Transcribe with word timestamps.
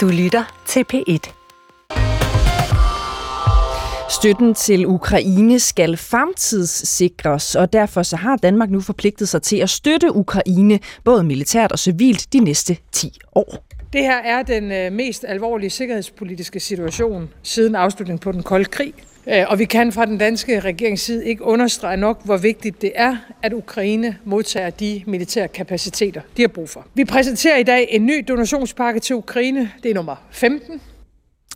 Du 0.00 0.08
lytter 0.08 0.62
til 0.66 0.84
P1. 0.92 1.32
Støtten 4.10 4.54
til 4.54 4.86
Ukraine 4.86 5.58
skal 5.58 5.96
fremtidssikres, 5.96 7.54
og 7.54 7.72
derfor 7.72 8.02
så 8.02 8.16
har 8.16 8.36
Danmark 8.36 8.70
nu 8.70 8.80
forpligtet 8.80 9.28
sig 9.28 9.42
til 9.42 9.56
at 9.56 9.70
støtte 9.70 10.14
Ukraine, 10.14 10.78
både 11.04 11.24
militært 11.24 11.72
og 11.72 11.78
civilt, 11.78 12.32
de 12.32 12.38
næste 12.38 12.76
10 12.92 13.18
år. 13.34 13.66
Det 13.92 14.00
her 14.00 14.16
er 14.16 14.42
den 14.42 14.72
øh, 14.72 14.92
mest 14.92 15.24
alvorlige 15.28 15.70
sikkerhedspolitiske 15.70 16.60
situation 16.60 17.30
siden 17.42 17.74
afslutningen 17.74 18.18
på 18.18 18.32
den 18.32 18.42
kolde 18.42 18.64
krig. 18.64 18.94
Øh, 19.32 19.44
og 19.48 19.58
vi 19.58 19.64
kan 19.64 19.92
fra 19.92 20.06
den 20.06 20.18
danske 20.18 20.60
regerings 20.60 21.02
side 21.02 21.26
ikke 21.26 21.44
understrege 21.44 21.96
nok, 21.96 22.24
hvor 22.24 22.36
vigtigt 22.36 22.82
det 22.82 22.92
er, 22.94 23.16
at 23.42 23.52
Ukraine 23.52 24.16
modtager 24.24 24.70
de 24.70 25.02
militære 25.06 25.48
kapaciteter, 25.48 26.20
de 26.36 26.42
har 26.42 26.48
brug 26.48 26.68
for. 26.68 26.86
Vi 26.94 27.04
præsenterer 27.04 27.56
i 27.56 27.62
dag 27.62 27.86
en 27.90 28.06
ny 28.06 28.24
donationspakke 28.28 29.00
til 29.00 29.16
Ukraine. 29.16 29.70
Det 29.82 29.90
er 29.90 29.94
nummer 29.94 30.16
15. 30.30 30.80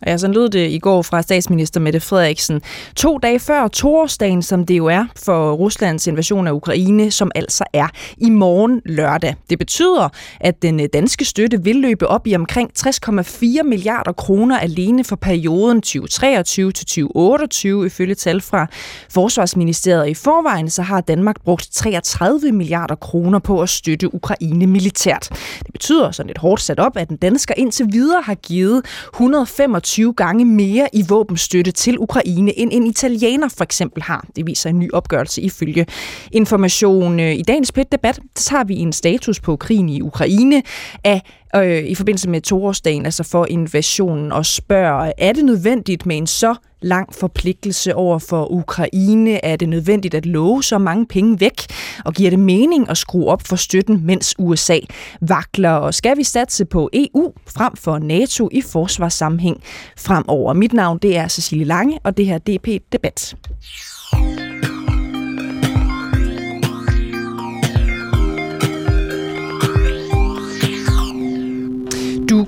Ja, 0.07 0.17
sådan 0.17 0.33
lød 0.33 0.49
det 0.49 0.69
i 0.69 0.79
går 0.79 1.01
fra 1.01 1.21
statsminister 1.21 1.79
Mette 1.79 1.99
Frederiksen. 1.99 2.61
To 2.95 3.17
dage 3.17 3.39
før 3.39 3.67
torsdagen, 3.67 4.41
som 4.41 4.65
det 4.65 4.77
jo 4.77 4.85
er 4.85 5.05
for 5.25 5.53
Ruslands 5.53 6.07
invasion 6.07 6.47
af 6.47 6.51
Ukraine, 6.51 7.11
som 7.11 7.31
altså 7.35 7.63
er 7.73 7.87
i 8.17 8.29
morgen 8.29 8.81
lørdag. 8.85 9.35
Det 9.49 9.59
betyder, 9.59 10.09
at 10.39 10.61
den 10.61 10.79
øh, 10.79 10.87
danske 10.93 11.25
støtte 11.25 11.63
vil 11.63 11.75
løbe 11.75 12.07
op 12.07 12.27
i 12.27 12.35
omkring 12.35 12.71
60,4 12.79 13.63
milliarder 13.63 14.11
kroner 14.11 14.59
alene 14.59 15.03
for 15.03 15.15
perioden 15.15 15.81
2023 15.81 16.71
til 16.71 16.85
2028, 16.85 17.85
ifølge 17.85 18.15
tal 18.15 18.41
fra 18.41 18.67
Forsvarsministeriet. 19.09 20.09
I 20.09 20.13
forvejen 20.13 20.69
så 20.69 20.81
har 20.81 21.01
Danmark 21.01 21.35
brugt 21.43 21.69
33 21.73 22.51
milliarder 22.51 22.95
kroner 22.95 23.39
på 23.39 23.61
at 23.61 23.69
støtte 23.69 24.15
Ukraine 24.15 24.67
militært. 24.67 25.29
Det 25.59 25.71
betyder 25.71 26.11
sådan 26.11 26.27
lidt 26.27 26.37
hårdt 26.37 26.61
sat 26.61 26.79
op, 26.79 26.97
at 26.97 27.09
den 27.09 27.17
dansker 27.17 27.53
indtil 27.57 27.85
videre 27.91 28.21
har 28.21 28.35
givet 28.35 28.85
125 29.13 29.84
20 29.85 30.13
gange 30.13 30.45
mere 30.45 30.87
i 30.93 31.05
våbenstøtte 31.09 31.71
til 31.71 31.99
Ukraine, 31.99 32.59
end 32.59 32.69
en 32.73 32.87
italiener 32.87 33.49
for 33.57 33.63
eksempel 33.63 34.03
har. 34.03 34.25
Det 34.35 34.47
viser 34.47 34.69
en 34.69 34.79
ny 34.79 34.91
opgørelse 34.93 35.41
ifølge 35.41 35.85
Information. 36.31 37.19
Øh, 37.19 37.35
I 37.35 37.41
dagens 37.41 37.71
PET-debat 37.71 38.19
tager 38.35 38.63
vi 38.63 38.75
en 38.75 38.93
status 38.93 39.39
på 39.39 39.55
krigen 39.55 39.89
i 39.89 40.01
Ukraine 40.01 40.63
af 41.03 41.21
øh, 41.55 41.83
i 41.83 41.95
forbindelse 41.95 42.29
med 42.29 42.41
toårsdagen, 42.41 43.05
altså 43.05 43.23
for 43.23 43.45
invasionen, 43.45 44.31
og 44.31 44.45
spørger, 44.45 45.11
er 45.17 45.33
det 45.33 45.45
nødvendigt 45.45 46.05
med 46.05 46.17
en 46.17 46.27
så 46.27 46.55
lang 46.81 47.13
forpligtelse 47.13 47.95
over 47.95 48.19
for 48.19 48.51
Ukraine? 48.51 49.45
Er 49.45 49.55
det 49.55 49.69
nødvendigt 49.69 50.13
at 50.13 50.25
love 50.25 50.63
så 50.63 50.77
mange 50.77 51.05
penge 51.05 51.39
væk? 51.39 51.61
Og 52.05 52.13
giver 52.13 52.29
det 52.29 52.39
mening 52.39 52.89
at 52.89 52.97
skrue 52.97 53.27
op 53.27 53.41
for 53.47 53.55
støtten, 53.55 54.05
mens 54.05 54.35
USA 54.39 54.79
vakler? 55.21 55.71
Og 55.71 55.93
skal 55.93 56.17
vi 56.17 56.23
satse 56.23 56.65
på 56.65 56.89
EU 56.93 57.33
frem 57.47 57.75
for 57.75 57.99
NATO 57.99 58.49
i 58.51 58.61
forsvarssammenhæng 58.61 59.63
fremover? 59.97 60.53
Mit 60.53 60.73
navn 60.73 60.97
det 60.97 61.17
er 61.17 61.27
Cecilie 61.27 61.65
Lange, 61.65 61.99
og 62.03 62.17
det 62.17 62.25
her 62.25 62.37
DP 62.37 62.67
Debat. 62.91 63.35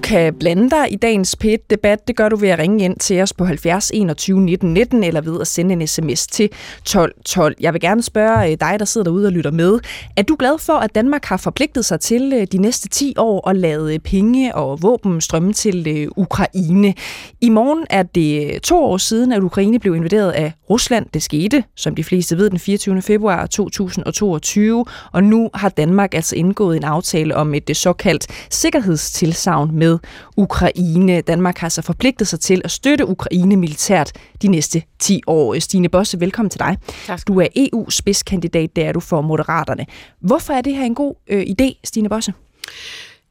Kan 0.07 0.33
blande 0.33 0.69
dig 0.69 0.93
i 0.93 0.95
dagens 0.95 1.35
PET-debat. 1.35 2.07
Det 2.07 2.15
gør 2.15 2.29
du 2.29 2.35
ved 2.35 2.49
at 2.49 2.59
ringe 2.59 2.85
ind 2.85 2.95
til 2.99 3.21
os 3.21 3.33
på 3.33 3.45
70 3.45 3.91
21 3.93 4.39
19 4.41 4.73
19 4.73 5.03
eller 5.03 5.21
ved 5.21 5.41
at 5.41 5.47
sende 5.47 5.73
en 5.73 5.87
sms 5.87 6.27
til 6.27 6.49
12 6.85 7.13
12. 7.25 7.55
Jeg 7.59 7.73
vil 7.73 7.81
gerne 7.81 8.03
spørge 8.03 8.51
øh, 8.51 8.57
dig, 8.59 8.75
der 8.79 8.85
sidder 8.85 9.05
derude 9.05 9.27
og 9.27 9.31
lytter 9.31 9.51
med. 9.51 9.79
Er 10.17 10.21
du 10.21 10.35
glad 10.39 10.59
for, 10.59 10.73
at 10.73 10.95
Danmark 10.95 11.25
har 11.25 11.37
forpligtet 11.37 11.85
sig 11.85 11.99
til 11.99 12.33
øh, 12.35 12.47
de 12.51 12.57
næste 12.57 12.89
10 12.89 13.13
år 13.17 13.49
at 13.49 13.55
lade 13.55 13.93
øh, 13.93 13.99
penge 13.99 14.55
og 14.55 14.81
våben 14.81 15.21
strømme 15.21 15.53
til 15.53 16.09
Ukraine? 16.15 16.93
I 17.41 17.49
morgen 17.49 17.85
er 17.89 18.03
det 18.03 18.61
to 18.61 18.83
år 18.83 18.97
siden, 18.97 19.31
at 19.31 19.41
Ukraine 19.41 19.79
blev 19.79 19.95
invaderet 19.95 20.31
af 20.31 20.53
Rusland. 20.69 21.05
Det 21.13 21.23
skete, 21.23 21.63
som 21.75 21.95
de 21.95 22.03
fleste 22.03 22.37
ved, 22.37 22.49
den 22.49 22.59
24. 22.59 23.01
februar 23.01 23.45
2022. 23.45 24.85
Og 25.11 25.23
nu 25.23 25.49
har 25.53 25.69
Danmark 25.69 26.13
altså 26.13 26.35
indgået 26.35 26.77
en 26.77 26.83
aftale 26.83 27.35
om 27.35 27.53
et 27.53 27.77
såkaldt 27.77 28.27
sikkerhedstilsavn 28.49 29.75
med 29.75 29.96
Ukraine. 30.37 31.21
Danmark 31.21 31.57
har 31.57 31.69
så 31.69 31.81
forpligtet 31.81 32.27
sig 32.27 32.39
til 32.39 32.61
at 32.63 32.71
støtte 32.71 33.07
Ukraine 33.07 33.55
militært 33.55 34.11
de 34.41 34.47
næste 34.47 34.83
10 34.99 35.21
år. 35.27 35.59
Stine 35.59 35.89
Bosse, 35.89 36.19
velkommen 36.19 36.49
til 36.49 36.59
dig. 36.59 36.77
Tak. 37.05 37.27
Du 37.27 37.39
er 37.39 37.47
EU-spidskandidat, 37.55 38.75
der 38.75 38.87
er 38.87 38.91
du 38.91 38.99
for 38.99 39.21
Moderaterne. 39.21 39.85
Hvorfor 40.19 40.53
er 40.53 40.61
det 40.61 40.75
her 40.75 40.85
en 40.85 40.95
god 40.95 41.15
øh, 41.27 41.41
idé, 41.41 41.79
Stine 41.83 42.09
Bosse? 42.09 42.33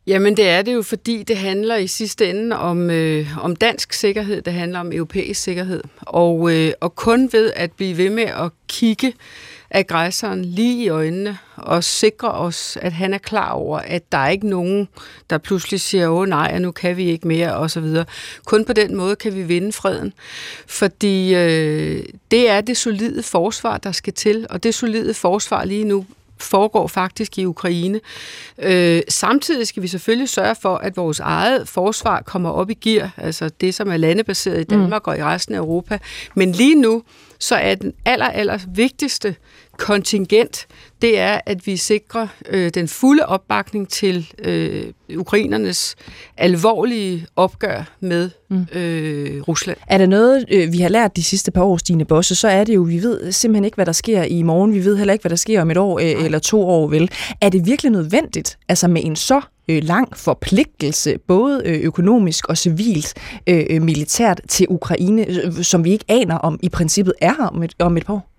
Jamen 0.06 0.36
det 0.36 0.48
er 0.48 0.62
det 0.62 0.74
jo, 0.74 0.82
fordi 0.82 1.22
det 1.22 1.36
handler 1.36 1.76
i 1.76 1.86
sidste 1.86 2.30
ende 2.30 2.58
om, 2.58 2.90
øh, 2.90 3.44
om 3.44 3.56
dansk 3.56 3.92
sikkerhed, 3.92 4.42
det 4.42 4.52
handler 4.52 4.80
om 4.80 4.92
europæisk 4.92 5.42
sikkerhed. 5.42 5.82
Og, 6.00 6.52
øh, 6.52 6.72
og 6.80 6.94
kun 6.94 7.28
ved 7.32 7.52
at 7.56 7.72
blive 7.72 7.96
ved 7.96 8.10
med 8.10 8.24
at 8.24 8.50
kigge 8.68 9.12
aggressoren 9.70 10.44
lige 10.44 10.84
i 10.84 10.88
øjnene 10.88 11.38
og 11.56 11.84
sikre 11.84 12.30
os, 12.30 12.78
at 12.82 12.92
han 12.92 13.14
er 13.14 13.18
klar 13.18 13.52
over, 13.52 13.78
at 13.78 14.12
der 14.12 14.18
er 14.18 14.28
ikke 14.28 14.48
nogen, 14.48 14.88
der 15.30 15.38
pludselig 15.38 15.80
siger, 15.80 16.08
åh 16.08 16.26
nej, 16.26 16.58
nu 16.58 16.70
kan 16.70 16.96
vi 16.96 17.04
ikke 17.04 17.28
mere, 17.28 17.56
og 17.56 17.70
så 17.70 17.80
videre. 17.80 18.04
Kun 18.44 18.64
på 18.64 18.72
den 18.72 18.96
måde 18.96 19.16
kan 19.16 19.34
vi 19.34 19.42
vinde 19.42 19.72
freden. 19.72 20.12
Fordi 20.66 21.34
øh, 21.34 22.02
det 22.30 22.50
er 22.50 22.60
det 22.60 22.76
solide 22.76 23.22
forsvar, 23.22 23.78
der 23.78 23.92
skal 23.92 24.12
til, 24.12 24.46
og 24.50 24.62
det 24.62 24.74
solide 24.74 25.14
forsvar 25.14 25.64
lige 25.64 25.84
nu 25.84 26.06
foregår 26.38 26.86
faktisk 26.86 27.38
i 27.38 27.44
Ukraine. 27.44 28.00
Øh, 28.58 29.02
samtidig 29.08 29.66
skal 29.66 29.82
vi 29.82 29.88
selvfølgelig 29.88 30.28
sørge 30.28 30.56
for, 30.62 30.76
at 30.76 30.96
vores 30.96 31.20
eget 31.20 31.68
forsvar 31.68 32.22
kommer 32.22 32.50
op 32.50 32.70
i 32.70 32.74
gear, 32.74 33.10
altså 33.16 33.48
det, 33.60 33.74
som 33.74 33.90
er 33.90 33.96
landebaseret 33.96 34.60
i 34.60 34.64
Danmark 34.64 35.06
mm. 35.06 35.10
og 35.10 35.18
i 35.18 35.22
resten 35.22 35.54
af 35.54 35.58
Europa. 35.58 35.98
Men 36.34 36.52
lige 36.52 36.74
nu, 36.74 37.02
så 37.38 37.54
er 37.54 37.74
den 37.74 37.92
aller, 38.04 38.26
aller 38.26 38.58
vigtigste 38.74 39.36
kontingent, 39.78 40.66
det 41.02 41.18
er, 41.18 41.40
at 41.46 41.66
vi 41.66 41.76
sikrer 41.76 42.26
øh, 42.48 42.70
den 42.74 42.88
fulde 42.88 43.26
opbakning 43.26 43.88
til 43.88 44.32
øh, 44.38 44.84
ukrainernes 45.16 45.96
alvorlige 46.36 47.26
opgør 47.36 47.82
med 48.00 48.30
mm. 48.50 48.66
øh, 48.72 49.42
Rusland. 49.42 49.78
Er 49.86 49.98
der 49.98 50.06
noget, 50.06 50.44
øh, 50.50 50.72
vi 50.72 50.78
har 50.78 50.88
lært 50.88 51.16
de 51.16 51.22
sidste 51.22 51.50
par 51.50 51.62
år, 51.62 51.76
Stine 51.76 52.04
Bosse, 52.04 52.34
så 52.34 52.48
er 52.48 52.64
det 52.64 52.74
jo, 52.74 52.82
vi 52.82 53.02
ved 53.02 53.32
simpelthen 53.32 53.64
ikke, 53.64 53.74
hvad 53.74 53.86
der 53.86 53.92
sker 53.92 54.22
i 54.22 54.42
morgen. 54.42 54.74
Vi 54.74 54.84
ved 54.84 54.96
heller 54.96 55.12
ikke, 55.12 55.22
hvad 55.22 55.30
der 55.30 55.36
sker 55.36 55.62
om 55.62 55.70
et 55.70 55.76
år 55.76 55.98
øh, 55.98 56.24
eller 56.24 56.38
to 56.38 56.68
år, 56.68 56.88
vel? 56.88 57.10
Er 57.40 57.48
det 57.48 57.66
virkelig 57.66 57.92
nødvendigt, 57.92 58.58
altså 58.68 58.88
med 58.88 59.04
en 59.04 59.16
så 59.16 59.40
øh, 59.68 59.82
lang 59.84 60.16
forpligtelse, 60.16 61.18
både 61.28 61.62
øh, 61.64 61.80
økonomisk 61.80 62.48
og 62.48 62.58
civilt, 62.58 63.14
øh, 63.46 63.64
øh 63.70 63.82
militært 63.82 64.40
til 64.48 64.66
Ukraine, 64.70 65.26
øh, 65.28 65.62
som 65.62 65.84
vi 65.84 65.92
ikke 65.92 66.04
aner 66.08 66.38
om 66.38 66.58
i 66.62 66.68
princippet 66.68 67.14
er 67.20 67.32
her 67.38 67.46
om 67.46 67.62
et, 67.62 67.74
om 67.78 67.96
et 67.96 68.06
par 68.06 68.14
år? 68.14 68.30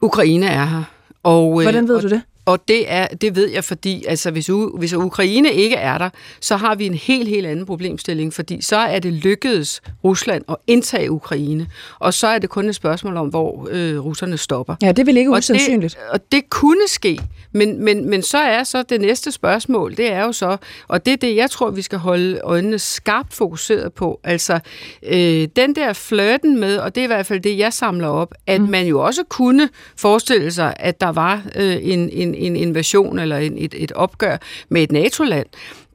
Ukraine 0.00 0.46
er 0.46 0.64
her. 0.64 0.95
Og, 1.26 1.62
Hvordan 1.62 1.88
ved 1.88 1.96
og, 1.96 2.02
du 2.02 2.08
det? 2.08 2.22
Og 2.46 2.68
det, 2.68 2.92
er, 2.92 3.06
det 3.06 3.36
ved 3.36 3.48
jeg, 3.48 3.64
fordi 3.64 4.04
altså, 4.08 4.30
hvis, 4.30 4.50
U, 4.50 4.78
hvis 4.78 4.92
Ukraine 4.92 5.52
ikke 5.52 5.76
er 5.76 5.98
der, 5.98 6.10
så 6.40 6.56
har 6.56 6.74
vi 6.74 6.86
en 6.86 6.94
helt, 6.94 7.28
helt 7.28 7.46
anden 7.46 7.66
problemstilling, 7.66 8.34
fordi 8.34 8.60
så 8.62 8.76
er 8.76 8.98
det 8.98 9.12
lykkedes 9.12 9.82
Rusland 10.04 10.44
at 10.48 10.56
indtage 10.66 11.10
Ukraine, 11.10 11.66
og 11.98 12.14
så 12.14 12.26
er 12.26 12.38
det 12.38 12.50
kun 12.50 12.68
et 12.68 12.74
spørgsmål 12.74 13.16
om, 13.16 13.28
hvor 13.28 13.68
øh, 13.70 14.04
russerne 14.04 14.36
stopper. 14.36 14.74
Ja, 14.82 14.92
det 14.92 15.06
vil 15.06 15.16
ikke 15.16 15.30
usandsynligt. 15.30 15.94
Og 15.94 16.00
det, 16.00 16.10
og 16.10 16.32
det 16.32 16.50
kunne 16.50 16.88
ske, 16.88 17.20
men, 17.56 17.84
men, 17.84 18.10
men 18.10 18.22
så 18.22 18.38
er 18.38 18.64
så 18.64 18.82
det 18.82 19.00
næste 19.00 19.32
spørgsmål, 19.32 19.96
det 19.96 20.12
er 20.12 20.22
jo 20.22 20.32
så, 20.32 20.56
og 20.88 21.06
det 21.06 21.12
er 21.12 21.16
det, 21.16 21.36
jeg 21.36 21.50
tror, 21.50 21.70
vi 21.70 21.82
skal 21.82 21.98
holde 21.98 22.40
øjnene 22.44 22.78
skarpt 22.78 23.34
fokuseret 23.34 23.92
på, 23.92 24.20
altså 24.24 24.60
øh, 25.02 25.48
den 25.56 25.74
der 25.74 25.92
flirten 25.92 26.60
med, 26.60 26.78
og 26.78 26.94
det 26.94 27.00
er 27.00 27.04
i 27.04 27.06
hvert 27.06 27.26
fald 27.26 27.40
det, 27.40 27.58
jeg 27.58 27.72
samler 27.72 28.08
op, 28.08 28.34
at 28.46 28.60
mm. 28.60 28.68
man 28.68 28.86
jo 28.86 29.00
også 29.00 29.24
kunne 29.28 29.68
forestille 29.96 30.52
sig, 30.52 30.74
at 30.76 31.00
der 31.00 31.12
var 31.12 31.42
øh, 31.56 31.76
en, 31.82 32.10
en 32.10 32.34
en 32.34 32.56
invasion 32.56 33.18
eller 33.18 33.36
en, 33.36 33.58
et, 33.58 33.74
et 33.76 33.92
opgør 33.92 34.36
med 34.68 34.82
et 34.82 34.92
NATO-land. 34.92 35.46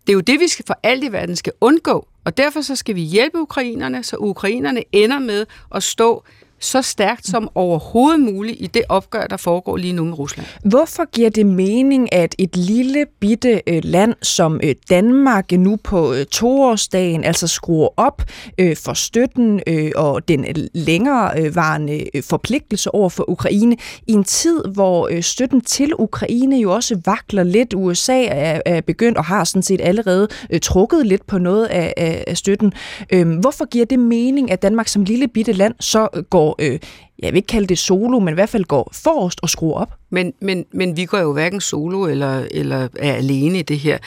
Det 0.07 0.09
er 0.09 0.13
jo 0.13 0.19
det, 0.19 0.39
vi 0.39 0.47
skal 0.47 0.66
for 0.67 0.79
alt 0.83 1.03
i 1.03 1.11
verden 1.11 1.35
skal 1.35 1.53
undgå. 1.62 2.07
Og 2.25 2.38
derfor 2.38 2.62
så 2.62 2.75
skal 2.75 2.95
vi 2.95 3.01
hjælpe 3.01 3.38
ukrainerne, 3.38 4.03
så 4.03 4.15
ukrainerne 4.19 4.83
ender 4.91 5.19
med 5.19 5.45
at 5.75 5.83
stå 5.83 6.24
så 6.62 6.81
stærkt 6.81 7.28
som 7.28 7.50
overhovedet 7.56 8.19
muligt 8.19 8.58
i 8.60 8.68
det 8.68 8.81
opgør, 8.90 9.28
der 9.28 9.38
foregår 9.38 9.78
lige 9.78 9.94
nu 9.94 10.04
med 10.04 10.19
Rusland. 10.19 10.48
Hvorfor 10.66 11.12
giver 11.12 11.30
det 11.30 11.46
mening, 11.46 12.13
at 12.13 12.36
et 12.38 12.58
lille 12.58 13.06
bitte 13.19 13.62
øh, 13.68 13.81
land 13.84 14.16
som 14.22 14.60
øh, 14.63 14.75
Danmark 14.90 15.52
nu 15.52 15.75
på 15.84 16.13
øh, 16.13 16.25
toårsdagen 16.25 17.24
altså 17.24 17.48
skruer 17.48 17.90
op 17.98 18.22
for 18.84 18.94
støtten 18.94 19.62
og 19.96 20.28
den 20.28 20.46
længerevarende 20.74 22.06
forpligtelse 22.22 22.96
over 22.96 23.10
for 23.10 23.30
Ukraine 23.30 23.78
i 24.08 24.12
en 24.12 24.24
tid, 24.24 24.63
hvor 24.74 25.22
støtten 25.22 25.62
til 25.62 25.94
Ukraine 26.00 26.58
jo 26.58 26.74
også 26.74 27.00
vakler 27.06 27.44
lidt. 27.44 27.74
USA 27.74 28.25
er 28.66 28.81
begyndt 28.81 29.18
og 29.18 29.25
har 29.25 29.44
sådan 29.44 29.63
set 29.63 29.81
allerede 29.81 30.28
trukket 30.62 31.06
lidt 31.06 31.28
på 31.28 31.38
noget 31.38 31.66
af 31.66 32.38
støtten. 32.38 32.74
Øhm, 33.13 33.36
hvorfor 33.36 33.66
giver 33.66 33.86
det 33.86 34.00
mening, 34.00 34.52
at 34.52 34.62
Danmark 34.62 34.88
som 34.88 35.04
lille 35.04 35.28
bitte 35.28 35.54
land 35.54 35.74
så 35.80 36.08
går 36.30 36.50
går 36.57 36.71
øh, 36.71 36.80
jeg 37.21 37.31
vil 37.31 37.38
ikke 37.38 37.48
kalde 37.48 37.68
det 37.68 37.80
solo, 37.80 38.19
men 38.19 38.33
i 38.33 38.36
hvert 38.36 38.50
fald 38.50 38.63
går 38.63 38.92
forrest 38.94 39.39
og 39.44 39.50
skruer 39.50 39.81
op. 39.81 39.94
Men, 40.09 40.33
men, 40.39 40.65
men 40.74 40.98
vi 40.98 41.06
går 41.06 41.18
jo 41.18 41.33
hverken 41.33 41.62
solo 41.62 42.06
eller, 42.06 42.48
eller 42.51 42.88
er 43.00 43.13
alene 43.13 43.59
i 43.59 43.62
det 43.62 43.80
her. 43.80 43.98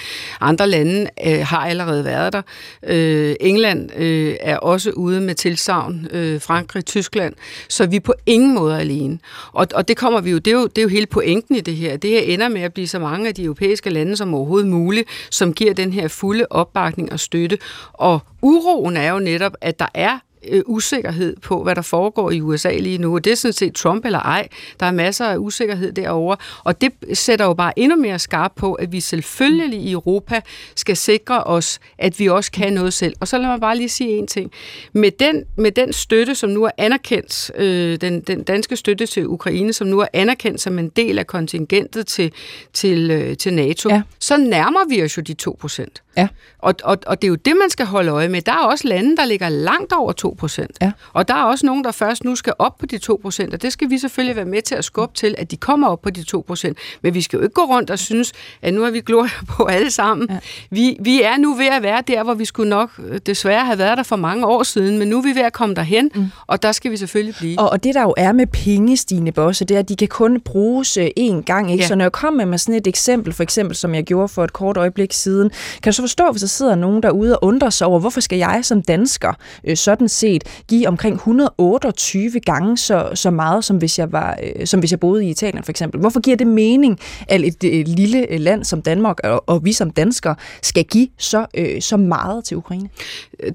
Andre 0.40 0.68
lande 0.68 1.06
øh, 1.26 1.46
har 1.46 1.58
allerede 1.58 2.04
været 2.04 2.32
der. 2.32 2.42
Øh, 2.86 3.36
England 3.40 3.90
øh, 3.96 4.36
er 4.40 4.56
også 4.56 4.90
ude 4.90 5.20
med 5.20 5.34
tilsavn. 5.34 6.06
Øh, 6.10 6.40
Frankrig, 6.40 6.84
Tyskland. 6.84 7.34
Så 7.68 7.86
vi 7.86 7.96
er 7.96 8.00
på 8.00 8.14
ingen 8.26 8.54
måde 8.54 8.80
alene. 8.80 9.18
Og, 9.52 9.66
og 9.74 9.88
det 9.88 9.96
kommer 9.96 10.20
vi 10.20 10.30
jo 10.30 10.38
det, 10.38 10.50
er 10.50 10.54
jo, 10.54 10.66
det 10.66 10.78
er 10.78 10.82
jo 10.82 10.88
hele 10.88 11.06
pointen 11.06 11.56
i 11.56 11.60
det 11.60 11.76
her. 11.76 11.96
Det 11.96 12.10
her 12.10 12.20
ender 12.20 12.48
med 12.48 12.62
at 12.62 12.74
blive 12.74 12.88
så 12.88 12.98
mange 12.98 13.28
af 13.28 13.34
de 13.34 13.44
europæiske 13.44 13.90
lande 13.90 14.16
som 14.16 14.34
overhovedet 14.34 14.68
muligt, 14.68 15.08
som 15.30 15.52
giver 15.52 15.74
den 15.74 15.92
her 15.92 16.08
fulde 16.08 16.46
opbakning 16.50 17.12
og 17.12 17.20
støtte. 17.20 17.58
Og 17.92 18.20
uroen 18.42 18.96
er 18.96 19.12
jo 19.12 19.18
netop, 19.18 19.52
at 19.60 19.78
der 19.78 19.88
er 19.94 20.18
øh, 20.48 20.62
usikkerhed 20.66 21.36
på, 21.42 21.62
hvad 21.62 21.74
der 21.74 21.82
foregår 21.82 22.30
i 22.30 22.40
USA 22.40 22.76
lige 22.76 22.98
nu, 22.98 23.14
og 23.14 23.24
det 23.24 23.30
er 23.30 23.36
sådan 23.36 23.52
set 23.52 23.74
Trump 23.74 24.04
eller 24.04 24.18
ej. 24.18 24.48
Der 24.80 24.86
er 24.86 24.90
masser 24.90 25.26
af 25.26 25.36
usikkerhed 25.36 25.92
derovre, 25.92 26.36
og 26.64 26.80
det 26.80 26.92
sætter 27.12 27.44
jo 27.44 27.54
bare 27.54 27.78
endnu 27.78 27.96
mere 27.96 28.18
skarp 28.18 28.52
på, 28.56 28.72
at 28.72 28.92
vi 28.92 29.00
selvfølgelig 29.00 29.80
i 29.80 29.92
Europa 29.92 30.40
skal 30.76 30.96
sikre 30.96 31.44
os, 31.44 31.80
at 31.98 32.18
vi 32.18 32.28
også 32.28 32.52
kan 32.52 32.72
noget 32.72 32.92
selv. 32.92 33.14
Og 33.20 33.28
så 33.28 33.38
lad 33.38 33.46
mig 33.46 33.60
bare 33.60 33.76
lige 33.76 33.88
sige 33.88 34.10
en 34.10 34.26
ting. 34.26 34.50
Med 34.92 35.10
den, 35.10 35.44
med 35.56 35.70
den 35.70 35.92
støtte, 35.92 36.34
som 36.34 36.50
nu 36.50 36.64
er 36.64 36.70
anerkendt, 36.78 37.50
øh, 37.54 38.00
den, 38.00 38.20
den 38.20 38.42
danske 38.42 38.76
støtte 38.76 39.06
til 39.06 39.26
Ukraine, 39.26 39.72
som 39.72 39.86
nu 39.86 40.00
er 40.00 40.06
anerkendt 40.12 40.60
som 40.60 40.78
en 40.78 40.88
del 40.88 41.18
af 41.18 41.26
kontingentet 41.26 42.06
til, 42.06 42.32
til, 42.72 43.10
øh, 43.10 43.36
til 43.36 43.54
NATO, 43.54 43.88
ja. 43.88 44.02
så 44.18 44.36
nærmer 44.36 44.88
vi 44.88 45.02
os 45.02 45.16
jo 45.16 45.22
de 45.22 45.34
2 45.34 45.56
procent. 45.60 46.03
Ja. 46.16 46.28
Og, 46.58 46.74
og, 46.84 46.98
og 47.06 47.22
det 47.22 47.28
er 47.28 47.28
jo 47.28 47.34
det, 47.34 47.56
man 47.60 47.70
skal 47.70 47.86
holde 47.86 48.10
øje 48.10 48.28
med. 48.28 48.42
Der 48.42 48.52
er 48.52 48.66
også 48.66 48.88
lande, 48.88 49.16
der 49.16 49.24
ligger 49.24 49.48
langt 49.48 49.92
over 49.92 50.12
2 50.12 50.34
procent. 50.38 50.70
Ja. 50.82 50.92
Og 51.12 51.28
der 51.28 51.34
er 51.34 51.42
også 51.42 51.66
nogen, 51.66 51.84
der 51.84 51.92
først 51.92 52.24
nu 52.24 52.36
skal 52.36 52.52
op 52.58 52.78
på 52.78 52.86
de 52.86 52.98
2 52.98 53.20
procent, 53.22 53.54
og 53.54 53.62
det 53.62 53.72
skal 53.72 53.90
vi 53.90 53.98
selvfølgelig 53.98 54.36
være 54.36 54.44
med 54.44 54.62
til 54.62 54.74
at 54.74 54.84
skubbe 54.84 55.14
til, 55.14 55.34
at 55.38 55.50
de 55.50 55.56
kommer 55.56 55.88
op 55.88 56.02
på 56.02 56.10
de 56.10 56.22
2 56.22 56.44
procent. 56.46 56.78
Men 57.02 57.14
vi 57.14 57.20
skal 57.20 57.36
jo 57.36 57.42
ikke 57.42 57.54
gå 57.54 57.62
rundt 57.62 57.90
og 57.90 57.98
synes, 57.98 58.32
at 58.62 58.74
nu 58.74 58.82
har 58.82 58.90
vi 58.90 59.00
glorie 59.00 59.30
på 59.56 59.64
alle 59.64 59.90
sammen. 59.90 60.26
Ja. 60.30 60.38
Vi, 60.70 60.96
vi 61.00 61.22
er 61.22 61.36
nu 61.38 61.54
ved 61.54 61.66
at 61.66 61.82
være 61.82 62.02
der, 62.06 62.22
hvor 62.22 62.34
vi 62.34 62.44
skulle 62.44 62.70
nok 62.70 62.90
øh, 63.08 63.20
desværre 63.26 63.64
have 63.64 63.78
været 63.78 63.96
der 63.96 64.02
for 64.02 64.16
mange 64.16 64.46
år 64.46 64.62
siden, 64.62 64.98
men 64.98 65.08
nu 65.08 65.18
er 65.18 65.22
vi 65.22 65.34
ved 65.34 65.42
at 65.42 65.52
komme 65.52 65.74
derhen, 65.74 66.10
mm. 66.14 66.26
og 66.46 66.62
der 66.62 66.72
skal 66.72 66.90
vi 66.90 66.96
selvfølgelig 66.96 67.34
blive. 67.38 67.58
Og, 67.58 67.70
og 67.70 67.84
det 67.84 67.94
der 67.94 68.02
jo 68.02 68.14
er 68.16 68.32
med 68.32 68.46
penge, 68.46 68.96
Stine 68.96 69.32
Bosse, 69.32 69.64
det 69.64 69.74
er, 69.74 69.78
at 69.78 69.88
de 69.88 69.96
kan 69.96 70.08
kun 70.08 70.40
bruges 70.40 70.96
øh, 70.96 71.06
én 71.20 71.42
gang. 71.42 71.72
Ikke? 71.72 71.82
Ja. 71.82 71.88
Så 71.88 71.94
når 71.94 72.04
jeg 72.04 72.12
kommer 72.12 72.44
med 72.44 72.58
sådan 72.58 72.74
et 72.74 72.86
eksempel, 72.86 73.32
for 73.32 73.42
eksempel 73.42 73.76
som 73.76 73.94
jeg 73.94 74.04
gjorde 74.04 74.28
for 74.28 74.44
et 74.44 74.52
kort 74.52 74.76
øjeblik 74.76 75.12
siden, 75.12 75.50
kan 75.82 75.92
du 75.92 75.96
så 75.96 76.03
forstå, 76.04 76.30
hvis 76.30 76.40
der 76.40 76.48
sidder 76.48 76.74
nogen 76.74 77.02
derude 77.02 77.38
og 77.38 77.44
undrer 77.44 77.70
sig 77.70 77.86
over, 77.86 78.00
hvorfor 78.00 78.20
skal 78.20 78.38
jeg 78.38 78.60
som 78.62 78.82
dansker 78.82 79.32
øh, 79.64 79.76
sådan 79.76 80.08
set 80.08 80.44
give 80.68 80.88
omkring 80.88 81.14
128 81.14 82.40
gange 82.40 82.78
så, 82.78 83.10
så 83.14 83.30
meget, 83.30 83.64
som 83.64 83.76
hvis, 83.76 83.98
jeg 83.98 84.12
var, 84.12 84.38
øh, 84.42 84.66
som 84.66 84.80
hvis 84.80 84.90
jeg 84.90 85.00
boede 85.00 85.26
i 85.26 85.30
Italien 85.30 85.64
for 85.64 85.70
eksempel. 85.70 86.00
Hvorfor 86.00 86.20
giver 86.20 86.36
det 86.36 86.46
mening, 86.46 87.00
at 87.28 87.40
et 87.40 87.64
øh, 87.64 87.84
lille 87.86 88.38
land 88.38 88.64
som 88.64 88.82
Danmark 88.82 89.20
og, 89.24 89.44
og 89.46 89.64
vi 89.64 89.72
som 89.72 89.90
danskere 89.90 90.34
skal 90.62 90.84
give 90.84 91.08
så, 91.18 91.46
øh, 91.54 91.82
så 91.82 91.96
meget 91.96 92.44
til 92.44 92.56
Ukraine? 92.56 92.88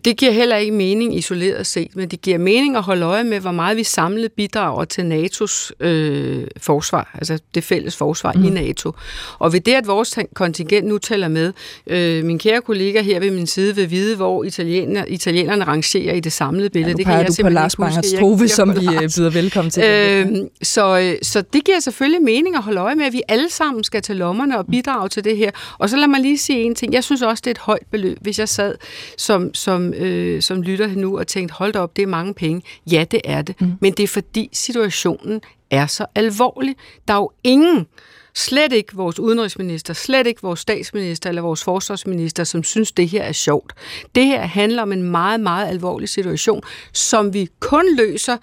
Det 0.06 0.18
giver 0.18 0.32
heller 0.32 0.56
ikke 0.56 0.72
mening 0.72 1.18
isoleret 1.18 1.68
set, 1.68 1.96
men 1.96 2.10
det 2.10 2.22
giver 2.22 2.38
mening 2.38 2.76
at 2.76 2.84
holde 2.84 3.06
øje 3.06 3.24
med, 3.24 3.40
hvor 3.40 3.52
meget 3.52 3.78
vi 3.78 3.84
samlet 3.84 4.32
bidrager 4.32 4.86
til 4.86 5.02
NATO's 5.02 5.72
øh, 5.80 6.48
forsvar, 6.58 7.12
altså 7.14 7.40
det 7.56 7.64
fælles 7.64 7.96
forsvar 7.96 8.34
mm. 8.34 8.44
i 8.46 8.50
NATO. 8.50 8.92
Og 9.40 9.54
ved 9.54 9.60
det, 9.60 9.74
at 9.74 9.88
vores 9.88 10.18
kontingent 10.34 10.88
nu 10.88 10.98
tæller 10.98 11.28
med, 11.28 11.54
øh, 11.88 12.26
min 12.26 12.39
kære 12.40 12.62
kollega 12.62 13.02
her 13.02 13.20
ved 13.20 13.32
min 13.32 13.48
side 13.48 13.76
vil 13.76 13.92
vide, 13.92 14.16
hvor 14.16 14.44
italiener, 14.44 15.06
italienerne 15.08 15.64
rangerer 15.64 16.14
i 16.14 16.20
det 16.20 16.32
samlede 16.32 16.70
billede. 16.70 16.92
Ja, 16.92 16.98
det 16.98 17.06
kan 17.06 17.14
jeg 17.14 17.28
du 17.28 17.44
på 17.44 17.50
Lars 17.50 17.76
Banger 17.76 18.02
Strove, 18.02 18.48
som 18.48 18.82
vi 18.82 18.88
øh, 18.88 19.10
byder 19.18 19.30
velkommen 19.30 19.72
til. 19.72 19.84
Øh, 19.84 20.28
så, 20.62 21.00
øh, 21.00 21.16
så 21.22 21.42
det 21.42 21.66
giver 21.66 21.80
selvfølgelig 21.80 22.22
mening 22.22 22.56
at 22.56 22.64
holde 22.64 22.80
øje 22.80 22.96
med, 22.96 23.06
at 23.06 23.14
vi 23.14 23.22
alle 23.28 23.50
sammen 23.50 23.84
skal 23.84 24.02
til 24.02 24.16
lommerne 24.16 24.58
og 24.58 24.68
bidrage 24.68 25.10
til 25.10 25.24
det 25.24 25.38
her. 25.38 25.52
Og 25.78 25.90
så 25.90 25.98
lad 25.98 26.08
mig 26.08 26.20
lige 26.22 26.38
sige 26.38 26.62
en 26.62 26.76
ting. 26.76 26.94
Jeg 26.94 27.04
synes 27.04 27.22
også, 27.22 27.42
det 27.42 27.48
er 27.48 27.52
et 27.52 27.58
højt 27.58 27.86
beløb, 27.92 28.18
hvis 28.22 28.40
jeg 28.40 28.50
sad 28.50 28.76
som, 29.18 29.54
som, 29.54 29.94
øh, 29.94 30.42
som 30.42 30.62
lytter 30.62 30.88
nu 30.88 31.20
og 31.20 31.28
tænkte, 31.28 31.54
hold 31.54 31.76
op, 31.76 31.96
det 31.96 32.02
er 32.02 32.08
mange 32.08 32.34
penge. 32.34 32.62
Ja, 32.92 33.06
det 33.12 33.22
er 33.24 33.42
det. 33.42 33.62
Mm. 33.62 33.72
Men 33.82 33.94
det 33.94 34.04
er 34.04 34.08
fordi 34.08 34.50
situationen 34.54 35.42
er 35.72 35.88
så 35.88 36.06
alvorlig. 36.16 36.76
Der 37.08 37.14
er 37.14 37.18
jo 37.18 37.32
ingen, 37.44 37.88
Slet 38.36 38.74
ikke 38.74 38.96
vores 38.96 39.20
udenrigsminister, 39.20 39.94
slet 39.94 40.28
ikke 40.28 40.42
vores 40.42 40.60
statsminister 40.60 41.30
eller 41.30 41.42
vores 41.42 41.64
forsvarsminister, 41.64 42.44
som 42.44 42.64
synes, 42.64 42.92
det 42.92 43.10
her 43.10 43.24
er 43.24 43.32
sjovt. 43.32 43.74
Det 44.16 44.26
her 44.26 44.42
handler 44.42 44.82
om 44.82 44.92
en 44.92 45.04
meget, 45.04 45.40
meget 45.40 45.68
alvorlig 45.68 46.10
situation, 46.10 46.62
som 46.94 47.34
vi 47.34 47.48
kun 47.60 47.96
løser 47.98 48.38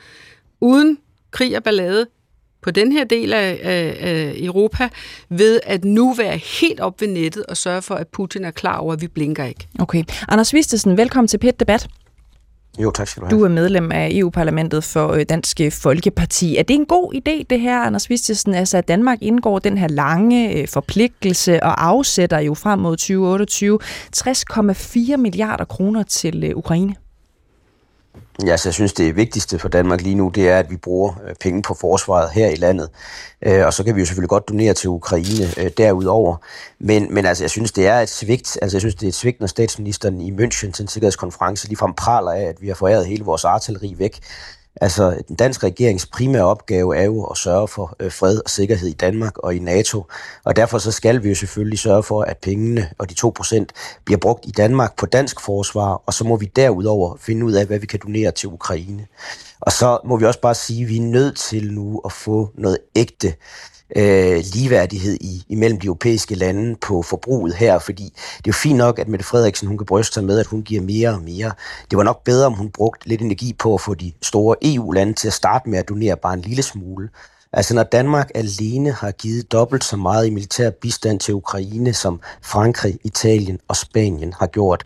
uden 0.60 0.98
krig 1.30 1.56
og 1.56 1.62
ballade 1.62 2.06
på 2.62 2.70
den 2.70 2.92
her 2.92 3.04
del 3.04 3.32
af, 3.32 3.60
af, 3.62 3.96
af 4.00 4.34
Europa, 4.36 4.88
ved 5.28 5.60
at 5.62 5.84
nu 5.84 6.14
være 6.14 6.36
helt 6.36 6.80
op 6.80 7.00
ved 7.00 7.08
nettet 7.08 7.46
og 7.46 7.56
sørge 7.56 7.82
for, 7.82 7.94
at 7.94 8.08
Putin 8.08 8.44
er 8.44 8.50
klar 8.50 8.78
over, 8.78 8.92
at 8.92 9.00
vi 9.00 9.08
blinker 9.08 9.44
ikke. 9.44 9.68
Okay. 9.78 10.04
Anders 10.28 10.54
Vistesen, 10.54 10.96
velkommen 10.96 11.28
til 11.28 11.38
PET 11.38 11.60
Debat. 11.60 11.88
Jo, 12.78 12.90
tak 12.90 13.08
skal 13.08 13.20
du 13.20 13.26
have. 13.26 13.38
Du 13.38 13.44
er 13.44 13.48
medlem 13.48 13.92
af 13.92 14.08
EU-parlamentet 14.12 14.84
for 14.84 15.08
øh, 15.08 15.24
Dansk 15.28 15.60
øh, 15.60 15.72
Folkeparti. 15.72 16.56
Er 16.56 16.62
det 16.62 16.74
en 16.74 16.86
god 16.86 17.14
idé, 17.14 17.44
det 17.50 17.60
her, 17.60 17.80
Anders 17.80 18.10
Vistesen, 18.10 18.54
altså 18.54 18.78
at 18.78 18.88
Danmark 18.88 19.18
indgår 19.20 19.58
den 19.58 19.78
her 19.78 19.88
lange 19.88 20.60
øh, 20.60 20.68
forpligtelse 20.68 21.62
og 21.62 21.86
afsætter 21.86 22.38
jo 22.38 22.54
frem 22.54 22.78
mod 22.78 22.96
2028 22.96 23.78
60,4 24.16 25.16
milliarder 25.16 25.64
kroner 25.64 26.02
til 26.02 26.54
Ukraine? 26.54 26.94
Ja, 28.46 28.56
så 28.56 28.68
jeg 28.68 28.74
synes, 28.74 28.92
det 28.92 29.16
vigtigste 29.16 29.58
for 29.58 29.68
Danmark 29.68 30.00
lige 30.00 30.14
nu, 30.14 30.28
det 30.34 30.48
er, 30.48 30.58
at 30.58 30.70
vi 30.70 30.76
bruger 30.76 31.12
øh, 31.28 31.34
penge 31.40 31.62
på 31.62 31.74
forsvaret 31.74 32.30
her 32.30 32.48
i 32.48 32.54
landet. 32.54 32.88
Øh, 33.42 33.66
og 33.66 33.72
så 33.72 33.84
kan 33.84 33.94
vi 33.94 34.00
jo 34.00 34.06
selvfølgelig 34.06 34.28
godt 34.28 34.48
donere 34.48 34.74
til 34.74 34.90
Ukraine 34.90 35.46
øh, 35.56 35.70
derudover. 35.78 36.36
Men, 36.78 37.14
men 37.14 37.26
altså, 37.26 37.44
jeg 37.44 37.50
synes, 37.50 37.72
det 37.72 37.86
er 37.86 38.00
et 38.00 38.08
svigt. 38.08 38.58
Altså, 38.62 38.76
jeg 38.76 38.80
synes, 38.80 38.94
det 38.94 39.02
er 39.02 39.08
et 39.08 39.14
svigt, 39.14 39.40
når 39.40 39.46
statsministeren 39.46 40.20
i 40.20 40.30
München 40.30 40.70
til 40.70 40.82
en 40.82 40.88
sikkerhedskonference 40.88 41.68
ligefrem 41.68 41.94
praler 41.94 42.30
af, 42.30 42.42
at 42.42 42.56
vi 42.60 42.68
har 42.68 42.74
foræret 42.74 43.06
hele 43.06 43.24
vores 43.24 43.44
artilleri 43.44 43.94
væk. 43.98 44.18
Altså, 44.80 45.22
den 45.28 45.36
danske 45.36 45.66
regerings 45.66 46.06
primære 46.06 46.44
opgave 46.44 46.96
er 46.96 47.02
jo 47.02 47.24
at 47.24 47.36
sørge 47.36 47.68
for 47.68 47.96
øh, 48.00 48.12
fred 48.12 48.40
og 48.44 48.50
sikkerhed 48.50 48.88
i 48.88 48.92
Danmark 48.92 49.38
og 49.38 49.54
i 49.54 49.58
NATO, 49.58 50.06
og 50.44 50.56
derfor 50.56 50.78
så 50.78 50.92
skal 50.92 51.22
vi 51.22 51.28
jo 51.28 51.34
selvfølgelig 51.34 51.78
sørge 51.78 52.02
for, 52.02 52.22
at 52.22 52.38
pengene 52.38 52.90
og 52.98 53.10
de 53.10 53.14
2% 53.40 53.64
bliver 54.04 54.18
brugt 54.18 54.46
i 54.46 54.50
Danmark 54.50 54.96
på 54.96 55.06
dansk 55.06 55.40
forsvar, 55.40 56.02
og 56.06 56.14
så 56.14 56.24
må 56.24 56.36
vi 56.36 56.46
derudover 56.56 57.16
finde 57.20 57.46
ud 57.46 57.52
af, 57.52 57.66
hvad 57.66 57.78
vi 57.78 57.86
kan 57.86 58.00
donere 58.02 58.30
til 58.30 58.48
Ukraine. 58.48 59.06
Og 59.60 59.72
så 59.72 59.98
må 60.04 60.16
vi 60.16 60.24
også 60.24 60.40
bare 60.40 60.54
sige, 60.54 60.82
at 60.82 60.88
vi 60.88 60.96
er 60.96 61.02
nødt 61.02 61.36
til 61.36 61.72
nu 61.72 62.00
at 62.04 62.12
få 62.12 62.50
noget 62.54 62.78
ægte 62.96 63.34
øh, 63.96 64.42
ligeværdighed 64.54 65.16
i, 65.20 65.44
imellem 65.48 65.80
de 65.80 65.86
europæiske 65.86 66.34
lande 66.34 66.76
på 66.80 67.02
forbruget 67.02 67.54
her, 67.54 67.78
fordi 67.78 68.04
det 68.04 68.46
er 68.46 68.48
jo 68.48 68.52
fint 68.52 68.78
nok, 68.78 68.98
at 68.98 69.08
Mette 69.08 69.24
Frederiksen 69.24 69.68
hun 69.68 69.78
kan 69.78 69.86
bryste 69.86 70.14
sig 70.14 70.24
med, 70.24 70.38
at 70.38 70.46
hun 70.46 70.62
giver 70.62 70.82
mere 70.82 71.08
og 71.08 71.22
mere. 71.22 71.52
Det 71.90 71.96
var 71.96 72.02
nok 72.02 72.24
bedre, 72.24 72.46
om 72.46 72.52
hun 72.52 72.70
brugte 72.70 73.08
lidt 73.08 73.20
energi 73.20 73.52
på 73.58 73.74
at 73.74 73.80
få 73.80 73.94
de 73.94 74.12
store 74.22 74.56
EU-lande 74.62 75.12
til 75.12 75.26
at 75.26 75.34
starte 75.34 75.68
med 75.68 75.78
at 75.78 75.88
donere 75.88 76.16
bare 76.16 76.34
en 76.34 76.40
lille 76.40 76.62
smule. 76.62 77.08
Altså 77.52 77.74
når 77.74 77.82
Danmark 77.82 78.30
alene 78.34 78.92
har 78.92 79.10
givet 79.10 79.52
dobbelt 79.52 79.84
så 79.84 79.96
meget 79.96 80.26
i 80.26 80.30
militær 80.30 80.70
bistand 80.70 81.20
til 81.20 81.34
Ukraine, 81.34 81.92
som 81.92 82.20
Frankrig, 82.42 82.98
Italien 83.04 83.58
og 83.68 83.76
Spanien 83.76 84.32
har 84.32 84.46
gjort, 84.46 84.84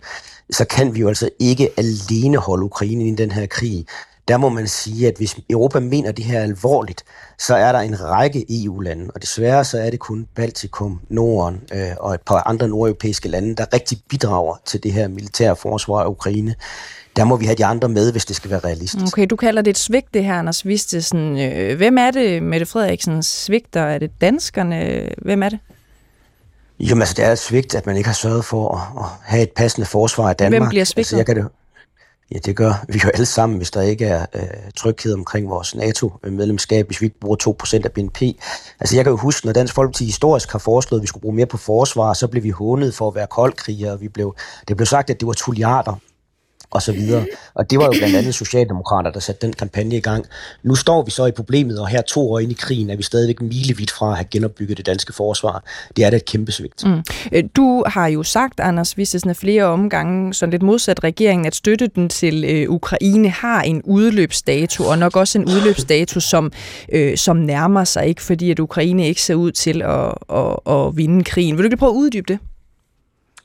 så 0.51 0.65
kan 0.65 0.95
vi 0.95 1.01
jo 1.01 1.09
altså 1.09 1.31
ikke 1.39 1.71
alene 1.77 2.37
holde 2.37 2.65
Ukraine 2.65 3.09
i 3.09 3.15
den 3.15 3.33
her 3.33 3.47
krig 3.47 3.87
der 4.31 4.37
må 4.37 4.49
man 4.49 4.69
sige, 4.69 5.09
at 5.09 5.15
hvis 5.17 5.37
Europa 5.51 5.81
mener 5.81 6.13
det 6.13 6.25
her 6.25 6.41
alvorligt, 6.41 7.05
så 7.39 7.55
er 7.55 7.73
der 7.73 7.79
en 7.79 8.05
række 8.05 8.65
EU-lande, 8.65 9.11
og 9.15 9.23
desværre 9.23 9.65
så 9.65 9.79
er 9.79 9.91
det 9.91 10.01
kun 10.01 10.27
Baltikum, 10.35 11.01
Norden 11.09 11.61
øh, 11.73 11.91
og 12.01 12.15
et 12.15 12.21
par 12.21 12.43
andre 12.49 12.69
nordeuropæiske 12.69 13.29
lande, 13.29 13.57
der 13.57 13.65
rigtig 13.75 13.99
bidrager 14.09 14.57
til 14.65 14.83
det 14.83 14.93
her 14.93 15.09
militære 15.09 15.57
forsvar 15.57 16.03
af 16.03 16.09
Ukraine. 16.09 16.55
Der 17.17 17.25
må 17.25 17.37
vi 17.37 17.45
have 17.45 17.55
de 17.55 17.65
andre 17.65 17.89
med, 17.89 18.13
hvis 18.13 18.25
det 18.25 18.37
skal 18.37 18.51
være 18.51 18.61
realistisk. 18.61 19.07
Okay, 19.07 19.27
du 19.31 19.37
kalder 19.37 19.63
det 19.63 19.71
et 19.71 19.79
svigt, 19.79 20.15
det 20.15 20.25
her, 20.25 20.39
Anders 20.39 20.67
Vistesen. 20.67 21.39
Øh, 21.39 21.77
hvem 21.77 21.99
er 21.99 22.11
det, 22.11 22.43
Mette 22.43 22.67
Frederiksen 22.67 23.23
svigter? 23.23 23.81
Er 23.81 23.99
det 23.99 24.11
danskerne? 24.21 25.09
Hvem 25.19 25.43
er 25.43 25.49
det? 25.49 25.59
Jamen 26.81 27.03
altså, 27.03 27.15
det 27.17 27.25
er 27.25 27.33
et 27.33 27.39
svigt, 27.39 27.75
at 27.75 27.87
man 27.87 27.97
ikke 27.97 28.09
har 28.09 28.15
sørget 28.15 28.45
for 28.45 28.77
at, 28.77 29.05
at 29.05 29.11
have 29.23 29.43
et 29.43 29.51
passende 29.51 29.87
forsvar 29.87 30.29
af 30.29 30.37
Danmark. 30.37 30.61
Hvem 30.61 30.69
bliver 30.69 30.85
svigtet? 30.85 30.99
Altså, 30.99 31.17
jeg 31.17 31.27
kan 31.27 31.37
det, 31.37 31.47
Ja, 32.35 32.39
det 32.39 32.57
gør 32.57 32.85
vi 32.89 33.01
jo 33.05 33.11
alle 33.15 33.27
sammen, 33.27 33.57
hvis 33.57 33.71
der 33.71 33.81
ikke 33.81 34.05
er 34.07 34.27
øh, 34.35 34.43
tryghed 34.77 35.15
omkring 35.15 35.51
vores 35.51 35.75
NATO-medlemskab, 35.75 36.87
hvis 36.87 37.01
vi 37.01 37.07
ikke 37.07 37.21
bruger 37.21 37.55
2% 37.65 37.81
af 37.85 37.93
BNP. 37.93 38.23
Altså 38.81 38.97
jeg 38.97 39.05
kan 39.05 39.11
jo 39.11 39.17
huske, 39.17 39.47
når 39.47 39.53
Dansk 39.53 39.75
Folkeparti 39.75 40.05
historisk 40.05 40.53
har 40.53 40.59
foreslået, 40.59 41.01
at 41.01 41.03
vi 41.03 41.07
skulle 41.07 41.23
bruge 41.23 41.37
mere 41.37 41.47
på 41.47 41.57
forsvar, 41.57 42.13
så 42.13 42.29
blev 42.29 42.43
vi 42.43 42.51
hånet 42.51 42.95
for 42.95 43.09
at 43.09 43.15
være 43.15 43.27
koldkrigere. 43.27 44.01
Vi 44.01 44.09
blev, 44.09 44.37
det 44.69 44.77
blev 44.77 44.87
sagt, 44.87 45.11
at 45.11 45.21
det 45.21 45.27
var 45.27 45.33
tulliarder 45.33 45.95
og 46.71 46.83
så 46.83 46.93
videre. 46.93 47.27
Og 47.55 47.71
det 47.71 47.79
var 47.79 47.85
jo 47.85 47.93
blandt 47.99 48.17
andet 48.17 48.35
Socialdemokrater, 48.35 49.11
der 49.11 49.21
satte 49.21 49.47
den 49.47 49.53
kampagne 49.53 49.97
i 49.97 50.01
gang. 50.01 50.25
Nu 50.63 50.75
står 50.75 51.03
vi 51.05 51.11
så 51.11 51.27
i 51.27 51.31
problemet, 51.31 51.81
og 51.81 51.89
her 51.89 52.03
to 52.03 52.33
år 52.33 52.39
ind 52.39 52.51
i 52.51 52.55
krigen 52.55 52.91
er 52.91 52.97
vi 52.97 53.03
stadigvæk 53.03 53.41
milevidt 53.41 53.91
fra 53.91 54.11
at 54.11 54.17
have 54.17 54.25
genopbygget 54.31 54.77
det 54.77 54.87
danske 54.87 55.13
forsvar. 55.13 55.65
Det 55.97 56.05
er 56.05 56.11
da 56.11 56.17
et 56.17 56.25
kæmpe 56.25 56.53
svigt. 56.53 56.85
Mm. 56.87 57.03
Øh, 57.33 57.45
du 57.57 57.85
har 57.87 58.07
jo 58.07 58.23
sagt, 58.23 58.61
Anders 58.61 58.97
Vistesen, 58.97 59.35
flere 59.35 59.65
omgange, 59.65 60.35
sådan 60.35 60.51
lidt 60.51 60.63
modsat 60.63 61.05
regeringen, 61.05 61.47
at 61.47 61.55
støtte 61.55 61.87
den 61.87 62.09
til 62.09 62.45
øh, 62.45 62.71
Ukraine 62.71 63.29
har 63.29 63.63
en 63.63 63.83
udløbsdato, 63.85 64.85
og 64.85 64.99
nok 64.99 65.17
også 65.17 65.39
en 65.39 65.45
udløbsdato, 65.45 66.21
som, 66.21 66.53
øh, 66.93 67.17
som 67.17 67.37
nærmer 67.37 67.85
sig, 67.85 68.07
ikke 68.07 68.23
fordi 68.23 68.51
at 68.51 68.59
Ukraine 68.59 69.09
ikke 69.09 69.23
ser 69.23 69.35
ud 69.35 69.53
til 69.53 69.83
at, 69.83 70.15
at, 70.37 70.57
at 70.67 70.97
vinde 70.97 71.25
krigen. 71.25 71.57
Vil 71.57 71.63
du 71.63 71.67
ikke 71.67 71.77
prøve 71.77 71.93
at 71.93 71.97
uddybe 71.97 72.33
det? 72.33 72.39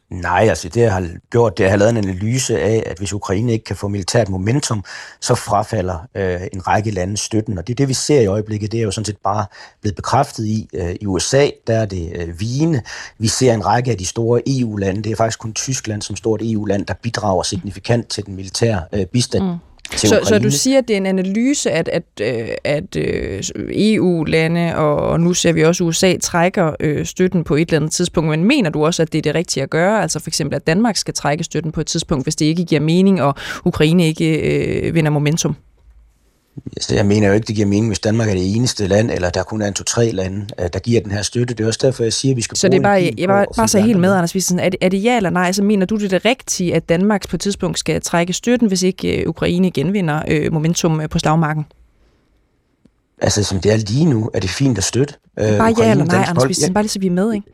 Nej, 0.10 0.46
altså 0.50 0.70
det 0.70 0.82
jeg 0.82 0.94
har 0.94 1.10
gjort, 1.30 1.58
det 1.58 1.66
er 1.66 1.74
at 1.74 1.80
lavet 1.80 1.90
en 1.90 1.98
analyse 1.98 2.60
af, 2.60 2.84
at 2.86 2.98
hvis 2.98 3.14
Ukraine 3.14 3.52
ikke 3.52 3.66
kan 3.66 3.76
få 3.76 3.88
militært 3.88 4.30
momentum, 4.30 4.84
så 5.22 5.36
frafalder 5.36 6.08
øh, 6.16 6.42
en 6.54 6.68
række 6.68 6.92
lande 6.92 7.18
støtten. 7.18 7.58
Og 7.58 7.68
det 7.68 7.74
er 7.74 7.76
det, 7.76 7.88
vi 7.88 7.94
ser 7.94 8.22
i 8.22 8.26
øjeblikket. 8.26 8.72
Det 8.72 8.80
er 8.80 8.84
jo 8.84 8.92
sådan 8.92 9.06
set 9.06 9.18
bare 9.24 9.46
blevet 9.82 9.96
bekræftet 9.96 10.46
i. 10.46 10.70
Øh, 10.74 10.96
I 11.02 11.06
USA, 11.06 11.50
der 11.68 11.76
er 11.76 11.86
det 11.86 12.12
øh, 12.16 12.40
vigende. 12.40 12.82
Vi 13.18 13.28
ser 13.28 13.54
en 13.54 13.66
række 13.66 13.92
af 13.92 13.98
de 13.98 14.06
store 14.06 14.42
EU-lande. 14.48 15.04
Det 15.04 15.12
er 15.12 15.16
faktisk 15.16 15.40
kun 15.40 15.54
Tyskland 15.54 16.02
som 16.02 16.16
stort 16.16 16.42
EU-land, 16.44 16.86
der 16.86 16.94
bidrager 16.94 17.44
signifikant 17.44 18.08
til 18.08 18.26
den 18.26 18.36
militære 18.36 18.84
øh, 18.94 19.06
bistand. 19.06 19.44
Mm 19.44 19.58
så, 19.92 20.20
så 20.24 20.40
du 20.40 20.52
siger, 20.52 20.78
at 20.78 20.88
det 20.88 20.94
er 20.94 20.98
en 20.98 21.06
analyse, 21.06 21.72
at, 21.72 21.90
at, 21.90 22.04
øh, 22.22 22.48
at 22.64 22.96
øh, 22.96 23.44
EU-lande, 23.72 24.76
og 24.76 25.20
nu 25.20 25.34
ser 25.34 25.54
vi 25.54 25.64
også 25.64 25.84
USA, 25.84 26.18
trækker 26.22 26.76
øh, 26.80 27.06
støtten 27.06 27.44
på 27.44 27.56
et 27.56 27.62
eller 27.62 27.80
andet 27.80 27.92
tidspunkt. 27.92 28.30
Men 28.30 28.44
mener 28.44 28.70
du 28.70 28.86
også, 28.86 29.02
at 29.02 29.12
det 29.14 29.18
er 29.18 29.22
det 29.22 29.36
rigtige 29.36 29.64
at 29.64 29.70
gøre? 29.70 30.02
Altså 30.02 30.20
for 30.20 30.30
eksempel, 30.30 30.56
at 30.56 30.68
Danmark 30.68 30.96
skal 30.96 31.14
trække 31.14 31.44
støtten 31.44 31.72
på 31.72 31.82
et 31.82 31.88
tidspunkt, 31.88 32.26
hvis 32.26 32.36
det 32.36 32.46
ikke 32.46 32.66
giver 32.66 32.82
mening, 32.82 33.22
og 33.22 33.36
Ukraine 33.66 34.08
ikke 34.08 34.40
øh, 34.40 34.96
vinder 34.96 35.12
momentum? 35.12 35.56
Altså, 36.76 36.96
jeg 36.96 37.06
mener 37.06 37.28
jo 37.28 37.34
ikke, 37.34 37.48
det 37.48 37.56
giver 37.56 37.68
mening, 37.68 37.88
hvis 37.88 38.00
Danmark 38.00 38.30
er 38.30 38.34
det 38.34 38.56
eneste 38.56 38.88
land, 38.88 39.12
eller 39.12 39.30
der 39.30 39.44
kun 39.44 39.62
er 39.62 39.68
en 39.68 39.74
to-tre 39.74 40.12
lande, 40.12 40.48
øh, 40.60 40.70
der 40.74 40.80
giver 40.80 41.02
den 41.02 41.12
her 41.12 41.22
støtte. 41.22 41.54
Det 41.54 41.64
er 41.64 41.68
også 41.68 41.80
derfor, 41.82 42.04
jeg 42.04 42.14
siger, 42.14 42.34
at 42.34 42.38
vi 42.38 42.42
skal 42.42 42.58
Så 42.58 42.68
det 42.68 42.78
er 42.78 42.82
bare, 42.82 43.14
jeg 43.18 43.28
bare, 43.28 43.46
bare 43.56 43.68
så 43.68 43.80
helt 43.80 44.00
med, 44.00 44.14
Anders 44.14 44.36
Visen. 44.36 44.60
Er 44.60 44.70
det, 44.70 44.78
er 44.82 44.90
det 44.90 45.04
ja 45.04 45.18
eller 45.18 45.30
nej? 45.30 45.52
Så 45.52 45.64
mener 45.64 45.86
du 45.86 45.96
det 45.96 46.12
det 46.12 46.26
rigtige, 46.26 46.76
at 46.76 46.90
Danmark 46.90 47.30
på 47.30 47.36
et 47.36 47.40
tidspunkt 47.40 47.80
skal 47.80 48.02
trække 48.02 48.34
støtten, 48.34 48.68
hvis 48.68 48.84
ikke 48.84 49.22
øh, 49.22 49.30
Ukraine 49.30 49.72
genvinder 49.72 50.22
øh, 50.28 50.54
momentum 50.54 51.02
øh, 51.02 51.10
på 51.10 51.20
slagmarken? 51.20 51.66
Altså, 53.22 53.44
som 53.44 53.60
det 53.60 53.72
er 53.72 53.78
lige 53.78 54.06
nu, 54.06 54.30
er 54.34 54.40
det 54.40 54.50
fint 54.50 54.78
at 54.78 54.84
støtte. 54.84 55.14
Bare 55.38 55.72
Ukraine, 55.72 55.84
ja 55.84 55.92
eller 55.92 56.06
nej, 56.06 56.26
Anders 56.28 56.50
Visen. 56.50 56.74
Bare 56.74 56.84
lige 56.84 56.92
så 56.92 57.00
vi 57.00 57.08
er 57.08 57.12
med, 57.12 57.34
ikke? 57.34 57.48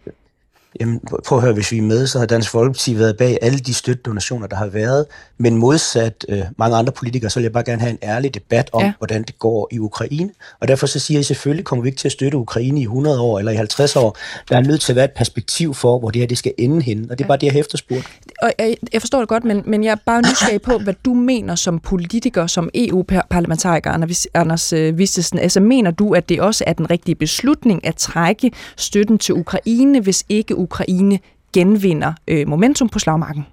Jamen, 0.80 1.02
prøv 1.26 1.38
at 1.38 1.44
høre, 1.44 1.54
hvis 1.54 1.72
vi 1.72 1.78
er 1.78 1.82
med, 1.82 2.08
så 2.08 2.20
har 2.20 2.26
Dansk 2.26 2.50
Folkeparti 2.50 2.98
været 3.00 3.18
bag 3.18 3.38
alle 3.42 3.60
de 3.60 3.74
støttedonationer, 3.74 4.48
der 4.48 4.56
har 4.56 4.66
været. 4.66 5.06
Men 5.38 5.58
modsat 5.58 6.26
øh, 6.30 6.42
mange 6.58 6.78
andre 6.78 6.94
politikere, 6.94 7.30
så 7.30 7.40
vil 7.40 7.44
jeg 7.44 7.52
bare 7.52 7.64
gerne 7.64 7.82
have 7.82 7.92
en 7.92 7.98
ærlig 8.04 8.34
debat 8.34 8.70
om, 8.74 8.82
ja. 8.82 8.94
hvordan 8.98 9.24
det 9.24 9.40
går 9.40 9.68
i 9.72 9.80
Ukraine. 9.80 10.30
Og 10.60 10.68
derfor 10.68 10.88
så 10.88 11.00
siger 11.00 11.18
jeg, 11.18 11.26
selvfølgelig 11.26 11.66
kommer 11.66 11.84
vi 11.84 11.90
ikke 11.90 12.00
til 12.00 12.08
at 12.08 12.12
støtte 12.12 12.38
Ukraine 12.38 12.80
i 12.80 12.84
100 12.84 13.22
år 13.22 13.40
eller 13.40 13.52
i 13.52 13.56
50 13.56 13.96
år. 13.96 14.18
Der 14.50 14.58
er 14.58 14.62
nødt 14.62 14.82
til 14.82 14.92
at 14.92 14.96
være 14.96 15.06
et 15.06 15.12
perspektiv 15.12 15.74
for, 15.74 16.00
hvor 16.00 16.10
det 16.10 16.20
her 16.20 16.28
det 16.28 16.38
skal 16.38 16.54
ende 16.58 16.82
henne. 16.82 17.08
Og 17.10 17.18
det 17.18 17.24
er 17.24 17.28
bare 17.28 17.38
det, 17.38 17.44
jeg 17.44 17.54
har 17.54 17.60
efterspurgt. 17.60 18.08
Og 18.42 18.52
jeg, 18.60 18.78
jeg 18.94 19.02
forstår 19.02 19.20
det 19.20 19.28
godt, 19.28 19.44
men, 19.44 19.64
men 19.66 19.84
jeg 19.84 19.92
er 19.92 19.98
bare 20.06 20.22
nysgerrig 20.22 20.62
på, 20.62 20.78
hvad 20.78 20.94
du 21.06 21.14
mener 21.14 21.56
som 21.56 21.80
politiker, 21.80 22.48
som 22.48 22.70
EU-parlamentariker, 22.76 23.92
Anders 24.34 24.74
øh, 24.74 24.98
Vistesen. 24.98 25.40
Altså, 25.40 25.60
mener 25.60 25.92
du, 25.92 26.14
at 26.14 26.30
det 26.30 26.42
også 26.42 26.64
er 26.68 26.74
den 26.74 26.90
rigtige 26.90 27.16
beslutning 27.16 27.86
at 27.86 27.96
trække 27.96 28.52
støtten 28.78 29.18
til 29.18 29.36
Ukraine, 29.36 30.00
hvis 30.00 30.26
ikke 30.30 30.61
Ukraine 30.62 31.20
genvinder 31.54 32.14
øh, 32.28 32.48
momentum 32.48 32.90
på 32.90 33.00
slagmarken? 33.00 33.46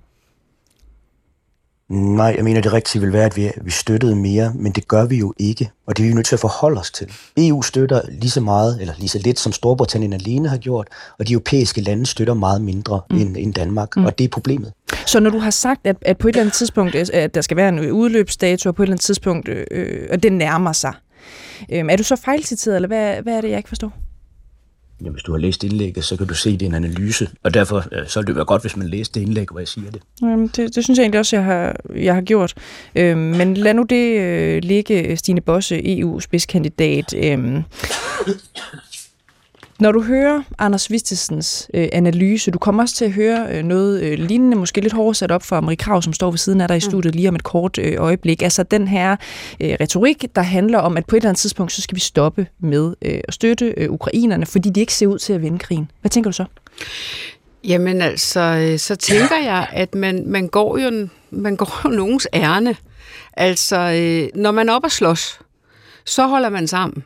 Nej, 1.88 2.34
jeg 2.36 2.44
mener, 2.44 2.60
det 2.60 2.72
rigtige 2.72 3.02
vil 3.02 3.12
være, 3.12 3.24
at 3.24 3.36
vi, 3.36 3.50
vi 3.62 3.70
støttede 3.70 4.16
mere, 4.16 4.52
men 4.54 4.72
det 4.72 4.88
gør 4.88 5.04
vi 5.04 5.16
jo 5.16 5.34
ikke, 5.38 5.70
og 5.86 5.96
det 5.96 6.04
er 6.04 6.08
vi 6.08 6.14
nødt 6.14 6.26
til 6.26 6.36
at 6.36 6.40
forholde 6.40 6.80
os 6.80 6.90
til. 6.90 7.12
EU 7.36 7.62
støtter 7.62 8.00
lige 8.08 8.30
så 8.30 8.40
meget, 8.40 8.80
eller 8.80 8.94
lige 8.98 9.08
så 9.08 9.18
lidt, 9.18 9.38
som 9.38 9.52
Storbritannien 9.52 10.12
alene 10.12 10.48
har 10.48 10.56
gjort, 10.56 10.88
og 11.18 11.28
de 11.28 11.32
europæiske 11.32 11.80
lande 11.80 12.06
støtter 12.06 12.34
meget 12.34 12.62
mindre 12.62 13.00
mm. 13.10 13.16
end, 13.16 13.36
end 13.36 13.54
Danmark, 13.54 13.96
mm. 13.96 14.04
og 14.04 14.18
det 14.18 14.24
er 14.24 14.28
problemet. 14.28 14.72
Så 15.06 15.20
når 15.20 15.30
du 15.30 15.38
har 15.38 15.50
sagt, 15.50 15.86
at, 15.86 15.96
at 16.02 16.18
på 16.18 16.28
et 16.28 16.32
eller 16.32 16.42
andet 16.42 16.54
tidspunkt, 16.54 16.94
at 16.94 17.34
der 17.34 17.40
skal 17.40 17.56
være 17.56 17.68
en 17.68 17.90
udløbsdato, 17.90 18.68
og 18.68 18.74
på 18.74 18.82
et 18.82 18.86
eller 18.86 18.94
andet 18.94 19.04
tidspunkt, 19.04 19.48
øh, 19.48 19.66
øh 19.70 20.08
og 20.10 20.22
det 20.22 20.32
nærmer 20.32 20.72
sig, 20.72 20.92
øh, 21.72 21.84
er 21.90 21.96
du 21.96 22.02
så 22.02 22.16
fejlciteret, 22.16 22.76
eller 22.76 22.86
hvad, 22.86 23.22
hvad 23.22 23.36
er 23.36 23.40
det, 23.40 23.50
jeg 23.50 23.56
ikke 23.56 23.68
forstår? 23.68 23.92
Jamen, 25.00 25.12
hvis 25.12 25.22
du 25.22 25.32
har 25.32 25.38
læst 25.38 25.64
indlægget, 25.64 26.04
så 26.04 26.16
kan 26.16 26.26
du 26.26 26.34
se, 26.34 26.52
det 26.52 26.62
er 26.62 26.66
en 26.66 26.74
analyse, 26.74 27.28
og 27.42 27.54
derfor 27.54 27.84
øh, 27.92 28.08
så 28.08 28.20
vil 28.20 28.26
det 28.26 28.36
være 28.36 28.44
godt, 28.44 28.62
hvis 28.62 28.76
man 28.76 28.88
læser 28.88 29.12
det 29.12 29.20
indlæg, 29.20 29.48
hvor 29.50 29.60
jeg 29.60 29.68
siger 29.68 29.90
det. 29.90 30.02
Jamen, 30.22 30.46
det, 30.46 30.74
det 30.74 30.84
synes 30.84 30.98
jeg 30.98 31.04
egentlig 31.04 31.18
også, 31.18 31.36
jeg 31.36 31.44
har, 31.44 31.76
jeg 31.94 32.14
har 32.14 32.22
gjort. 32.22 32.54
Øhm, 32.94 33.18
men 33.18 33.54
lad 33.54 33.74
nu 33.74 33.82
det 33.82 34.20
øh, 34.20 34.62
ligge, 34.62 35.16
Stine 35.16 35.40
Bosse, 35.40 35.98
EU-spidskandidat. 35.98 37.14
Øhm, 37.16 37.62
når 39.80 39.92
du 39.92 40.02
hører 40.02 40.42
Anders 40.58 40.90
Vistesens 40.90 41.70
øh, 41.74 41.88
analyse, 41.92 42.50
du 42.50 42.58
kommer 42.58 42.82
også 42.82 42.94
til 42.94 43.04
at 43.04 43.12
høre 43.12 43.46
øh, 43.50 43.62
noget 43.64 44.02
øh, 44.02 44.18
lignende, 44.18 44.56
måske 44.56 44.80
lidt 44.80 44.92
hårdt 44.92 45.16
sat 45.16 45.30
op 45.30 45.42
for 45.42 45.60
Marie 45.60 45.76
Krav, 45.76 46.02
som 46.02 46.12
står 46.12 46.30
ved 46.30 46.38
siden 46.38 46.60
af 46.60 46.68
dig 46.68 46.74
i 46.74 46.78
mm. 46.78 46.90
studiet 46.90 47.14
lige 47.14 47.28
om 47.28 47.34
et 47.34 47.42
kort 47.42 47.78
øh, 47.78 47.94
øjeblik. 47.98 48.42
Altså 48.42 48.62
den 48.62 48.88
her 48.88 49.16
øh, 49.60 49.76
retorik, 49.80 50.24
der 50.34 50.42
handler 50.42 50.78
om, 50.78 50.96
at 50.96 51.06
på 51.06 51.16
et 51.16 51.20
eller 51.20 51.28
andet 51.28 51.40
tidspunkt, 51.40 51.72
så 51.72 51.82
skal 51.82 51.94
vi 51.94 52.00
stoppe 52.00 52.46
med 52.60 52.94
øh, 53.02 53.20
at 53.28 53.34
støtte 53.34 53.74
øh, 53.76 53.90
ukrainerne, 53.90 54.46
fordi 54.46 54.70
de 54.70 54.80
ikke 54.80 54.94
ser 54.94 55.06
ud 55.06 55.18
til 55.18 55.32
at 55.32 55.42
vinde 55.42 55.58
krigen. 55.58 55.90
Hvad 56.00 56.10
tænker 56.10 56.30
du 56.30 56.34
så? 56.34 56.44
Jamen 57.64 58.02
altså, 58.02 58.40
øh, 58.40 58.78
så 58.78 58.96
tænker 58.96 59.36
jeg, 59.44 59.68
at 59.72 59.94
man, 59.94 60.22
man 60.26 60.48
går 60.48 60.78
jo 60.78 61.08
man 61.30 61.56
går 61.56 61.80
jo 61.84 61.90
nogens 61.90 62.28
ærne. 62.34 62.76
Altså, 63.32 63.76
øh, 63.76 64.40
når 64.42 64.50
man 64.50 64.68
er 64.68 64.72
op 64.72 64.84
og 64.84 64.90
slås, 64.90 65.40
så 66.04 66.26
holder 66.26 66.48
man 66.48 66.68
sammen. 66.68 67.04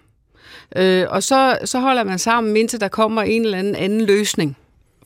Øh, 0.77 1.07
og 1.09 1.23
så, 1.23 1.59
så 1.65 1.81
holder 1.81 2.05
man 2.05 2.19
sammen, 2.19 2.57
indtil 2.57 2.81
der 2.81 2.89
kommer 2.89 3.23
en 3.23 3.45
eller 3.45 3.59
anden 3.59 3.77
anden 3.77 4.01
løsning. 4.01 4.57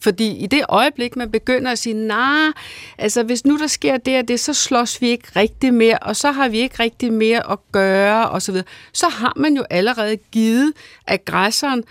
Fordi 0.00 0.36
i 0.36 0.46
det 0.46 0.64
øjeblik, 0.68 1.16
man 1.16 1.30
begynder 1.30 1.70
at 1.70 1.78
sige, 1.78 1.94
nej, 1.94 2.44
nah, 2.44 2.52
altså 2.98 3.22
hvis 3.22 3.44
nu 3.44 3.58
der 3.58 3.66
sker 3.66 3.96
det 3.96 4.18
og 4.18 4.28
det, 4.28 4.40
så 4.40 4.54
slås 4.54 5.02
vi 5.02 5.08
ikke 5.08 5.28
rigtig 5.36 5.74
mere, 5.74 5.98
og 5.98 6.16
så 6.16 6.30
har 6.30 6.48
vi 6.48 6.58
ikke 6.58 6.82
rigtig 6.82 7.12
mere 7.12 7.52
at 7.52 7.58
gøre, 7.72 8.28
og 8.28 8.42
så 8.42 8.52
videre. 8.52 8.66
Så 8.92 9.08
har 9.08 9.32
man 9.36 9.56
jo 9.56 9.64
allerede 9.70 10.16
givet 10.16 10.72
aggressoren, 11.06 11.84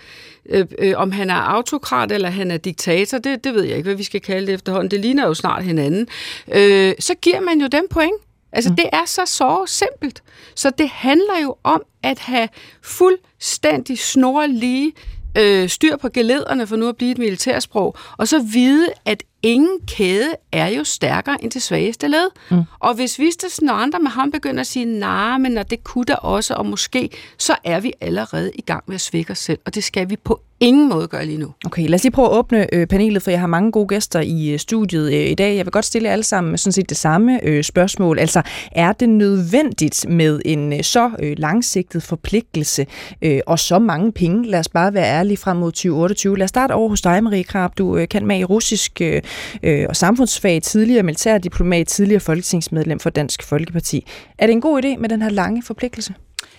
øh, 0.48 0.66
øh, 0.78 0.92
om 0.96 1.12
han 1.12 1.30
er 1.30 1.34
autokrat 1.34 2.12
eller 2.12 2.30
han 2.30 2.50
er 2.50 2.56
diktator, 2.56 3.18
det, 3.18 3.44
det 3.44 3.54
ved 3.54 3.62
jeg 3.62 3.76
ikke, 3.76 3.86
hvad 3.86 3.96
vi 3.96 4.04
skal 4.04 4.20
kalde 4.20 4.46
det 4.46 4.54
efterhånden. 4.54 4.90
Det 4.90 5.00
ligner 5.00 5.26
jo 5.26 5.34
snart 5.34 5.64
hinanden. 5.64 6.08
Øh, 6.52 6.94
så 6.98 7.14
giver 7.14 7.40
man 7.40 7.60
jo 7.60 7.66
dem 7.66 7.86
point. 7.90 8.25
Altså, 8.56 8.70
mm. 8.70 8.76
det 8.76 8.84
er 8.92 9.04
så 9.06 9.22
så 9.26 9.64
simpelt. 9.66 10.22
Så 10.54 10.70
det 10.70 10.88
handler 10.88 11.40
jo 11.42 11.56
om 11.64 11.82
at 12.02 12.18
have 12.18 12.48
fuldstændig 12.82 13.98
snorlige 13.98 14.92
øh, 15.38 15.68
styr 15.68 15.96
på 15.96 16.08
gelederne, 16.08 16.66
for 16.66 16.76
nu 16.76 16.88
at 16.88 16.96
blive 16.96 17.10
et 17.10 17.18
militærsprog, 17.18 17.96
og 18.18 18.28
så 18.28 18.38
vide, 18.52 18.88
at 19.04 19.22
ingen 19.42 19.78
kæde 19.86 20.34
er 20.52 20.68
jo 20.68 20.84
stærkere 20.84 21.44
end 21.44 21.50
det 21.50 21.62
svageste 21.62 22.08
led. 22.08 22.30
Mm. 22.50 22.62
Og 22.78 22.94
hvis 22.94 23.18
Vistesen 23.18 23.68
og 23.68 23.82
andre 23.82 23.98
med 23.98 24.10
ham 24.10 24.30
begynder 24.30 24.60
at 24.60 24.66
sige, 24.66 24.84
nej, 24.84 25.30
nah, 25.30 25.40
men 25.40 25.52
når 25.52 25.62
det 25.62 25.84
kunne 25.84 26.04
der 26.04 26.16
også, 26.16 26.54
og 26.54 26.66
måske, 26.66 27.10
så 27.38 27.56
er 27.64 27.80
vi 27.80 27.92
allerede 28.00 28.50
i 28.54 28.60
gang 28.60 28.84
med 28.86 28.94
at 28.94 29.00
svække 29.00 29.32
os 29.32 29.38
selv, 29.38 29.58
og 29.66 29.74
det 29.74 29.84
skal 29.84 30.10
vi 30.10 30.16
på 30.16 30.40
ingen 30.60 30.88
måde 30.88 31.08
gøre 31.08 31.26
lige 31.26 31.38
nu. 31.38 31.52
Okay, 31.66 31.88
lad 31.88 31.94
os 31.94 32.02
lige 32.02 32.12
prøve 32.12 32.28
at 32.28 32.32
åbne 32.32 32.74
øh, 32.74 32.86
panelet, 32.86 33.22
for 33.22 33.30
jeg 33.30 33.40
har 33.40 33.46
mange 33.46 33.72
gode 33.72 33.88
gæster 33.88 34.20
i 34.20 34.50
øh, 34.50 34.58
studiet 34.58 35.12
øh, 35.12 35.30
i 35.30 35.34
dag. 35.34 35.56
Jeg 35.56 35.66
vil 35.66 35.72
godt 35.72 35.84
stille 35.84 36.08
alle 36.10 36.22
sammen 36.22 36.58
sådan 36.58 36.72
set 36.72 36.88
det 36.88 36.96
samme 36.96 37.44
øh, 37.44 37.64
spørgsmål. 37.64 38.18
Altså, 38.18 38.42
er 38.72 38.92
det 38.92 39.08
nødvendigt 39.08 40.08
med 40.08 40.40
en 40.44 40.72
øh, 40.72 40.82
så 40.82 41.10
øh, 41.22 41.34
langsigtet 41.38 42.02
forpligtelse 42.02 42.86
øh, 43.22 43.40
og 43.46 43.58
så 43.58 43.78
mange 43.78 44.12
penge? 44.12 44.46
Lad 44.50 44.60
os 44.60 44.68
bare 44.68 44.94
være 44.94 45.04
ærlige 45.04 45.36
frem 45.36 45.56
mod 45.56 45.72
2028. 45.72 46.38
Lad 46.38 46.44
os 46.44 46.48
starte 46.48 46.72
over 46.72 46.88
hos 46.88 47.02
dig, 47.02 47.24
Marie 47.24 47.44
Krab. 47.44 47.78
Du 47.78 47.96
øh, 47.96 48.08
kan 48.08 48.26
med 48.26 48.38
i 48.38 48.44
russisk 48.44 49.00
øh, 49.00 49.22
øh, 49.62 49.86
og 49.88 49.96
samfundsfag, 49.96 50.62
tidligere 50.62 51.02
militærdiplomat, 51.02 51.86
tidligere 51.86 52.20
folketingsmedlem 52.20 53.00
for 53.00 53.10
Dansk 53.10 53.42
Folkeparti. 53.42 54.06
Er 54.38 54.46
det 54.46 54.52
en 54.52 54.60
god 54.60 54.84
idé 54.84 54.98
med 54.98 55.08
den 55.08 55.22
her 55.22 55.28
lange 55.28 55.62
forpligtelse? 55.62 56.14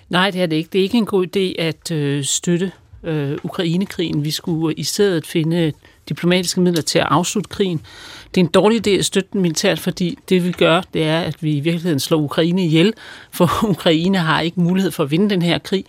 Nej, 0.09 0.31
det 0.31 0.41
er 0.41 0.45
det 0.45 0.55
ikke. 0.55 0.69
Det 0.73 0.79
er 0.79 0.83
ikke 0.83 0.97
en 0.97 1.05
god 1.05 1.27
idé 1.37 1.61
at 1.61 1.91
øh, 1.91 2.23
støtte 2.23 2.71
øh, 3.03 3.37
Ukrainekrigen. 3.43 4.23
Vi 4.23 4.31
skulle 4.31 4.75
i 4.75 4.83
stedet 4.83 5.27
finde 5.27 5.73
diplomatiske 6.09 6.61
midler 6.61 6.81
til 6.81 6.99
at 6.99 7.07
afslutte 7.09 7.49
krigen. 7.49 7.81
Det 8.35 8.41
er 8.41 8.45
en 8.45 8.51
dårlig 8.51 8.87
idé 8.87 8.89
at 8.89 9.05
støtte 9.05 9.29
den 9.33 9.41
militært, 9.41 9.79
fordi 9.79 10.17
det 10.29 10.45
vi 10.45 10.51
gør, 10.51 10.81
det 10.93 11.03
er, 11.03 11.19
at 11.19 11.43
vi 11.43 11.57
i 11.57 11.59
virkeligheden 11.59 11.99
slår 11.99 12.17
Ukraine 12.17 12.65
ihjel, 12.65 12.93
for 13.31 13.49
Ukraine 13.69 14.17
har 14.17 14.41
ikke 14.41 14.59
mulighed 14.59 14.91
for 14.91 15.03
at 15.03 15.11
vinde 15.11 15.29
den 15.29 15.41
her 15.41 15.57
krig. 15.57 15.85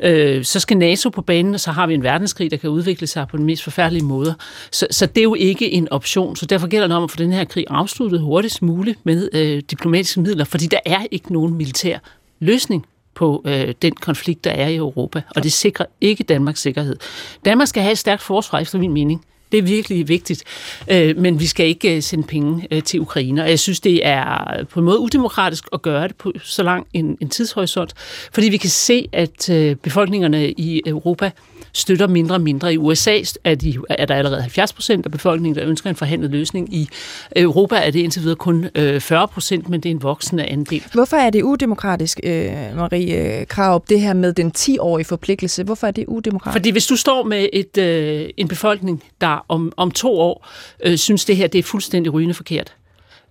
Øh, 0.00 0.44
så 0.44 0.60
skal 0.60 0.76
NATO 0.76 1.10
på 1.10 1.22
banen, 1.22 1.54
og 1.54 1.60
så 1.60 1.70
har 1.70 1.86
vi 1.86 1.94
en 1.94 2.02
verdenskrig, 2.02 2.50
der 2.50 2.56
kan 2.56 2.70
udvikle 2.70 3.06
sig 3.06 3.28
på 3.28 3.36
den 3.36 3.46
mest 3.46 3.62
forfærdelige 3.62 4.04
måde. 4.04 4.34
Så, 4.70 4.86
så 4.90 5.06
det 5.06 5.18
er 5.18 5.22
jo 5.22 5.34
ikke 5.34 5.72
en 5.72 5.88
option, 5.92 6.36
så 6.36 6.46
derfor 6.46 6.66
gælder 6.66 6.86
det 6.86 6.96
om 6.96 7.04
at 7.04 7.10
få 7.10 7.16
den 7.16 7.32
her 7.32 7.44
krig 7.44 7.64
afsluttet 7.70 8.20
hurtigst 8.20 8.62
muligt 8.62 9.06
med 9.06 9.28
øh, 9.32 9.62
diplomatiske 9.70 10.20
midler, 10.20 10.44
fordi 10.44 10.66
der 10.66 10.80
er 10.86 11.06
ikke 11.10 11.32
nogen 11.32 11.54
militær 11.54 11.98
løsning 12.40 12.86
på 13.14 13.42
øh, 13.46 13.74
den 13.82 13.92
konflikt, 13.92 14.44
der 14.44 14.50
er 14.50 14.68
i 14.68 14.76
Europa, 14.76 15.22
og 15.36 15.42
det 15.42 15.52
sikrer 15.52 15.86
ikke 16.00 16.24
Danmarks 16.24 16.60
sikkerhed. 16.60 16.96
Danmark 17.44 17.68
skal 17.68 17.82
have 17.82 17.92
et 17.92 17.98
stærkt 17.98 18.22
forsvar, 18.22 18.58
efter 18.58 18.78
min 18.78 18.92
mening, 18.92 19.24
det 19.52 19.58
er 19.58 19.62
virkelig 19.62 20.08
vigtigt. 20.08 20.44
Øh, 20.90 21.18
men 21.18 21.40
vi 21.40 21.46
skal 21.46 21.66
ikke 21.66 21.96
øh, 21.96 22.02
sende 22.02 22.26
penge 22.26 22.68
øh, 22.70 22.82
til 22.82 23.00
Ukraine. 23.00 23.42
Og 23.42 23.50
jeg 23.50 23.58
synes, 23.58 23.80
det 23.80 24.06
er 24.06 24.64
på 24.70 24.80
en 24.80 24.86
måde 24.86 24.98
udemokratisk 24.98 25.64
at 25.72 25.82
gøre 25.82 26.08
det 26.08 26.16
på 26.16 26.32
så 26.42 26.62
lang 26.62 26.86
en, 26.92 27.18
en 27.20 27.28
tidshorisont. 27.28 27.92
Fordi 28.32 28.48
vi 28.48 28.56
kan 28.56 28.70
se, 28.70 29.08
at 29.12 29.50
øh, 29.50 29.76
befolkningerne 29.76 30.50
i 30.50 30.82
Europa 30.86 31.30
støtter 31.72 32.06
mindre 32.06 32.34
og 32.34 32.40
mindre. 32.40 32.74
I 32.74 32.76
USA 32.76 33.18
er, 33.44 33.54
de, 33.54 33.78
er 33.90 34.06
der 34.06 34.14
allerede 34.14 34.40
70 34.40 34.72
procent 34.72 35.06
af 35.06 35.12
befolkningen, 35.12 35.60
der 35.62 35.68
ønsker 35.68 35.90
en 35.90 35.96
forhandlet 35.96 36.30
løsning. 36.30 36.74
I 36.74 36.88
Europa 37.36 37.76
er 37.76 37.90
det 37.90 38.00
indtil 38.00 38.22
videre 38.22 38.36
kun 38.36 38.68
40 39.00 39.28
procent, 39.28 39.68
men 39.68 39.80
det 39.80 39.88
er 39.88 39.94
en 39.94 40.02
voksende 40.02 40.44
andel. 40.44 40.82
Hvorfor 40.92 41.16
er 41.16 41.30
det 41.30 41.42
udemokratisk, 41.42 42.20
øh, 42.22 42.52
Marie 42.76 43.44
Krav, 43.44 43.84
det 43.88 44.00
her 44.00 44.12
med 44.12 44.32
den 44.32 44.52
10-årige 44.58 45.04
forpligtelse? 45.04 45.64
Hvorfor 45.64 45.86
er 45.86 45.90
det 45.90 46.04
udemokratisk? 46.06 46.54
Fordi 46.54 46.70
hvis 46.70 46.86
du 46.86 46.96
står 46.96 47.24
med 47.24 47.48
et, 47.52 47.78
øh, 47.78 48.30
en 48.36 48.48
befolkning, 48.48 49.02
der 49.20 49.44
om, 49.48 49.72
om 49.76 49.90
to 49.90 50.18
år 50.18 50.48
øh, 50.84 50.96
synes, 50.96 51.24
det 51.24 51.36
her 51.36 51.46
det 51.46 51.58
er 51.58 51.62
fuldstændig 51.62 52.12
rygende 52.12 52.34
forkert, 52.34 52.74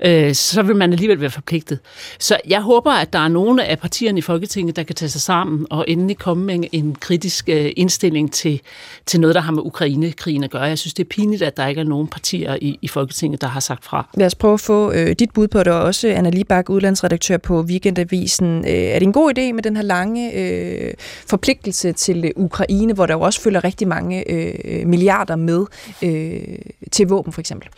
øh, 0.01 0.33
så 0.35 0.61
vil 0.61 0.75
man 0.75 0.93
alligevel 0.93 1.21
være 1.21 1.29
forpligtet. 1.29 1.79
Så 2.19 2.37
jeg 2.47 2.61
håber, 2.61 2.91
at 2.91 3.13
der 3.13 3.19
er 3.19 3.27
nogle 3.27 3.65
af 3.65 3.79
partierne 3.79 4.17
i 4.17 4.21
Folketinget, 4.21 4.75
der 4.75 4.83
kan 4.83 4.95
tage 4.95 5.09
sig 5.09 5.21
sammen 5.21 5.67
og 5.69 5.85
endelig 5.87 6.17
komme 6.17 6.45
med 6.45 6.67
en 6.71 6.95
kritisk 6.95 7.49
øh, 7.49 7.71
indstilling 7.77 8.33
til, 8.33 8.61
til 9.05 9.19
noget, 9.19 9.35
der 9.35 9.41
har 9.41 9.51
med 9.51 9.61
Ukraine-krigen 9.63 10.43
at 10.43 10.51
gøre. 10.51 10.61
Jeg 10.61 10.77
synes, 10.77 10.93
det 10.93 11.03
er 11.03 11.07
pinligt, 11.09 11.41
at 11.41 11.57
der 11.57 11.67
ikke 11.67 11.81
er 11.81 11.85
nogen 11.85 12.07
partier 12.07 12.57
i, 12.61 12.79
i 12.81 12.87
Folketinget, 12.87 13.41
der 13.41 13.47
har 13.47 13.59
sagt 13.59 13.85
fra. 13.85 14.09
Lad 14.13 14.25
os 14.25 14.35
prøve 14.35 14.53
at 14.53 14.59
få 14.59 14.91
øh, 14.91 15.15
dit 15.19 15.31
bud 15.33 15.47
på 15.47 15.63
det 15.63 15.73
også. 15.73 16.07
Anna 16.07 16.29
Libak, 16.29 16.69
udlandsredaktør 16.69 17.37
på 17.37 17.61
Weekendavisen. 17.61 18.57
Øh, 18.57 18.71
er 18.71 18.99
det 18.99 19.05
en 19.05 19.13
god 19.13 19.37
idé 19.37 19.53
med 19.53 19.63
den 19.63 19.75
her 19.75 19.83
lange 19.83 20.33
øh, 20.33 20.93
forpligtelse 21.27 21.91
til 21.91 22.25
øh, 22.25 22.31
Ukraine, 22.35 22.93
hvor 22.93 23.05
der 23.05 23.13
jo 23.13 23.21
også 23.21 23.41
følger 23.41 23.63
rigtig 23.63 23.87
mange 23.87 24.31
øh, 24.31 24.87
milliarder 24.87 25.35
med 25.35 25.65
øh, 26.03 26.57
til 26.91 27.07
våben, 27.07 27.33
for 27.33 27.39
eksempel? 27.39 27.69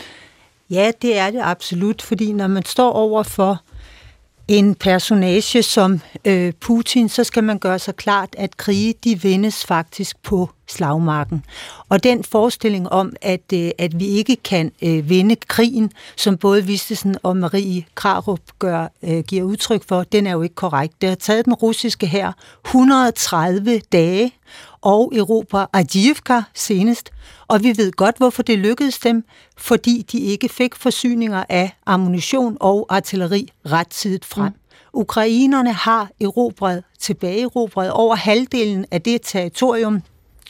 Ja, 0.69 0.91
det 1.01 1.17
er 1.17 1.31
det 1.31 1.39
absolut, 1.43 2.01
fordi 2.01 2.31
når 2.31 2.47
man 2.47 2.65
står 2.65 2.91
over 2.91 3.23
for 3.23 3.61
en 4.47 4.75
personage 4.75 5.63
som 5.63 6.01
øh, 6.25 6.53
Putin, 6.53 7.09
så 7.09 7.23
skal 7.23 7.43
man 7.43 7.59
gøre 7.59 7.79
sig 7.79 7.95
klart, 7.95 8.29
at 8.37 8.57
krige 8.57 8.93
de 9.03 9.21
vindes 9.21 9.65
faktisk 9.65 10.23
på 10.23 10.49
slagmarken. 10.67 11.45
Og 11.89 12.03
den 12.03 12.23
forestilling 12.23 12.89
om, 12.89 13.13
at, 13.21 13.53
øh, 13.53 13.71
at 13.77 13.99
vi 13.99 14.05
ikke 14.05 14.35
kan 14.35 14.71
øh, 14.81 15.09
vinde 15.09 15.35
krigen, 15.35 15.91
som 16.15 16.37
både 16.37 16.65
Vistesen 16.65 17.15
og 17.23 17.37
Marie 17.37 17.85
Krarup 17.95 18.39
gør, 18.59 18.87
øh, 19.03 19.23
giver 19.23 19.43
udtryk 19.43 19.83
for, 19.87 20.03
den 20.03 20.27
er 20.27 20.31
jo 20.31 20.41
ikke 20.41 20.55
korrekt. 20.55 21.01
Det 21.01 21.09
har 21.09 21.15
taget 21.15 21.45
den 21.45 21.53
russiske 21.53 22.07
her 22.07 22.31
130 22.65 23.79
dage 23.79 24.31
og 24.83 25.11
Europa 25.15 25.65
Adjivka 25.73 26.41
senest. 26.53 27.09
Og 27.47 27.63
vi 27.63 27.77
ved 27.77 27.91
godt, 27.91 28.17
hvorfor 28.17 28.43
det 28.43 28.59
lykkedes 28.59 28.99
dem, 28.99 29.23
fordi 29.57 30.05
de 30.11 30.19
ikke 30.19 30.49
fik 30.49 30.75
forsyninger 30.75 31.43
af 31.49 31.71
ammunition 31.85 32.57
og 32.59 32.85
artilleri 32.89 33.49
rettidigt 33.65 34.25
frem. 34.25 34.45
Mm. 34.45 34.59
Ukrainerne 34.93 35.73
har 35.73 36.09
erobret, 36.21 36.83
tilbageerobret 36.99 37.91
over 37.91 38.15
halvdelen 38.15 38.85
af 38.91 39.01
det 39.01 39.21
territorium, 39.23 40.01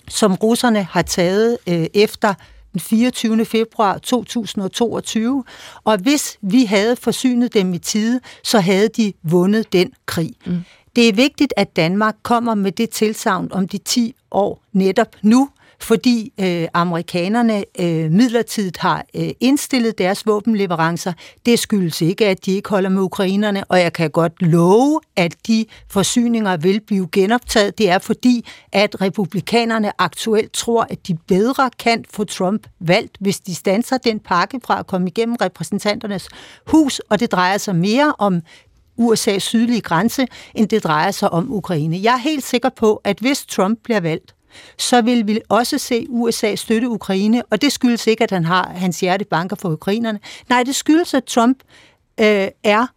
som 0.07 0.35
russerne 0.35 0.83
har 0.83 1.01
taget 1.01 1.57
øh, 1.67 1.85
efter 1.93 2.33
den 2.73 2.79
24. 2.79 3.45
februar 3.45 3.97
2022, 3.97 5.43
og 5.83 5.97
hvis 5.97 6.37
vi 6.41 6.65
havde 6.65 6.95
forsynet 6.95 7.53
dem 7.53 7.73
i 7.73 7.77
tide, 7.77 8.19
så 8.43 8.59
havde 8.59 8.87
de 8.87 9.13
vundet 9.23 9.73
den 9.73 9.91
krig. 10.05 10.31
Mm. 10.45 10.63
Det 10.95 11.09
er 11.09 11.13
vigtigt, 11.13 11.53
at 11.57 11.75
Danmark 11.75 12.15
kommer 12.23 12.55
med 12.55 12.71
det 12.71 12.89
tilsavn 12.89 13.51
om 13.51 13.67
de 13.67 13.77
10 13.77 14.15
år 14.33 14.63
netop 14.73 15.15
nu, 15.21 15.49
fordi 15.83 16.33
øh, 16.39 16.67
amerikanerne 16.73 17.63
øh, 17.79 18.11
midlertidigt 18.11 18.77
har 18.77 19.05
øh, 19.15 19.29
indstillet 19.39 19.97
deres 19.97 20.25
våbenleverancer. 20.25 21.13
Det 21.45 21.59
skyldes 21.59 22.01
ikke, 22.01 22.27
at 22.27 22.45
de 22.45 22.51
ikke 22.51 22.69
holder 22.69 22.89
med 22.89 23.01
ukrainerne, 23.01 23.63
og 23.63 23.79
jeg 23.79 23.93
kan 23.93 24.11
godt 24.11 24.41
love, 24.41 24.99
at 25.15 25.35
de 25.47 25.65
forsyninger 25.89 26.57
vil 26.57 26.81
blive 26.81 27.07
genoptaget. 27.11 27.77
Det 27.77 27.89
er 27.89 27.99
fordi, 27.99 28.45
at 28.71 29.01
republikanerne 29.01 30.01
aktuelt 30.01 30.53
tror, 30.53 30.87
at 30.89 31.07
de 31.07 31.17
bedre 31.27 31.69
kan 31.79 32.05
få 32.09 32.23
Trump 32.23 32.67
valgt, 32.79 33.17
hvis 33.19 33.39
de 33.39 33.55
stanser 33.55 33.97
den 33.97 34.19
pakke 34.19 34.59
fra 34.65 34.79
at 34.79 34.87
komme 34.87 35.07
igennem 35.07 35.35
repræsentanternes 35.41 36.29
hus, 36.67 36.99
og 36.99 37.19
det 37.19 37.31
drejer 37.31 37.57
sig 37.57 37.75
mere 37.75 38.13
om 38.19 38.41
USA's 39.01 39.39
sydlige 39.39 39.81
grænse, 39.81 40.27
end 40.55 40.69
det 40.69 40.83
drejer 40.83 41.11
sig 41.11 41.29
om 41.33 41.53
Ukraine. 41.53 41.99
Jeg 42.03 42.13
er 42.13 42.17
helt 42.17 42.43
sikker 42.43 42.69
på, 42.69 43.01
at 43.03 43.19
hvis 43.19 43.45
Trump 43.45 43.79
bliver 43.83 43.99
valgt, 43.99 44.35
så 44.77 45.01
vil 45.01 45.27
vi 45.27 45.41
også 45.49 45.77
se 45.77 46.05
USA 46.09 46.55
støtte 46.55 46.89
Ukraine, 46.89 47.43
og 47.45 47.61
det 47.61 47.71
skyldes 47.71 48.07
ikke, 48.07 48.23
at 48.23 48.31
han 48.31 48.45
har 48.45 48.69
hans 48.75 48.99
hjerte 48.99 49.25
banker 49.25 49.55
for 49.55 49.69
ukrainerne. 49.69 50.19
Nej, 50.49 50.63
det 50.63 50.75
skyldes, 50.75 51.13
at 51.13 51.23
Trump 51.23 51.57
øh, 52.19 52.47
er 52.63 52.87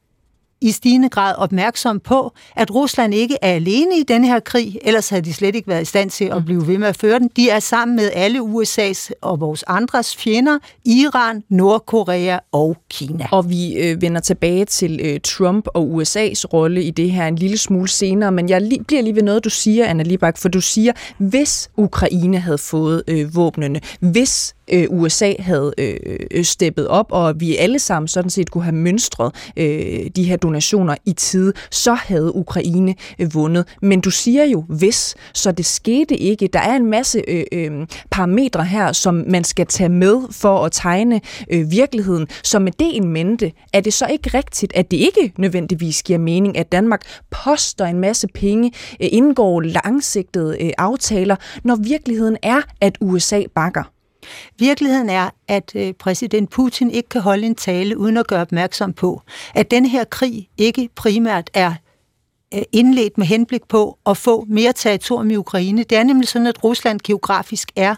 i 0.60 0.70
stigende 0.70 1.08
grad 1.08 1.34
opmærksom 1.38 2.00
på, 2.00 2.32
at 2.56 2.74
Rusland 2.74 3.14
ikke 3.14 3.36
er 3.42 3.52
alene 3.52 3.98
i 3.98 4.02
denne 4.02 4.26
her 4.26 4.40
krig, 4.40 4.78
ellers 4.82 5.08
havde 5.08 5.22
de 5.22 5.32
slet 5.34 5.54
ikke 5.54 5.68
været 5.68 5.82
i 5.82 5.84
stand 5.84 6.10
til 6.10 6.24
at 6.24 6.44
blive 6.44 6.66
ved 6.66 6.78
med 6.78 6.88
at 6.88 6.96
føre 6.96 7.18
den. 7.18 7.30
De 7.36 7.50
er 7.50 7.60
sammen 7.60 7.96
med 7.96 8.10
alle 8.14 8.38
USA's 8.40 9.10
og 9.22 9.40
vores 9.40 9.64
andres 9.66 10.16
fjender, 10.16 10.58
Iran, 10.84 11.42
Nordkorea 11.50 12.38
og 12.52 12.76
Kina. 12.90 13.26
Og 13.32 13.50
vi 13.50 13.74
øh, 13.74 14.02
vender 14.02 14.20
tilbage 14.20 14.64
til 14.64 15.00
øh, 15.04 15.20
Trump 15.24 15.66
og 15.74 15.82
USA's 16.02 16.44
rolle 16.52 16.82
i 16.82 16.90
det 16.90 17.10
her 17.10 17.26
en 17.26 17.36
lille 17.36 17.58
smule 17.58 17.88
senere, 17.88 18.32
men 18.32 18.48
jeg 18.48 18.60
li- 18.62 18.82
bliver 18.86 19.02
lige 19.02 19.14
ved 19.14 19.22
noget, 19.22 19.44
du 19.44 19.50
siger, 19.50 19.86
Anna 19.86 20.02
Libak, 20.02 20.38
for 20.38 20.48
du 20.48 20.60
siger, 20.60 20.92
hvis 21.18 21.70
Ukraine 21.76 22.38
havde 22.38 22.58
fået 22.58 23.02
øh, 23.08 23.34
våbnene, 23.36 23.80
hvis 24.00 24.54
øh, 24.72 24.86
USA 24.90 25.32
havde 25.38 25.72
øh, 25.78 26.44
steppet 26.44 26.88
op, 26.88 27.06
og 27.10 27.40
vi 27.40 27.56
alle 27.56 27.78
sammen 27.78 28.08
sådan 28.08 28.30
set 28.30 28.50
kunne 28.50 28.64
have 28.64 28.74
mønstret 28.74 29.34
øh, 29.56 30.10
de 30.16 30.24
her 30.24 30.36
donationer 30.36 30.96
i 31.04 31.12
tide, 31.12 31.52
så 31.70 31.94
havde 31.94 32.36
Ukraine 32.36 32.94
øh, 33.18 33.34
vundet. 33.34 33.76
Men 33.82 34.00
du 34.00 34.10
siger 34.10 34.44
jo 34.44 34.64
hvis, 34.68 35.14
så 35.34 35.52
det 35.52 35.66
skete 35.66 36.16
ikke. 36.16 36.48
Der 36.52 36.60
er 36.60 36.76
en 36.76 36.86
masse 36.86 37.22
øh, 37.28 37.44
øh, 37.52 37.86
parametre 38.10 38.64
her, 38.64 38.92
som 38.92 39.24
man 39.28 39.44
skal 39.44 39.66
tage 39.66 39.88
med 39.88 40.20
for 40.30 40.64
at 40.64 40.72
tegne 40.72 41.20
øh, 41.52 41.70
virkeligheden. 41.70 42.26
Så 42.42 42.58
med 42.58 42.72
det 42.72 42.96
en 42.96 43.08
mente, 43.08 43.52
er 43.72 43.80
det 43.80 43.92
så 43.92 44.06
ikke 44.06 44.30
rigtigt, 44.34 44.72
at 44.76 44.90
det 44.90 44.96
ikke 44.96 45.32
nødvendigvis 45.38 46.02
giver 46.02 46.18
mening, 46.18 46.58
at 46.58 46.72
Danmark 46.72 47.00
poster 47.30 47.84
en 47.84 47.98
masse 47.98 48.28
penge, 48.34 48.72
øh, 49.02 49.08
indgår 49.12 49.60
langsigtede 49.60 50.62
øh, 50.62 50.70
aftaler, 50.78 51.36
når 51.64 51.76
virkeligheden 51.76 52.36
er, 52.42 52.60
at 52.80 52.98
USA 53.00 53.42
bakker? 53.54 53.95
Virkeligheden 54.58 55.10
er, 55.10 55.30
at 55.48 55.72
øh, 55.76 55.92
præsident 55.92 56.50
Putin 56.50 56.90
ikke 56.90 57.08
kan 57.08 57.20
holde 57.20 57.46
en 57.46 57.54
tale 57.54 57.98
uden 57.98 58.16
at 58.16 58.26
gøre 58.26 58.40
opmærksom 58.40 58.92
på, 58.92 59.22
at 59.54 59.70
den 59.70 59.86
her 59.86 60.04
krig 60.04 60.48
ikke 60.58 60.88
primært 60.94 61.50
er 61.54 61.74
øh, 62.54 62.62
indledt 62.72 63.18
med 63.18 63.26
henblik 63.26 63.68
på 63.68 63.98
at 64.06 64.16
få 64.16 64.44
mere 64.48 64.72
territorium 64.72 65.30
i 65.30 65.36
Ukraine. 65.36 65.82
Det 65.82 65.98
er 65.98 66.02
nemlig 66.02 66.28
sådan, 66.28 66.46
at 66.46 66.64
Rusland 66.64 67.00
geografisk 67.04 67.72
er 67.76 67.94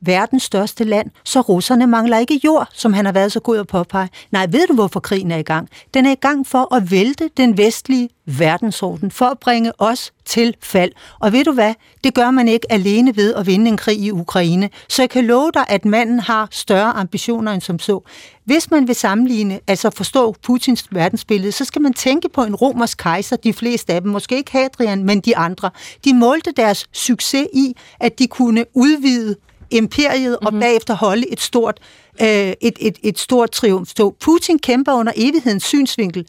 verdens 0.00 0.42
største 0.42 0.84
land, 0.84 1.10
så 1.24 1.40
russerne 1.40 1.86
mangler 1.86 2.18
ikke 2.18 2.40
jord, 2.44 2.68
som 2.72 2.92
han 2.92 3.04
har 3.04 3.12
været 3.12 3.32
så 3.32 3.40
god 3.40 3.58
at 3.58 3.66
påpege. 3.66 4.08
Nej, 4.30 4.46
ved 4.50 4.66
du, 4.66 4.74
hvorfor 4.74 5.00
krigen 5.00 5.30
er 5.30 5.36
i 5.36 5.42
gang? 5.42 5.68
Den 5.94 6.06
er 6.06 6.12
i 6.12 6.20
gang 6.20 6.46
for 6.46 6.74
at 6.74 6.90
vælte 6.90 7.30
den 7.36 7.58
vestlige 7.58 8.08
verdensorden, 8.26 9.10
for 9.10 9.26
at 9.26 9.38
bringe 9.38 9.72
os 9.78 10.12
til 10.24 10.54
fald. 10.62 10.92
Og 11.20 11.32
ved 11.32 11.44
du 11.44 11.52
hvad? 11.52 11.74
Det 12.04 12.14
gør 12.14 12.30
man 12.30 12.48
ikke 12.48 12.72
alene 12.72 13.16
ved 13.16 13.34
at 13.34 13.46
vinde 13.46 13.68
en 13.68 13.76
krig 13.76 13.98
i 13.98 14.10
Ukraine. 14.10 14.70
Så 14.88 15.02
jeg 15.02 15.10
kan 15.10 15.24
love 15.24 15.50
dig, 15.54 15.64
at 15.68 15.84
manden 15.84 16.20
har 16.20 16.48
større 16.50 16.92
ambitioner 16.92 17.52
end 17.52 17.62
som 17.62 17.78
så. 17.78 18.00
Hvis 18.44 18.70
man 18.70 18.88
vil 18.88 18.94
sammenligne, 18.94 19.60
altså 19.66 19.90
forstå 19.90 20.34
Putins 20.42 20.86
verdensbillede, 20.90 21.52
så 21.52 21.64
skal 21.64 21.82
man 21.82 21.92
tænke 21.92 22.28
på 22.28 22.44
en 22.44 22.54
romersk 22.54 22.98
kejser, 22.98 23.36
de 23.36 23.52
fleste 23.52 23.92
af 23.92 24.02
dem, 24.02 24.10
måske 24.10 24.36
ikke 24.36 24.52
Hadrian, 24.52 25.04
men 25.04 25.20
de 25.20 25.36
andre. 25.36 25.70
De 26.04 26.14
målte 26.14 26.52
deres 26.56 26.86
succes 26.92 27.46
i, 27.52 27.76
at 28.00 28.18
de 28.18 28.26
kunne 28.26 28.64
udvide 28.74 29.36
imperiet 29.70 30.30
mm-hmm. 30.30 30.46
og 30.46 30.52
mhm. 30.52 30.60
bagefter 30.60 30.94
holde 30.94 31.32
et 31.32 31.40
stort, 31.40 31.80
øh, 32.22 32.28
et, 32.28 32.76
et, 32.80 32.98
et 33.02 33.18
stort 33.18 33.50
triumf. 33.50 33.88
Så 33.96 34.14
Putin 34.20 34.58
kæmper 34.58 34.92
under 34.92 35.12
evighedens 35.16 35.64
synsvinkel. 35.64 36.26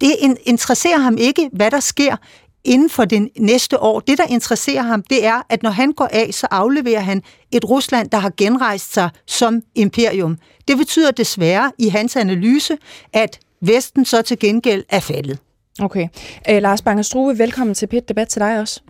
Det 0.00 0.16
interesserer 0.44 0.98
ham 0.98 1.16
ikke, 1.18 1.50
hvad 1.52 1.70
der 1.70 1.80
sker 1.80 2.16
inden 2.64 2.90
for 2.90 3.04
den 3.04 3.30
næste 3.38 3.80
år. 3.82 4.00
Det, 4.00 4.18
der 4.18 4.24
interesserer 4.24 4.82
ham, 4.82 5.02
det 5.02 5.26
er, 5.26 5.42
at 5.48 5.62
når 5.62 5.70
han 5.70 5.92
går 5.92 6.08
af, 6.12 6.34
så 6.34 6.46
afleverer 6.50 7.00
han 7.00 7.22
et 7.52 7.70
Rusland, 7.70 8.10
der 8.10 8.18
har 8.18 8.32
genrejst 8.36 8.92
sig 8.94 9.10
som 9.26 9.62
imperium. 9.74 10.38
Det 10.68 10.76
betyder 10.76 11.10
desværre 11.10 11.72
i 11.78 11.88
hans 11.88 12.16
analyse, 12.16 12.78
at 13.12 13.38
Vesten 13.60 14.04
så 14.04 14.22
til 14.22 14.38
gengæld 14.38 14.84
er 14.88 15.00
faldet. 15.00 15.38
Okay. 15.80 16.08
Øh, 16.50 16.62
Lars 16.62 16.82
Bange 16.82 17.04
velkommen 17.38 17.74
til 17.74 17.86
PIT 17.86 18.08
Debat 18.08 18.28
til 18.28 18.40
dig 18.40 18.60
også. 18.60 18.80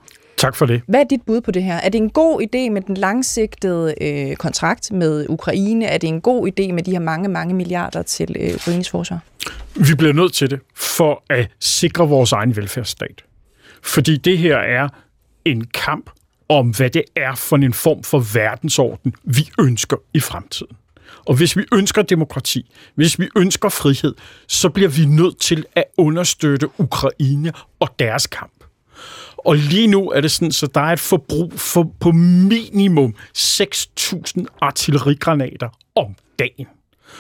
Tak 0.40 0.56
for 0.56 0.66
det. 0.66 0.82
Hvad 0.86 1.00
er 1.00 1.04
dit 1.04 1.22
bud 1.22 1.40
på 1.40 1.50
det 1.50 1.62
her? 1.62 1.74
Er 1.74 1.88
det 1.88 1.98
en 1.98 2.10
god 2.10 2.42
idé 2.42 2.70
med 2.70 2.82
den 2.82 2.96
langsigtede 2.96 3.94
øh, 4.00 4.36
kontrakt 4.36 4.92
med 4.92 5.26
Ukraine? 5.28 5.84
Er 5.84 5.98
det 5.98 6.08
en 6.08 6.20
god 6.20 6.48
idé 6.48 6.72
med 6.72 6.82
de 6.82 6.90
her 6.90 6.98
mange, 6.98 7.28
mange 7.28 7.54
milliarder 7.54 8.02
til 8.02 8.36
øh, 8.40 8.54
Ukraines 8.54 8.90
forsvar? 8.90 9.20
Vi 9.74 9.94
bliver 9.94 10.12
nødt 10.12 10.32
til 10.32 10.50
det 10.50 10.60
for 10.76 11.22
at 11.30 11.50
sikre 11.60 12.08
vores 12.08 12.32
egen 12.32 12.56
velfærdsstat. 12.56 13.24
Fordi 13.82 14.16
det 14.16 14.38
her 14.38 14.56
er 14.56 14.88
en 15.44 15.66
kamp 15.66 16.10
om, 16.48 16.70
hvad 16.70 16.90
det 16.90 17.02
er 17.16 17.34
for 17.34 17.56
en 17.56 17.72
form 17.72 18.02
for 18.02 18.18
verdensorden, 18.34 19.14
vi 19.24 19.48
ønsker 19.58 19.96
i 20.14 20.20
fremtiden. 20.20 20.76
Og 21.26 21.34
hvis 21.34 21.56
vi 21.56 21.64
ønsker 21.72 22.02
demokrati, 22.02 22.70
hvis 22.94 23.18
vi 23.18 23.28
ønsker 23.36 23.68
frihed, 23.68 24.14
så 24.46 24.68
bliver 24.68 24.88
vi 24.88 25.04
nødt 25.04 25.38
til 25.38 25.64
at 25.74 25.84
understøtte 25.98 26.68
Ukraine 26.78 27.52
og 27.80 27.88
deres 27.98 28.26
kamp. 28.26 28.59
Og 29.44 29.56
lige 29.56 29.86
nu 29.86 30.10
er 30.10 30.20
det 30.20 30.30
sådan, 30.30 30.52
så 30.52 30.66
der 30.66 30.80
er 30.80 30.92
et 30.92 31.00
forbrug 31.00 31.52
for 31.52 31.92
på 32.00 32.12
minimum 32.12 33.14
6.000 33.38 34.44
artillerigranater 34.60 35.68
om 35.94 36.14
dagen. 36.38 36.66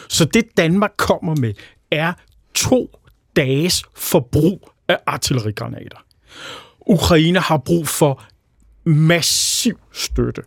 Så 0.08 0.24
det 0.24 0.44
Danmark 0.56 0.92
kommer 0.96 1.36
med, 1.36 1.54
er 1.90 2.12
to 2.54 2.98
dages 3.36 3.84
forbrug 3.96 4.70
af 4.88 4.98
artillerigranater. 5.06 6.04
Ukraine 6.80 7.38
har 7.38 7.56
brug 7.56 7.88
for 7.88 8.22
massiv 8.84 9.80
støtte. 9.92 10.42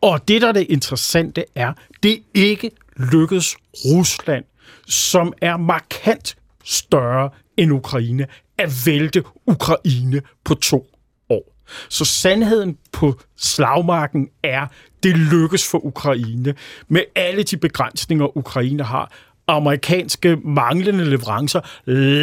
Og 0.00 0.28
det, 0.28 0.42
der 0.42 0.48
er 0.48 0.52
det 0.52 0.66
interessante, 0.68 1.44
er, 1.54 1.72
det 2.02 2.22
ikke 2.34 2.70
lykkedes 2.96 3.56
Rusland, 3.74 4.44
som 4.86 5.32
er 5.42 5.56
markant 5.56 6.36
større 6.64 7.30
end 7.56 7.72
Ukraine, 7.72 8.26
at 8.58 8.72
vælte 8.86 9.24
Ukraine 9.46 10.22
på 10.44 10.54
to 10.54 10.86
år. 11.30 11.56
Så 11.88 12.04
sandheden 12.04 12.78
på 12.92 13.20
slagmarken 13.36 14.28
er, 14.42 14.66
det 15.02 15.16
lykkes 15.16 15.70
for 15.70 15.86
Ukraine 15.86 16.54
med 16.88 17.02
alle 17.14 17.42
de 17.42 17.56
begrænsninger, 17.56 18.36
Ukraine 18.36 18.82
har. 18.82 19.12
Amerikanske 19.48 20.36
manglende 20.36 21.04
leverancer, 21.04 21.60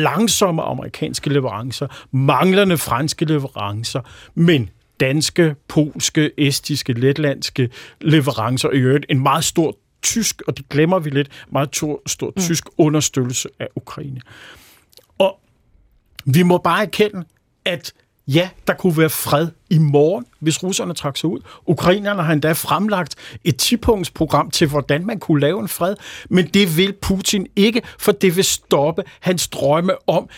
langsomme 0.01 0.61
amerikanske 0.61 1.29
leverancer, 1.29 1.87
manglende 2.11 2.77
franske 2.77 3.25
leverancer, 3.25 4.01
men 4.35 4.69
danske, 4.99 5.55
polske, 5.67 6.31
estiske, 6.37 6.93
letlandske 6.93 7.69
leverancer, 8.01 8.69
i 8.69 8.77
øvrigt 8.77 9.05
en 9.09 9.23
meget 9.23 9.43
stor 9.43 9.77
tysk, 10.01 10.41
og 10.47 10.57
det 10.57 10.69
glemmer 10.69 10.99
vi 10.99 11.09
lidt, 11.09 11.27
meget 11.51 11.75
stor, 11.75 12.01
stor 12.05 12.33
mm. 12.35 12.41
tysk 12.41 12.63
understøttelse 12.77 13.49
af 13.59 13.67
Ukraine. 13.75 14.21
Vi 16.25 16.43
må 16.43 16.57
bare 16.57 16.81
erkende, 16.81 17.23
at 17.65 17.93
ja, 18.27 18.49
der 18.67 18.73
kunne 18.73 18.97
være 18.97 19.09
fred 19.09 19.47
i 19.69 19.77
morgen, 19.77 20.25
hvis 20.39 20.63
russerne 20.63 20.93
trak 20.93 21.17
sig 21.17 21.29
ud. 21.29 21.39
Ukrainerne 21.65 22.23
har 22.23 22.33
endda 22.33 22.51
fremlagt 22.51 23.15
et 23.43 23.73
10-punktsprogram 23.73 24.49
til, 24.49 24.67
hvordan 24.67 25.05
man 25.05 25.19
kunne 25.19 25.41
lave 25.41 25.59
en 25.59 25.67
fred, 25.67 25.95
men 26.29 26.47
det 26.47 26.77
vil 26.77 26.93
Putin 27.01 27.47
ikke, 27.55 27.81
for 27.99 28.11
det 28.11 28.35
vil 28.35 28.43
stoppe 28.43 29.03
hans 29.19 29.47
drømme 29.47 30.09
om, 30.09 30.29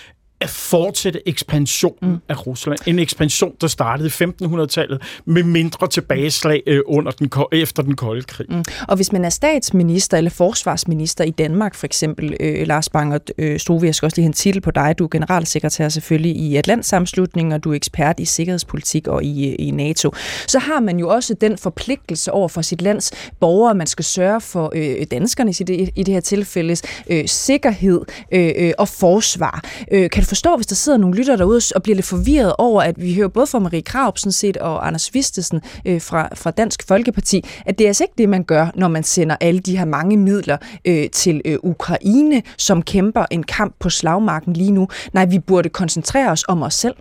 at 0.41 0.49
fortsætte 0.49 1.29
ekspansionen 1.29 2.11
mm. 2.11 2.19
af 2.29 2.47
Rusland. 2.47 2.79
En 2.85 2.99
ekspansion, 2.99 3.53
der 3.61 3.67
startede 3.67 4.07
i 4.07 4.11
1500-tallet 4.43 5.01
med 5.25 5.43
mindre 5.43 5.87
tilbageslag 5.87 6.63
øh, 6.67 6.81
under 6.85 7.11
den, 7.11 7.29
efter 7.51 7.83
den 7.83 7.95
kolde 7.95 8.23
krig. 8.23 8.47
Mm. 8.49 8.63
Og 8.87 8.95
hvis 8.95 9.11
man 9.11 9.25
er 9.25 9.29
statsminister 9.29 10.17
eller 10.17 10.31
forsvarsminister 10.31 11.23
i 11.23 11.31
Danmark, 11.31 11.75
for 11.75 11.85
eksempel, 11.85 12.37
øh, 12.39 12.67
Lars 12.67 12.89
Banger 12.89 13.19
øh, 13.37 13.59
Stove, 13.59 13.85
jeg 13.85 13.95
skal 13.95 14.05
også 14.05 14.17
lige 14.17 14.23
have 14.23 14.29
en 14.29 14.33
titel 14.33 14.61
på 14.61 14.71
dig. 14.71 14.95
Du 14.99 15.03
er 15.03 15.07
generalsekretær 15.07 15.89
selvfølgelig 15.89 16.35
i 16.35 16.55
Atlantsamslutningen, 16.55 17.51
og 17.51 17.63
du 17.63 17.71
er 17.71 17.75
ekspert 17.75 18.19
i 18.19 18.25
sikkerhedspolitik 18.25 19.07
og 19.07 19.23
i, 19.23 19.49
øh, 19.49 19.55
i 19.59 19.71
NATO. 19.71 20.11
Så 20.47 20.59
har 20.59 20.79
man 20.79 20.99
jo 20.99 21.09
også 21.09 21.33
den 21.33 21.57
forpligtelse 21.57 22.31
over 22.31 22.47
for 22.47 22.61
sit 22.61 22.81
lands 22.81 23.11
borgere, 23.39 23.75
man 23.75 23.87
skal 23.87 24.05
sørge 24.05 24.41
for 24.41 24.71
øh, 24.75 25.05
danskerne 25.11 25.49
i 25.49 25.53
det, 25.53 25.89
i 25.95 26.03
det 26.03 26.13
her 26.13 26.21
tilfælde, 26.21 26.75
øh, 27.09 27.27
sikkerhed 27.27 28.01
øh, 28.31 28.51
øh, 28.57 28.71
og 28.77 28.87
forsvar. 28.87 29.63
Øh, 29.91 30.09
kan 30.09 30.24
du 30.25 30.27
forstå, 30.27 30.55
hvis 30.55 30.67
der 30.67 30.75
sidder 30.75 30.97
nogle 30.97 31.15
lytter 31.15 31.35
derude 31.35 31.61
og 31.75 31.83
bliver 31.83 31.95
lidt 31.95 32.05
forvirret 32.05 32.53
over, 32.57 32.81
at 32.81 33.01
vi 33.01 33.15
hører 33.15 33.27
både 33.27 33.47
fra 33.47 33.59
Marie 33.59 33.81
Kraup 33.81 34.17
set, 34.17 34.57
og 34.57 34.87
Anders 34.87 35.13
Vistesen 35.13 35.61
øh, 35.85 36.01
fra, 36.01 36.29
fra 36.35 36.51
Dansk 36.51 36.87
Folkeparti, 36.87 37.45
at 37.65 37.77
det 37.77 37.85
er 37.85 37.89
altså 37.89 38.03
ikke 38.03 38.13
det, 38.17 38.29
man 38.29 38.43
gør, 38.43 38.67
når 38.75 38.87
man 38.87 39.03
sender 39.03 39.35
alle 39.41 39.59
de 39.59 39.77
her 39.77 39.85
mange 39.85 40.17
midler 40.17 40.57
øh, 40.85 41.09
til 41.09 41.41
øh, 41.45 41.57
Ukraine, 41.63 42.41
som 42.57 42.81
kæmper 42.81 43.25
en 43.31 43.43
kamp 43.43 43.75
på 43.79 43.89
slagmarken 43.89 44.53
lige 44.53 44.71
nu. 44.71 44.87
Nej, 45.13 45.25
vi 45.25 45.39
burde 45.39 45.69
koncentrere 45.69 46.31
os 46.31 46.45
om 46.47 46.63
os 46.63 46.73
selv. 46.73 46.95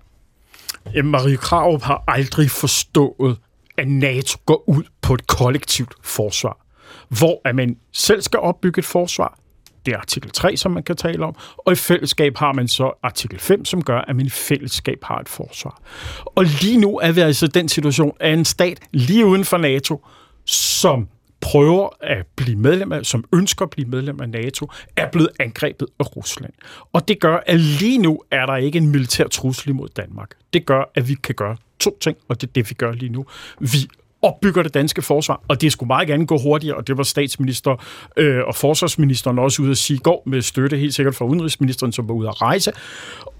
Jamen, 0.94 1.10
Marie 1.10 1.36
Kraup 1.36 1.82
har 1.82 2.04
aldrig 2.08 2.50
forstået, 2.50 3.38
at 3.78 3.88
NATO 3.88 4.38
går 4.46 4.64
ud 4.66 4.82
på 5.02 5.14
et 5.14 5.26
kollektivt 5.26 5.94
forsvar, 6.02 6.66
hvor 7.08 7.40
at 7.44 7.54
man 7.54 7.76
selv 7.92 8.22
skal 8.22 8.40
opbygge 8.40 8.78
et 8.78 8.84
forsvar, 8.84 9.38
det 9.86 9.94
er 9.94 9.98
artikel 9.98 10.30
3, 10.30 10.56
som 10.56 10.72
man 10.72 10.82
kan 10.82 10.96
tale 10.96 11.24
om, 11.24 11.34
og 11.58 11.72
i 11.72 11.76
fællesskab 11.76 12.36
har 12.36 12.52
man 12.52 12.68
så 12.68 12.92
artikel 13.02 13.38
5, 13.38 13.64
som 13.64 13.84
gør, 13.84 13.98
at 13.98 14.16
man 14.16 14.26
i 14.26 14.30
fællesskab 14.30 14.98
har 15.02 15.18
et 15.18 15.28
forsvar. 15.28 15.80
Og 16.24 16.44
lige 16.44 16.78
nu 16.78 16.98
er 16.98 17.12
vi 17.12 17.20
altså 17.20 17.46
i 17.46 17.48
den 17.48 17.68
situation, 17.68 18.16
at 18.20 18.32
en 18.32 18.44
stat 18.44 18.78
lige 18.92 19.26
uden 19.26 19.44
for 19.44 19.58
NATO, 19.58 20.06
som 20.44 21.08
prøver 21.40 21.88
at 22.00 22.26
blive 22.36 22.58
medlem 22.58 22.92
af, 22.92 23.06
som 23.06 23.24
ønsker 23.32 23.64
at 23.64 23.70
blive 23.70 23.88
medlem 23.88 24.20
af 24.20 24.28
NATO, 24.28 24.70
er 24.96 25.10
blevet 25.10 25.28
angrebet 25.40 25.86
af 26.00 26.16
Rusland. 26.16 26.52
Og 26.92 27.08
det 27.08 27.20
gør, 27.20 27.38
at 27.46 27.60
lige 27.60 27.98
nu 27.98 28.22
er 28.30 28.46
der 28.46 28.56
ikke 28.56 28.78
en 28.78 28.88
militær 28.88 29.24
trussel 29.26 29.68
imod 29.68 29.88
Danmark. 29.88 30.30
Det 30.52 30.66
gør, 30.66 30.90
at 30.94 31.08
vi 31.08 31.14
kan 31.14 31.34
gøre 31.34 31.56
to 31.78 31.98
ting, 32.00 32.16
og 32.28 32.40
det 32.40 32.46
er 32.48 32.52
det, 32.52 32.70
vi 32.70 32.74
gør 32.74 32.92
lige 32.92 33.12
nu. 33.12 33.26
Vi 33.60 33.88
opbygger 34.24 34.62
det 34.62 34.74
danske 34.74 35.02
forsvar, 35.02 35.40
og 35.48 35.60
det 35.60 35.72
skulle 35.72 35.88
meget 35.88 36.08
gerne 36.08 36.26
gå 36.26 36.38
hurtigere, 36.38 36.76
og 36.76 36.86
det 36.86 36.96
var 36.96 37.02
statsminister 37.02 37.84
øh, 38.16 38.40
og 38.46 38.54
forsvarsministeren 38.54 39.38
også 39.38 39.62
ude 39.62 39.70
at 39.70 39.78
sige 39.78 39.98
går 39.98 40.22
med 40.26 40.42
støtte, 40.42 40.76
helt 40.76 40.94
sikkert 40.94 41.14
fra 41.14 41.24
udenrigsministeren, 41.24 41.92
som 41.92 42.08
var 42.08 42.14
ude 42.14 42.28
at 42.28 42.42
rejse. 42.42 42.72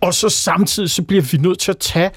Og 0.01 0.15
så 0.15 0.29
samtidig 0.29 0.91
så 0.91 1.03
bliver 1.03 1.23
vi 1.33 1.39
nødt 1.39 1.59
til 1.59 1.71
at 1.71 1.79
tage 1.79 2.11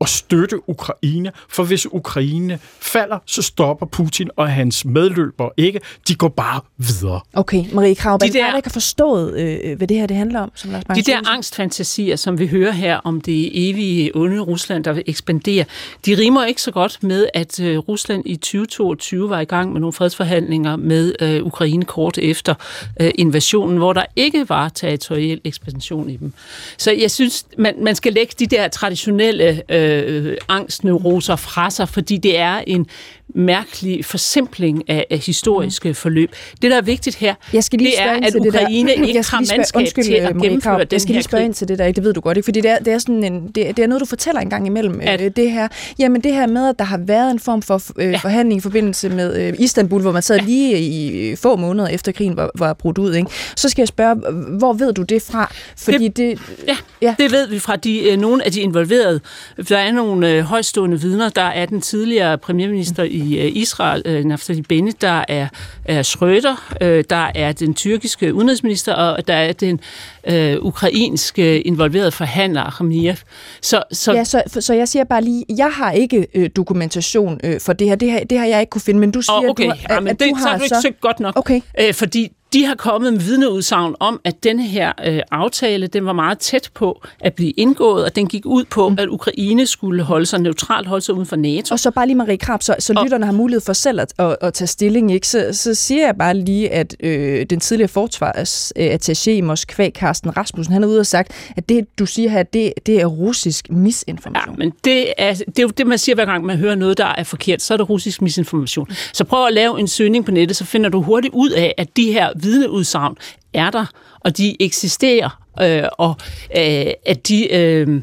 at 0.00 0.08
støtte 0.08 0.68
Ukraine, 0.68 1.32
for 1.48 1.64
hvis 1.64 1.86
Ukraine 1.86 2.58
falder, 2.80 3.18
så 3.26 3.42
stopper 3.42 3.86
Putin 3.86 4.30
og 4.36 4.48
hans 4.48 4.84
medløbere 4.84 5.50
ikke. 5.56 5.80
De 6.08 6.14
går 6.14 6.28
bare 6.28 6.60
videre. 6.76 7.20
Okay, 7.32 7.64
Marie 7.72 7.94
Krav, 7.94 8.18
de 8.22 8.32
der, 8.32 8.50
der 8.50 8.56
ikke 8.56 8.68
har 8.68 8.72
forstået, 8.72 9.40
øh, 9.40 9.76
hvad 9.76 9.88
det 9.88 9.96
her 9.96 10.06
det 10.06 10.16
handler 10.16 10.40
om? 10.40 10.50
Som 10.54 10.70
Lars 10.70 10.84
de 10.84 11.02
der 11.02 11.30
angstfantasier, 11.30 12.16
som 12.16 12.38
vi 12.38 12.46
hører 12.46 12.72
her 12.72 12.96
om 12.96 13.20
det 13.20 13.68
evige 13.68 14.10
onde 14.14 14.40
Rusland, 14.40 14.84
der 14.84 14.92
vil 14.92 15.02
ekspandere, 15.06 15.64
de 16.06 16.18
rimer 16.18 16.44
ikke 16.44 16.62
så 16.62 16.70
godt 16.70 17.02
med, 17.02 17.26
at 17.34 17.60
øh, 17.60 17.78
Rusland 17.78 18.22
i 18.26 18.36
2022 18.36 19.30
var 19.30 19.40
i 19.40 19.44
gang 19.44 19.72
med 19.72 19.80
nogle 19.80 19.92
fredsforhandlinger 19.92 20.76
med 20.76 21.14
øh, 21.20 21.46
Ukraine 21.46 21.84
kort 21.84 22.18
efter 22.18 22.54
øh, 23.00 23.10
invasionen, 23.14 23.78
hvor 23.78 23.92
der 23.92 24.04
ikke 24.16 24.48
var 24.48 24.68
territorial 24.68 25.40
ekspansion 25.44 26.10
i 26.10 26.16
dem. 26.16 26.32
Så 26.76 26.92
jeg 26.92 27.10
synes, 27.10 27.46
man, 27.58 27.74
man 27.84 27.94
skal 27.94 28.12
lægge 28.12 28.34
de 28.38 28.46
der 28.46 28.68
traditionelle 28.68 29.62
øh, 29.68 29.87
øh, 29.88 30.36
angstneuroser 30.48 31.36
fra 31.36 31.70
sig, 31.70 31.88
fordi 31.88 32.16
det 32.16 32.38
er 32.38 32.62
en 32.66 32.86
mærkelig 33.34 34.04
forsimpling 34.04 34.90
af, 34.90 35.06
af 35.10 35.18
historiske 35.18 35.88
mm. 35.88 35.94
forløb. 35.94 36.32
Det, 36.62 36.70
der 36.70 36.76
er 36.76 36.82
vigtigt 36.82 37.16
her, 37.16 37.34
jeg 37.52 37.64
skal 37.64 37.78
lige 37.78 37.90
det 37.90 38.02
er, 38.02 38.26
at 38.26 38.34
Ukraine 38.34 38.92
ikke 39.08 39.22
har 39.30 39.54
mandskab 39.54 39.80
undskyld, 39.80 40.04
til 40.04 40.12
at 40.12 40.36
gennemføre 40.36 40.72
Marie 40.72 40.84
den 40.84 40.92
Jeg 40.92 41.00
skal 41.00 41.12
lige 41.12 41.22
spørge 41.22 41.44
ind 41.44 41.54
til 41.54 41.68
det 41.68 41.78
der, 41.78 41.92
det 41.92 42.04
ved 42.04 42.12
du 42.12 42.20
godt, 42.20 42.36
ikke? 42.36 42.44
fordi 42.44 42.60
det 42.60 42.70
er, 42.70 42.78
det 42.78 42.92
er, 42.92 42.98
sådan 42.98 43.24
en, 43.24 43.46
det, 43.46 43.54
det 43.54 43.78
er 43.78 43.86
noget, 43.86 44.00
du 44.00 44.06
fortæller 44.06 44.40
en 44.40 44.50
gang 44.50 44.66
imellem, 44.66 45.00
at, 45.02 45.20
øh, 45.20 45.30
det 45.36 45.50
her. 45.50 45.68
Jamen 45.98 46.20
det 46.20 46.34
her 46.34 46.46
med, 46.46 46.68
at 46.68 46.78
der 46.78 46.84
har 46.84 46.98
været 46.98 47.30
en 47.30 47.38
form 47.38 47.62
for 47.62 47.82
øh, 47.96 48.12
ja. 48.12 48.16
forhandling 48.16 48.58
i 48.58 48.62
forbindelse 48.62 49.08
med 49.08 49.36
øh, 49.36 49.54
Istanbul, 49.58 50.02
hvor 50.02 50.12
man 50.12 50.22
sad 50.22 50.36
ja. 50.36 50.44
lige 50.44 50.78
i 50.78 51.36
få 51.36 51.56
måneder 51.56 51.88
efter 51.88 52.12
krigen 52.12 52.36
var, 52.36 52.50
var 52.54 52.72
brudt 52.72 52.98
ud. 52.98 53.14
Ikke? 53.14 53.30
Så 53.56 53.68
skal 53.68 53.82
jeg 53.82 53.88
spørge, 53.88 54.14
hvor 54.58 54.72
ved 54.72 54.92
du 54.92 55.02
det 55.02 55.22
fra? 55.22 55.52
Fordi 55.76 56.08
det, 56.08 56.16
det, 56.16 56.38
ja, 56.68 56.76
ja, 57.02 57.14
det 57.18 57.32
ved 57.32 57.48
vi 57.48 57.58
fra 57.58 57.76
de, 57.76 58.10
øh, 58.10 58.18
nogle 58.18 58.44
af 58.44 58.52
de 58.52 58.60
involverede. 58.60 59.20
Der 59.68 59.78
er 59.78 59.92
nogle 59.92 60.32
øh, 60.32 60.42
højstående 60.42 61.00
vidner. 61.00 61.28
Der 61.28 61.42
er 61.42 61.66
den 61.66 61.80
tidligere 61.80 62.38
premierminister 62.38 63.04
mm. 63.04 63.10
I 63.18 63.38
øh, 63.38 63.56
Israel, 63.56 64.02
øh, 64.04 64.24
Naftali 64.24 64.62
Bennett, 64.62 65.02
der 65.02 65.24
er, 65.28 65.48
er 65.84 66.02
Schröder, 66.02 66.74
øh, 66.80 67.04
der 67.10 67.30
er 67.34 67.52
den 67.52 67.74
tyrkiske 67.74 68.34
udenrigsminister, 68.34 68.94
og 68.94 69.28
der 69.28 69.34
er 69.34 69.52
den 69.52 69.80
øh, 70.28 70.56
ukrainske 70.60 71.60
involverede 71.60 72.12
forhandler, 72.12 72.62
Akhmiev. 72.62 73.14
Så, 73.62 73.82
så, 73.92 74.12
ja, 74.12 74.24
så, 74.24 74.42
så 74.60 74.74
jeg 74.74 74.88
siger 74.88 75.04
bare 75.04 75.22
lige, 75.22 75.44
jeg 75.56 75.70
har 75.72 75.92
ikke 75.92 76.26
øh, 76.34 76.50
dokumentation 76.56 77.40
øh, 77.44 77.60
for 77.60 77.72
det 77.72 77.88
her. 77.88 77.94
det 77.94 78.10
her. 78.10 78.24
Det 78.24 78.38
har 78.38 78.46
jeg 78.46 78.60
ikke 78.60 78.70
kunne 78.70 78.82
finde, 78.82 79.00
men 79.00 79.10
du 79.10 79.22
siger, 79.22 79.36
oh, 79.36 79.50
okay. 79.50 79.64
du, 79.64 79.70
at, 79.70 79.86
ja, 79.90 80.00
men 80.00 80.08
at 80.08 80.20
det, 80.20 80.30
du 80.30 80.34
har 80.34 80.42
så 80.42 80.48
har 80.48 80.58
du 80.58 80.64
ikke 80.64 80.76
søgt 80.82 81.00
godt 81.00 81.20
nok. 81.20 81.38
Okay. 81.38 81.60
Øh, 81.80 81.94
fordi 81.94 82.32
de 82.52 82.64
har 82.64 82.74
kommet 82.74 83.12
med 83.12 83.20
vidneudsagn 83.20 83.94
om, 84.00 84.20
at 84.24 84.44
denne 84.44 84.66
her 84.66 84.92
øh, 85.06 85.20
aftale, 85.30 85.86
den 85.86 86.06
var 86.06 86.12
meget 86.12 86.38
tæt 86.38 86.70
på 86.74 87.02
at 87.20 87.34
blive 87.34 87.50
indgået, 87.50 88.04
og 88.04 88.16
den 88.16 88.26
gik 88.26 88.46
ud 88.46 88.64
på, 88.64 88.88
mm. 88.88 88.96
at 88.98 89.08
Ukraine 89.08 89.66
skulle 89.66 90.02
holde 90.02 90.26
sig 90.26 90.40
neutralt, 90.40 90.86
holde 90.86 91.04
sig 91.04 91.14
uden 91.14 91.26
for 91.26 91.36
NATO. 91.36 91.72
Og 91.72 91.80
så 91.80 91.90
bare 91.90 92.06
lige 92.06 92.16
Marie 92.16 92.36
Krab, 92.36 92.62
så, 92.62 92.76
så 92.78 92.92
og, 92.96 93.04
lytterne 93.04 93.26
har 93.26 93.32
mulighed 93.32 93.60
for 93.60 93.72
selv 93.72 94.00
at, 94.00 94.12
at, 94.18 94.36
at 94.40 94.54
tage 94.54 94.68
stilling, 94.68 95.12
ikke? 95.12 95.28
Så, 95.28 95.48
så 95.52 95.74
siger 95.74 96.06
jeg 96.06 96.16
bare 96.16 96.34
lige, 96.34 96.70
at 96.70 96.96
øh, 97.00 97.46
den 97.50 97.60
tidligere 97.60 97.90
forsvarsattaché 97.90 99.30
i 99.30 99.40
Moskva, 99.40 99.90
Carsten 99.90 100.36
Rasmussen, 100.36 100.72
han 100.72 100.82
har 100.82 100.88
ude 100.88 101.00
og 101.00 101.06
sagt, 101.06 101.32
at 101.56 101.68
det, 101.68 101.98
du 101.98 102.06
siger 102.06 102.30
her, 102.30 102.42
det, 102.42 102.72
det 102.86 103.00
er 103.00 103.06
russisk 103.06 103.70
misinformation. 103.70 104.54
Ja, 104.54 104.58
men 104.58 104.72
det 104.84 105.12
er, 105.18 105.34
det 105.34 105.58
er 105.58 105.62
jo 105.62 105.68
det, 105.68 105.86
man 105.86 105.98
siger, 105.98 106.14
hver 106.14 106.24
gang 106.24 106.44
man 106.44 106.56
hører 106.56 106.74
noget, 106.74 106.98
der 106.98 107.06
er 107.06 107.24
forkert, 107.24 107.62
så 107.62 107.74
er 107.74 107.76
det 107.76 107.90
russisk 107.90 108.22
misinformation. 108.22 108.88
Så 109.12 109.24
prøv 109.24 109.46
at 109.46 109.52
lave 109.52 109.80
en 109.80 109.88
søgning 109.88 110.24
på 110.24 110.30
nettet, 110.30 110.56
så 110.56 110.64
finder 110.64 110.90
du 110.90 111.02
hurtigt 111.02 111.34
ud 111.34 111.50
af, 111.50 111.74
at 111.78 111.96
de 111.96 112.12
her 112.12 112.37
vidneudsagn 112.42 113.16
er 113.52 113.70
der, 113.70 113.86
og 114.20 114.36
de 114.36 114.62
eksisterer, 114.62 115.42
øh, 115.62 115.88
og 115.98 116.16
øh, 116.56 116.92
at 117.06 117.28
de... 117.28 117.54
Øh, 117.54 118.02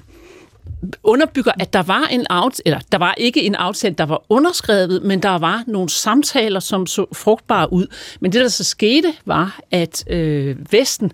underbygger, 1.04 1.52
at 1.60 1.74
der 1.74 1.84
var 1.84 2.08
en 2.12 2.26
aftale, 2.30 2.64
eller 2.66 2.80
der 2.92 2.98
var 2.98 3.14
ikke 3.18 3.44
en 3.44 3.56
aftale, 3.56 3.96
der 3.98 4.06
var 4.06 4.24
underskrevet, 4.30 5.04
men 5.04 5.24
der 5.24 5.38
var 5.38 5.64
nogle 5.68 5.90
samtaler, 5.90 6.60
som 6.60 6.88
så 6.88 7.06
frugtbare 7.14 7.74
ud. 7.74 7.88
Men 8.20 8.32
det, 8.32 8.42
der 8.42 8.48
så 8.48 8.64
skete, 8.64 9.14
var, 9.26 9.60
at 9.72 10.04
øh, 10.10 10.56
Vesten 10.72 11.12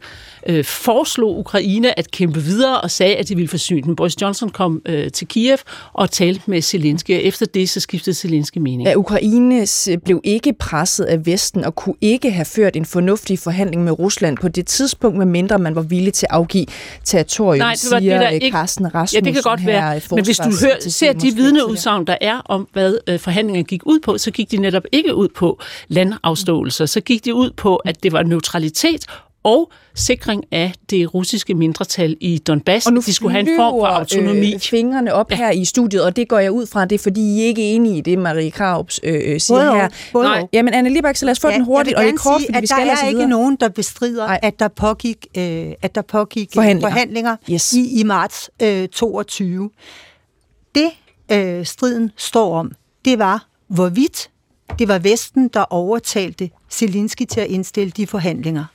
øh, 0.47 0.65
foreslog 0.65 1.39
Ukraine 1.39 1.99
at 1.99 2.11
kæmpe 2.11 2.41
videre 2.41 2.81
og 2.81 2.91
sagde, 2.91 3.15
at 3.15 3.29
de 3.29 3.35
ville 3.35 3.49
forsyne 3.49 3.81
den. 3.81 3.95
Boris 3.95 4.21
Johnson 4.21 4.49
kom 4.49 4.81
øh, 4.85 5.11
til 5.11 5.27
Kiev 5.27 5.57
og 5.93 6.11
talte 6.11 6.41
med 6.45 6.61
Zelensky, 6.61 7.11
og 7.15 7.21
efter 7.21 7.45
det 7.45 7.69
så 7.69 7.79
skiftede 7.79 8.15
Zelensky 8.15 8.57
mening. 8.57 8.87
Ja, 8.87 8.95
Ukraine 8.95 9.67
blev 10.05 10.21
ikke 10.23 10.53
presset 10.53 11.05
af 11.05 11.25
Vesten 11.25 11.65
og 11.65 11.75
kunne 11.75 11.95
ikke 12.01 12.31
have 12.31 12.45
ført 12.45 12.75
en 12.75 12.85
fornuftig 12.85 13.39
forhandling 13.39 13.83
med 13.83 13.99
Rusland 13.99 14.37
på 14.37 14.47
det 14.47 14.67
tidspunkt, 14.67 15.17
medmindre 15.17 15.59
man 15.59 15.75
var 15.75 15.81
villig 15.81 16.13
til 16.13 16.27
at 16.29 16.35
afgive 16.35 16.65
territorium, 17.03 17.57
Nej, 17.57 17.73
det 17.73 17.91
var 17.91 17.99
siger 17.99 18.13
det, 18.13 18.21
der 18.21 18.29
ikke... 18.29 18.51
Carsten 18.51 18.95
Rasmussen 18.95 19.25
Ja, 19.25 19.25
det 19.25 19.33
kan 19.33 19.43
godt 19.43 19.59
være, 19.65 20.01
men 20.11 20.25
hvis 20.25 20.37
du 20.37 20.51
hører, 20.61 20.89
ser 20.89 21.13
de 21.13 21.31
vidneudsagn, 21.35 22.07
der 22.07 22.17
er 22.21 22.41
om, 22.45 22.67
hvad 22.73 22.97
øh, 23.07 23.19
forhandlingerne 23.19 23.63
gik 23.63 23.81
ud 23.85 23.99
på, 23.99 24.17
så 24.17 24.31
gik 24.31 24.51
de 24.51 24.57
netop 24.57 24.83
ikke 24.91 25.15
ud 25.15 25.27
på 25.27 25.59
landafståelser, 25.87 26.85
så 26.85 27.01
gik 27.01 27.25
de 27.25 27.33
ud 27.33 27.51
på, 27.51 27.75
at 27.75 28.03
det 28.03 28.11
var 28.11 28.23
neutralitet 28.23 29.05
og 29.43 29.71
sikring 29.95 30.43
af 30.51 30.73
det 30.89 31.13
russiske 31.13 31.53
mindretal 31.53 32.17
i 32.19 32.37
Donbass. 32.37 32.85
Og 32.85 32.93
nu 32.93 33.01
de 33.05 33.13
skulle 33.13 33.31
have 33.31 33.49
en 33.49 33.57
form 33.57 33.81
for 33.81 33.85
autonomi. 33.85 34.53
Øh, 34.53 34.59
fingrene 34.59 35.13
op 35.13 35.31
ja. 35.31 35.35
her 35.35 35.51
i 35.51 35.65
studiet, 35.65 36.03
og 36.03 36.15
det 36.15 36.27
går 36.27 36.39
jeg 36.39 36.51
ud 36.51 36.65
fra, 36.65 36.85
det 36.85 36.95
er 36.95 36.99
fordi, 36.99 37.21
I 37.21 37.41
ikke 37.41 37.71
er 37.71 37.75
enige 37.75 37.97
i 37.97 38.01
det, 38.01 38.19
Marie 38.19 38.51
Kraups 38.51 38.99
øh, 39.03 39.39
siger 39.39 39.59
både 39.59 39.75
her. 39.75 39.89
Både 40.13 40.25
Nej. 40.25 40.47
Jamen, 40.53 40.73
Anne 40.73 40.89
Libak, 40.89 41.15
så 41.15 41.25
lad 41.25 41.31
os 41.31 41.39
få 41.39 41.47
ja, 41.47 41.53
den 41.53 41.65
hurtigt, 41.65 41.95
og 41.97 42.03
det 42.03 42.13
er 42.13 42.17
kort, 42.17 42.41
sige, 42.41 42.47
fordi 42.47 42.61
vi 42.61 42.67
skal 42.67 42.87
der 42.87 42.91
er 42.91 43.07
ikke 43.07 43.17
videre. 43.17 43.29
nogen, 43.29 43.55
der 43.55 43.69
bestrider, 43.69 44.25
Nej. 44.25 44.39
at 44.43 44.59
der 44.59 44.67
pågik, 44.67 45.27
øh, 45.37 45.71
at 45.81 45.95
der 45.95 46.01
pågik 46.01 46.49
forhandlinger, 46.53 46.89
forhandlinger 46.89 47.35
yes. 47.51 47.73
i, 47.73 47.99
i 47.99 48.03
marts 48.03 48.49
øh, 48.61 48.87
22. 48.87 49.69
Det, 50.75 50.89
øh, 51.31 51.65
striden 51.65 52.11
står 52.17 52.59
om, 52.59 52.71
det 53.05 53.19
var, 53.19 53.47
hvorvidt 53.67 54.29
det 54.79 54.87
var 54.87 54.99
Vesten, 54.99 55.47
der 55.47 55.61
overtalte 55.61 56.49
Zelensky 56.71 57.25
til 57.25 57.41
at 57.41 57.47
indstille 57.47 57.91
de 57.91 58.07
forhandlinger. 58.07 58.65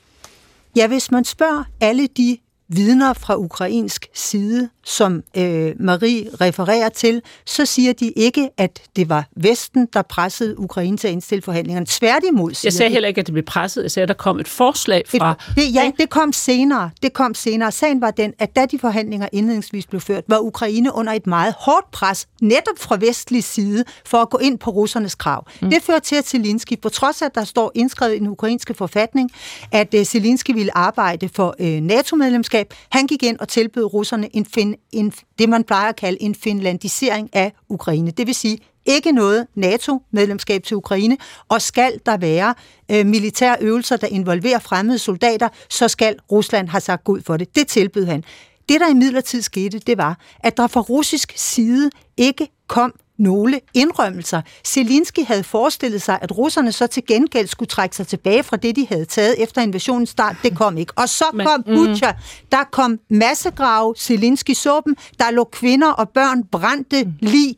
Ja, 0.76 0.86
hvis 0.86 1.10
man 1.10 1.24
spørger 1.24 1.64
alle 1.80 2.06
de 2.06 2.38
vidner 2.68 3.12
fra 3.12 3.36
ukrainsk 3.36 4.06
side, 4.14 4.70
som 4.86 5.22
øh, 5.36 5.72
Marie 5.80 6.28
refererer 6.40 6.88
til, 6.88 7.22
så 7.46 7.66
siger 7.66 7.92
de 7.92 8.10
ikke, 8.10 8.50
at 8.56 8.82
det 8.96 9.08
var 9.08 9.28
Vesten, 9.36 9.88
der 9.92 10.02
pressede 10.02 10.58
Ukraine 10.58 10.96
til 10.96 11.08
at 11.08 11.12
indstille 11.12 11.42
forhandlingerne. 11.42 11.86
Tværtimod 11.86 12.60
Jeg 12.64 12.72
sagde 12.72 12.92
heller 12.92 13.08
ikke, 13.08 13.20
at 13.20 13.26
det 13.26 13.32
blev 13.32 13.44
presset. 13.44 13.82
Jeg 13.82 13.90
sagde, 13.90 14.02
at 14.02 14.08
der 14.08 14.14
kom 14.14 14.40
et 14.40 14.48
forslag 14.48 15.02
fra... 15.06 15.30
Et, 15.30 15.56
det, 15.56 15.74
ja, 15.74 15.92
det 15.98 16.10
kom 16.10 16.32
senere. 16.32 16.90
Det 17.02 17.12
kom 17.12 17.34
senere. 17.34 17.72
Sagen 17.72 18.00
var 18.00 18.10
den, 18.10 18.32
at 18.38 18.56
da 18.56 18.66
de 18.66 18.78
forhandlinger 18.78 19.28
indledningsvis 19.32 19.86
blev 19.86 20.00
ført, 20.00 20.24
var 20.28 20.38
Ukraine 20.38 20.94
under 20.94 21.12
et 21.12 21.26
meget 21.26 21.54
hårdt 21.58 21.90
pres, 21.90 22.28
netop 22.42 22.78
fra 22.78 22.96
vestlig 23.00 23.44
side, 23.44 23.84
for 24.04 24.18
at 24.18 24.30
gå 24.30 24.38
ind 24.38 24.58
på 24.58 24.70
russernes 24.70 25.14
krav. 25.14 25.46
Mm. 25.62 25.70
Det 25.70 25.82
førte 25.82 26.04
til, 26.04 26.16
at 26.16 26.28
Zelensky, 26.28 26.80
på 26.80 26.88
trods 26.88 27.22
af, 27.22 27.26
at 27.26 27.34
der 27.34 27.44
står 27.44 27.72
indskrevet 27.74 28.14
i 28.14 28.18
den 28.18 28.28
ukrainske 28.28 28.74
forfatning, 28.74 29.30
at 29.72 29.94
uh, 29.94 30.02
Zelensky 30.02 30.50
ville 30.50 30.76
arbejde 30.76 31.28
for 31.28 31.54
uh, 31.60 31.66
NATO-medlemskab, 31.66 32.74
han 32.88 33.06
gik 33.06 33.22
ind 33.22 33.38
og 33.38 33.48
tilbød 33.48 33.84
russerne 33.84 34.36
en, 34.36 34.46
fin, 34.54 34.75
en, 34.92 35.12
det, 35.38 35.48
man 35.48 35.64
plejer 35.64 35.88
at 35.88 35.96
kalde 35.96 36.22
en 36.22 36.34
finlandisering 36.34 37.30
af 37.32 37.52
Ukraine. 37.68 38.10
Det 38.10 38.26
vil 38.26 38.34
sige, 38.34 38.58
ikke 38.86 39.12
noget 39.12 39.46
NATO-medlemskab 39.54 40.62
til 40.62 40.76
Ukraine, 40.76 41.16
og 41.48 41.62
skal 41.62 42.00
der 42.06 42.16
være 42.16 42.54
øh, 42.90 43.06
militære 43.06 43.56
øvelser, 43.60 43.96
der 43.96 44.06
involverer 44.06 44.58
fremmede 44.58 44.98
soldater, 44.98 45.48
så 45.70 45.88
skal 45.88 46.16
Rusland 46.32 46.68
have 46.68 46.80
sagt 46.80 47.04
god 47.04 47.20
for 47.26 47.36
det. 47.36 47.56
Det 47.56 47.66
tilbød 47.66 48.04
han. 48.04 48.24
Det, 48.68 48.80
der 48.80 48.90
i 48.90 48.94
midlertid 48.94 49.42
skete, 49.42 49.78
det 49.78 49.98
var, 49.98 50.18
at 50.40 50.56
der 50.56 50.66
fra 50.66 50.80
russisk 50.80 51.32
side 51.36 51.90
ikke 52.16 52.48
kom 52.68 52.94
nogle 53.18 53.60
indrømmelser. 53.74 54.42
Zelensky 54.66 55.20
havde 55.26 55.44
forestillet 55.44 56.02
sig, 56.02 56.18
at 56.22 56.38
russerne 56.38 56.72
så 56.72 56.86
til 56.86 57.06
gengæld 57.06 57.46
skulle 57.46 57.68
trække 57.68 57.96
sig 57.96 58.06
tilbage 58.06 58.42
fra 58.42 58.56
det, 58.56 58.76
de 58.76 58.86
havde 58.88 59.04
taget 59.04 59.42
efter 59.42 59.62
invasionens 59.62 60.10
start. 60.10 60.36
Det 60.42 60.56
kom 60.56 60.78
ikke. 60.78 60.92
Og 60.96 61.08
så 61.08 61.24
Men, 61.34 61.46
kom 61.46 61.62
Butcher. 61.62 62.12
Mm. 62.12 62.48
Der 62.52 62.64
kom 62.72 62.98
massegrave. 63.10 63.94
Zelensky 63.98 64.54
så 64.54 64.80
dem. 64.86 64.96
Der 65.18 65.30
lå 65.30 65.44
kvinder 65.44 65.90
og 65.92 66.08
børn 66.08 66.44
brændte 66.44 67.12
lige 67.20 67.54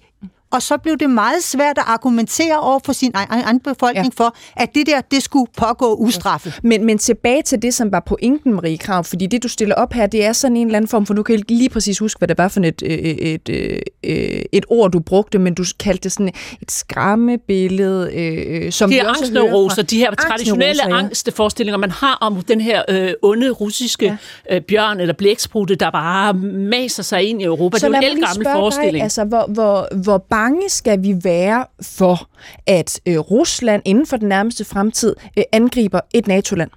og 0.51 0.63
så 0.63 0.77
blev 0.77 0.97
det 0.99 1.11
meget 1.11 1.45
svært 1.45 1.79
at 1.79 1.85
argumentere 1.87 2.61
over 2.61 2.79
for 2.85 2.93
sin 2.93 3.13
egen 3.15 3.61
befolkning 3.61 4.13
ja. 4.19 4.25
for, 4.25 4.37
at 4.57 4.75
det 4.75 4.87
der, 4.87 5.01
det 5.01 5.23
skulle 5.23 5.47
pågå 5.57 5.95
ustraffet. 5.95 6.59
Men, 6.63 6.85
men 6.85 6.99
tilbage 6.99 7.43
til 7.43 7.63
det, 7.63 7.75
som 7.75 7.93
var 7.93 8.01
pointen, 8.07 8.55
Marie 8.55 8.79
Krav, 8.79 9.05
fordi 9.05 9.27
det, 9.27 9.43
du 9.43 9.49
stiller 9.49 9.75
op 9.75 9.93
her, 9.93 10.07
det 10.07 10.25
er 10.25 10.33
sådan 10.33 10.57
en 10.57 10.67
eller 10.67 10.77
anden 10.77 10.89
form, 10.89 11.07
for 11.07 11.15
nu 11.15 11.23
kan 11.23 11.35
jeg 11.35 11.51
lige 11.51 11.69
præcis 11.69 11.99
huske, 11.99 12.19
hvad 12.19 12.29
det 12.29 12.39
var 12.39 12.49
for 12.49 12.61
et, 12.61 12.83
et, 12.83 13.49
et, 13.49 14.45
et 14.53 14.65
ord, 14.69 14.91
du 14.91 15.01
brugte, 15.01 15.39
men 15.39 15.55
du 15.55 15.65
kaldte 15.81 16.03
det 16.03 16.13
sådan 16.13 16.33
et 16.63 16.71
skræmmebillede, 16.71 18.15
øh, 18.15 18.73
som 18.73 18.91
de 18.91 18.97
her 18.97 19.09
angstneuroser, 19.09 19.83
de 19.83 19.99
her 19.99 20.15
traditionelle 20.15 20.83
ja. 20.89 20.99
angsteforestillinger, 20.99 21.79
man 21.79 21.91
har 21.91 22.19
om 22.21 22.43
den 22.43 22.61
her 22.61 22.83
øh, 22.89 23.13
onde 23.23 23.51
russiske 23.51 24.19
ja. 24.51 24.57
øh, 24.57 24.63
bjørn 24.63 25.01
eller 25.01 25.15
blæksprutte, 25.15 25.75
der 25.75 25.91
bare 25.91 26.35
maser 26.35 27.03
sig 27.03 27.23
ind 27.23 27.43
i 27.43 27.45
Europa. 27.45 27.79
Så 27.79 27.89
det 27.89 27.95
er 27.95 28.09
jo 28.09 28.15
en 28.15 28.23
gammel 28.23 28.47
forestilling. 28.53 28.95
Dig, 28.95 29.03
altså, 29.03 29.25
hvor, 29.25 29.47
hvor, 29.49 29.89
hvor 30.03 30.19
bange 30.39 30.69
skal 30.69 31.03
vi 31.03 31.15
være 31.25 31.67
for, 31.83 32.29
at 32.67 33.01
øh, 33.09 33.19
Rusland 33.19 33.83
inden 33.85 34.07
for 34.07 34.17
den 34.17 34.29
nærmeste 34.29 34.65
fremtid 34.65 35.15
øh, 35.39 35.45
angriber 35.53 36.01
et 36.15 36.27
NATO-land? 36.27 36.71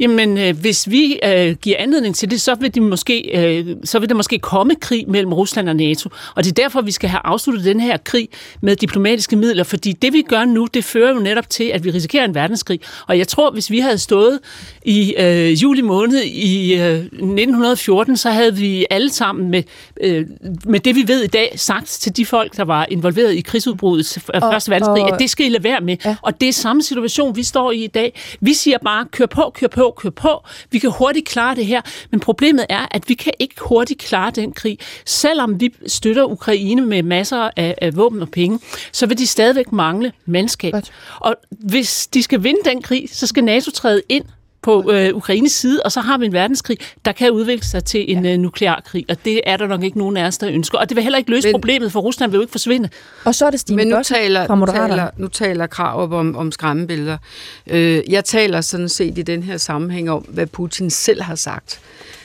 Jamen, 0.00 0.38
øh, 0.38 0.60
hvis 0.60 0.90
vi 0.90 1.18
øh, 1.24 1.56
giver 1.56 1.76
anledning 1.78 2.14
til 2.14 2.30
det, 2.30 2.40
så 2.40 2.54
vil, 2.54 2.74
de 2.74 2.80
måske, 2.80 3.30
øh, 3.38 3.76
så 3.84 3.98
vil 3.98 4.08
der 4.08 4.14
måske 4.14 4.38
komme 4.38 4.74
krig 4.74 5.04
mellem 5.08 5.32
Rusland 5.32 5.68
og 5.68 5.76
NATO. 5.76 6.10
Og 6.34 6.44
det 6.44 6.50
er 6.50 6.62
derfor, 6.62 6.80
vi 6.80 6.90
skal 6.90 7.08
have 7.08 7.20
afsluttet 7.24 7.64
den 7.64 7.80
her 7.80 7.96
krig 7.96 8.28
med 8.62 8.76
diplomatiske 8.76 9.36
midler, 9.36 9.64
fordi 9.64 9.92
det, 9.92 10.12
vi 10.12 10.22
gør 10.22 10.44
nu, 10.44 10.66
det 10.74 10.84
fører 10.84 11.14
jo 11.14 11.20
netop 11.20 11.50
til, 11.50 11.64
at 11.64 11.84
vi 11.84 11.90
risikerer 11.90 12.24
en 12.24 12.34
verdenskrig. 12.34 12.80
Og 13.06 13.18
jeg 13.18 13.28
tror, 13.28 13.50
hvis 13.50 13.70
vi 13.70 13.78
havde 13.78 13.98
stået 13.98 14.38
i 14.84 15.14
øh, 15.18 15.62
juli 15.62 15.80
måned 15.80 16.22
i 16.22 16.74
øh, 16.74 16.98
1914, 16.98 18.16
så 18.16 18.30
havde 18.30 18.56
vi 18.56 18.86
alle 18.90 19.10
sammen 19.10 19.50
med, 19.50 19.62
øh, 20.00 20.26
med 20.64 20.80
det, 20.80 20.94
vi 20.94 21.04
ved 21.08 21.22
i 21.22 21.26
dag, 21.26 21.52
sagt 21.56 21.86
til 21.86 22.16
de 22.16 22.26
folk, 22.26 22.56
der 22.56 22.64
var 22.64 22.86
involveret 22.90 23.34
i 23.34 23.40
krigsudbruddet 23.40 24.18
af 24.34 24.40
Første 24.40 24.70
Verdenskrig, 24.70 25.02
og, 25.02 25.12
at 25.12 25.20
det 25.20 25.30
skal 25.30 25.46
I 25.46 25.48
lade 25.48 25.64
være 25.64 25.80
med. 25.80 25.96
Ja. 26.04 26.16
Og 26.22 26.40
det 26.40 26.48
er 26.48 26.52
samme 26.52 26.82
situation, 26.82 27.36
vi 27.36 27.42
står 27.42 27.72
i 27.72 27.84
i 27.84 27.86
dag. 27.86 28.20
Vi 28.40 28.54
siger 28.54 28.78
bare, 28.84 29.06
kør 29.12 29.26
på, 29.26 29.52
kør 29.54 29.66
på, 29.66 29.89
kør 29.96 30.10
på. 30.10 30.44
Vi 30.70 30.78
kan 30.78 30.90
hurtigt 30.90 31.28
klare 31.28 31.54
det 31.54 31.66
her, 31.66 31.80
men 32.10 32.20
problemet 32.20 32.66
er, 32.68 32.86
at 32.90 33.08
vi 33.08 33.14
kan 33.14 33.32
ikke 33.38 33.54
hurtigt 33.60 34.00
klare 34.00 34.30
den 34.30 34.52
krig. 34.52 34.78
Selvom 35.06 35.60
vi 35.60 35.74
støtter 35.86 36.24
Ukraine 36.24 36.86
med 36.86 37.02
masser 37.02 37.50
af, 37.56 37.74
af 37.82 37.96
våben 37.96 38.22
og 38.22 38.30
penge, 38.30 38.58
så 38.92 39.06
vil 39.06 39.18
de 39.18 39.26
stadigvæk 39.26 39.72
mangle 39.72 40.12
mandskab. 40.26 40.74
Og 41.20 41.36
hvis 41.50 42.06
de 42.06 42.22
skal 42.22 42.42
vinde 42.42 42.60
den 42.64 42.82
krig, 42.82 43.08
så 43.12 43.26
skal 43.26 43.44
NATO 43.44 43.70
træde 43.70 44.02
ind 44.08 44.24
på 44.62 44.92
øh, 44.92 45.16
Ukraines 45.16 45.52
side, 45.52 45.82
og 45.84 45.92
så 45.92 46.00
har 46.00 46.18
vi 46.18 46.26
en 46.26 46.32
verdenskrig, 46.32 46.78
der 47.04 47.12
kan 47.12 47.30
udvikle 47.30 47.64
sig 47.66 47.84
til 47.84 48.16
en 48.16 48.24
ja. 48.24 48.32
øh, 48.32 48.38
nuklear 48.38 48.82
krig, 48.86 49.04
og 49.08 49.24
det 49.24 49.40
er 49.46 49.56
der 49.56 49.66
nok 49.66 49.82
ikke 49.82 49.98
nogen 49.98 50.16
af 50.16 50.26
os, 50.26 50.38
der 50.38 50.50
ønsker. 50.50 50.78
Og 50.78 50.88
det 50.88 50.96
vil 50.96 51.02
heller 51.02 51.18
ikke 51.18 51.30
løse 51.30 51.48
Men, 51.48 51.52
problemet, 51.52 51.92
for 51.92 52.00
Rusland 52.00 52.30
vil 52.30 52.38
jo 52.38 52.42
ikke 52.42 52.50
forsvinde. 52.50 52.88
Og 53.24 53.34
så 53.34 53.46
er 53.46 53.50
det 53.50 53.60
Stine 53.60 53.76
Men 53.76 53.88
nu 53.88 54.02
taler, 54.02 54.46
fra 54.46 54.54
Moderaterne. 54.54 54.92
taler, 54.92 55.10
nu 55.16 55.28
taler 55.28 55.66
Krav 55.66 56.12
om, 56.12 56.36
om 56.36 56.52
skræmmebilleder. 56.52 57.18
Øh, 57.66 58.02
jeg 58.08 58.24
taler 58.24 58.60
sådan 58.60 58.88
set 58.88 59.18
i 59.18 59.22
den 59.22 59.42
her 59.42 59.56
sammenhæng 59.56 60.10
om, 60.10 60.22
hvad 60.28 60.46
Putin 60.46 60.90
selv 60.90 61.22
har 61.22 61.34
sagt. 61.34 61.80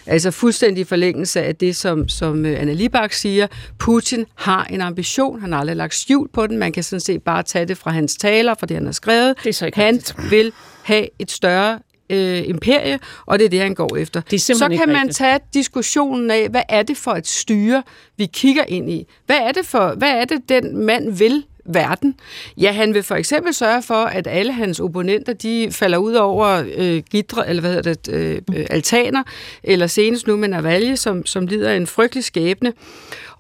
Altså 0.08 0.32
fuldstændig 0.32 0.88
forlængelse 0.88 1.42
af 1.42 1.56
det, 1.56 1.76
som, 1.76 2.08
som 2.08 2.46
øh, 2.46 2.62
Anna 2.62 2.74
Libak 2.74 3.14
siger. 3.14 3.48
Putin 3.80 4.26
har 4.36 4.64
en 4.64 4.82
ambition, 4.82 5.42
han 5.42 5.52
har 5.52 5.60
aldrig 5.60 5.76
lagt 5.76 5.96
skjult 5.96 6.34
på 6.34 6.48
den. 6.48 6.58
Man 6.58 6.72
kan 6.72 6.84
sådan 6.84 7.00
set 7.00 7.24
bare 7.24 7.44
tage 7.44 7.66
det 7.66 7.78
fra 7.78 7.92
hans 7.92 8.16
taler, 8.16 8.56
fra 8.60 8.68
det, 8.68 8.78
han 8.78 8.86
har 8.86 8.94
skrevet. 8.94 9.36
Det 9.44 9.50
er 9.50 9.54
så 9.54 9.66
ikke 9.66 9.78
han 9.78 10.02
vil 10.30 10.52
have 10.84 11.08
et 11.20 11.32
større 11.32 11.80
øh, 12.10 12.50
imperie, 12.50 13.00
og 13.26 13.40
det 13.40 13.46
er 13.46 13.50
det, 13.50 13.60
han 13.60 13.76
går 13.76 13.96
efter. 13.98 14.22
Det 14.32 14.42
så 14.42 14.78
kan 14.80 14.90
man 14.94 15.10
tage 15.10 15.40
diskussionen 15.54 16.32
af, 16.32 16.50
hvad 16.50 16.64
er 16.70 16.84
det 16.84 16.98
for 16.98 17.12
et 17.12 17.28
styre, 17.28 17.84
vi 18.18 18.26
kigger 18.26 18.64
ind 18.68 18.92
i? 18.92 19.08
Hvad 19.26 19.38
er 19.38 19.52
det, 19.52 19.66
for, 19.66 19.94
hvad 19.98 20.12
er 20.12 20.26
det 20.26 20.50
den 20.50 20.86
mand 20.86 21.12
vil 21.12 21.46
verden. 21.66 22.16
Ja, 22.58 22.72
han 22.72 22.94
vil 22.94 23.04
for 23.04 23.16
eksempel 23.16 23.54
sørge 23.54 23.82
for, 23.82 24.06
at 24.06 24.28
alle 24.28 24.54
hans 24.54 24.80
opponenter, 24.80 25.34
de 25.34 25.68
falder 25.72 25.98
ud 25.98 26.14
over 26.14 26.64
øh, 26.78 27.04
gidre, 27.10 27.50
eller 27.50 27.62
hvad 27.62 27.74
hedder 27.74 27.94
det, 27.94 28.14
øh, 28.14 28.42
øh 28.56 28.66
altaner, 28.70 29.24
eller 29.64 29.88
senest 29.88 30.28
nu 30.28 30.38
med 30.38 30.48
Navalje, 30.48 30.98
som, 30.98 31.26
som 31.26 31.48
lider 31.48 31.74
en 31.74 31.88
frygtelig 31.88 32.24
skæbne. 32.24 32.74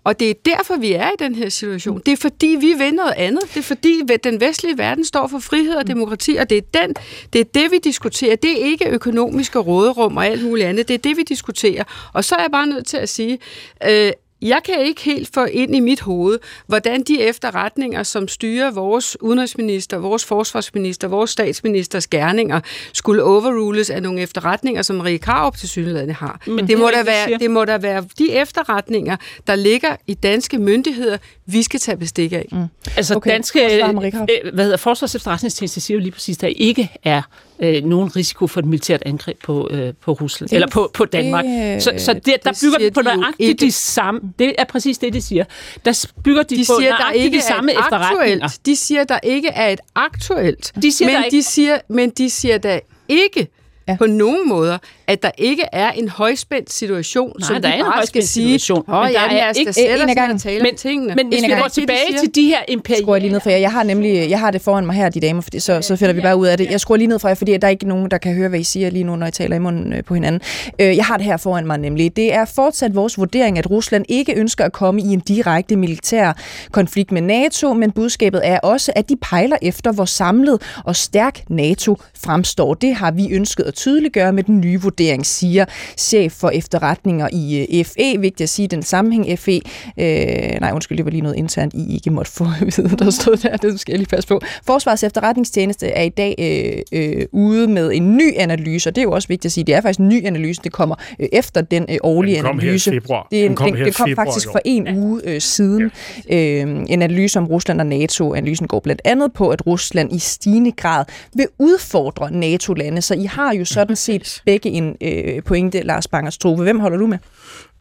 Og 0.05 0.19
det 0.19 0.29
er 0.29 0.33
derfor, 0.45 0.75
vi 0.75 0.93
er 0.93 1.07
i 1.07 1.15
den 1.19 1.35
her 1.35 1.49
situation. 1.49 2.01
Det 2.05 2.11
er 2.11 2.17
fordi, 2.17 2.57
vi 2.59 2.73
vil 2.73 2.93
noget 2.93 3.13
andet. 3.17 3.41
Det 3.53 3.57
er 3.57 3.63
fordi, 3.63 4.01
den 4.23 4.41
vestlige 4.41 4.77
verden 4.77 5.05
står 5.05 5.27
for 5.27 5.39
frihed 5.39 5.75
og 5.75 5.87
demokrati, 5.87 6.35
og 6.35 6.49
det 6.49 6.57
er, 6.57 6.81
den, 6.81 6.93
det, 7.33 7.41
er 7.41 7.45
det, 7.53 7.71
vi 7.71 7.77
diskuterer. 7.83 8.35
Det 8.35 8.51
er 8.51 8.65
ikke 8.65 8.89
økonomiske 8.89 9.59
råderum 9.59 10.17
og 10.17 10.25
alt 10.27 10.43
muligt 10.43 10.67
andet. 10.67 10.87
Det 10.87 10.93
er 10.93 10.97
det, 10.97 11.17
vi 11.17 11.23
diskuterer. 11.23 11.83
Og 12.13 12.23
så 12.23 12.35
er 12.35 12.41
jeg 12.41 12.51
bare 12.51 12.67
nødt 12.67 12.87
til 12.87 12.97
at 12.97 13.09
sige, 13.09 13.39
øh, 13.87 14.11
jeg 14.45 14.61
kan 14.65 14.79
ikke 14.79 15.01
helt 15.01 15.29
få 15.33 15.45
ind 15.45 15.75
i 15.75 15.79
mit 15.79 16.01
hoved, 16.01 16.39
hvordan 16.67 17.03
de 17.03 17.21
efterretninger, 17.21 18.03
som 18.03 18.27
styrer 18.27 18.71
vores 18.71 19.21
udenrigsminister, 19.21 19.97
vores 19.97 20.25
forsvarsminister, 20.25 21.07
vores 21.07 21.29
statsministers 21.29 22.07
gerninger, 22.07 22.59
skulle 22.93 23.23
overrules 23.23 23.89
af 23.89 24.03
nogle 24.03 24.21
efterretninger, 24.21 24.81
som 24.81 24.95
Marie 24.95 25.17
Krarup 25.17 25.57
til 25.57 25.69
synligheden 25.69 26.09
har. 26.09 26.41
Men 26.47 26.57
det, 26.57 26.67
det, 26.67 26.77
må 26.77 26.89
være, 27.05 27.37
det 27.39 27.51
må 27.51 27.65
da 27.65 27.77
være 27.77 28.05
de 28.19 28.31
efterretninger, 28.33 29.17
der 29.47 29.55
ligger 29.55 29.95
i 30.07 30.13
danske 30.13 30.57
myndigheder, 30.57 31.17
vi 31.47 31.63
skal 31.63 31.79
tage 31.79 31.97
bestik 31.97 32.33
af. 32.33 32.47
Mm. 32.51 32.65
Altså 32.97 33.15
okay. 33.15 33.31
danske, 33.31 33.83
øh, 33.83 34.53
hvad 34.53 34.63
hedder, 34.63 34.77
Forsvars 34.77 35.15
efterretningstjeneste 35.15 35.81
siger 35.81 35.95
jo 35.95 36.01
lige 36.01 36.11
præcis, 36.11 36.37
at 36.37 36.41
der 36.41 36.47
ikke 36.47 36.91
er 37.03 37.21
øh, 37.59 37.83
nogen 37.83 38.15
risiko 38.15 38.47
for 38.47 38.59
et 38.59 38.65
militært 38.65 39.03
angreb 39.05 39.43
på, 39.43 39.69
øh, 39.71 39.93
på 40.01 40.11
Rusland, 40.11 40.49
det, 40.49 40.55
eller 40.55 40.67
på, 40.67 40.91
på 40.93 41.05
Danmark. 41.05 41.45
Det, 41.45 41.83
så 41.83 41.93
så 41.97 42.13
det, 42.13 42.35
der 42.43 42.59
bygger 42.61 42.77
de 42.77 42.91
på 42.91 43.01
nøjagtigt 43.01 43.61
de 43.61 43.71
samme, 43.71 44.21
det 44.39 44.55
er 44.57 44.63
præcis 44.63 44.97
det, 44.97 45.13
de 45.13 45.21
siger. 45.21 45.43
Der 45.85 46.05
bygger 46.23 46.43
de, 46.43 46.55
de 46.55 46.61
på 46.61 46.73
siger, 46.79 46.97
der 46.97 47.11
ikke 47.11 47.37
de 47.37 47.41
samme 47.41 47.71
efterretninger. 47.71 48.57
De 48.65 48.75
siger, 48.75 49.03
der 49.03 49.19
ikke 49.23 49.47
er 49.47 49.69
et 49.69 49.79
aktuelt, 49.95 50.73
de 50.81 50.91
siger, 50.91 51.09
men, 51.09 51.15
der 51.15 51.23
ikke... 51.23 51.37
de 51.37 51.43
siger, 51.43 51.77
men 51.89 52.09
de 52.09 52.29
siger 52.29 52.57
der 52.57 52.79
ikke 53.09 53.47
ja. 53.87 53.95
på 53.99 54.05
nogen 54.05 54.49
måder, 54.49 54.77
at 55.07 55.23
der 55.23 55.31
ikke 55.37 55.63
er 55.71 55.91
en 55.91 56.09
højspændt 56.09 56.73
situation, 56.73 57.33
Nej, 57.39 57.47
som 57.47 57.61
der 57.61 57.75
vi 57.75 57.79
er 57.79 57.83
bare 57.83 58.05
skal 58.05 58.23
sige, 58.27 58.59
situation. 58.59 58.83
Men 58.87 59.13
der 59.13 59.19
er 59.19 59.51
ikke 59.53 60.03
en 60.03 60.09
af 60.09 60.15
gangen 60.15 60.39
tale 60.39 60.63
men, 60.63 60.75
tingene. 60.75 61.15
Men 61.15 61.27
hvis 61.27 61.43
vi 61.43 61.51
går 61.61 61.67
tilbage 61.67 62.19
til 62.19 62.35
de 62.35 62.45
her 62.45 62.59
imperier... 62.67 63.01
Skruer 63.01 63.15
jeg 63.15 63.21
lige 63.21 63.31
ned 63.31 63.39
for 63.39 63.49
jer. 63.49 63.57
Jeg 63.57 63.71
har 63.71 63.83
nemlig 63.83 64.29
jeg 64.29 64.39
har 64.39 64.51
det 64.51 64.61
foran 64.61 64.85
mig 64.85 64.95
her, 64.95 65.09
de 65.09 65.19
damer, 65.19 65.41
fordi 65.41 65.59
så, 65.59 65.81
så 65.81 65.95
finder 65.95 66.13
vi 66.13 66.21
bare 66.21 66.37
ud 66.37 66.47
af 66.47 66.57
det. 66.57 66.71
Jeg 66.71 66.79
skruer 66.79 66.97
lige 66.97 67.07
ned 67.07 67.19
for 67.19 67.27
jer, 67.27 67.35
fordi 67.35 67.57
der 67.57 67.67
er 67.67 67.71
ikke 67.71 67.87
nogen, 67.87 68.11
der 68.11 68.17
kan 68.17 68.33
høre, 68.33 68.49
hvad 68.49 68.59
I 68.59 68.63
siger 68.63 68.89
lige 68.89 69.03
nu, 69.03 69.15
når 69.15 69.27
I 69.27 69.31
taler 69.31 69.55
i 69.55 69.59
munden 69.59 69.93
øh, 69.93 70.03
på 70.03 70.13
hinanden. 70.13 70.41
Øh, 70.79 70.97
jeg 70.97 71.05
har 71.05 71.17
det 71.17 71.25
her 71.25 71.37
foran 71.37 71.67
mig 71.67 71.77
nemlig. 71.77 72.15
Det 72.15 72.33
er 72.33 72.45
fortsat 72.45 72.95
vores 72.95 73.17
vurdering, 73.17 73.57
at 73.57 73.69
Rusland 73.71 74.05
ikke 74.09 74.33
ønsker 74.33 74.65
at 74.65 74.71
komme 74.71 75.01
i 75.01 75.05
en 75.07 75.19
direkte 75.19 75.75
militær 75.75 76.33
konflikt 76.71 77.11
med 77.11 77.21
NATO, 77.21 77.73
men 77.73 77.91
budskabet 77.91 78.41
er 78.43 78.59
også, 78.59 78.91
at 78.95 79.09
de 79.09 79.15
pejler 79.15 79.57
efter, 79.61 79.91
hvor 79.91 80.05
samlet 80.05 80.61
og 80.83 80.95
stærk 80.95 81.49
NATO 81.49 81.97
fremstår. 82.23 82.73
Det 82.73 82.95
har 82.95 83.11
vi 83.11 83.31
ønsket 83.31 83.63
at 83.63 83.74
tydeliggøre 83.75 84.33
med 84.33 84.43
den 84.43 84.61
nye 84.61 84.81
vurdering, 84.81 85.25
siger 85.25 85.65
chef 85.97 86.31
for 86.31 86.49
efterretninger 86.49 87.29
i 87.33 87.67
øh, 87.79 87.85
FE. 87.85 88.19
Vigtigt 88.19 88.41
at 88.41 88.49
sige 88.49 88.67
den 88.67 88.83
sammenhæng 88.83 89.39
FE. 89.39 89.61
Øh, 89.99 90.59
nej, 90.61 90.71
undskyld, 90.73 90.97
det 90.97 91.05
var 91.05 91.11
lige 91.11 91.21
noget 91.21 91.35
internt, 91.35 91.73
I 91.73 91.93
ikke 91.93 92.11
måtte 92.11 92.31
få 92.31 92.43
at 92.61 92.77
vide, 92.77 92.97
der 92.97 93.09
stod 93.09 93.37
der. 93.37 93.57
Det 93.57 93.79
skal 93.79 93.91
jeg 93.91 93.99
lige 93.99 94.09
passe 94.09 94.27
på. 94.27 94.41
Forsvars 94.65 95.03
efterretningstjeneste 95.03 95.87
er 95.87 96.03
i 96.03 96.09
dag 96.09 96.35
øh, 96.39 97.01
øh, 97.01 97.25
ude 97.31 97.67
med 97.67 97.91
en 97.93 98.17
ny 98.17 98.33
analyse, 98.37 98.89
og 98.89 98.95
det 98.95 99.01
er 99.01 99.03
jo 99.03 99.11
også 99.11 99.27
vigtigt 99.27 99.45
at 99.45 99.51
sige, 99.51 99.63
det 99.63 99.75
er 99.75 99.81
faktisk 99.81 99.99
en 99.99 100.09
ny 100.09 100.25
analyse, 100.25 100.61
det 100.63 100.71
kommer 100.71 100.95
øh, 101.19 101.27
efter 101.33 101.61
den 101.61 101.85
øh, 101.89 101.97
årlige 102.03 102.35
den 102.35 102.43
kom 102.43 102.59
analyse. 102.59 102.91
Her 102.91 102.97
i 102.97 102.99
februar. 102.99 103.27
Det, 103.31 103.39
er 103.39 103.43
en, 103.43 103.49
den 103.49 103.55
kom, 103.55 103.71
den, 103.71 103.85
det 103.85 103.95
kom 103.95 104.09
faktisk 104.15 104.47
for 104.51 104.61
en 104.65 104.87
ja. 104.87 104.93
uge 104.93 105.21
øh, 105.23 105.41
siden. 105.41 105.91
Ja. 106.29 106.35
Øh, 106.35 106.61
en 106.61 107.01
analyse 107.01 107.39
om 107.39 107.45
Rusland 107.45 107.79
og 107.79 107.85
NATO. 107.85 108.33
Analysen 108.33 108.67
går 108.67 108.79
blandt 108.79 109.01
andet 109.05 109.33
på, 109.33 109.49
at 109.49 109.67
Rusland 109.67 110.13
i 110.13 110.19
stigende 110.19 110.71
grad 110.71 111.05
vil 111.33 111.47
udfordre 111.59 112.31
NATO-lande, 112.31 113.01
så 113.01 113.13
I 113.13 113.25
har 113.25 113.53
jo 113.53 113.64
sådan 113.65 113.95
set 113.95 114.41
begge 114.45 114.69
en 114.69 114.97
øh, 115.01 115.43
pointe, 115.43 115.81
Lars 115.81 116.07
Bangers 116.07 116.37
Trove. 116.37 116.63
Hvem 116.63 116.79
holder 116.79 116.97
du 116.97 117.07
med? 117.07 117.17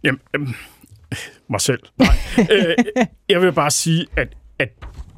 Jamen, 0.05 0.21
øh, 0.35 0.49
mig 1.51 1.61
selv. 1.61 1.81
Nej. 1.99 2.09
øh, 2.51 2.75
jeg 3.29 3.41
vil 3.41 3.53
bare 3.53 3.71
sige, 3.71 4.07
at, 4.17 4.29
at 4.59 4.69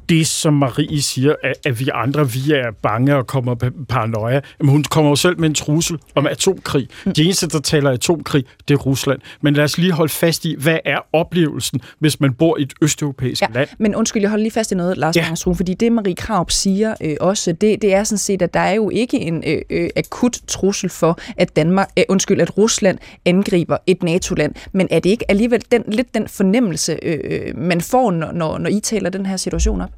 det, 0.09 0.27
som 0.27 0.53
Marie 0.53 1.01
siger, 1.01 1.35
at, 1.43 1.53
at 1.65 1.79
vi 1.79 1.89
andre, 1.93 2.31
vi 2.31 2.51
er 2.51 2.71
bange 2.81 3.15
og 3.15 3.27
kommer 3.27 3.55
paranoia. 3.89 4.41
Jamen, 4.59 4.71
hun 4.71 4.83
kommer 4.83 5.11
jo 5.11 5.15
selv 5.15 5.39
med 5.39 5.49
en 5.49 5.55
trussel 5.55 5.97
om 6.15 6.27
atomkrig. 6.27 6.87
Mm. 7.05 7.13
De 7.13 7.23
eneste, 7.23 7.47
der 7.47 7.59
taler 7.59 7.91
atomkrig, 7.91 8.43
det 8.67 8.73
er 8.73 8.77
Rusland. 8.77 9.19
Men 9.41 9.53
lad 9.53 9.63
os 9.63 9.77
lige 9.77 9.91
holde 9.91 10.13
fast 10.13 10.45
i, 10.45 10.55
hvad 10.59 10.79
er 10.85 10.97
oplevelsen, 11.13 11.81
hvis 11.99 12.19
man 12.19 12.33
bor 12.33 12.57
i 12.57 12.61
et 12.61 12.73
østeuropæisk 12.81 13.41
ja, 13.41 13.47
land? 13.53 13.69
Men 13.77 13.95
undskyld, 13.95 14.21
jeg 14.21 14.29
holder 14.29 14.43
lige 14.43 14.51
fast 14.51 14.71
i 14.71 14.75
noget, 14.75 14.97
Lars 14.97 15.15
ja. 15.15 15.25
Mangsrud, 15.27 15.55
fordi 15.55 15.73
det, 15.73 15.91
Marie 15.91 16.15
Kraup 16.15 16.51
siger 16.51 16.95
øh, 17.01 17.15
også, 17.19 17.51
det, 17.51 17.81
det 17.81 17.93
er 17.93 18.03
sådan 18.03 18.17
set, 18.17 18.41
at 18.41 18.53
der 18.53 18.59
er 18.59 18.73
jo 18.73 18.89
ikke 18.89 19.19
en 19.19 19.43
øh, 19.47 19.61
øh, 19.69 19.89
akut 19.95 20.39
trussel 20.47 20.89
for, 20.89 21.19
at 21.37 21.55
Danmark, 21.55 21.89
øh, 21.97 22.03
undskyld, 22.09 22.41
at 22.41 22.57
Rusland 22.57 22.97
angriber 23.25 23.77
et 23.87 24.03
NATO-land. 24.03 24.55
Men 24.71 24.87
er 24.91 24.99
det 24.99 25.09
ikke 25.09 25.31
alligevel 25.31 25.63
den, 25.71 25.83
lidt 25.87 26.13
den 26.13 26.27
fornemmelse, 26.27 26.99
øh, 27.01 27.57
man 27.57 27.81
får, 27.81 28.11
når, 28.11 28.31
når, 28.31 28.57
når 28.57 28.69
I 28.69 28.79
taler 28.79 29.09
den 29.09 29.25
her 29.25 29.37
situation 29.37 29.81
op? 29.81 29.89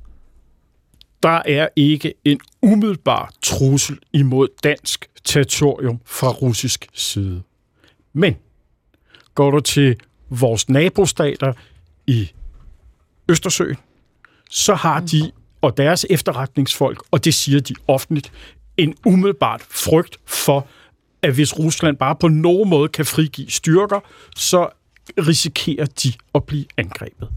Der 1.24 1.42
er 1.46 1.68
ikke 1.76 2.14
en 2.26 2.40
umiddelbar 2.62 3.34
trussel 3.42 4.00
imod 4.14 4.48
dansk 4.64 5.10
territorium 5.24 6.00
fra 6.06 6.30
russisk 6.30 6.88
side. 6.94 7.42
Men 8.14 8.36
går 9.36 9.52
du 9.52 9.60
til 9.60 9.96
vores 10.30 10.70
nabostater 10.70 11.54
i 12.08 12.32
Østersøen, 13.30 13.78
så 14.50 14.74
har 14.74 15.00
de 15.00 15.32
og 15.62 15.78
deres 15.78 16.06
efterretningsfolk, 16.10 17.04
og 17.12 17.26
det 17.26 17.34
siger 17.34 17.60
de 17.60 17.76
offentligt, 17.88 18.32
en 18.78 18.96
umiddelbart 19.06 19.62
frygt 19.62 20.18
for, 20.26 20.68
at 21.22 21.34
hvis 21.34 21.60
Rusland 21.60 21.98
bare 21.98 22.16
på 22.16 22.28
nogen 22.28 22.70
måde 22.70 22.90
kan 22.90 23.06
frigive 23.06 23.50
styrker, 23.50 24.00
så 24.36 24.70
risikerer 25.18 25.86
de 25.86 26.14
at 26.36 26.44
blive 26.44 26.66
angrebet. 26.78 27.30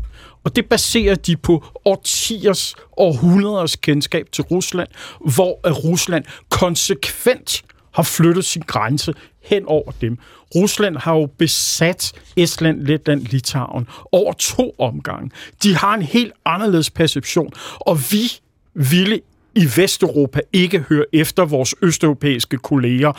Og 0.45 0.57
det 0.57 0.67
baserer 0.67 1.15
de 1.15 1.37
på 1.37 1.65
årtiers, 1.85 2.75
århundreders 2.97 3.77
kendskab 3.77 4.27
til 4.33 4.45
Rusland, 4.45 4.89
hvor 5.21 5.71
Rusland 5.71 6.25
konsekvent 6.49 7.63
har 7.95 8.03
flyttet 8.03 8.45
sin 8.45 8.63
grænse 8.67 9.15
hen 9.43 9.65
over 9.67 9.93
dem. 10.01 10.19
Rusland 10.55 10.97
har 10.97 11.15
jo 11.15 11.27
besat 11.39 12.13
Estland, 12.37 12.81
Letland, 12.83 13.21
Litauen 13.21 13.89
over 14.13 14.33
to 14.33 14.75
omgange. 14.79 15.31
De 15.63 15.77
har 15.77 15.95
en 15.95 16.03
helt 16.03 16.33
anderledes 16.45 16.91
perception, 16.91 17.53
og 17.81 17.99
vi 18.11 18.33
ville 18.75 19.21
i 19.55 19.67
Vesteuropa 19.77 20.41
ikke 20.53 20.79
høre 20.79 21.05
efter 21.13 21.45
vores 21.45 21.75
østeuropæiske 21.83 22.57
kolleger 22.57 23.13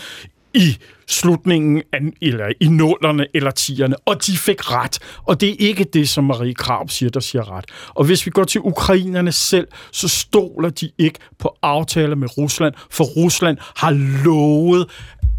i 0.54 0.78
slutningen 1.08 1.82
af, 1.94 2.00
eller 2.22 2.46
i 2.60 2.68
nullerne 2.68 3.28
eller 3.34 3.52
tierne, 3.52 3.96
og 4.06 4.26
de 4.26 4.38
fik 4.38 4.72
ret. 4.72 5.00
Og 5.24 5.42
det 5.42 5.50
er 5.50 5.56
ikke 5.60 5.84
det, 5.84 6.10
som 6.10 6.24
Marie 6.24 6.54
Krab 6.54 6.90
siger, 6.90 7.10
der 7.10 7.20
siger 7.20 7.52
ret. 7.52 7.66
Og 7.90 8.06
hvis 8.06 8.26
vi 8.26 8.32
går 8.32 8.44
til 8.44 8.62
ukrainerne 8.62 9.32
selv, 9.32 9.68
så 9.92 10.08
stoler 10.08 10.70
de 10.70 10.92
ikke 10.98 11.20
på 11.40 11.58
aftaler 11.62 12.16
med 12.16 12.38
Rusland, 12.38 12.74
for 12.92 13.04
Rusland 13.04 13.58
har 13.76 13.92
lovet, 14.24 14.90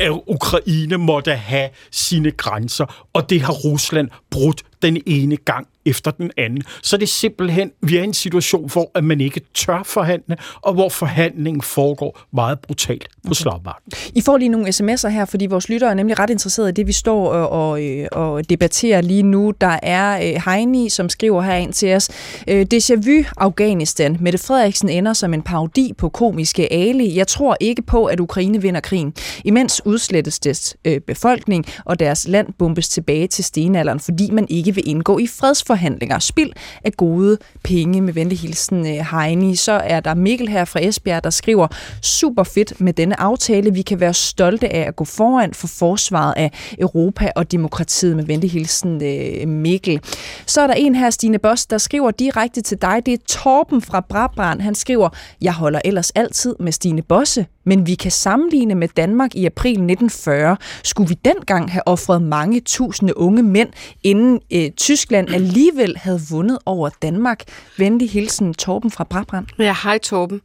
at 0.01 0.11
Ukraine 0.27 0.97
måtte 0.97 1.35
have 1.35 1.69
sine 1.91 2.31
grænser, 2.31 3.07
og 3.13 3.31
det 3.31 3.41
har 3.41 3.53
Rusland 3.53 4.09
brudt 4.31 4.63
den 4.83 5.03
ene 5.07 5.37
gang 5.37 5.67
efter 5.87 6.11
den 6.11 6.31
anden. 6.37 6.63
Så 6.83 6.97
det 6.97 7.03
er 7.03 7.07
simpelthen, 7.07 7.71
vi 7.83 7.97
er 7.97 8.01
i 8.01 8.05
en 8.05 8.15
situation, 8.15 8.71
hvor 8.73 8.91
at 8.95 9.05
man 9.05 9.21
ikke 9.21 9.41
tør 9.55 9.83
forhandle, 9.83 10.37
og 10.63 10.75
hvor 10.75 10.89
forhandlingen 10.89 11.63
foregår 11.63 12.21
meget 12.33 12.61
brutalt 12.61 13.09
på 13.09 13.29
okay. 13.29 13.35
slagmarken. 13.35 13.93
I 14.15 14.21
får 14.21 14.37
lige 14.37 14.49
nogle 14.49 14.69
sms'er 14.69 15.09
her, 15.09 15.25
fordi 15.25 15.47
vores 15.47 15.69
lyttere 15.69 15.91
er 15.91 15.95
nemlig 15.95 16.19
ret 16.19 16.31
interesserede 16.31 16.71
i 16.71 16.73
det, 16.73 16.87
vi 16.87 16.93
står 16.93 17.29
og, 17.29 17.71
og, 17.71 17.81
og 18.13 18.51
debatterer 18.51 19.01
lige 19.01 19.23
nu. 19.23 19.53
Der 19.61 19.79
er 19.83 20.35
øh, 20.35 20.43
Heini, 20.47 20.89
som 20.89 21.09
skriver 21.09 21.43
her 21.43 21.55
ind 21.55 21.73
til 21.73 21.95
os, 21.95 22.11
øh, 22.49 22.67
Déjà 22.75 22.95
vu 22.95 23.25
Afghanistan. 23.37 24.17
Mette 24.21 24.39
Frederiksen 24.39 24.89
ender 24.89 25.13
som 25.13 25.35
en 25.35 25.43
parodi 25.43 25.93
på 25.99 26.09
komiske 26.09 26.73
Ali. 26.73 27.17
Jeg 27.17 27.27
tror 27.27 27.57
ikke 27.61 27.83
på, 27.83 28.05
at 28.05 28.21
Ukraine 28.21 28.63
vinder 28.63 28.81
krigen. 28.81 29.15
Imens 29.45 29.83
udslettes 29.87 30.39
dets 30.39 30.77
øh, 30.85 31.01
befolkning, 31.01 31.67
og 31.85 32.01
deres 32.01 32.29
land 32.29 32.47
bombes 32.59 32.89
tilbage 32.89 33.27
til 33.27 33.45
stenalderen, 33.45 34.01
fordi 34.01 34.31
man 34.31 34.47
ikke 34.51 34.75
vil 34.75 34.89
indgå 34.89 35.19
i 35.19 35.27
fredsforhandlinger. 35.27 35.74
Spild 36.19 36.53
af 36.85 36.93
gode 36.93 37.39
penge 37.65 38.01
med 38.01 38.13
venlig 38.13 38.39
hilsen 38.39 38.87
øh, 38.87 39.07
Heini. 39.11 39.57
Så 39.57 39.73
er 39.73 40.01
der 40.01 40.15
Mikkel 40.15 40.49
her 40.49 40.65
fra 40.65 40.81
Esbjerg, 40.83 41.25
der 41.25 41.31
skriver, 41.31 41.67
super 42.03 42.43
fedt 42.43 42.81
med 42.81 42.93
denne 42.93 43.21
aftale. 43.21 43.75
Vi 43.75 43.83
kan 43.83 44.01
være 44.01 44.15
stolte 44.15 44.73
af 44.73 44.89
at 44.89 44.97
gå 44.97 45.05
foran 45.05 45.55
for 45.55 45.67
forsvaret 45.67 46.35
af 46.37 46.51
Europa 46.79 47.31
og 47.37 47.53
demokratiet 47.53 48.17
med 48.17 48.25
venlig 48.25 48.51
hilsen 48.51 49.03
øh, 49.03 49.49
Mikkel. 49.49 50.01
Så 50.47 50.61
er 50.61 50.67
der 50.67 50.75
en 50.75 50.95
her, 50.95 51.11
Stine 51.11 51.39
Boss, 51.39 51.67
der 51.67 51.79
skriver 51.79 52.11
direkte 52.11 52.61
til 52.61 52.83
dig. 52.83 53.03
Det 53.07 53.15
er 53.15 53.19
Torben 53.29 53.83
fra 53.83 54.01
Brabrand. 54.01 54.61
Han 54.61 54.75
skriver, 54.75 55.09
jeg 55.41 55.53
holder 55.53 55.81
ellers 55.85 56.11
altid 56.11 56.55
med 56.61 56.73
Stine 56.73 57.03
Bosse, 57.03 57.47
men 57.65 57.87
vi 57.87 57.95
kan 57.95 58.11
sammenligne 58.11 58.75
med 58.75 58.89
Danmark 58.97 59.35
i 59.35 59.47
april 59.47 59.71
1940. 59.71 60.57
Skulle 60.85 61.09
vi 61.09 61.19
dengang 61.25 61.73
have 61.73 61.83
offret 61.89 62.23
mange 62.23 62.61
tusinde 62.61 63.19
unge 63.19 63.43
mænd, 63.43 63.69
inden 64.03 64.41
øh, 64.53 64.71
Tyskland 64.71 65.31
alligevel 65.31 65.64
havde 65.97 66.21
vundet 66.31 66.59
over 66.67 66.89
Danmark? 67.03 67.43
Venlig 67.77 68.11
hilsen, 68.11 68.55
Torben 68.55 68.91
fra 68.91 69.05
Brabrand. 69.05 69.47
Ja, 69.59 69.77
hej 69.83 69.99
Torben. 69.99 70.41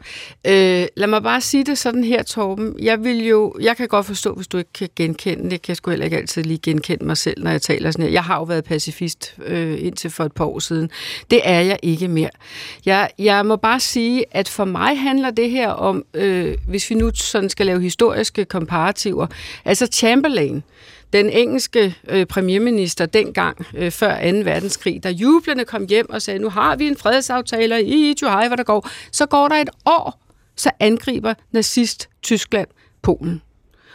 Øh, 0.48 0.88
lad 0.98 1.08
mig 1.08 1.24
bare 1.24 1.42
sige 1.42 1.64
det 1.64 1.78
sådan 1.78 2.04
her, 2.04 2.24
Torben. 2.24 2.76
Jeg 2.82 3.04
vil 3.04 3.28
jo, 3.28 3.56
jeg 3.62 3.78
kan 3.78 3.88
godt 3.88 4.06
forstå, 4.06 4.34
hvis 4.34 4.48
du 4.48 4.58
ikke 4.58 4.74
kan 4.74 4.90
genkende 4.96 5.44
det. 5.44 5.52
Jeg 5.52 5.62
kan 5.62 5.76
sgu 5.76 5.90
heller 5.92 6.06
ikke 6.06 6.18
altid 6.18 6.44
lige 6.44 6.58
genkende 6.64 7.06
mig 7.06 7.18
selv, 7.18 7.44
når 7.44 7.52
jeg 7.52 7.62
taler 7.62 7.92
sådan 7.92 8.06
her. 8.06 8.12
Jeg 8.12 8.24
har 8.24 8.36
jo 8.36 8.44
været 8.44 8.64
pacifist 8.64 9.36
øh, 9.46 9.86
indtil 9.86 10.10
for 10.10 10.24
et 10.24 10.32
par 10.32 10.46
år 10.46 10.60
siden. 10.60 10.90
Det 11.32 11.42
er 11.44 11.60
jeg 11.60 11.80
ikke 11.84 12.08
mere. 12.08 12.30
Jeg, 12.86 13.10
jeg 13.20 13.46
må 13.46 13.56
bare 13.56 13.80
sige, 13.80 14.26
at 14.32 14.50
for 14.50 14.66
mig 14.66 15.00
handler 15.00 15.32
det 15.32 15.50
her 15.50 15.70
om, 15.70 16.04
øh, 16.14 16.58
hvis 16.68 16.90
vi 16.90 16.96
nu 16.96 17.12
sådan 17.14 17.50
skal 17.50 17.66
lave 17.66 17.82
historiske 17.82 18.46
komparativer, 18.46 19.28
altså 19.66 19.88
Chamberlain, 19.88 20.64
den 21.14 21.30
engelske 21.30 21.96
øh, 22.10 22.26
premierminister 22.26 23.06
dengang, 23.06 23.66
øh, 23.74 23.92
før 23.92 24.32
2. 24.32 24.38
verdenskrig, 24.38 25.04
der 25.04 25.10
jublende 25.10 25.66
kom 25.66 25.86
hjem 25.86 26.10
og 26.10 26.22
sagde, 26.22 26.40
nu 26.40 26.50
har 26.50 26.76
vi 26.76 26.88
en 26.88 26.98
fredsaftale 26.98 27.84
i 27.84 28.16
Juhai, 28.22 28.48
hvor 28.48 28.56
der 28.56 28.64
går. 28.64 28.90
Så 29.12 29.26
går 29.26 29.48
der 29.48 29.56
et 29.56 29.70
år, 29.86 30.22
så 30.56 30.72
angriber 30.80 31.34
nazist 31.52 32.10
Tyskland 32.22 32.68
Polen. 33.02 33.42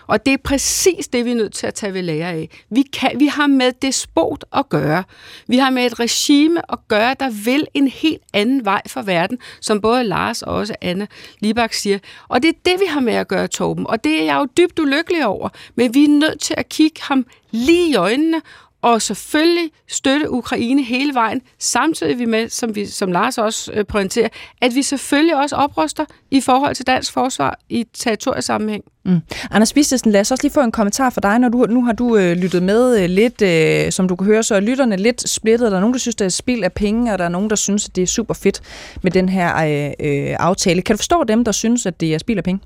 Og 0.06 0.26
det 0.26 0.32
er 0.32 0.38
præcis 0.44 1.08
det, 1.08 1.24
vi 1.24 1.30
er 1.30 1.34
nødt 1.34 1.52
til 1.52 1.66
at 1.66 1.74
tage 1.74 1.94
ved 1.94 2.02
lære 2.02 2.32
af. 2.32 2.48
Vi, 2.70 2.82
kan, 2.82 3.10
vi 3.18 3.26
har 3.26 3.46
med 3.46 3.72
despot 3.82 4.44
at 4.52 4.68
gøre. 4.68 5.04
Vi 5.46 5.56
har 5.56 5.70
med 5.70 5.86
et 5.86 6.00
regime 6.00 6.72
at 6.72 6.78
gøre, 6.88 7.14
der 7.20 7.44
vil 7.44 7.66
en 7.74 7.88
helt 7.88 8.22
anden 8.32 8.64
vej 8.64 8.82
for 8.86 9.02
verden, 9.02 9.38
som 9.60 9.80
både 9.80 10.04
Lars 10.04 10.42
og 10.42 10.54
også 10.54 10.74
Anna 10.80 11.06
Libak 11.40 11.72
siger. 11.72 11.98
Og 12.28 12.42
det 12.42 12.48
er 12.48 12.58
det, 12.64 12.80
vi 12.80 12.86
har 12.88 13.00
med 13.00 13.14
at 13.14 13.28
gøre, 13.28 13.48
Torben. 13.48 13.86
Og 13.86 14.04
det 14.04 14.20
er 14.20 14.24
jeg 14.24 14.36
jo 14.36 14.46
dybt 14.56 14.78
ulykkelig 14.78 15.26
over. 15.26 15.48
Men 15.74 15.94
vi 15.94 16.04
er 16.04 16.08
nødt 16.08 16.40
til 16.40 16.54
at 16.56 16.68
kigge 16.68 17.00
ham 17.02 17.26
lige 17.50 17.90
i 17.90 17.94
øjnene 17.94 18.42
og 18.84 19.02
selvfølgelig 19.02 19.70
støtte 19.88 20.30
Ukraine 20.30 20.82
hele 20.82 21.14
vejen, 21.14 21.40
samtidig 21.58 22.18
vi 22.18 22.24
med, 22.24 22.48
som, 22.48 22.74
vi, 22.74 22.86
som 22.86 23.12
Lars 23.12 23.38
også 23.38 23.72
øh, 23.74 23.86
pointerer, 23.86 24.28
at 24.62 24.74
vi 24.74 24.82
selvfølgelig 24.82 25.36
også 25.36 25.56
opruster 25.56 26.04
i 26.30 26.40
forhold 26.40 26.74
til 26.74 26.86
dansk 26.86 27.12
forsvar 27.12 27.58
i 27.68 27.86
territoriesammenhæng. 27.94 28.84
Mm. 29.04 29.20
Anders 29.50 29.76
Vistesen, 29.76 30.12
lad 30.12 30.20
os 30.20 30.30
også 30.30 30.44
lige 30.44 30.52
få 30.52 30.60
en 30.60 30.72
kommentar 30.72 31.10
fra 31.10 31.20
dig, 31.20 31.38
når 31.38 31.48
du, 31.48 31.66
nu 31.68 31.84
har 31.84 31.92
du 31.92 32.16
øh, 32.16 32.36
lyttet 32.36 32.62
med 32.62 33.02
øh, 33.02 33.10
lidt, 33.10 33.42
øh, 33.42 33.92
som 33.92 34.08
du 34.08 34.16
kan 34.16 34.26
høre, 34.26 34.42
så 34.42 34.54
er 34.54 34.60
lytterne 34.60 34.96
lidt 34.96 35.28
splittet. 35.28 35.70
Der 35.70 35.76
er 35.76 35.80
nogen, 35.80 35.94
der 35.94 35.98
synes, 35.98 36.16
det 36.16 36.24
er 36.24 36.28
spild 36.28 36.64
af 36.64 36.72
penge, 36.72 37.12
og 37.12 37.18
der 37.18 37.24
er 37.24 37.28
nogen, 37.28 37.50
der 37.50 37.56
synes, 37.56 37.88
at 37.88 37.96
det 37.96 38.02
er 38.02 38.06
super 38.06 38.34
fedt 38.34 38.60
med 39.02 39.10
den 39.10 39.28
her 39.28 39.56
øh, 39.56 39.92
øh, 40.00 40.36
aftale. 40.38 40.82
Kan 40.82 40.94
du 40.94 40.98
forstå 40.98 41.24
dem, 41.24 41.44
der 41.44 41.52
synes, 41.52 41.86
at 41.86 42.00
det 42.00 42.14
er 42.14 42.18
spild 42.18 42.38
af 42.38 42.44
penge? 42.44 42.60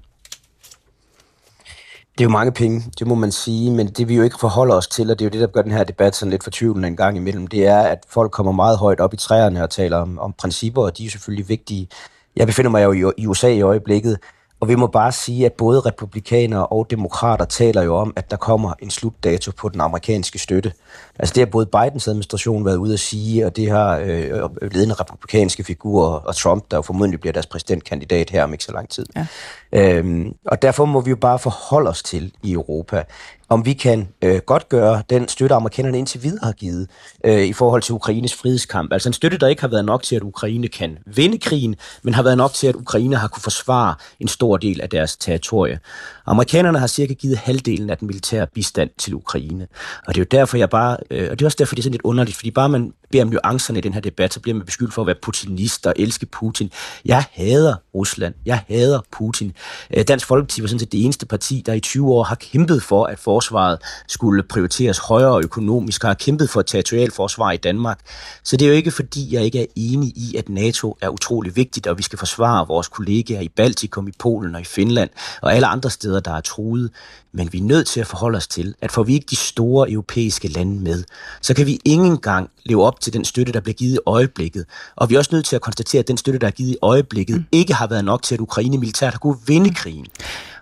Det 2.18 2.24
er 2.24 2.28
jo 2.28 2.32
mange 2.32 2.52
penge, 2.52 2.84
det 2.98 3.06
må 3.06 3.14
man 3.14 3.32
sige, 3.32 3.70
men 3.70 3.86
det 3.86 4.08
vi 4.08 4.16
jo 4.16 4.22
ikke 4.22 4.36
forholder 4.40 4.74
os 4.74 4.86
til, 4.86 5.10
og 5.10 5.18
det 5.18 5.24
er 5.24 5.28
jo 5.28 5.30
det, 5.30 5.40
der 5.40 5.46
gør 5.46 5.62
den 5.62 5.72
her 5.72 5.84
debat 5.84 6.16
sådan 6.16 6.30
lidt 6.30 6.44
fortvivlende 6.44 6.88
en 6.88 6.96
gang 6.96 7.16
imellem, 7.16 7.46
det 7.46 7.66
er, 7.66 7.80
at 7.80 7.98
folk 8.08 8.32
kommer 8.32 8.52
meget 8.52 8.78
højt 8.78 9.00
op 9.00 9.14
i 9.14 9.16
træerne 9.16 9.62
og 9.62 9.70
taler 9.70 9.96
om, 9.96 10.18
om 10.18 10.32
principper, 10.32 10.82
og 10.82 10.98
de 10.98 11.06
er 11.06 11.10
selvfølgelig 11.10 11.48
vigtige. 11.48 11.88
Jeg 12.36 12.46
befinder 12.46 12.70
mig 12.70 12.84
jo 12.84 13.12
i 13.18 13.26
USA 13.26 13.48
i 13.48 13.60
øjeblikket, 13.60 14.18
og 14.60 14.68
vi 14.68 14.74
må 14.74 14.86
bare 14.86 15.12
sige, 15.12 15.46
at 15.46 15.52
både 15.52 15.80
republikanere 15.80 16.66
og 16.66 16.90
demokrater 16.90 17.44
taler 17.44 17.82
jo 17.82 17.96
om, 17.96 18.12
at 18.16 18.30
der 18.30 18.36
kommer 18.36 18.72
en 18.82 18.90
slutdato 18.90 19.52
på 19.56 19.68
den 19.68 19.80
amerikanske 19.80 20.38
støtte. 20.38 20.72
Altså 21.18 21.32
det 21.34 21.40
har 21.40 21.46
både 21.46 21.66
Bidens 21.66 22.08
administration 22.08 22.64
været 22.64 22.76
ude 22.76 22.92
at 22.92 23.00
sige, 23.00 23.46
og 23.46 23.56
det 23.56 23.70
har 23.70 23.98
øh, 23.98 24.70
ledende 24.72 24.94
republikanske 24.94 25.64
figurer, 25.64 26.10
og 26.10 26.36
Trump, 26.36 26.64
der 26.70 26.76
jo 26.76 26.82
formodentlig 26.82 27.20
bliver 27.20 27.32
deres 27.32 27.46
præsidentkandidat 27.46 28.30
her 28.30 28.44
om 28.44 28.52
ikke 28.52 28.64
så 28.64 28.72
lang 28.72 28.88
tid. 28.88 29.06
Ja. 29.16 29.26
Øhm, 29.72 30.32
og 30.46 30.62
derfor 30.62 30.84
må 30.84 31.00
vi 31.00 31.10
jo 31.10 31.16
bare 31.16 31.38
forholde 31.38 31.90
os 31.90 32.02
til 32.02 32.32
i 32.42 32.52
Europa, 32.52 33.04
om 33.48 33.66
vi 33.66 33.72
kan 33.72 34.08
øh, 34.22 34.40
godt 34.46 34.68
gøre 34.68 35.02
den 35.10 35.28
støtte, 35.28 35.54
amerikanerne 35.54 35.98
indtil 35.98 36.22
videre 36.22 36.44
har 36.46 36.52
givet 36.52 36.90
øh, 37.24 37.42
i 37.42 37.52
forhold 37.52 37.82
til 37.82 37.94
Ukraines 37.94 38.34
frihedskamp. 38.34 38.92
Altså 38.92 39.08
en 39.08 39.12
støtte, 39.12 39.38
der 39.38 39.48
ikke 39.48 39.62
har 39.62 39.68
været 39.68 39.84
nok 39.84 40.02
til, 40.02 40.16
at 40.16 40.22
Ukraine 40.22 40.68
kan 40.68 40.98
vinde 41.06 41.38
krigen, 41.38 41.76
men 42.02 42.14
har 42.14 42.22
været 42.22 42.36
nok 42.36 42.52
til, 42.52 42.66
at 42.66 42.74
Ukraine 42.74 43.16
har 43.16 43.28
kunne 43.28 43.42
forsvare 43.42 43.94
en 44.20 44.28
stor 44.28 44.56
del 44.56 44.80
af 44.80 44.88
deres 44.88 45.16
territorie. 45.16 45.80
Amerikanerne 46.26 46.78
har 46.78 46.86
cirka 46.86 47.12
givet 47.12 47.38
halvdelen 47.38 47.90
af 47.90 47.98
den 47.98 48.06
militære 48.06 48.46
bistand 48.46 48.90
til 48.98 49.14
Ukraine. 49.14 49.66
Og 50.06 50.14
det 50.14 50.20
er 50.20 50.24
jo 50.32 50.38
derfor, 50.38 50.56
jeg 50.56 50.70
bare, 50.70 50.96
øh, 51.10 51.28
og 51.30 51.38
det 51.38 51.44
er 51.44 51.46
også 51.46 51.56
derfor, 51.58 51.74
det 51.74 51.80
er 51.80 51.82
sådan 51.82 51.92
lidt 51.92 52.02
underligt, 52.02 52.36
fordi 52.36 52.50
bare 52.50 52.68
man 52.68 52.92
beder 53.10 53.24
om 53.24 53.30
nuancerne 53.30 53.78
i 53.78 53.82
den 53.82 53.94
her 53.94 54.00
debat, 54.00 54.32
så 54.32 54.40
bliver 54.40 54.56
man 54.56 54.66
beskyldt 54.66 54.94
for 54.94 55.02
at 55.02 55.06
være 55.06 55.16
putinist 55.22 55.86
og 55.86 55.94
elske 55.96 56.26
Putin. 56.26 56.70
Jeg 57.04 57.24
hader 57.32 57.74
Rusland. 57.94 58.34
Jeg 58.46 58.62
hader 58.68 59.00
Putin. 59.12 59.52
Øh, 59.94 60.04
Dansk 60.08 60.26
Folkeparti 60.26 60.62
var 60.62 60.68
sådan 60.68 60.78
set 60.78 60.92
det 60.92 61.04
eneste 61.04 61.26
parti, 61.26 61.62
der 61.66 61.72
i 61.72 61.80
20 61.80 62.12
år 62.12 62.22
har 62.22 62.34
kæmpet 62.34 62.82
for, 62.82 63.04
at 63.04 63.18
forsvaret 63.18 63.78
skulle 64.08 64.42
prioriteres 64.42 64.98
højere 64.98 65.40
økonomisk, 65.42 66.04
og 66.04 66.10
har 66.10 66.14
kæmpet 66.14 66.50
for 66.50 66.60
et 66.60 66.66
territorialforsvar 66.66 67.50
i 67.50 67.56
Danmark. 67.56 68.00
Så 68.44 68.56
det 68.56 68.64
er 68.64 68.68
jo 68.68 68.74
ikke 68.74 68.90
fordi, 68.90 69.34
jeg 69.34 69.44
ikke 69.44 69.62
er 69.62 69.66
enig 69.76 70.08
i, 70.08 70.36
at 70.38 70.48
NATO 70.48 70.96
er 71.00 71.08
utrolig 71.08 71.56
vigtigt, 71.56 71.86
og 71.86 71.98
vi 71.98 72.02
skal 72.02 72.18
forsvare 72.18 72.66
vores 72.66 72.88
kollegaer 72.88 73.40
i 73.40 73.48
Baltikum, 73.48 74.08
i 74.08 74.12
Polen 74.18 74.54
og 74.54 74.60
i 74.60 74.64
Finland, 74.64 75.10
og 75.42 75.54
alle 75.54 75.66
andre 75.66 75.90
steder, 75.90 76.20
der 76.20 76.34
er 76.34 76.40
truet. 76.40 76.90
Men 77.32 77.52
vi 77.52 77.58
er 77.58 77.62
nødt 77.62 77.86
til 77.86 78.00
at 78.00 78.06
forholde 78.06 78.36
os 78.36 78.46
til, 78.46 78.74
at 78.80 78.92
får 78.92 79.02
vi 79.02 79.14
ikke 79.14 79.26
de 79.30 79.36
store 79.36 79.90
europæiske 79.90 80.48
lande 80.48 80.80
med, 80.80 81.04
så 81.42 81.54
kan 81.54 81.66
vi 81.66 81.78
ikke 81.84 82.04
engang 82.04 82.50
leve 82.64 82.84
op 82.84 83.00
til 83.00 83.12
den 83.12 83.24
støtte, 83.24 83.52
der 83.52 83.60
bliver 83.60 83.74
givet 83.74 83.94
i 83.94 83.98
øjeblikket. 84.06 84.64
Og 84.96 85.10
vi 85.10 85.14
er 85.14 85.18
også 85.18 85.30
nødt 85.32 85.46
til 85.46 85.56
at 85.56 85.62
konstatere, 85.62 86.00
at 86.00 86.08
den 86.08 86.16
støtte, 86.16 86.40
der 86.40 86.46
er 86.46 86.50
givet 86.50 86.70
i 86.70 86.76
øjeblikket, 86.82 87.36
mm. 87.36 87.44
ikke 87.52 87.74
har 87.74 87.86
været 87.86 88.04
nok 88.04 88.22
til, 88.22 88.34
at 88.34 88.40
Ukraine 88.40 88.78
militært 88.78 89.12
har 89.12 89.18
kunne 89.18 89.36
vinde 89.48 89.74
krigen. 89.74 90.06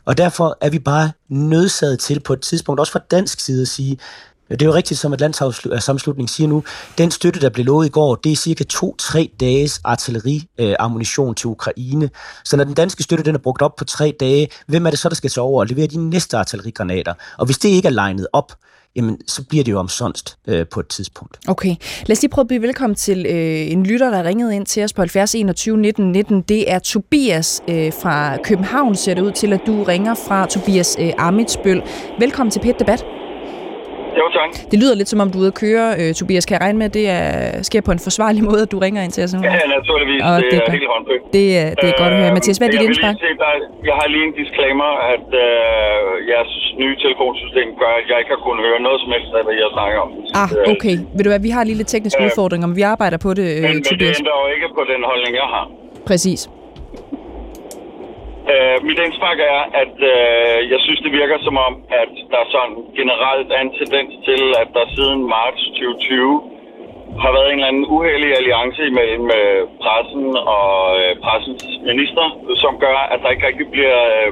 Og 0.05 0.19
derfor 0.19 0.59
er 0.61 0.71
vi 0.71 0.79
bare 0.79 1.13
nødsaget 1.29 1.99
til 1.99 2.21
på 2.21 2.33
et 2.33 2.41
tidspunkt, 2.41 2.81
også 2.81 2.93
fra 2.93 3.01
dansk 3.11 3.41
side, 3.41 3.63
at 3.63 3.69
sige, 3.69 3.99
det 4.51 4.63
er 4.63 4.67
jo 4.67 4.75
rigtigt, 4.75 5.01
som 5.01 5.13
Atlantssamslutning 5.13 6.27
øh, 6.27 6.29
siger 6.29 6.49
nu. 6.49 6.65
Den 6.99 7.11
støtte, 7.11 7.41
der 7.41 7.51
blev 7.51 7.67
lovet 7.67 7.87
i 7.87 7.89
går, 7.89 8.15
det 8.15 8.33
er 8.33 8.37
cirka 8.37 8.65
to-tre 8.65 9.31
dages 9.41 9.81
artilleriammunition 9.85 11.35
til 11.35 11.47
Ukraine. 11.47 12.11
Så 12.45 12.57
når 12.57 12.65
den 12.65 12.75
danske 12.75 13.03
støtte 13.03 13.25
den 13.25 13.35
er 13.35 13.39
brugt 13.39 13.63
op 13.63 13.77
på 13.77 13.85
tre 13.85 14.17
dage, 14.21 14.49
hvem 14.67 14.87
er 14.87 14.91
det 14.91 14.99
så, 14.99 15.09
der 15.09 15.15
skal 15.15 15.31
tage 15.31 15.43
over 15.43 15.61
og 15.61 15.67
levere 15.67 15.87
de 15.87 15.99
næste 16.11 16.37
artillerigranater? 16.37 17.15
Og 17.39 17.47
hvis 17.47 17.59
det 17.59 17.69
ikke 17.69 17.89
er 17.89 17.93
legnet 17.93 18.27
op, 18.33 18.53
jamen 18.97 19.19
så 19.27 19.45
bliver 19.45 19.65
det 19.65 19.73
jo 19.73 19.79
omsonst 19.79 20.37
øh, 20.47 20.67
på 20.69 20.81
et 20.81 20.89
tidspunkt. 20.89 21.39
Okay. 21.49 21.77
Lad 22.07 22.17
os 22.17 22.23
lige 22.23 22.31
prøve 22.31 22.43
at 22.43 22.49
blive 22.49 22.63
velkommen 22.63 22.95
til 22.95 23.27
øh, 23.27 23.73
en 23.73 23.87
lytter, 23.87 24.11
der 24.11 24.25
ringede 24.25 24.57
ind 24.57 24.67
til 24.67 24.85
os 24.85 24.93
på 24.93 25.03
70 25.03 25.35
21 25.35 25.77
19 25.77 26.13
19. 26.13 26.43
Det 26.43 26.71
er 26.73 26.79
Tobias 26.79 27.63
øh, 27.69 27.93
fra 27.93 28.37
København, 28.37 28.95
ser 28.95 29.15
det 29.15 29.23
ud 29.23 29.33
til, 29.33 29.53
at 29.53 29.61
du 29.67 29.83
ringer 29.83 30.15
fra 30.15 30.47
Tobias 30.47 30.97
øh, 31.01 31.13
Amitsbøl. 31.19 31.83
Velkommen 32.19 32.51
til 32.51 32.61
PET 32.61 32.79
Debat. 32.79 33.05
Jo, 34.21 34.25
tak. 34.39 34.51
Det 34.73 34.77
lyder 34.83 34.95
lidt 35.01 35.09
som 35.13 35.21
om, 35.25 35.29
du 35.33 35.37
er 35.39 35.43
ude 35.45 35.53
at 35.55 35.59
køre, 35.65 35.87
øh, 36.01 36.11
Tobias. 36.21 36.45
Kan 36.47 36.55
jeg 36.57 36.63
regne 36.67 36.79
med, 36.81 36.87
at 36.91 36.95
det 36.99 37.07
er, 37.19 37.23
sker 37.69 37.81
på 37.89 37.93
en 37.97 38.03
forsvarlig 38.09 38.43
måde, 38.51 38.61
at 38.67 38.71
du 38.75 38.79
ringer 38.87 39.01
ind 39.07 39.13
til 39.17 39.23
os? 39.27 39.31
Ja, 39.33 39.39
naturligvis. 39.79 40.21
Og 40.29 40.35
det, 40.43 40.51
det 40.53 40.59
er 40.67 40.73
helt 40.79 40.89
håndbøg. 40.95 41.21
Det, 41.37 41.47
er, 41.63 41.69
det 41.81 41.87
er 41.93 41.97
godt 42.03 42.13
at 42.15 42.19
høre. 42.21 42.31
Øh, 42.31 42.37
Mathias, 42.37 42.57
hvad 42.59 42.67
er 42.69 42.73
dit 42.77 42.83
indspark? 42.89 43.15
Jeg 43.91 43.95
har 44.01 44.07
lige 44.15 44.25
en 44.31 44.35
disclaimer, 44.43 44.91
at 45.15 45.29
øh, 45.47 46.31
jeres 46.33 46.53
nye 46.83 46.97
telefonsystem 47.05 47.69
gør, 47.83 47.93
at 48.01 48.07
jeg 48.11 48.17
ikke 48.21 48.33
har 48.37 48.43
kunnet 48.47 48.63
høre 48.67 48.79
noget 48.87 48.99
som 49.03 49.11
helst 49.17 49.31
af, 49.39 49.43
hvad 49.47 49.57
jeg 49.63 49.69
snakker 49.77 49.99
om. 50.07 50.11
Ah, 50.43 50.51
okay. 50.73 50.95
Ved 51.17 51.23
du 51.27 51.31
hvad, 51.33 51.43
vi 51.49 51.53
har 51.57 51.63
lige 51.69 51.79
lidt 51.81 51.91
tekniske 51.95 52.23
øh, 52.23 52.27
udfordringer, 52.29 52.67
men 52.71 52.77
vi 52.81 52.85
arbejder 52.95 53.19
på 53.27 53.31
det, 53.39 53.47
øh, 53.55 53.63
men, 53.63 53.75
Tobias. 53.89 53.91
Men 53.91 53.99
det 54.01 54.21
ændrer 54.21 54.37
jo 54.45 54.49
ikke 54.57 54.69
på 54.79 54.83
den 54.93 55.01
holdning, 55.11 55.33
jeg 55.43 55.49
har. 55.55 55.65
Præcis. 56.11 56.41
Øh, 58.53 58.77
mit 58.89 58.99
indspark 59.05 59.39
er, 59.55 59.61
at 59.83 59.95
øh, 60.13 60.59
jeg 60.73 60.81
synes, 60.85 61.01
det 61.07 61.13
virker 61.21 61.39
som 61.47 61.57
om, 61.69 61.75
at 62.03 62.13
der 62.35 62.43
sådan 62.55 62.77
generelt 63.01 63.49
er 63.57 63.61
en 63.67 63.75
tendens 63.81 64.13
til, 64.29 64.43
at 64.63 64.69
der 64.77 64.85
siden 64.97 65.21
marts 65.35 65.63
2020 65.65 66.43
har 67.23 67.31
været 67.37 67.49
en 67.49 67.59
eller 67.59 67.71
anden 67.73 67.87
uheldig 67.97 68.31
alliance 68.41 68.83
mellem 68.99 69.27
øh, 69.41 69.61
pressen 69.83 70.27
og 70.57 70.73
øh, 71.01 71.13
pressens 71.25 71.65
minister, 71.91 72.27
som 72.63 72.73
gør, 72.85 72.99
at 73.13 73.19
der 73.23 73.31
ikke 73.31 73.47
rigtig 73.47 73.67
bliver 73.75 74.01
øh, 74.19 74.31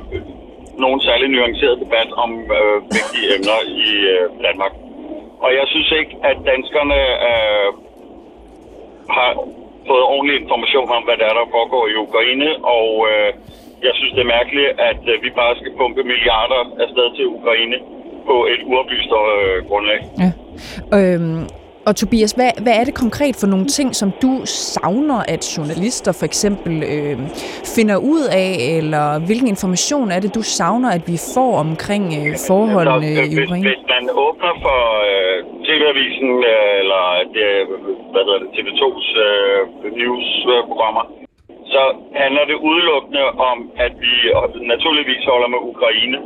nogen 0.84 1.00
særlig 1.08 1.28
nuanceret 1.28 1.80
debat 1.84 2.10
om 2.24 2.30
øh, 2.58 2.76
vigtige 2.96 3.28
emner 3.36 3.60
i 3.84 3.88
øh, 4.14 4.24
Danmark. 4.46 4.74
Og 5.44 5.50
jeg 5.58 5.66
synes 5.72 5.90
ikke, 6.00 6.14
at 6.30 6.36
danskerne 6.52 7.00
øh, 7.30 7.68
har 9.16 9.30
fået 9.88 10.04
ordentlig 10.12 10.36
information 10.42 10.88
om, 10.96 11.02
hvad 11.06 11.16
der 11.20 11.26
er, 11.30 11.34
der 11.40 11.54
foregår 11.56 11.84
i 11.86 11.94
Ukraine, 12.06 12.48
og 12.78 12.90
øh, 13.10 13.30
jeg 13.86 13.94
synes, 13.98 14.12
det 14.16 14.22
er 14.26 14.34
mærkeligt, 14.38 14.70
at 14.90 15.02
øh, 15.12 15.16
vi 15.24 15.30
bare 15.40 15.54
skal 15.60 15.72
pumpe 15.78 16.02
milliarder 16.12 16.60
afsted 16.84 17.06
til 17.16 17.24
Ukraine 17.38 17.76
på 18.28 18.36
et 18.52 18.60
uoplyst 18.70 19.10
øh, 19.20 19.56
grundlag. 19.68 20.00
Ja. 20.22 20.30
Øhm, 20.98 21.42
og 21.88 21.96
Tobias, 21.96 22.32
hvad, 22.38 22.50
hvad 22.64 22.74
er 22.80 22.84
det 22.84 22.94
konkret 23.04 23.34
for 23.40 23.46
nogle 23.46 23.66
ting, 23.78 23.88
som 24.00 24.08
du 24.22 24.32
savner, 24.44 25.20
at 25.34 25.42
journalister 25.56 26.12
for 26.20 26.26
eksempel 26.30 26.74
øh, 26.94 27.16
finder 27.76 27.96
ud 28.12 28.22
af, 28.44 28.50
eller 28.78 29.06
hvilken 29.26 29.48
information 29.54 30.06
er 30.10 30.20
det, 30.24 30.34
du 30.38 30.42
savner, 30.58 30.90
at 30.98 31.04
vi 31.12 31.16
får 31.34 31.52
omkring 31.66 32.04
øh, 32.20 32.30
forholdene 32.48 33.06
altså, 33.06 33.22
i 33.24 33.42
Ukraine? 33.42 33.66
Hvis, 33.68 33.76
hvis 33.76 33.86
man 33.94 34.04
åbner 34.24 34.52
for 34.64 34.80
øh, 35.10 35.36
TV-avisen, 35.66 36.30
øh, 36.52 36.80
eller 36.82 37.02
det, 37.36 37.48
hvad 38.12 38.22
hedder 38.26 38.40
det, 38.42 38.50
TV2's 38.56 39.08
øh, 39.26 39.60
newsprogrammer, 40.00 41.04
så 41.74 41.82
handler 42.22 42.44
det 42.50 42.64
udelukkende 42.68 43.24
om, 43.50 43.58
at 43.86 43.92
vi 44.04 44.12
naturligvis 44.72 45.24
holder 45.32 45.48
med 45.54 45.60
Ukraine. 45.72 46.18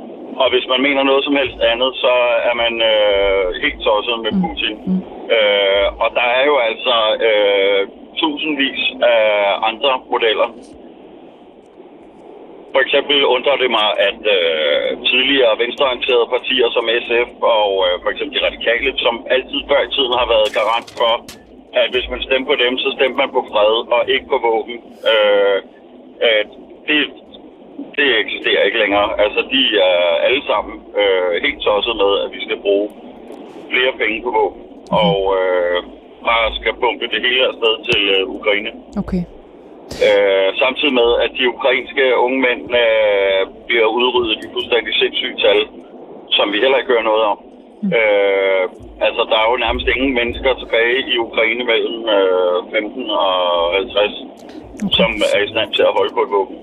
Og 0.42 0.46
hvis 0.52 0.66
man 0.72 0.80
mener 0.86 1.02
noget 1.02 1.24
som 1.24 1.36
helst 1.40 1.58
andet, 1.72 1.90
så 2.04 2.14
er 2.48 2.54
man 2.62 2.72
øh, 2.92 3.44
helt 3.62 3.80
tosset 3.86 4.16
med 4.24 4.32
mm. 4.32 4.40
Putin. 4.42 4.74
Mm. 4.86 5.00
Øh, 5.36 5.86
og 6.02 6.08
der 6.18 6.26
er 6.38 6.44
jo 6.50 6.56
altså 6.68 6.96
øh, 7.28 7.82
tusindvis 8.20 8.82
af 9.14 9.26
andre 9.70 9.92
modeller. 10.12 10.48
For 12.74 12.80
eksempel 12.84 13.18
undrer 13.34 13.56
det 13.62 13.70
mig, 13.78 13.88
at 14.08 14.20
øh, 14.36 14.88
tidligere 15.10 15.58
venstreorienterede 15.62 16.32
partier 16.34 16.68
som 16.76 16.84
SF 17.06 17.30
og 17.58 17.70
øh, 17.86 17.94
for 18.02 18.10
eksempel 18.10 18.34
de 18.36 18.46
radikale, 18.48 18.90
som 19.04 19.14
altid 19.36 19.60
før 19.70 19.80
i 19.86 19.92
tiden 19.96 20.14
har 20.20 20.26
været 20.34 20.54
garant 20.58 20.88
for 21.00 21.12
at 21.72 21.90
hvis 21.90 22.08
man 22.10 22.22
stemmer 22.22 22.46
på 22.48 22.56
dem, 22.64 22.78
så 22.78 22.88
stemmer 22.96 23.16
man 23.22 23.30
på 23.36 23.42
fred 23.50 23.74
og 23.96 24.02
ikke 24.14 24.26
på 24.34 24.38
våben. 24.48 24.76
Øh, 25.12 25.58
at 26.36 26.48
det, 26.88 27.00
det 27.96 28.08
eksisterer 28.22 28.62
ikke 28.62 28.78
længere. 28.78 29.20
Altså, 29.24 29.40
de 29.54 29.62
er 29.90 30.00
alle 30.26 30.42
sammen 30.50 30.74
øh, 31.00 31.42
helt 31.44 31.60
tosset 31.60 31.96
med, 31.96 32.12
at 32.24 32.28
vi 32.36 32.40
skal 32.44 32.58
bruge 32.64 32.88
flere 33.70 33.92
penge 34.02 34.22
på 34.22 34.30
våben, 34.38 34.62
mm. 34.62 35.04
og 35.04 35.18
øh, 35.40 35.78
bare 36.28 36.46
skal 36.58 36.72
pumpe 36.82 37.06
det 37.12 37.20
hele 37.26 37.42
afsted 37.50 37.74
til 37.88 38.00
øh, 38.14 38.22
Ukraine. 38.36 38.70
Okay. 39.02 39.22
Øh, 40.06 40.48
samtidig 40.62 40.94
med, 41.00 41.10
at 41.24 41.30
de 41.38 41.52
ukrainske 41.54 42.04
unge 42.24 42.38
mænd 42.46 42.62
øh, 42.82 43.42
bliver 43.68 43.88
udryddet 43.98 44.44
i 44.44 44.52
fuldstændig 44.54 44.92
sindssyge 44.94 45.38
tal, 45.44 45.60
som 46.36 46.52
vi 46.52 46.58
heller 46.62 46.78
ikke 46.78 46.92
hører 46.94 47.10
noget 47.12 47.24
om. 47.32 47.38
Mm. 47.82 47.92
Øh, 47.98 48.64
altså, 49.06 49.22
der 49.30 49.36
er 49.42 49.46
jo 49.50 49.56
nærmest 49.66 49.86
ingen 49.94 50.12
mennesker 50.20 50.50
tilbage 50.62 50.98
i 51.12 51.14
Ukraine 51.26 51.64
mellem 51.72 51.98
øh, 52.16 52.58
15 52.72 53.10
og 53.10 53.36
50, 53.74 54.12
okay. 54.84 54.96
som 54.98 55.10
er 55.34 55.40
i 55.46 55.48
stand 55.54 55.70
til 55.76 55.84
at 55.88 55.96
holde 55.98 56.12
på 56.16 56.22
et 56.26 56.30
våben. 56.36 56.56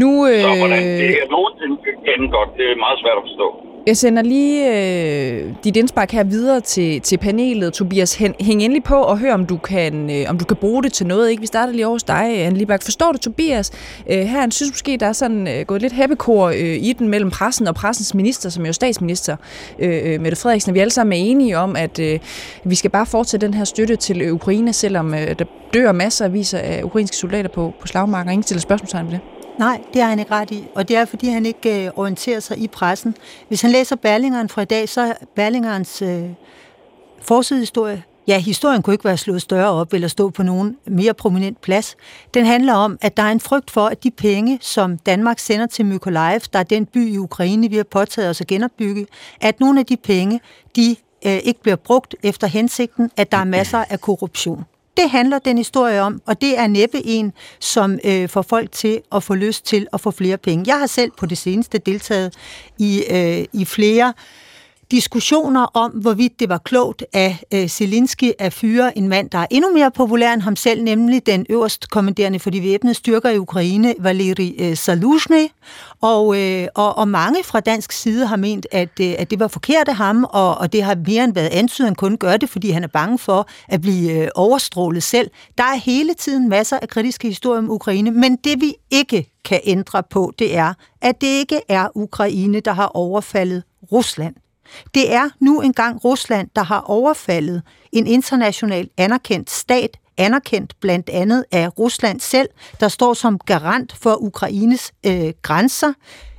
Nu, 0.00 0.12
øh... 0.30 0.40
Så 0.44 0.50
hvordan 0.62 0.84
det 1.02 1.10
er 1.22 1.28
nogensinde 1.36 1.76
kan 2.06 2.20
godt, 2.36 2.50
det 2.58 2.66
er 2.70 2.76
meget 2.86 2.98
svært 3.02 3.18
at 3.20 3.26
forstå. 3.28 3.48
Jeg 3.86 3.96
sender 3.96 4.22
lige 4.22 4.68
øh, 4.68 5.54
dit 5.64 5.76
indspark 5.76 6.10
her 6.10 6.24
videre 6.24 6.60
til, 6.60 7.00
til 7.00 7.18
panelet. 7.18 7.72
Tobias, 7.72 8.14
hæng, 8.14 8.34
hæng 8.40 8.62
endelig 8.62 8.84
på 8.84 8.94
og 8.94 9.18
hør, 9.18 9.34
om 9.34 9.46
du, 9.46 9.56
kan, 9.56 10.10
øh, 10.10 10.24
om 10.28 10.38
du 10.38 10.44
kan 10.44 10.56
bruge 10.56 10.82
det 10.82 10.92
til 10.92 11.06
noget. 11.06 11.30
Ikke? 11.30 11.40
Vi 11.40 11.46
starter 11.46 11.72
lige 11.72 11.86
over 11.86 11.94
hos 11.94 12.02
dig, 12.02 12.38
Anne 12.38 12.58
Libak. 12.58 12.82
Forstår 12.82 13.12
du, 13.12 13.18
Tobias? 13.18 13.70
Øh, 14.10 14.18
her 14.18 14.40
han 14.40 14.50
synes 14.50 14.72
måske, 14.72 14.96
der 14.96 15.06
er 15.06 15.12
sådan 15.12 15.48
øh, 15.48 15.66
gået 15.66 15.82
lidt 15.82 15.92
hæppekor 15.92 16.48
øh, 16.48 16.56
i 16.58 16.94
den 16.98 17.08
mellem 17.08 17.30
pressen 17.30 17.68
og 17.68 17.74
pressens 17.74 18.14
minister, 18.14 18.50
som 18.50 18.62
er 18.62 18.68
jo 18.68 18.72
statsminister, 18.72 19.36
øh, 19.78 20.00
øh, 20.04 20.20
Mette 20.20 20.36
Frederiksen. 20.36 20.74
Vi 20.74 20.78
alle 20.78 20.92
sammen 20.92 21.12
er 21.12 21.16
enige 21.16 21.58
om, 21.58 21.76
at 21.76 21.98
øh, 21.98 22.18
vi 22.64 22.74
skal 22.74 22.90
bare 22.90 23.06
fortsætte 23.06 23.46
den 23.46 23.54
her 23.54 23.64
støtte 23.64 23.96
til 23.96 24.32
Ukraine, 24.32 24.72
selvom 24.72 25.14
øh, 25.14 25.38
der 25.38 25.44
dør 25.74 25.92
masser 25.92 26.24
af 26.24 26.32
viser 26.32 26.58
af 26.58 26.82
ukrainske 26.82 27.16
soldater 27.16 27.48
på, 27.48 27.72
på 27.80 27.86
slagmarken. 27.86 28.32
Ingen 28.32 28.42
stiller 28.42 28.60
spørgsmålstegn 28.60 29.06
ved 29.06 29.12
det. 29.12 29.41
Nej, 29.62 29.80
det 29.92 30.02
har 30.02 30.08
han 30.08 30.18
ikke 30.18 30.30
ret 30.30 30.50
i, 30.50 30.64
og 30.74 30.88
det 30.88 30.96
er, 30.96 31.04
fordi 31.04 31.28
han 31.28 31.46
ikke 31.46 31.84
øh, 31.84 31.90
orienterer 31.96 32.40
sig 32.40 32.58
i 32.58 32.68
pressen. 32.68 33.16
Hvis 33.48 33.62
han 33.62 33.70
læser 33.70 33.96
Berlingeren 33.96 34.48
fra 34.48 34.62
i 34.62 34.64
dag, 34.64 34.88
så 34.88 35.00
er 35.00 35.12
Berlingerens 35.36 36.02
øh, 36.02 36.30
forsidehistorie, 37.20 38.02
ja, 38.26 38.38
historien 38.38 38.82
kunne 38.82 38.94
ikke 38.94 39.04
være 39.04 39.16
slået 39.16 39.42
større 39.42 39.70
op 39.70 39.92
eller 39.92 40.08
stå 40.08 40.30
på 40.30 40.42
nogen 40.42 40.76
mere 40.86 41.14
prominent 41.14 41.60
plads. 41.60 41.96
Den 42.34 42.46
handler 42.46 42.74
om, 42.74 42.98
at 43.00 43.16
der 43.16 43.22
er 43.22 43.32
en 43.32 43.40
frygt 43.40 43.70
for, 43.70 43.86
at 43.86 44.04
de 44.04 44.10
penge, 44.10 44.58
som 44.60 44.98
Danmark 44.98 45.38
sender 45.38 45.66
til 45.66 45.86
Mykolaiv, 45.86 46.40
der 46.52 46.58
er 46.58 46.62
den 46.62 46.86
by 46.86 47.12
i 47.14 47.18
Ukraine, 47.18 47.70
vi 47.70 47.76
har 47.76 47.84
påtaget 47.84 48.30
os 48.30 48.40
at 48.40 48.46
genopbygge, 48.46 49.06
at 49.40 49.60
nogle 49.60 49.80
af 49.80 49.86
de 49.86 49.96
penge, 49.96 50.40
de 50.76 50.96
øh, 51.26 51.36
ikke 51.44 51.62
bliver 51.62 51.76
brugt 51.76 52.14
efter 52.22 52.46
hensigten, 52.46 53.10
at 53.16 53.32
der 53.32 53.38
er 53.38 53.44
masser 53.44 53.84
af 53.90 54.00
korruption. 54.00 54.64
Det 54.96 55.10
handler 55.10 55.38
den 55.38 55.58
historie 55.58 56.00
om, 56.00 56.22
og 56.26 56.40
det 56.40 56.58
er 56.58 56.66
næppe 56.66 57.06
en, 57.06 57.32
som 57.60 57.98
øh, 58.04 58.28
får 58.28 58.42
folk 58.42 58.72
til 58.72 59.00
at 59.12 59.22
få 59.22 59.34
lyst 59.34 59.66
til 59.66 59.86
at 59.92 60.00
få 60.00 60.10
flere 60.10 60.38
penge. 60.38 60.64
Jeg 60.66 60.78
har 60.78 60.86
selv 60.86 61.10
på 61.18 61.26
det 61.26 61.38
seneste 61.38 61.78
deltaget 61.78 62.34
i, 62.78 63.02
øh, 63.10 63.44
i 63.52 63.64
flere 63.64 64.12
diskussioner 64.92 65.64
om, 65.64 65.90
hvorvidt 65.90 66.40
det 66.40 66.48
var 66.48 66.58
klogt 66.58 67.04
af 67.12 67.42
øh, 67.54 67.68
Zelensky 67.68 68.30
at 68.38 68.52
fyre 68.52 68.98
en 68.98 69.08
mand, 69.08 69.30
der 69.30 69.38
er 69.38 69.46
endnu 69.50 69.72
mere 69.74 69.90
populær 69.90 70.32
end 70.32 70.42
ham 70.42 70.56
selv, 70.56 70.82
nemlig 70.82 71.26
den 71.26 71.46
øverst 71.50 71.90
kommanderende 71.90 72.38
for 72.38 72.50
de 72.50 72.62
væbnede 72.62 72.94
styrker 72.94 73.30
i 73.30 73.38
Ukraine, 73.38 73.94
Valeri 73.98 74.56
øh, 74.58 74.76
Saluzhny. 74.76 75.48
Og, 76.00 76.40
øh, 76.40 76.68
og, 76.74 76.98
og 76.98 77.08
mange 77.08 77.44
fra 77.44 77.60
dansk 77.60 77.92
side 77.92 78.26
har 78.26 78.36
ment, 78.36 78.66
at, 78.72 79.00
øh, 79.00 79.14
at 79.18 79.30
det 79.30 79.40
var 79.40 79.48
forkert 79.48 79.88
af 79.88 79.96
ham, 79.96 80.24
og, 80.24 80.58
og 80.58 80.72
det 80.72 80.82
har 80.82 80.96
mere 81.06 81.24
end 81.24 81.34
været 81.34 81.48
antydet, 81.48 81.86
at 81.86 81.88
han 81.88 81.94
kun 81.94 82.16
gør 82.16 82.36
det, 82.36 82.50
fordi 82.50 82.70
han 82.70 82.84
er 82.84 82.88
bange 82.88 83.18
for 83.18 83.48
at 83.68 83.80
blive 83.80 84.12
øh, 84.12 84.28
overstrålet 84.34 85.02
selv. 85.02 85.30
Der 85.58 85.64
er 85.64 85.76
hele 85.76 86.14
tiden 86.14 86.48
masser 86.48 86.78
af 86.82 86.88
kritiske 86.88 87.28
historier 87.28 87.58
om 87.58 87.70
Ukraine, 87.70 88.10
men 88.10 88.36
det 88.36 88.60
vi 88.60 88.74
ikke 88.90 89.32
kan 89.44 89.60
ændre 89.64 90.02
på, 90.10 90.32
det 90.38 90.56
er, 90.56 90.74
at 91.02 91.20
det 91.20 91.26
ikke 91.26 91.60
er 91.68 91.88
Ukraine, 91.94 92.60
der 92.60 92.72
har 92.72 92.86
overfaldet 92.86 93.62
Rusland. 93.92 94.34
Det 94.94 95.14
er 95.14 95.28
nu 95.40 95.60
engang 95.60 96.04
Rusland, 96.04 96.48
der 96.56 96.62
har 96.62 96.80
overfaldet 96.80 97.62
en 97.92 98.06
international 98.06 98.88
anerkendt 98.96 99.50
stat, 99.50 99.98
anerkendt 100.16 100.74
blandt 100.80 101.08
andet 101.08 101.44
af 101.52 101.78
Rusland 101.78 102.20
selv, 102.20 102.48
der 102.80 102.88
står 102.88 103.14
som 103.14 103.38
garant 103.38 103.96
for 103.96 104.22
Ukraines 104.22 104.92
øh, 105.06 105.32
grænser 105.42 105.92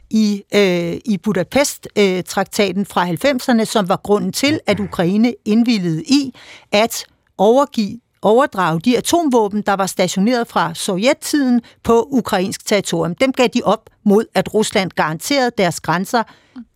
i, 0.10 0.44
øh, 0.56 0.98
i 1.06 1.18
Budapest-traktaten 1.24 2.82
øh, 2.82 2.88
fra 2.88 3.08
90'erne, 3.08 3.66
som 3.66 3.90
var 3.90 4.00
grunden 4.04 4.32
til, 4.32 4.60
at 4.68 4.80
Ukraine 4.80 5.34
indvillede 5.46 6.04
i 6.04 6.34
at 6.72 7.06
overgive 7.38 8.00
overdrage 8.24 8.80
de 8.80 8.98
atomvåben, 8.98 9.62
der 9.62 9.74
var 9.74 9.86
stationeret 9.86 10.48
fra 10.48 10.74
sovjettiden 10.74 11.62
på 11.84 12.08
ukrainsk 12.12 12.66
territorium. 12.66 13.16
Dem 13.16 13.32
gav 13.32 13.48
de 13.48 13.62
op 13.64 13.90
mod, 14.04 14.26
at 14.34 14.54
Rusland 14.54 14.92
garanterede 14.92 15.52
deres 15.58 15.80
grænser, 15.80 16.24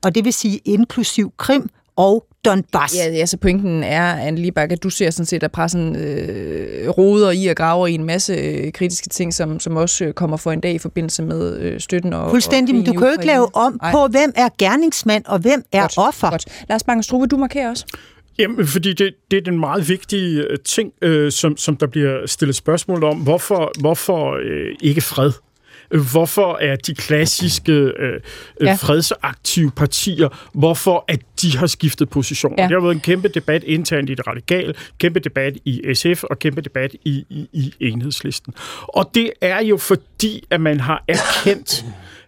og 0.04 0.16
det 0.16 0.26
vil 0.26 0.34
sige 0.34 0.62
inklusiv 0.66 1.34
Krim 1.38 1.70
og 1.98 2.26
Donbass. 2.46 2.96
Ja, 2.96 3.12
ja 3.12 3.26
så 3.26 3.38
pointen 3.38 3.84
er, 3.84 4.16
Anne 4.16 4.42
Libak, 4.42 4.72
at 4.72 4.84
du 4.84 4.90
ser 4.90 5.10
sådan 5.10 5.26
set, 5.26 5.44
at 5.44 5.52
pressen 5.52 5.96
øh, 5.96 6.90
roder 6.90 7.32
i 7.32 7.48
og 7.48 7.56
graver 7.56 7.88
i 7.88 7.94
en 7.94 8.04
masse 8.04 8.34
øh, 8.34 8.72
kritiske 8.72 9.10
ting, 9.10 9.34
som, 9.34 9.60
som 9.60 9.76
også 9.76 10.06
øh, 10.06 10.14
kommer 10.14 10.38
for 10.38 10.52
en 10.52 10.60
dag 10.60 10.74
i 10.74 10.78
forbindelse 10.78 11.24
med 11.24 11.60
øh, 11.60 11.80
støtten 11.80 12.14
og 12.14 12.30
Fuldstændig, 12.30 12.74
og 12.74 12.78
men 12.78 12.86
du 12.86 12.94
kan 12.94 13.08
jo 13.08 13.12
ikke 13.12 13.26
lave 13.26 13.56
om 13.56 13.80
Ej. 13.84 13.92
på, 13.92 14.08
hvem 14.08 14.32
er 14.36 14.50
gerningsmand 14.58 15.26
og 15.26 15.40
hvem 15.40 15.64
er 15.72 15.82
godt, 15.82 15.98
offer. 15.98 16.30
Godt. 16.30 16.46
Lars 16.70 16.84
Bangenstrup, 16.84 17.32
du 17.32 17.38
markerer 17.38 17.70
også. 17.70 17.86
Jamen, 18.40 18.68
fordi 18.68 18.94
det, 18.94 19.14
det 19.32 19.38
er 19.38 19.42
den 19.42 19.60
meget 19.60 19.90
vigtige 19.90 20.42
øh, 20.42 20.58
ting, 20.66 20.92
øh, 21.02 21.32
som, 21.32 21.58
som 21.58 21.78
der 21.78 21.88
bliver 21.88 22.26
stillet 22.26 22.56
spørgsmål 22.56 23.04
om. 23.04 23.18
Hvorfor, 23.18 23.72
hvorfor 23.80 24.34
øh, 24.34 24.76
ikke 24.82 25.02
fred? 25.02 25.32
Hvorfor 25.90 26.58
er 26.62 26.76
de 26.76 26.96
klassiske 26.96 27.72
øh, 27.72 28.22
ja. 28.62 28.74
fredsaktive 28.74 29.72
partier, 29.72 30.30
hvorfor 30.54 31.06
at 31.08 31.20
de 31.42 31.58
har 31.58 31.68
skiftet 31.68 32.10
position? 32.10 32.54
Ja. 32.58 32.64
Det 32.64 32.72
har 32.72 32.80
været 32.80 32.96
en 32.96 33.00
kæmpe 33.00 33.28
debat 33.28 33.64
internt 33.64 34.10
i 34.10 34.16
det 34.16 34.28
radikale, 34.28 34.74
kæmpe 34.98 35.20
debat 35.20 35.58
i 35.66 35.94
SF 35.94 36.24
og 36.24 36.40
kæmpe 36.40 36.62
debat 36.62 36.96
i, 37.06 37.26
i, 37.30 37.50
i 37.54 37.74
enhedslisten. 37.80 38.54
Og 38.84 39.12
det 39.14 39.32
er 39.42 39.64
jo 39.64 39.78
fordi, 39.78 40.44
at 40.50 40.62
man 40.62 40.80
har 40.80 41.04
erkendt, 41.08 41.86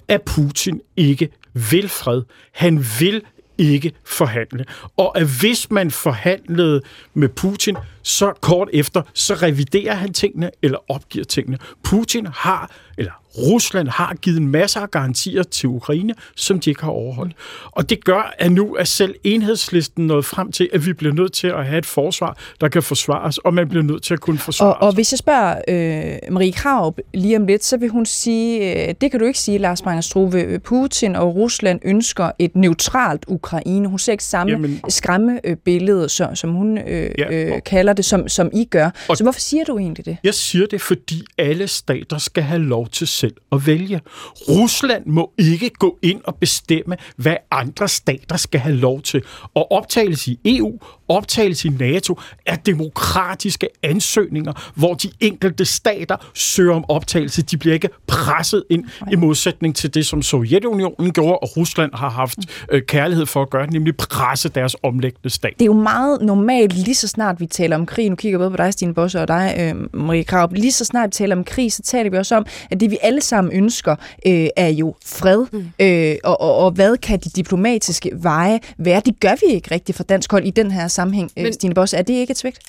at 0.08 0.22
Putin 0.22 0.82
ikke 0.98 1.30
vil 1.54 1.90
fred. 1.90 2.22
Han 2.52 2.86
vil 3.00 3.22
ikke 3.60 3.92
forhandle. 4.06 4.66
Og 4.98 5.20
at 5.20 5.28
hvis 5.40 5.72
man 5.72 5.92
forhandlede 5.92 6.82
med 7.14 7.30
Putin, 7.30 7.78
så 8.04 8.34
kort 8.42 8.70
efter, 8.74 9.02
så 9.14 9.34
reviderer 9.34 9.94
han 9.94 10.14
tingene 10.14 10.52
eller 10.62 10.92
opgiver 10.92 11.26
tingene. 11.26 11.58
Putin 11.84 12.28
har, 12.34 12.72
eller 12.98 13.19
Rusland 13.38 13.88
har 13.88 14.16
givet 14.22 14.38
en 14.38 14.48
masse 14.48 14.80
af 14.80 14.92
garantier 14.92 15.44
til 15.44 15.70
Ukraine, 15.70 16.14
som 16.36 16.60
de 16.60 16.70
ikke 16.70 16.84
har 16.84 16.92
overholdt. 16.92 17.34
Og 17.72 17.90
det 17.90 18.06
gør, 18.06 18.36
at 18.38 18.52
nu 18.52 18.76
er 18.76 18.84
selv 18.84 19.16
enhedslisten 19.24 20.08
nået 20.08 20.26
frem 20.26 20.52
til, 20.52 20.70
at 20.74 20.86
vi 20.86 20.94
bliver 20.94 21.14
nødt 21.14 21.34
til 21.34 21.48
at 21.48 21.66
have 21.66 21.78
et 21.78 21.86
forsvar, 21.86 22.38
der 22.62 22.68
kan 22.68 22.84
forsvares, 22.84 23.38
og 23.38 23.54
man 23.54 23.70
bliver 23.70 23.84
nødt 23.84 24.04
til 24.04 24.14
at 24.14 24.20
kunne 24.20 24.38
forsvare 24.38 24.74
og, 24.74 24.88
og 24.88 24.94
hvis 24.94 25.14
jeg 25.14 25.20
spørger 25.20 25.62
øh, 25.68 26.34
Marie 26.34 26.52
Krav 26.52 26.96
lige 27.14 27.38
om 27.38 27.46
lidt, 27.46 27.64
så 27.64 27.78
vil 27.78 27.90
hun 27.90 28.06
sige, 28.06 28.88
øh, 28.88 28.96
det 29.02 29.12
kan 29.12 29.20
du 29.20 29.26
ikke 29.26 29.40
sige, 29.40 29.58
Lars 29.58 30.06
Struve, 30.06 30.60
Putin 30.60 31.16
og 31.16 31.36
Rusland 31.36 31.80
ønsker 31.86 32.32
et 32.40 32.56
neutralt 32.56 33.26
Ukraine. 33.28 33.88
Hun 33.88 34.00
ser 34.00 34.12
ikke 34.12 34.24
samme 34.24 34.52
Jamen, 34.52 34.82
skræmmebillede, 34.90 36.10
som, 36.10 36.36
som 36.36 36.52
hun 36.52 36.78
øh, 36.78 37.12
ja, 37.18 37.32
øh, 37.32 37.64
kalder 37.66 37.94
det, 37.94 38.06
som, 38.06 38.28
som 38.28 38.50
I 38.54 38.66
gør. 38.66 38.90
Og 39.08 39.18
så 39.18 39.24
hvorfor 39.24 39.40
siger 39.40 39.64
du 39.64 39.78
egentlig 39.78 40.06
det? 40.06 40.18
Jeg 40.24 40.34
siger 40.34 40.66
det, 40.68 40.82
fordi 40.82 41.24
alle 41.38 41.68
stater 41.68 42.18
skal 42.18 42.44
have 42.44 42.62
lov 42.62 42.88
til 42.88 43.08
selv 43.20 43.34
at 43.52 43.68
vælge. 43.68 44.02
Rusland 44.50 45.06
må 45.06 45.32
ikke 45.38 45.70
gå 45.70 45.98
ind 46.02 46.22
og 46.24 46.36
bestemme, 46.36 46.98
hvad 47.16 47.36
andre 47.52 47.88
stater 47.88 48.38
skal 48.38 48.60
have 48.60 48.76
lov 48.76 49.02
til. 49.02 49.24
Og 49.54 49.72
optagelse 49.72 50.32
i 50.32 50.58
EU, 50.58 50.80
optagelse 51.08 51.68
i 51.68 51.72
NATO 51.72 52.20
er 52.46 52.56
demokratiske 52.56 53.68
ansøgninger, 53.84 54.72
hvor 54.76 54.94
de 54.94 55.10
enkelte 55.20 55.66
stater 55.66 56.16
søger 56.34 56.76
om 56.76 56.86
optagelse. 56.90 57.42
De 57.42 57.58
bliver 57.58 57.74
ikke 57.74 57.90
presset 58.08 58.64
ind 58.70 58.86
i 59.12 59.16
modsætning 59.16 59.76
til 59.76 59.94
det, 59.94 60.06
som 60.06 60.22
Sovjetunionen 60.22 61.14
gjorde, 61.14 61.38
og 61.38 61.58
Rusland 61.58 61.92
har 61.94 62.10
haft 62.10 62.40
øh, 62.72 62.82
kærlighed 62.82 63.26
for 63.26 63.42
at 63.42 63.50
gøre, 63.50 63.68
nemlig 63.68 63.98
presse 63.98 64.50
deres 64.50 64.76
omlæggende 64.84 65.30
stat. 65.30 65.54
Det 65.54 65.62
er 65.62 65.66
jo 65.66 65.74
meget 65.74 66.22
normalt, 66.22 66.74
lige 66.74 66.96
så 66.96 67.08
snart 67.08 67.40
vi 67.40 67.46
taler 67.46 67.76
om 67.76 67.86
krig, 67.86 68.10
nu 68.10 68.16
kigger 68.16 68.40
jeg 68.40 68.40
både 68.40 68.52
på 68.52 68.58
dig, 68.58 68.74
Stine 68.74 68.94
Bosse, 68.94 69.22
og 69.22 69.28
dig, 69.28 69.56
øh, 69.60 70.02
Marie 70.02 70.24
Kraup, 70.24 70.54
lige 70.54 70.72
så 70.72 70.86
snart 70.86 71.08
vi 71.08 71.12
taler 71.12 71.36
om 71.36 71.44
krig, 71.44 71.74
så 71.74 71.82
taler 71.82 72.10
vi 72.10 72.18
også 72.18 72.36
om, 72.36 72.46
at 72.72 72.80
det 72.80 72.92
vi 72.92 72.98
alle 73.10 73.22
sammen 73.22 73.54
ønsker, 73.54 73.96
øh, 74.26 74.48
er 74.56 74.68
jo 74.68 74.96
fred. 75.06 75.46
Mm. 75.52 75.66
Øh, 75.80 76.16
og, 76.24 76.42
og, 76.42 76.56
og 76.56 76.72
hvad 76.72 76.98
kan 76.98 77.20
de 77.20 77.30
diplomatiske 77.30 78.12
veje 78.14 78.60
være? 78.78 79.02
Det 79.06 79.20
gør 79.20 79.36
vi 79.42 79.54
ikke 79.54 79.72
rigtigt 79.72 79.98
fra 79.98 80.04
dansk 80.04 80.32
hold 80.32 80.46
i 80.46 80.52
den 80.52 80.72
her 80.72 80.88
sammenhæng, 80.88 81.32
øh, 81.38 81.44
Men, 81.44 81.54
Stine 81.54 81.74
Bosse. 81.74 81.98
Er 81.98 82.02
det 82.02 82.14
ikke 82.14 82.32
et 82.32 82.38
svigt? 82.38 82.60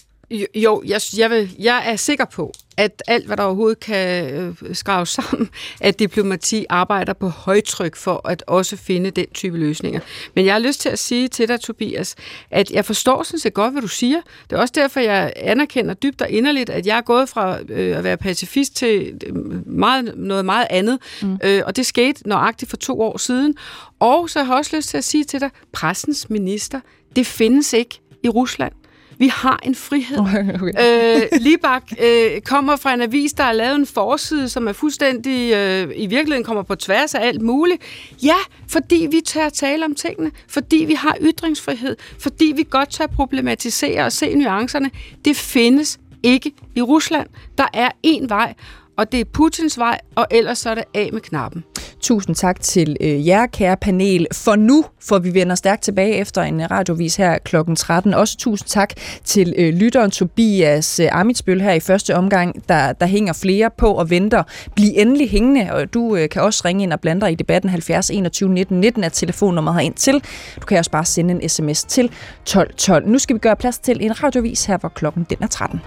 Jo, 0.54 0.82
jeg, 0.86 1.00
jeg, 1.16 1.30
vil, 1.30 1.56
jeg 1.58 1.82
er 1.86 1.96
sikker 1.96 2.24
på, 2.24 2.52
at 2.76 3.02
alt, 3.06 3.26
hvad 3.26 3.36
der 3.36 3.42
overhovedet 3.42 3.80
kan 3.80 4.34
øh, 4.34 4.54
skraves 4.72 5.08
sammen, 5.20 5.48
at 5.80 5.98
diplomati 5.98 6.66
arbejder 6.68 7.12
på 7.12 7.28
højtryk 7.28 7.96
for 7.96 8.28
at 8.28 8.42
også 8.46 8.76
finde 8.76 9.10
den 9.10 9.26
type 9.34 9.58
løsninger. 9.58 10.00
Men 10.34 10.44
jeg 10.46 10.54
har 10.54 10.58
lyst 10.58 10.80
til 10.80 10.88
at 10.88 10.98
sige 10.98 11.28
til 11.28 11.48
dig, 11.48 11.60
Tobias, 11.60 12.16
at 12.50 12.70
jeg 12.70 12.84
forstår 12.84 13.22
sådan 13.22 13.38
set 13.38 13.54
godt, 13.54 13.72
hvad 13.72 13.82
du 13.82 13.88
siger. 13.88 14.20
Det 14.50 14.56
er 14.56 14.60
også 14.60 14.72
derfor, 14.76 15.00
jeg 15.00 15.32
anerkender 15.36 15.94
dybt 15.94 16.22
og 16.22 16.30
inderligt, 16.30 16.70
at 16.70 16.86
jeg 16.86 16.96
er 16.96 17.02
gået 17.02 17.28
fra 17.28 17.58
øh, 17.68 17.96
at 17.96 18.04
være 18.04 18.16
pacifist 18.16 18.76
til 18.76 19.18
øh, 19.26 19.34
meget, 19.68 20.12
noget 20.16 20.44
meget 20.44 20.66
andet. 20.70 20.98
Mm. 21.22 21.38
Øh, 21.44 21.62
og 21.66 21.76
det 21.76 21.86
skete 21.86 22.28
nøjagtigt 22.28 22.70
for 22.70 22.76
to 22.76 23.00
år 23.00 23.18
siden. 23.18 23.54
Og 24.00 24.30
så 24.30 24.42
har 24.42 24.52
jeg 24.52 24.58
også 24.58 24.76
lyst 24.76 24.88
til 24.88 24.96
at 24.96 25.04
sige 25.04 25.24
til 25.24 25.40
dig, 25.40 25.50
pressens 25.72 26.30
minister, 26.30 26.80
det 27.16 27.26
findes 27.26 27.72
ikke 27.72 28.00
i 28.24 28.28
Rusland. 28.28 28.72
Vi 29.20 29.28
har 29.28 29.60
en 29.62 29.74
frihed. 29.74 30.18
Okay. 30.60 31.22
Øh, 31.22 31.40
Libak 31.40 31.82
øh, 32.04 32.40
kommer 32.40 32.76
fra 32.76 32.94
en 32.94 33.00
avis, 33.02 33.32
der 33.32 33.44
har 33.44 33.52
lavet 33.52 33.76
en 33.76 33.86
forside, 33.86 34.48
som 34.48 34.68
er 34.68 34.72
fuldstændig, 34.72 35.52
øh, 35.54 35.92
i 35.96 36.06
virkeligheden 36.06 36.44
kommer 36.44 36.62
på 36.62 36.74
tværs 36.74 37.14
af 37.14 37.26
alt 37.26 37.42
muligt. 37.42 37.82
Ja, 38.22 38.36
fordi 38.68 39.08
vi 39.10 39.20
tør 39.26 39.48
tale 39.48 39.84
om 39.84 39.94
tingene, 39.94 40.30
fordi 40.48 40.76
vi 40.76 40.94
har 40.94 41.16
ytringsfrihed, 41.20 41.96
fordi 42.18 42.52
vi 42.56 42.66
godt 42.70 42.90
tør 42.90 43.06
problematisere 43.06 44.04
og 44.04 44.12
se 44.12 44.34
nuancerne. 44.34 44.90
Det 45.24 45.36
findes 45.36 45.98
ikke 46.22 46.52
i 46.76 46.82
Rusland. 46.82 47.28
Der 47.58 47.66
er 47.74 47.88
én 48.06 48.28
vej, 48.28 48.54
og 48.96 49.12
det 49.12 49.20
er 49.20 49.24
Putins 49.24 49.78
vej, 49.78 50.00
og 50.14 50.26
ellers 50.30 50.58
så 50.58 50.70
er 50.70 50.74
det 50.74 50.84
af 50.94 51.10
med 51.12 51.20
knappen. 51.20 51.64
Tusind 52.00 52.36
tak 52.36 52.60
til 52.60 52.96
øh, 53.00 53.26
jer, 53.26 53.46
kære 53.46 53.76
panel, 53.76 54.26
for 54.32 54.56
nu, 54.56 54.84
for 55.00 55.18
vi 55.18 55.34
vender 55.34 55.54
stærkt 55.54 55.82
tilbage 55.82 56.14
efter 56.14 56.42
en 56.42 56.60
øh, 56.60 56.70
radiovis 56.70 57.16
her 57.16 57.38
kl. 57.38 57.56
13. 57.76 58.14
Også 58.14 58.36
tusind 58.36 58.68
tak 58.68 58.92
til 59.24 59.54
øh, 59.58 59.74
lytteren 59.74 60.10
Tobias 60.10 61.00
øh, 61.00 61.08
Amitsbøl 61.12 61.60
her 61.60 61.72
i 61.72 61.80
første 61.80 62.16
omgang, 62.16 62.68
der, 62.68 62.92
der 62.92 63.06
hænger 63.06 63.32
flere 63.32 63.70
på 63.78 63.92
og 63.92 64.10
venter. 64.10 64.42
Bliv 64.76 64.92
endelig 64.96 65.30
hængende, 65.30 65.72
og 65.72 65.94
du 65.94 66.16
øh, 66.16 66.28
kan 66.28 66.42
også 66.42 66.62
ringe 66.64 66.82
ind 66.82 66.92
og 66.92 67.00
blande 67.00 67.20
dig 67.20 67.32
i 67.32 67.34
debatten 67.34 67.70
70 67.70 68.10
21 68.10 68.48
19 68.48 68.80
19 68.80 69.04
er 69.04 69.08
telefonnummeret 69.08 69.76
herind 69.76 69.94
til. 69.94 70.14
Du 70.60 70.66
kan 70.66 70.78
også 70.78 70.90
bare 70.90 71.04
sende 71.04 71.34
en 71.34 71.48
sms 71.48 71.84
til 71.84 72.10
12 72.44 72.74
12. 72.74 73.08
Nu 73.08 73.18
skal 73.18 73.34
vi 73.34 73.38
gøre 73.38 73.56
plads 73.56 73.78
til 73.78 74.04
en 74.04 74.22
radiovis 74.22 74.64
her, 74.64 74.78
hvor 74.78 74.88
klokken 74.88 75.26
den 75.30 75.38
er 75.40 75.46
13. 75.46 75.80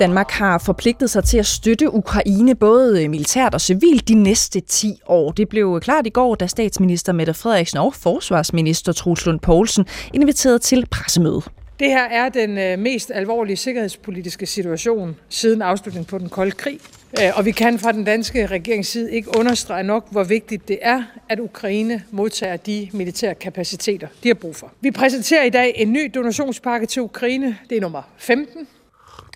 Danmark 0.00 0.30
har 0.30 0.58
forpligtet 0.58 1.10
sig 1.10 1.24
til 1.24 1.38
at 1.38 1.46
støtte 1.46 1.94
Ukraine 1.94 2.54
både 2.54 3.04
øh, 3.04 3.10
militært 3.10 3.54
og 3.54 3.60
civilt 3.60 4.08
de 4.08 4.14
næste 4.14 4.60
10 4.60 5.00
år. 5.06 5.32
Det 5.32 5.48
blev 5.48 5.80
klart 5.80 6.06
i 6.06 6.10
går, 6.10 6.34
da 6.34 6.46
statsminister 6.46 7.12
Mette 7.12 7.34
Frederiksen 7.34 7.78
og 7.78 7.94
forsvarsminister 7.94 8.92
Truls 8.92 9.26
Lund 9.26 9.40
Poulsen 9.40 9.86
inviterede 10.14 10.58
til 10.58 10.86
pressemøde. 10.90 11.42
Det 11.78 11.88
her 11.88 12.04
er 12.04 12.28
den 12.28 12.58
øh, 12.58 12.78
mest 12.78 13.10
alvorlige 13.14 13.56
sikkerhedspolitiske 13.56 14.46
situation 14.46 15.16
siden 15.28 15.62
afslutningen 15.62 16.06
på 16.06 16.18
den 16.18 16.28
kolde 16.28 16.50
krig. 16.50 16.80
Øh, 17.22 17.30
og 17.34 17.44
vi 17.44 17.50
kan 17.50 17.78
fra 17.78 17.92
den 17.92 18.04
danske 18.04 18.46
regerings 18.46 18.88
side 18.88 19.12
ikke 19.12 19.38
understrege 19.38 19.82
nok, 19.82 20.06
hvor 20.10 20.24
vigtigt 20.24 20.68
det 20.68 20.78
er, 20.82 21.02
at 21.28 21.40
Ukraine 21.40 22.02
modtager 22.10 22.56
de 22.56 22.88
militære 22.92 23.34
kapaciteter, 23.34 24.08
de 24.22 24.28
har 24.28 24.34
brug 24.34 24.56
for. 24.56 24.72
Vi 24.80 24.90
præsenterer 24.90 25.44
i 25.44 25.50
dag 25.50 25.72
en 25.76 25.92
ny 25.92 26.10
donationspakke 26.14 26.86
til 26.86 27.02
Ukraine. 27.02 27.56
Det 27.70 27.76
er 27.76 27.80
nummer 27.80 28.02
15. 28.16 28.66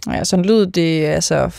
Ja, 0.07 0.25
sådan 0.25 0.45
lød 0.45 0.67
det, 0.67 1.05
altså... 1.05 1.51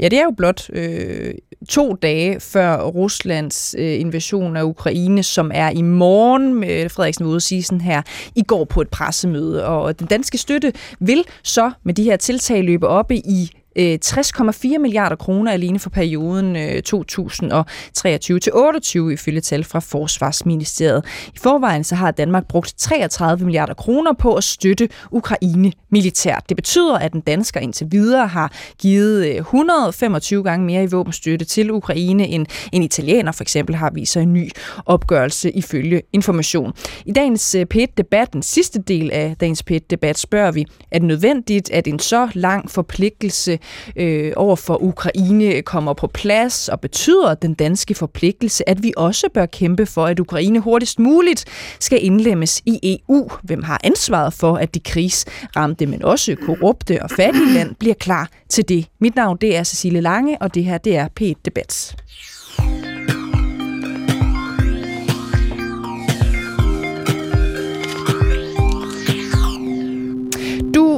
Ja, 0.00 0.08
det 0.08 0.18
er 0.18 0.22
jo 0.22 0.30
blot 0.36 0.70
øh, 0.72 1.34
to 1.68 1.94
dage 1.94 2.40
før 2.40 2.82
Ruslands 2.82 3.74
øh, 3.78 4.00
invasion 4.00 4.56
af 4.56 4.62
Ukraine, 4.62 5.22
som 5.22 5.50
er 5.54 5.70
i 5.70 5.82
morgen, 5.82 6.54
med 6.54 6.88
Frederiksen 6.88 7.26
ude 7.26 7.40
sige 7.40 7.62
sådan 7.62 7.80
her, 7.80 8.02
i 8.34 8.42
går 8.42 8.64
på 8.64 8.80
et 8.80 8.88
pressemøde. 8.88 9.66
Og 9.66 9.98
den 9.98 10.06
danske 10.06 10.38
støtte 10.38 10.72
vil 11.00 11.24
så 11.42 11.70
med 11.82 11.94
de 11.94 12.04
her 12.04 12.16
tiltag 12.16 12.64
løbe 12.64 12.88
oppe 12.88 13.16
i 13.16 13.50
Øh, 13.78 13.98
60,4 14.04 14.78
milliarder 14.78 15.16
kroner 15.16 15.52
alene 15.52 15.78
for 15.78 15.90
perioden 15.90 16.82
2023 16.82 18.34
øh, 18.34 18.40
til 18.40 18.52
28 18.54 19.12
ifølge 19.12 19.40
tal 19.40 19.64
fra 19.64 19.78
Forsvarsministeriet. 19.80 21.04
I 21.34 21.38
forvejen 21.38 21.84
så 21.84 21.94
har 21.94 22.10
Danmark 22.10 22.48
brugt 22.48 22.74
33 22.78 23.44
milliarder 23.44 23.74
kroner 23.74 24.12
på 24.12 24.34
at 24.34 24.44
støtte 24.44 24.88
Ukraine 25.10 25.72
militært. 25.90 26.44
Det 26.48 26.56
betyder, 26.56 26.98
at 26.98 27.12
den 27.12 27.20
dansker 27.20 27.60
indtil 27.60 27.86
videre 27.90 28.26
har 28.26 28.52
givet 28.78 29.26
øh, 29.26 29.36
125 29.36 30.42
gange 30.42 30.66
mere 30.66 30.82
i 30.84 30.86
våbenstøtte 30.86 31.44
til 31.44 31.70
Ukraine 31.70 32.26
end 32.26 32.46
en 32.72 32.82
italiener 32.82 33.32
for 33.32 33.44
eksempel 33.44 33.74
har 33.74 33.90
vist 33.94 34.16
en 34.16 34.32
ny 34.32 34.50
opgørelse 34.86 35.50
ifølge 35.50 36.02
information. 36.12 36.72
I 37.06 37.12
dagens 37.12 37.54
øh, 37.54 37.66
PET-debat, 37.66 38.32
den 38.32 38.42
sidste 38.42 38.82
del 38.82 39.10
af 39.12 39.36
dagens 39.40 39.62
PET-debat, 39.62 40.18
spørger 40.18 40.50
vi, 40.52 40.66
er 40.90 40.98
det 40.98 41.08
nødvendigt, 41.08 41.70
at 41.70 41.86
en 41.86 41.98
så 41.98 42.28
lang 42.34 42.70
forpligtelse 42.70 43.58
øh, 43.96 44.32
over 44.36 44.56
for 44.56 44.82
Ukraine 44.82 45.62
kommer 45.62 45.92
på 45.92 46.06
plads, 46.06 46.68
og 46.68 46.80
betyder 46.80 47.34
den 47.34 47.54
danske 47.54 47.94
forpligtelse, 47.94 48.68
at 48.68 48.82
vi 48.82 48.92
også 48.96 49.28
bør 49.34 49.46
kæmpe 49.46 49.86
for, 49.86 50.06
at 50.06 50.20
Ukraine 50.20 50.58
hurtigst 50.58 50.98
muligt 50.98 51.44
skal 51.80 52.04
indlemmes 52.04 52.62
i 52.66 53.00
EU. 53.08 53.30
Hvem 53.42 53.62
har 53.62 53.80
ansvaret 53.84 54.32
for, 54.32 54.56
at 54.56 54.74
de 54.74 54.80
krigsramte, 54.80 55.86
men 55.86 56.04
også 56.04 56.36
korrupte 56.46 57.02
og 57.02 57.10
fattige 57.10 57.52
land 57.54 57.74
bliver 57.74 57.94
klar 57.94 58.30
til 58.48 58.68
det? 58.68 58.86
Mit 59.00 59.16
navn 59.16 59.38
det 59.40 59.56
er 59.56 59.64
Cecilie 59.64 60.00
Lange, 60.00 60.42
og 60.42 60.54
det 60.54 60.64
her 60.64 60.78
det 60.78 60.96
er 60.96 61.08
P1 61.20 61.40
Debat. 61.44 61.96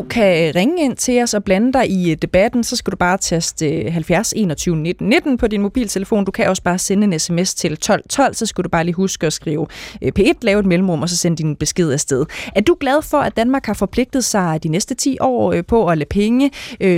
Kan 0.09 0.55
ringe 0.55 0.85
ind 0.85 0.97
til 0.97 1.23
os 1.23 1.35
og 1.35 1.45
blande 1.45 1.73
dig 1.73 1.91
i 1.91 2.11
øh, 2.11 2.17
debatten, 2.23 2.65
så 2.65 2.77
skal 2.77 2.91
du 2.91 2.97
bare 2.97 3.19
taste 3.19 3.91
70 3.91 4.33
21 4.37 4.77
19 4.77 5.09
19 5.09 5.37
på 5.37 5.47
din 5.47 5.63
mobiltelefon. 5.63 6.25
Du 6.25 6.31
kan 6.31 6.49
også 6.49 6.63
bare 6.63 6.79
sende 6.79 7.05
en 7.05 7.19
sms 7.19 7.55
til 7.55 7.77
12 7.77 8.03
12, 8.09 8.35
så 8.35 8.47
skal 8.47 8.65
du 8.65 8.69
bare 8.69 8.85
lige 8.85 8.95
huske 8.95 9.27
at 9.27 9.33
skrive 9.33 9.67
øh, 10.03 10.13
P1, 10.19 10.33
lave 10.43 10.61
et 10.61 10.67
mellemrum 10.67 11.03
og 11.03 11.09
så 11.09 11.17
sende 11.17 11.37
din 11.37 11.57
besked 11.57 11.93
afsted. 11.93 12.27
Er 12.57 12.61
du 12.61 12.77
glad 12.81 13.03
for, 13.03 13.19
at 13.19 13.37
Danmark 13.37 13.67
har 13.67 13.75
forpligtet 13.75 14.25
sig 14.25 14.63
de 14.63 14.69
næste 14.69 14.95
10 14.95 15.17
år 15.21 15.53
øh, 15.53 15.65
på 15.65 15.87
at 15.87 15.99
lade 15.99 16.09
penge 16.09 16.51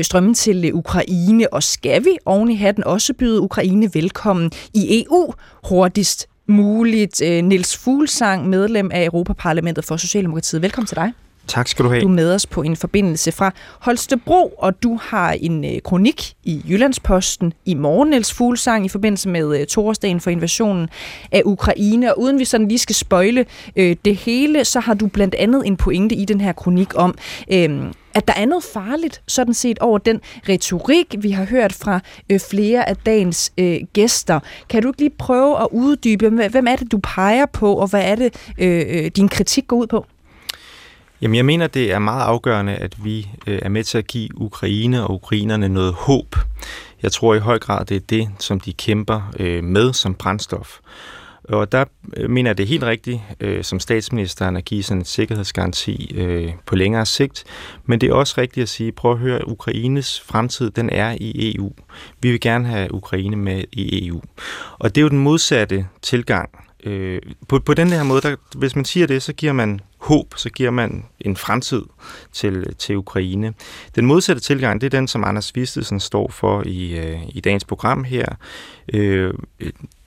strømme 0.03 0.35
til 0.35 0.75
Ukraine, 0.75 1.53
og 1.53 1.63
skal 1.63 2.05
vi 2.05 2.19
oven 2.27 2.51
i 2.51 2.57
hatten 2.57 2.85
også 2.85 3.15
byde 3.15 3.41
Ukraine 3.41 3.91
velkommen 3.95 4.51
i 4.75 5.05
EU 5.05 5.33
hurtigst 5.69 6.27
muligt? 6.47 7.21
Nils 7.21 7.77
Fuglsang, 7.77 8.49
medlem 8.49 8.91
af 8.93 9.05
Europaparlamentet 9.05 9.85
for 9.85 9.97
Socialdemokratiet. 9.97 10.63
Velkommen 10.63 10.87
til 10.87 10.97
dig. 10.97 11.13
Tak 11.51 11.69
skal 11.69 11.85
du 11.85 11.91
have. 11.91 12.03
Du 12.03 12.07
er 12.07 12.13
med 12.13 12.35
os 12.35 12.47
på 12.47 12.63
en 12.63 12.77
forbindelse 12.77 13.33
fra 13.33 13.53
Holstebro, 13.81 14.55
og 14.59 14.83
du 14.83 14.99
har 15.03 15.33
en 15.33 15.65
øh, 15.65 15.81
kronik 15.85 16.35
i 16.45 16.63
Jyllandsposten 16.69 17.53
i 17.65 17.75
morgen, 17.75 18.11
Niels 18.11 18.33
Fuglsang, 18.33 18.85
i 18.87 18.89
forbindelse 18.89 19.29
med 19.29 19.61
øh, 19.61 19.67
torsdagen 19.67 20.21
for 20.21 20.31
invasionen 20.31 20.89
af 21.33 21.43
Ukraine. 21.45 22.15
Og 22.15 22.21
uden 22.21 22.39
vi 22.39 22.45
sådan 22.45 22.69
lige 22.69 22.79
skal 22.79 22.95
spøjle 22.95 23.47
øh, 23.77 23.97
det 24.05 24.17
hele, 24.17 24.65
så 24.65 24.81
har 24.81 24.95
du 24.95 25.07
blandt 25.07 25.35
andet 25.35 25.67
en 25.67 25.77
pointe 25.77 26.15
i 26.15 26.25
den 26.25 26.41
her 26.41 26.53
kronik 26.53 26.89
om, 26.95 27.15
øh, 27.53 27.93
at 28.15 28.29
der 28.29 28.35
er 28.37 28.47
noget 28.47 28.65
farligt, 28.65 29.23
sådan 29.27 29.55
set, 29.55 29.79
over 29.79 29.99
den 29.99 30.21
retorik, 30.49 31.15
vi 31.19 31.31
har 31.31 31.45
hørt 31.45 31.73
fra 31.73 32.01
øh, 32.31 32.41
flere 32.41 32.89
af 32.89 32.97
dagens 32.97 33.53
øh, 33.59 33.81
gæster. 33.93 34.41
Kan 34.69 34.83
du 34.83 34.89
ikke 34.89 35.01
lige 35.01 35.15
prøve 35.19 35.63
at 35.63 35.69
uddybe, 35.73 36.29
hvem 36.29 36.67
er 36.67 36.77
det, 36.77 36.93
du 36.93 36.99
peger 37.03 37.47
på, 37.47 37.75
og 37.75 37.89
hvad 37.89 38.03
er 38.05 38.15
det, 38.15 38.35
øh, 38.59 38.85
øh 38.89 39.11
din 39.17 39.29
kritik 39.29 39.67
går 39.67 39.77
ud 39.77 39.87
på? 39.87 40.07
Jamen, 41.23 41.35
jeg 41.35 41.45
mener, 41.45 41.67
det 41.67 41.93
er 41.93 41.99
meget 41.99 42.25
afgørende, 42.25 42.75
at 42.75 43.05
vi 43.05 43.29
øh, 43.47 43.59
er 43.63 43.69
med 43.69 43.85
til 43.85 43.99
at 43.99 44.07
give 44.07 44.41
Ukraine 44.41 45.03
og 45.03 45.15
ukrainerne 45.15 45.69
noget 45.69 45.93
håb. 45.93 46.37
Jeg 47.03 47.13
tror 47.13 47.35
i 47.35 47.39
høj 47.39 47.59
grad, 47.59 47.85
det 47.85 47.97
er 47.97 48.01
det, 48.01 48.29
som 48.39 48.61
de 48.61 48.73
kæmper 48.73 49.33
øh, 49.39 49.65
med 49.65 49.93
som 49.93 50.15
brændstof. 50.15 50.79
Og 51.45 51.73
der 51.73 51.85
øh, 52.17 52.31
mener 52.31 52.51
jeg, 52.51 52.59
det 52.59 52.65
er 52.65 52.69
helt 52.69 52.83
rigtigt, 52.83 53.21
øh, 53.41 53.65
som 53.65 53.81
statsministeren, 53.81 54.57
at 54.57 54.65
give 54.65 54.83
sådan 54.83 54.99
en 55.01 55.05
sikkerhedsgaranti 55.05 56.13
øh, 56.17 56.53
på 56.67 56.77
længere 56.77 57.07
sigt. 57.07 57.45
Men 57.85 58.01
det 58.01 58.09
er 58.09 58.15
også 58.15 58.35
rigtigt 58.39 58.63
at 58.63 58.69
sige, 58.69 58.93
prøv 58.93 59.13
at 59.13 59.19
høre, 59.19 59.49
Ukraines 59.49 60.21
fremtid, 60.21 60.71
den 60.71 60.91
er 60.91 61.17
i 61.21 61.55
EU. 61.55 61.73
Vi 62.21 62.31
vil 62.31 62.41
gerne 62.41 62.67
have 62.67 62.95
Ukraine 62.95 63.37
med 63.37 63.65
i 63.73 64.07
EU. 64.07 64.21
Og 64.79 64.95
det 64.95 65.01
er 65.01 65.03
jo 65.03 65.09
den 65.09 65.19
modsatte 65.19 65.87
tilgang. 66.03 66.51
Øh, 66.85 67.23
på, 67.49 67.59
på 67.59 67.75
den 67.75 67.89
her 67.89 68.03
måde, 68.03 68.21
der, 68.21 68.37
hvis 68.57 68.77
man 68.77 68.85
siger 68.85 69.07
det, 69.07 69.23
så 69.23 69.33
giver 69.33 69.53
man 69.53 69.81
håb, 70.01 70.35
så 70.37 70.51
giver 70.51 70.71
man 70.71 71.05
en 71.21 71.37
fremtid 71.37 71.83
til, 72.33 72.75
til 72.77 72.97
Ukraine. 72.97 73.55
Den 73.95 74.07
modsatte 74.07 74.43
tilgang, 74.43 74.81
det 74.81 74.87
er 74.87 74.99
den, 74.99 75.09
som 75.09 75.25
Anders 75.25 75.57
Vistesen 75.57 76.01
står 76.01 76.29
for 76.31 76.63
i, 76.67 76.99
øh, 76.99 77.21
i 77.29 77.41
dagens 77.41 77.65
program 77.65 78.05
her. 78.05 78.27
Øh, 78.95 79.35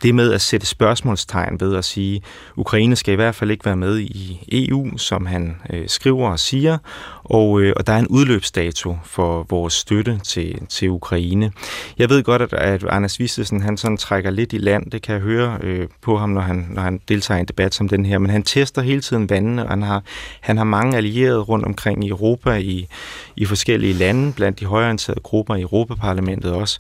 det 0.04 0.16
med 0.16 0.34
at 0.34 0.42
sætte 0.42 0.68
spørgsmålstegn 0.68 1.60
ved 1.60 1.76
at 1.76 1.86
sige, 1.86 2.22
Ukraine 2.56 2.96
skal 2.96 3.12
i 3.12 3.16
hvert 3.16 3.36
fald 3.36 3.52
ikke 3.52 3.66
være 3.66 3.76
med 3.76 4.00
i 4.00 4.40
EU, 4.52 4.98
som 4.98 5.26
han 5.26 5.56
øh, 5.70 5.88
skriver 5.88 6.30
og 6.30 6.40
siger, 6.40 6.78
og, 7.24 7.62
øh, 7.62 7.74
og 7.78 7.88
der 7.88 7.94
er 7.94 7.98
en 7.98 8.08
udløbsdato 8.08 8.98
for 9.04 9.46
vores 9.50 9.74
støtte 9.74 10.20
til, 10.24 10.68
til 10.70 10.90
Ukraine. 10.90 11.52
Jeg 11.98 12.10
ved 12.10 12.24
godt, 12.24 12.42
at, 12.42 12.54
at 12.54 12.84
Anders 12.84 13.20
Vistesen, 13.20 13.62
han 13.62 13.78
sådan 13.78 13.98
trækker 13.98 14.30
lidt 14.30 14.54
i 14.54 14.58
land, 14.58 14.92
det 14.92 15.02
kan 15.02 15.14
jeg 15.14 15.22
høre 15.22 15.58
øh, 15.62 15.88
på 16.02 16.18
ham, 16.18 16.30
når 16.30 16.42
han, 16.42 16.68
når 16.70 16.82
han 16.82 17.00
deltager 17.08 17.38
i 17.38 17.42
en 17.42 17.46
debat 17.46 17.74
som 17.74 17.90
den 17.90 18.06
her, 18.06 18.18
men 18.18 18.30
han 18.30 18.44
tester 18.44 18.82
hele 18.82 19.02
tiden 19.02 19.30
vandene, 19.30 19.64
og 19.64 19.70
han 19.70 19.82
har, 19.82 20.04
han 20.42 20.58
har 20.58 20.64
mange 20.64 20.98
allierede 20.98 21.40
rundt 21.40 21.66
omkring 21.66 22.06
i 22.06 22.10
Europa, 22.10 22.56
i, 22.56 22.88
i 23.36 23.46
forskellige 23.46 23.94
lande, 23.94 24.34
blandt 24.34 24.60
de 24.60 24.66
højorienterede 24.66 25.20
grupper 25.20 25.56
i 25.56 25.62
Europaparlamentet 25.62 26.52
også, 26.52 26.80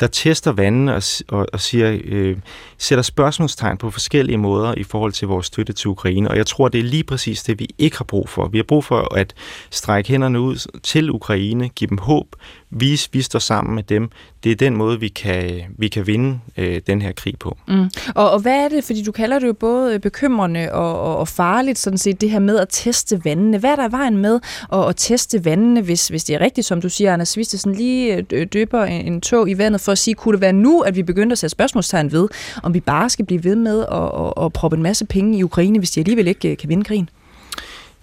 der 0.00 0.06
tester 0.06 0.52
vandene 0.52 0.94
og, 0.94 1.02
og, 1.28 1.46
og 1.52 1.60
siger, 1.60 1.98
øh, 2.04 2.36
sætter 2.78 3.02
spørgsmålstegn 3.02 3.78
på 3.78 3.90
forskellige 3.90 4.38
måder 4.38 4.74
i 4.76 4.82
forhold 4.82 5.12
til 5.12 5.28
vores 5.28 5.46
støtte 5.46 5.72
til 5.72 5.88
Ukraine. 5.88 6.30
Og 6.30 6.36
jeg 6.36 6.46
tror, 6.46 6.68
det 6.68 6.78
er 6.78 6.84
lige 6.84 7.04
præcis 7.04 7.42
det, 7.42 7.58
vi 7.58 7.68
ikke 7.78 7.96
har 7.98 8.04
brug 8.04 8.28
for. 8.28 8.48
Vi 8.48 8.58
har 8.58 8.62
brug 8.62 8.84
for 8.84 9.14
at 9.14 9.34
strække 9.70 10.10
hænderne 10.10 10.40
ud 10.40 10.80
til 10.82 11.10
Ukraine, 11.10 11.68
give 11.68 11.88
dem 11.88 11.98
håb, 11.98 12.26
vise, 12.70 13.08
vi 13.12 13.22
står 13.22 13.38
sammen 13.38 13.74
med 13.74 13.82
dem. 13.82 14.10
Det 14.44 14.52
er 14.52 14.56
den 14.56 14.76
måde, 14.76 15.00
vi 15.00 15.08
kan, 15.08 15.62
vi 15.78 15.88
kan 15.88 16.06
vinde 16.06 16.40
øh, 16.56 16.80
den 16.86 17.02
her 17.02 17.12
krig 17.12 17.38
på. 17.38 17.58
Mm. 17.68 17.90
Og, 18.14 18.30
og 18.30 18.40
hvad 18.40 18.64
er 18.64 18.68
det, 18.68 18.84
fordi 18.84 19.02
du 19.02 19.12
kalder 19.12 19.38
det 19.38 19.46
jo 19.46 19.52
både 19.52 19.98
bekymrende 19.98 20.72
og, 20.72 21.00
og, 21.00 21.16
og 21.16 21.28
farligt, 21.28 21.78
sådan 21.78 21.98
set, 21.98 22.20
det 22.20 22.30
her 22.30 22.38
med 22.38 22.58
at 22.58 22.66
teste 22.70 23.24
vandene. 23.24 23.58
Hvad 23.58 23.70
er 23.70 23.76
der 23.76 23.88
i 23.88 23.92
vejen 23.92 24.16
med 24.16 24.40
at, 24.72 24.88
at 24.88 24.94
teste 24.96 25.44
vandene, 25.44 25.82
hvis, 25.82 26.08
hvis 26.08 26.24
det 26.24 26.34
er 26.34 26.40
rigtigt, 26.40 26.66
som 26.66 26.80
du 26.80 26.88
siger, 26.88 27.12
Anders 27.12 27.36
Vistesen, 27.36 27.74
lige 27.74 28.26
øh, 28.32 28.46
døber 28.52 28.84
en, 28.84 29.12
en 29.12 29.20
tog 29.20 29.50
i 29.50 29.58
vandet 29.58 29.80
for 29.80 29.92
at 29.92 29.98
sige, 29.98 30.14
kunne 30.14 30.32
det 30.32 30.40
være 30.40 30.52
nu, 30.52 30.80
at 30.80 30.96
vi 30.96 31.02
begynder 31.02 31.32
at 31.32 31.38
sætte 31.38 31.50
spørgsmålstegn 31.50 32.12
ved, 32.12 32.28
om 32.62 32.74
vi 32.74 32.80
bare 32.80 33.10
skal 33.10 33.24
blive 33.24 33.44
ved 33.44 33.56
med 33.56 33.80
at, 33.92 34.02
at, 34.26 34.44
at 34.44 34.52
proppe 34.52 34.76
en 34.76 34.82
masse 34.82 35.04
penge 35.06 35.38
i 35.38 35.42
Ukraine, 35.42 35.78
hvis 35.78 35.90
de 35.90 36.00
alligevel 36.00 36.28
ikke 36.28 36.50
øh, 36.50 36.56
kan 36.56 36.68
vinde 36.68 36.84
krigen? 36.84 37.08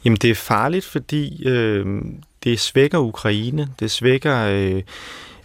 Jamen, 0.06 0.18
det 0.22 0.30
er 0.30 0.36
farligt, 0.36 0.86
fordi 0.86 1.48
øh, 1.48 1.86
det 2.46 2.60
svækker 2.60 2.98
Ukraine, 2.98 3.70
det 3.80 3.92
svækker... 3.92 4.46
Øh, 4.46 4.82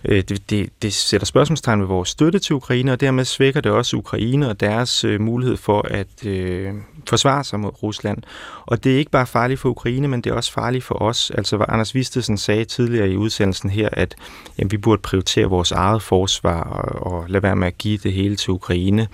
øh, 0.04 0.22
det, 0.28 0.50
det, 0.50 0.70
det 0.82 0.92
sætter 0.92 1.26
spørgsmålstegn 1.26 1.80
ved 1.80 1.86
vores 1.86 2.08
støtte 2.08 2.38
til 2.38 2.56
Ukraine, 2.56 2.92
og 2.92 3.00
dermed 3.00 3.24
svækker 3.24 3.60
det 3.60 3.72
også 3.72 3.96
Ukraine 3.96 4.48
og 4.48 4.60
deres 4.60 5.04
øh, 5.04 5.20
mulighed 5.20 5.56
for 5.56 5.86
at 5.90 6.26
øh, 6.26 6.72
forsvare 7.08 7.44
sig 7.44 7.60
mod 7.60 7.82
Rusland. 7.82 8.22
Og 8.66 8.84
det 8.84 8.94
er 8.94 8.98
ikke 8.98 9.10
bare 9.10 9.26
farligt 9.26 9.60
for 9.60 9.68
Ukraine, 9.68 10.08
men 10.08 10.20
det 10.20 10.30
er 10.30 10.34
også 10.34 10.52
farligt 10.52 10.84
for 10.84 11.02
os. 11.02 11.30
Altså, 11.30 11.56
hvad 11.56 11.66
Anders 11.68 11.94
Vistesen 11.94 12.38
sagde 12.38 12.64
tidligere 12.64 13.10
i 13.10 13.16
udsendelsen 13.16 13.70
her, 13.70 13.88
at 13.92 14.14
jamen, 14.58 14.70
vi 14.70 14.76
burde 14.76 15.02
prioritere 15.02 15.46
vores 15.46 15.72
eget 15.72 16.02
forsvar 16.02 16.62
og, 16.62 17.12
og 17.12 17.24
lade 17.28 17.42
være 17.42 17.56
med 17.56 17.66
at 17.66 17.78
give 17.78 17.98
det 17.98 18.12
hele 18.12 18.36
til 18.36 18.50
Ukraine. 18.50 19.08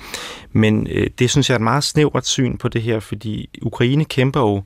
Men 0.53 0.87
øh, 0.91 1.07
det 1.19 1.31
synes 1.31 1.51
jeg 1.51 1.55
er 1.55 1.59
et 1.59 1.63
meget 1.63 1.85
snævert 1.85 2.27
syn 2.27 2.57
på 2.57 2.69
det 2.69 2.83
her, 2.83 3.01
fordi 3.01 3.49
Ukraine 3.63 4.05
kæmper 4.05 4.41
jo 4.41 4.63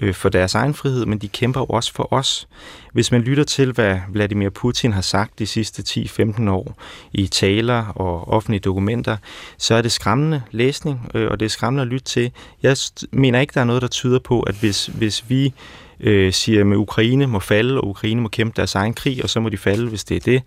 øh, 0.00 0.14
for 0.14 0.28
deres 0.28 0.54
egen 0.54 0.74
frihed, 0.74 1.06
men 1.06 1.18
de 1.18 1.28
kæmper 1.28 1.60
jo 1.60 1.66
også 1.66 1.92
for 1.92 2.12
os. 2.12 2.48
Hvis 2.92 3.12
man 3.12 3.20
lytter 3.20 3.44
til, 3.44 3.72
hvad 3.72 3.98
Vladimir 4.08 4.48
Putin 4.48 4.92
har 4.92 5.00
sagt 5.00 5.38
de 5.38 5.46
sidste 5.46 5.82
10-15 6.00 6.50
år 6.50 6.82
i 7.12 7.26
taler 7.26 7.84
og 7.86 8.28
offentlige 8.28 8.60
dokumenter, 8.60 9.16
så 9.58 9.74
er 9.74 9.82
det 9.82 9.92
skræmmende 9.92 10.42
læsning, 10.50 11.10
øh, 11.14 11.30
og 11.30 11.40
det 11.40 11.46
er 11.46 11.50
skræmmende 11.50 11.82
at 11.82 11.88
lytte 11.88 12.04
til. 12.04 12.32
Jeg 12.62 12.76
mener 13.12 13.40
ikke, 13.40 13.54
der 13.54 13.60
er 13.60 13.64
noget, 13.64 13.82
der 13.82 13.88
tyder 13.88 14.18
på, 14.18 14.40
at 14.40 14.54
hvis, 14.54 14.86
hvis 14.86 15.24
vi 15.28 15.54
øh, 16.00 16.32
siger, 16.32 16.60
at 16.60 16.76
Ukraine 16.76 17.26
må 17.26 17.40
falde, 17.40 17.80
og 17.80 17.88
Ukraine 17.88 18.20
må 18.20 18.28
kæmpe 18.28 18.52
deres 18.56 18.74
egen 18.74 18.94
krig, 18.94 19.22
og 19.22 19.30
så 19.30 19.40
må 19.40 19.48
de 19.48 19.56
falde, 19.56 19.88
hvis 19.88 20.04
det 20.04 20.16
er 20.16 20.20
det, 20.20 20.42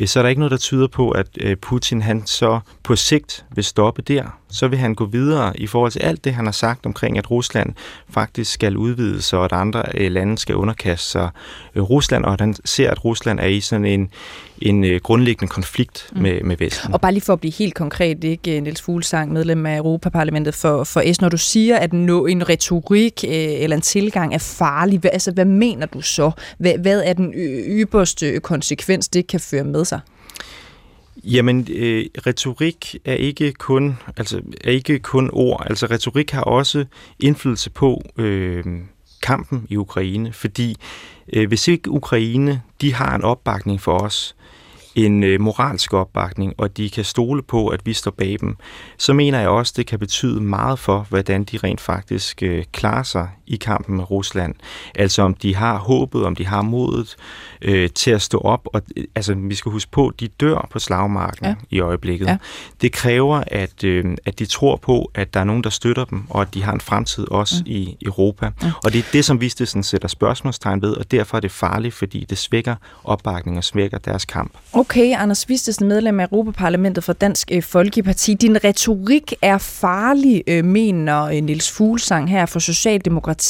øh, 0.00 0.06
så 0.06 0.18
er 0.18 0.22
der 0.22 0.28
ikke 0.28 0.40
noget, 0.40 0.50
der 0.50 0.56
tyder 0.56 0.86
på, 0.86 1.10
at 1.10 1.26
øh, 1.40 1.56
Putin 1.56 2.02
han 2.02 2.26
så 2.26 2.60
på 2.82 2.96
sigt 2.96 3.44
vil 3.54 3.64
stoppe 3.64 4.02
der. 4.02 4.38
Så 4.50 4.68
vil 4.68 4.78
han 4.78 4.94
gå 4.94 5.04
videre 5.04 5.60
i 5.60 5.66
forhold 5.66 5.92
til 5.92 6.00
alt 6.00 6.24
det, 6.24 6.34
han 6.34 6.44
har 6.44 6.52
sagt 6.52 6.86
omkring, 6.86 7.18
at 7.18 7.30
Rusland 7.30 7.74
faktisk 8.10 8.52
skal 8.52 8.76
udvides, 8.76 9.32
og 9.32 9.44
at 9.44 9.52
andre 9.52 9.82
øh, 9.94 10.12
lande 10.12 10.38
skal 10.38 10.54
underkaste 10.54 11.10
sig 11.10 11.30
øh, 11.74 11.82
Rusland, 11.82 12.24
og 12.24 12.32
at 12.32 12.40
han 12.40 12.54
ser, 12.64 12.90
at 12.90 13.04
Rusland 13.04 13.40
er 13.40 13.46
i 13.46 13.60
sådan 13.60 13.84
en, 13.84 14.10
en 14.62 14.84
øh, 14.84 15.00
grundlæggende 15.00 15.50
konflikt 15.50 16.10
mm. 16.12 16.22
med, 16.22 16.42
med 16.42 16.56
Vesten. 16.56 16.94
Og 16.94 17.00
bare 17.00 17.12
lige 17.12 17.24
for 17.24 17.32
at 17.32 17.40
blive 17.40 17.52
helt 17.52 17.74
konkret, 17.74 18.24
ikke 18.24 18.60
Niels 18.60 18.82
Fuglsang, 18.82 19.32
medlem 19.32 19.66
af 19.66 19.76
Europaparlamentet 19.76 20.54
for, 20.54 20.84
for 20.84 21.12
S, 21.12 21.20
når 21.20 21.28
du 21.28 21.38
siger, 21.38 21.76
at 21.76 21.92
nå, 21.92 22.26
en 22.26 22.48
retorik 22.48 23.24
øh, 23.28 23.32
eller 23.34 23.76
en 23.76 23.82
tilgang 23.82 24.34
er 24.34 24.38
farlig, 24.38 24.91
hvad, 24.98 25.10
altså 25.12 25.32
hvad 25.32 25.44
mener 25.44 25.86
du 25.86 26.00
så? 26.00 26.30
Hvad, 26.58 26.78
hvad 26.78 27.02
er 27.04 27.12
den 27.12 27.32
ypperste 27.68 28.40
konsekvens, 28.40 29.08
det 29.08 29.26
kan 29.26 29.40
føre 29.40 29.64
med 29.64 29.84
sig? 29.84 30.00
Jamen, 31.24 31.66
øh, 31.70 32.04
retorik 32.26 32.96
er 33.04 33.14
ikke 33.14 33.52
kun 33.52 33.98
altså 34.16 34.40
er 34.64 34.70
ikke 34.70 34.98
kun 34.98 35.30
ord. 35.32 35.66
Altså 35.70 35.86
retorik 35.86 36.30
har 36.30 36.42
også 36.42 36.84
indflydelse 37.20 37.70
på 37.70 38.02
øh, 38.18 38.64
kampen 39.22 39.66
i 39.68 39.76
Ukraine, 39.76 40.32
fordi 40.32 40.76
øh, 41.32 41.48
hvis 41.48 41.68
ikke 41.68 41.90
Ukraine 41.90 42.62
de 42.80 42.94
har 42.94 43.14
en 43.14 43.22
opbakning 43.22 43.80
for 43.80 43.98
os, 43.98 44.36
en 44.94 45.24
øh, 45.24 45.40
moralsk 45.40 45.92
opbakning, 45.92 46.54
og 46.58 46.76
de 46.76 46.90
kan 46.90 47.04
stole 47.04 47.42
på, 47.42 47.68
at 47.68 47.86
vi 47.86 47.92
står 47.92 48.10
bag 48.10 48.36
dem, 48.40 48.56
så 48.98 49.12
mener 49.12 49.40
jeg 49.40 49.48
også, 49.48 49.72
det 49.76 49.86
kan 49.86 49.98
betyde 49.98 50.40
meget 50.40 50.78
for, 50.78 51.06
hvordan 51.08 51.44
de 51.44 51.56
rent 51.56 51.80
faktisk 51.80 52.42
øh, 52.42 52.64
klarer 52.72 53.02
sig 53.02 53.28
i 53.52 53.56
kampen 53.56 53.96
med 53.96 54.10
Rusland. 54.10 54.54
Altså 54.94 55.22
om 55.22 55.34
de 55.34 55.56
har 55.56 55.78
håbet, 55.78 56.24
om 56.24 56.36
de 56.36 56.46
har 56.46 56.62
modet 56.62 57.16
øh, 57.62 57.90
til 57.90 58.10
at 58.10 58.22
stå 58.22 58.38
op. 58.38 58.68
Og, 58.72 58.82
øh, 58.96 59.04
altså 59.14 59.34
vi 59.34 59.54
skal 59.54 59.72
huske 59.72 59.90
på, 59.90 60.12
de 60.20 60.28
dør 60.28 60.68
på 60.70 60.78
slagmarken 60.78 61.46
ja. 61.46 61.54
i 61.70 61.80
øjeblikket. 61.80 62.26
Ja. 62.26 62.36
Det 62.80 62.92
kræver, 62.92 63.42
at, 63.46 63.84
øh, 63.84 64.04
at 64.24 64.38
de 64.38 64.46
tror 64.46 64.76
på, 64.76 65.10
at 65.14 65.34
der 65.34 65.40
er 65.40 65.44
nogen, 65.44 65.64
der 65.64 65.70
støtter 65.70 66.04
dem, 66.04 66.22
og 66.30 66.42
at 66.42 66.54
de 66.54 66.62
har 66.62 66.72
en 66.72 66.80
fremtid 66.80 67.30
også 67.30 67.54
mm. 67.66 67.72
i 67.72 67.96
Europa. 68.02 68.48
Mm. 68.48 68.68
Og 68.84 68.92
det 68.92 68.98
er 68.98 69.04
det, 69.12 69.24
som 69.24 69.40
Vistesen 69.40 69.82
sætter 69.82 70.08
spørgsmålstegn 70.08 70.82
ved, 70.82 70.96
og 70.96 71.10
derfor 71.10 71.36
er 71.36 71.40
det 71.40 71.50
farligt, 71.50 71.94
fordi 71.94 72.26
det 72.30 72.38
svækker 72.38 72.74
opbakning 73.04 73.58
og 73.58 73.64
svækker 73.64 73.98
deres 73.98 74.24
kamp. 74.24 74.52
Okay, 74.72 75.14
Anders 75.16 75.48
Vistesen, 75.48 75.88
medlem 75.88 76.20
af 76.20 76.24
Europaparlamentet 76.24 77.04
for 77.04 77.12
Dansk 77.12 77.48
øh, 77.52 77.62
Folkeparti. 77.62 78.34
Din 78.34 78.64
retorik 78.64 79.32
er 79.42 79.58
farlig, 79.58 80.42
øh, 80.46 80.64
mener 80.64 81.40
Nils 81.40 81.70
Fuglsang 81.70 82.30
her 82.30 82.46
for 82.46 82.58
Socialdemokratiet. 82.58 83.41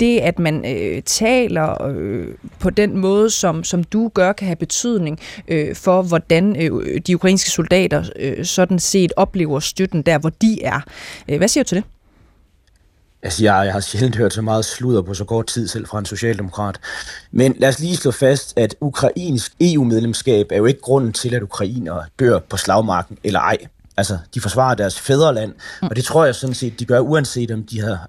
Det, 0.00 0.18
at 0.18 0.38
man 0.38 0.64
øh, 0.66 1.02
taler 1.02 1.82
øh, 1.82 2.28
på 2.58 2.70
den 2.70 2.98
måde, 2.98 3.30
som, 3.30 3.64
som 3.64 3.84
du 3.84 4.10
gør, 4.14 4.32
kan 4.32 4.46
have 4.46 4.56
betydning 4.56 5.20
øh, 5.48 5.76
for, 5.76 6.02
hvordan 6.02 6.56
øh, 6.62 7.00
de 7.06 7.14
ukrainske 7.14 7.50
soldater 7.50 8.04
øh, 8.16 8.44
sådan 8.44 8.78
set 8.78 9.12
oplever 9.16 9.60
støtten 9.60 10.02
der, 10.02 10.18
hvor 10.18 10.30
de 10.30 10.62
er. 10.62 10.80
Hvad 11.38 11.48
siger 11.48 11.64
du 11.64 11.68
til 11.68 11.76
det? 11.76 11.84
Altså, 13.24 13.44
jeg, 13.44 13.62
jeg 13.64 13.72
har 13.72 13.80
sjældent 13.80 14.16
hørt 14.16 14.32
så 14.32 14.42
meget 14.42 14.64
sludder 14.64 15.02
på 15.02 15.14
så 15.14 15.24
kort 15.24 15.46
tid, 15.46 15.68
selv 15.68 15.86
fra 15.86 15.98
en 15.98 16.06
socialdemokrat. 16.06 16.76
Men 17.32 17.54
lad 17.58 17.68
os 17.68 17.78
lige 17.78 17.96
slå 17.96 18.10
fast, 18.10 18.52
at 18.56 18.74
ukrainsk 18.80 19.52
EU-medlemskab 19.60 20.46
er 20.50 20.56
jo 20.56 20.64
ikke 20.64 20.80
grunden 20.80 21.12
til, 21.12 21.34
at 21.34 21.42
ukrainere 21.42 22.04
dør 22.20 22.38
på 22.38 22.56
slagmarken 22.56 23.18
eller 23.24 23.40
ej. 23.40 23.56
Altså, 23.96 24.18
de 24.34 24.40
forsvarer 24.40 24.74
deres 24.74 25.00
fædreland, 25.00 25.52
og 25.82 25.96
det 25.96 26.04
tror 26.04 26.24
jeg 26.24 26.34
sådan 26.34 26.54
set, 26.54 26.80
de 26.80 26.84
gør, 26.84 27.00
uanset 27.00 27.50
om 27.50 27.62
de 27.62 27.80
har 27.80 28.08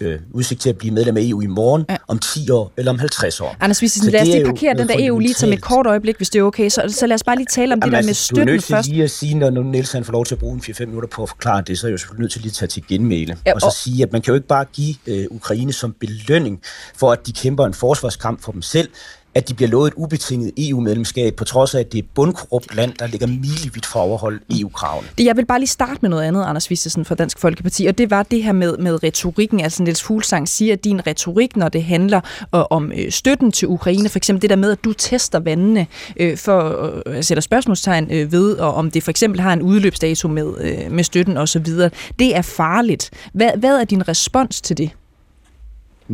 øh, 0.00 0.18
udsigt 0.32 0.60
til 0.60 0.68
at 0.68 0.78
blive 0.78 0.94
medlem 0.94 1.16
af 1.16 1.20
EU 1.24 1.40
i 1.40 1.46
morgen, 1.46 1.84
ja. 1.90 1.96
om 2.08 2.18
10 2.18 2.50
år 2.50 2.72
eller 2.76 2.92
om 2.92 2.98
50 2.98 3.40
år. 3.40 3.56
Anders, 3.60 3.78
hvis 3.78 4.04
lad 4.04 4.20
os 4.20 4.28
lige 4.28 4.44
parkere 4.44 4.74
den 4.74 4.88
der 4.88 4.94
EU 4.98 5.18
lige 5.18 5.34
som 5.34 5.52
et 5.52 5.60
kort 5.60 5.86
øjeblik, 5.86 6.16
hvis 6.16 6.30
det 6.30 6.38
er 6.38 6.42
okay. 6.42 6.68
Så, 6.68 6.82
så 6.88 7.06
lad 7.06 7.14
os 7.14 7.22
bare 7.22 7.36
lige 7.36 7.46
tale 7.50 7.72
om 7.72 7.78
Jamen, 7.78 7.82
det 7.82 7.92
der 7.92 7.96
altså, 7.96 8.08
med 8.08 8.14
støtten 8.14 8.60
først. 8.60 8.68
Du 8.68 8.72
er 8.72 8.76
nødt 8.76 8.84
til 8.84 8.92
lige 8.92 9.04
at 9.04 9.10
sige, 9.10 9.34
når 9.34 9.50
nu 9.50 9.62
Niels 9.62 9.92
han 9.92 10.04
får 10.04 10.12
lov 10.12 10.24
til 10.24 10.34
at 10.34 10.38
bruge 10.38 10.54
en 10.54 10.60
4-5 10.60 10.84
minutter 10.86 11.08
på 11.08 11.22
at 11.22 11.28
forklare 11.28 11.62
det, 11.66 11.78
så 11.78 11.86
er 11.86 11.88
jeg 11.88 11.92
jo 11.92 11.98
selvfølgelig 11.98 12.22
nødt 12.22 12.32
til 12.32 12.40
lige 12.40 12.50
at 12.50 12.54
tage 12.54 12.68
til 12.68 12.84
genmæle. 12.88 13.38
Ja, 13.46 13.52
og, 13.52 13.60
og 13.64 13.72
så 13.72 13.78
sige, 13.82 14.02
at 14.02 14.12
man 14.12 14.22
kan 14.22 14.32
jo 14.32 14.34
ikke 14.34 14.46
bare 14.46 14.64
give 14.72 14.94
øh, 15.06 15.26
Ukraine 15.30 15.72
som 15.72 15.94
belønning 16.00 16.60
for, 16.94 17.12
at 17.12 17.26
de 17.26 17.32
kæmper 17.32 17.66
en 17.66 17.74
forsvarskamp 17.74 18.42
for 18.42 18.52
dem 18.52 18.62
selv, 18.62 18.88
at 19.34 19.48
de 19.48 19.54
bliver 19.54 19.68
lovet 19.68 19.88
et 19.88 19.94
ubetinget 19.96 20.52
EU-medlemskab, 20.58 21.34
på 21.34 21.44
trods 21.44 21.74
af, 21.74 21.80
at 21.80 21.92
det 21.92 21.98
er 21.98 22.02
et 22.02 22.08
bundkorrupt 22.14 22.74
land, 22.74 22.92
der 22.98 23.06
ligger 23.06 23.26
milevidt 23.26 23.86
fra 23.86 24.00
at 24.00 24.04
overholde 24.04 24.38
EU-kravene. 24.60 25.08
Jeg 25.18 25.36
vil 25.36 25.46
bare 25.46 25.58
lige 25.58 25.68
starte 25.68 25.98
med 26.02 26.10
noget 26.10 26.22
andet, 26.22 26.44
Anders 26.44 26.70
Vistesen 26.70 27.04
fra 27.04 27.14
Dansk 27.14 27.38
Folkeparti, 27.38 27.86
og 27.86 27.98
det 27.98 28.10
var 28.10 28.22
det 28.22 28.42
her 28.42 28.52
med, 28.52 28.76
med 28.78 29.02
retorikken. 29.02 29.60
Altså 29.60 29.82
Niels 29.82 30.02
Fuglsang 30.02 30.48
siger, 30.48 30.72
at 30.72 30.84
din 30.84 31.06
retorik, 31.06 31.56
når 31.56 31.68
det 31.68 31.84
handler 31.84 32.20
øh, 32.54 32.60
om 32.70 32.92
øh, 32.96 33.12
støtten 33.12 33.52
til 33.52 33.68
Ukraine, 33.68 34.08
for 34.08 34.18
eksempel 34.18 34.42
det 34.42 34.50
der 34.50 34.56
med, 34.56 34.72
at 34.72 34.84
du 34.84 34.92
tester 34.92 35.40
vandene 35.40 35.86
øh, 36.16 36.36
for 36.36 36.60
at 36.60 37.02
øh, 37.06 37.16
øh 37.16 37.24
sætte 37.24 37.42
spørgsmålstegn 37.42 38.08
øh, 38.10 38.32
ved, 38.32 38.56
og 38.56 38.74
om 38.74 38.90
det 38.90 39.02
for 39.02 39.10
eksempel 39.10 39.40
har 39.40 39.52
en 39.52 39.62
udløbsdato 39.62 40.28
med, 40.28 40.54
øh, 40.60 40.92
med 40.92 41.04
støtten 41.04 41.36
osv., 41.36 41.66
det 42.18 42.36
er 42.36 42.42
farligt. 42.42 43.10
Hvad, 43.32 43.50
hvad 43.56 43.80
er 43.80 43.84
din 43.84 44.08
respons 44.08 44.60
til 44.60 44.78
det? 44.78 44.90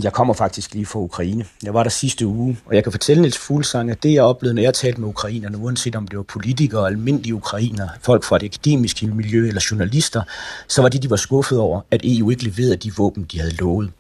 Jeg 0.03 0.13
kommer 0.13 0.35
faktisk 0.35 0.75
lige 0.75 0.87
fra 0.87 0.99
Ukraine. 0.99 1.45
Jeg 1.63 1.75
var 1.75 1.83
der 1.83 1.91
sidste 1.91 2.27
uge, 2.27 2.59
og 2.67 2.75
jeg 2.75 2.83
kan 2.83 2.93
fortælle 2.93 3.21
Niels 3.21 3.39
Fuglsang, 3.39 3.91
at 3.91 4.03
det 4.03 4.13
jeg 4.13 4.23
oplevede, 4.23 4.55
når 4.55 4.63
jeg 4.63 4.75
talte 4.75 5.01
med 5.01 5.09
ukrainerne, 5.09 5.59
uanset 5.59 5.97
om 5.97 6.09
det 6.09 6.17
var 6.17 6.23
politikere, 6.23 6.87
almindelige 6.87 7.35
ukrainer, 7.35 7.89
folk 8.03 8.25
fra 8.25 8.39
det 8.39 8.47
akademiske 8.47 9.07
miljø 9.07 9.49
eller 9.49 9.67
journalister, 9.71 10.23
så 10.69 10.83
var 10.83 10.89
det, 10.89 11.03
de 11.03 11.11
var 11.11 11.17
skuffet 11.17 11.59
over, 11.59 11.81
at 11.91 12.01
EU 12.05 12.31
ikke 12.31 12.45
leverede 12.45 12.77
de 12.77 12.93
våben, 12.97 13.27
de 13.33 13.41
havde 13.41 13.55
lovet. 13.55 13.91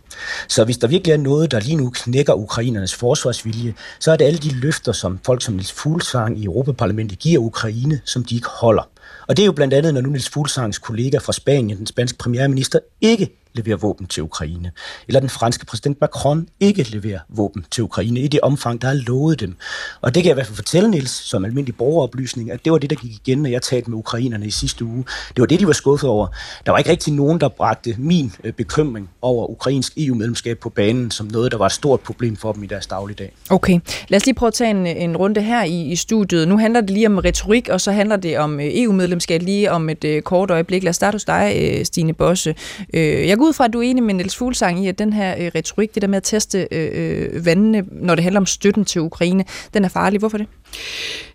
Så 0.48 0.64
hvis 0.64 0.78
der 0.78 0.86
virkelig 0.86 1.12
er 1.12 1.16
noget, 1.16 1.50
der 1.50 1.60
lige 1.60 1.76
nu 1.76 1.90
knækker 1.90 2.34
ukrainernes 2.34 2.94
forsvarsvilje, 2.94 3.74
så 4.00 4.12
er 4.12 4.16
det 4.16 4.24
alle 4.24 4.38
de 4.38 4.54
løfter, 4.54 4.92
som 4.92 5.18
folk 5.26 5.42
som 5.42 5.54
Niels 5.54 5.72
Fuglsang 5.72 6.38
i 6.38 6.44
Europaparlamentet 6.44 7.18
giver 7.18 7.40
Ukraine, 7.40 8.00
som 8.04 8.24
de 8.24 8.34
ikke 8.34 8.48
holder. 8.48 8.82
Og 9.28 9.36
det 9.36 9.42
er 9.42 9.46
jo 9.46 9.52
blandt 9.52 9.74
andet, 9.74 9.94
når 9.94 10.00
nu 10.00 10.08
Niels 10.08 10.28
Fuglsangs 10.28 10.78
kollega 10.78 11.18
fra 11.18 11.32
Spanien, 11.32 11.78
den 11.78 11.86
spanske 11.86 12.18
premierminister, 12.18 12.78
ikke 13.00 13.37
leverer 13.54 13.76
våben 13.76 14.06
til 14.06 14.22
Ukraine. 14.22 14.72
Eller 15.08 15.20
den 15.20 15.28
franske 15.28 15.66
præsident 15.66 16.00
Macron 16.00 16.48
ikke 16.60 16.82
leverer 16.82 17.18
våben 17.28 17.64
til 17.70 17.84
Ukraine 17.84 18.20
i 18.20 18.28
det 18.28 18.40
omfang, 18.40 18.82
der 18.82 18.88
er 18.88 18.94
lovet 18.94 19.40
dem. 19.40 19.56
Og 20.00 20.14
det 20.14 20.22
kan 20.22 20.28
jeg 20.28 20.34
i 20.34 20.34
hvert 20.34 20.46
fald 20.46 20.56
fortælle, 20.56 20.90
Niels, 20.90 21.10
som 21.10 21.44
almindelig 21.44 21.76
borgeroplysning, 21.76 22.50
at 22.50 22.64
det 22.64 22.72
var 22.72 22.78
det, 22.78 22.90
der 22.90 22.96
gik 22.96 23.12
igen, 23.12 23.38
når 23.42 23.50
jeg 23.50 23.62
talte 23.62 23.90
med 23.90 23.98
ukrainerne 23.98 24.46
i 24.46 24.50
sidste 24.50 24.84
uge. 24.84 25.04
Det 25.28 25.40
var 25.40 25.46
det, 25.46 25.60
de 25.60 25.66
var 25.66 25.72
skuffet 25.72 26.10
over. 26.10 26.26
Der 26.66 26.72
var 26.72 26.78
ikke 26.78 26.90
rigtig 26.90 27.12
nogen, 27.12 27.40
der 27.40 27.48
bragte 27.48 27.94
min 27.98 28.32
øh, 28.44 28.52
bekymring 28.52 29.10
over 29.22 29.50
ukrainsk 29.50 29.92
EU-medlemskab 29.96 30.58
på 30.58 30.68
banen 30.68 31.10
som 31.10 31.26
noget, 31.26 31.52
der 31.52 31.58
var 31.58 31.66
et 31.66 31.72
stort 31.72 32.00
problem 32.00 32.36
for 32.36 32.52
dem 32.52 32.62
i 32.62 32.66
deres 32.66 32.86
dagligdag. 32.86 33.32
Okay, 33.50 33.80
lad 34.08 34.16
os 34.16 34.26
lige 34.26 34.34
prøve 34.34 34.48
at 34.48 34.54
tage 34.54 34.70
en, 34.70 34.86
en 34.86 35.16
runde 35.16 35.40
her 35.42 35.64
i, 35.64 35.82
i 35.82 35.96
studiet. 35.96 36.48
Nu 36.48 36.58
handler 36.58 36.80
det 36.80 36.90
lige 36.90 37.06
om 37.06 37.18
retorik, 37.18 37.68
og 37.68 37.80
så 37.80 37.92
handler 37.92 38.16
det 38.16 38.38
om 38.38 38.60
øh, 38.60 38.66
EU-medlemskab 38.66 39.42
lige 39.42 39.72
om 39.72 39.88
et 39.88 40.04
øh, 40.04 40.22
kort 40.22 40.50
øjeblik. 40.50 40.82
Lad 40.82 40.90
os 40.90 40.96
starte 40.96 41.14
hos 41.14 41.24
dig, 41.24 41.56
øh, 41.60 41.84
Stine 41.84 42.12
Bosse. 42.12 42.54
Øh, 42.94 43.28
jeg 43.28 43.37
går 43.38 43.46
ud 43.46 43.52
fra, 43.52 43.64
at 43.64 43.72
du 43.72 43.78
er 43.78 43.82
enig 43.82 44.02
med 44.02 44.14
Niels 44.14 44.36
Fuglsang 44.36 44.84
i, 44.84 44.88
at 44.88 44.98
den 44.98 45.12
her 45.12 45.36
øh, 45.38 45.50
retorik, 45.54 45.94
det 45.94 46.02
der 46.02 46.08
med 46.08 46.16
at 46.16 46.22
teste 46.22 46.68
øh, 46.70 46.90
øh, 46.92 47.46
vandene, 47.46 47.84
når 47.90 48.14
det 48.14 48.24
handler 48.24 48.40
om 48.40 48.46
støtten 48.46 48.84
til 48.84 49.00
Ukraine, 49.00 49.44
den 49.74 49.84
er 49.84 49.88
farlig. 49.88 50.18
Hvorfor 50.18 50.38
det? 50.38 50.46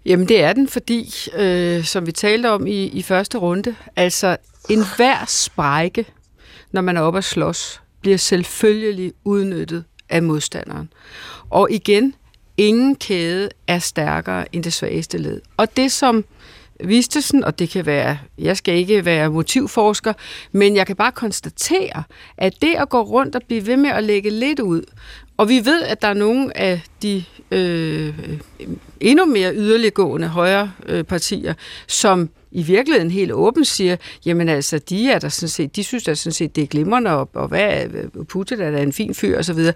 Jamen 0.06 0.28
det 0.28 0.44
er 0.44 0.54
den, 0.54 0.68
fordi, 0.68 1.14
øh, 1.36 1.84
som 1.84 2.06
vi 2.06 2.12
talte 2.12 2.52
om 2.52 2.68
i, 2.68 2.84
i 2.84 3.02
første 3.02 3.38
runde, 3.38 3.76
altså 3.96 4.38
enhver 4.70 5.26
sprække, 5.28 6.06
når 6.72 6.82
man 6.82 6.98
er 6.98 7.02
oppe 7.02 7.18
at 7.18 7.24
slås, 7.24 7.82
bliver 8.02 8.18
selvfølgelig 8.18 9.14
udnyttet 9.24 9.84
af 10.10 10.24
modstanderen. 10.24 10.90
Og 11.50 11.68
igen, 11.72 12.14
ingen 12.58 12.96
kæde 12.96 13.50
er 13.68 13.80
stærkere 13.80 14.56
end 14.56 14.64
det 14.64 14.74
svageste 14.74 15.18
led. 15.18 15.42
Og 15.58 15.78
det 15.78 15.92
som 15.92 16.26
Vistesen, 16.84 17.44
og 17.44 17.60
det 17.60 17.70
kan 17.70 17.86
være, 17.86 18.18
jeg 18.38 18.58
skal 18.58 18.76
ikke 18.76 19.06
være 19.06 19.30
motivforsker, 19.30 20.14
men 20.52 20.76
jeg 20.76 20.88
kan 20.88 20.96
bare 20.96 21.12
konstatere, 21.12 22.04
at 22.38 22.62
det 22.62 22.76
at 22.78 22.90
gå 22.90 23.02
rundt 23.02 23.36
og 23.36 23.42
blive 23.48 23.68
ved 23.68 23.78
med 23.78 23.90
at 23.90 24.04
lægge 24.04 24.30
lidt 24.30 24.60
ud, 24.60 24.84
og 25.38 25.50
vi 25.50 25.66
ved, 25.66 25.84
at 25.84 26.02
der 26.02 26.08
er 26.08 26.14
nogle 26.14 26.58
af 26.58 26.82
de 27.02 27.24
øh, 27.52 28.14
endnu 29.00 29.26
mere 29.26 29.56
yderliggående 29.56 30.28
højre 30.28 30.72
øh, 30.86 31.04
partier, 31.04 31.54
som 31.88 32.30
i 32.52 32.64
virkeligheden 32.64 33.12
helt 33.12 33.32
åbent 33.32 33.68
siger, 33.68 33.96
jamen 34.26 34.50
altså, 34.50 34.80
de 34.80 35.12
er 35.12 35.20
der 35.20 35.30
sådan 35.30 35.50
set, 35.50 35.76
de 35.76 35.84
synes 35.84 36.04
da 36.04 36.14
sådan 36.14 36.34
set, 36.34 36.56
det 36.56 36.64
er 36.64 36.68
glimrende, 36.68 37.12
og, 37.12 37.30
og 37.34 37.48
hvad, 37.48 37.86
Putin 38.26 38.62
er 38.62 38.72
da 38.72 38.82
en 38.82 38.94
fin 38.94 39.14
fyr, 39.14 39.38
og 39.38 39.46
så 39.46 39.54
videre. 39.54 39.74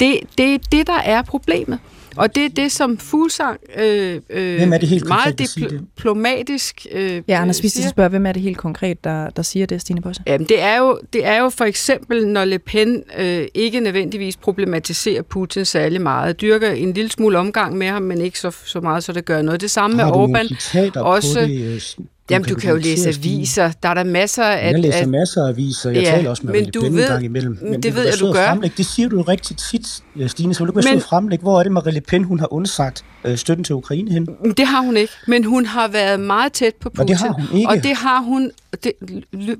Det, 0.00 0.20
det 0.38 0.54
er 0.54 0.58
det, 0.72 0.86
der 0.86 0.98
er 1.04 1.22
problemet. 1.22 1.78
Og 2.16 2.34
det 2.34 2.44
er 2.44 2.48
det, 2.48 2.72
som 2.72 2.98
Fuglsang 2.98 3.60
øh, 3.76 4.20
øh, 4.30 4.56
hvem 4.56 4.72
er 4.72 4.78
det 4.78 4.88
helt 4.88 5.08
meget 5.08 5.40
dipl- 5.40 5.78
diplomatisk 5.96 6.86
øh, 6.92 7.22
Ja, 7.28 7.42
Anders 7.42 7.62
Viste 7.62 7.88
spørger, 7.88 8.10
hvem 8.10 8.26
er 8.26 8.32
det 8.32 8.42
helt 8.42 8.56
konkret, 8.56 9.04
der, 9.04 9.30
der 9.30 9.42
siger 9.42 9.66
det, 9.66 9.80
Stine 9.80 10.00
Bosse? 10.00 10.22
Jamen, 10.26 10.48
det 10.48 10.62
er, 10.62 10.78
jo, 10.78 11.00
det 11.12 11.26
er 11.26 11.40
jo 11.40 11.48
for 11.48 11.64
eksempel, 11.64 12.26
når 12.28 12.44
Le 12.44 12.58
Pen 12.58 13.02
øh, 13.18 13.46
ikke 13.54 13.80
nødvendigvis 13.80 14.36
problematiserer 14.36 15.22
Putin 15.22 15.64
særlig 15.64 16.00
meget, 16.00 16.40
dyrker 16.40 16.70
en 16.70 16.92
lille 16.92 17.10
smule 17.10 17.38
omgang 17.38 17.76
med 17.76 17.86
ham, 17.86 18.02
men 18.02 18.20
ikke 18.20 18.38
så, 18.38 18.50
så 18.64 18.80
meget, 18.80 19.04
så 19.04 19.12
det 19.12 19.24
gør 19.24 19.42
noget. 19.42 19.60
Det 19.60 19.70
samme 19.70 19.96
Har 19.96 20.26
med 20.26 20.40
Orbán. 20.40 21.00
Også, 21.00 21.40
det, 21.40 21.96
Jamen, 22.30 22.48
du 22.48 22.54
kan 22.54 22.70
jo 22.70 22.76
læse 22.76 23.08
aviser. 23.08 23.72
Der 23.82 23.88
er 23.88 23.94
der 23.94 24.04
masser 24.04 24.44
af... 24.44 24.72
Jeg 24.72 24.80
læser 24.80 24.98
at, 24.98 25.08
masser 25.08 25.44
af 25.44 25.48
aviser. 25.48 25.90
Jeg 25.90 26.02
ja, 26.02 26.10
taler 26.10 26.30
også 26.30 26.42
med 26.46 26.52
men 26.52 26.70
du 26.70 26.80
ved, 26.80 27.08
gang 27.08 27.24
imellem. 27.24 27.58
Men 27.62 27.82
det 27.82 27.94
ved 27.94 28.04
jeg, 28.04 28.14
du 28.20 28.32
gør. 28.32 28.46
Fremlæg. 28.46 28.72
Det 28.76 28.86
siger 28.86 29.08
du 29.08 29.22
rigtig 29.22 29.56
tit, 29.56 29.86
Stine. 30.30 30.54
Så 30.54 30.64
vil 30.64 30.74
du 30.74 30.78
ikke 30.78 30.90
men, 30.90 31.00
fremlægge, 31.00 31.42
hvor 31.42 31.58
er 31.58 31.62
det, 31.62 31.72
Marie 31.72 31.94
Le 31.94 32.00
Pen 32.00 32.24
hun 32.24 32.40
har 32.40 32.52
undsagt 32.52 33.04
øh, 33.24 33.36
støtten 33.36 33.64
til 33.64 33.74
Ukraine 33.74 34.12
hen? 34.12 34.26
Det 34.56 34.66
har 34.66 34.80
hun 34.80 34.96
ikke. 34.96 35.12
Men 35.26 35.44
hun 35.44 35.66
har 35.66 35.88
været 35.88 36.20
meget 36.20 36.52
tæt 36.52 36.74
på 36.74 36.90
Putin. 36.90 37.02
Og 37.02 37.08
det 37.08 37.16
har 37.16 37.32
hun 37.32 37.58
ikke. 37.58 37.68
Og 37.68 37.76
det 37.76 37.96
har 37.96 38.20
hun... 38.20 38.50
Det, 38.84 38.92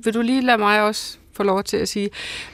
vil 0.03 0.13
du 0.13 0.21
lige 0.21 0.41
lade 0.41 0.57
mig 0.57 0.81
også 0.81 1.17
få 1.41 1.45
lov 1.45 1.63
til 1.63 1.77
at 1.77 1.89
sige. 1.89 2.09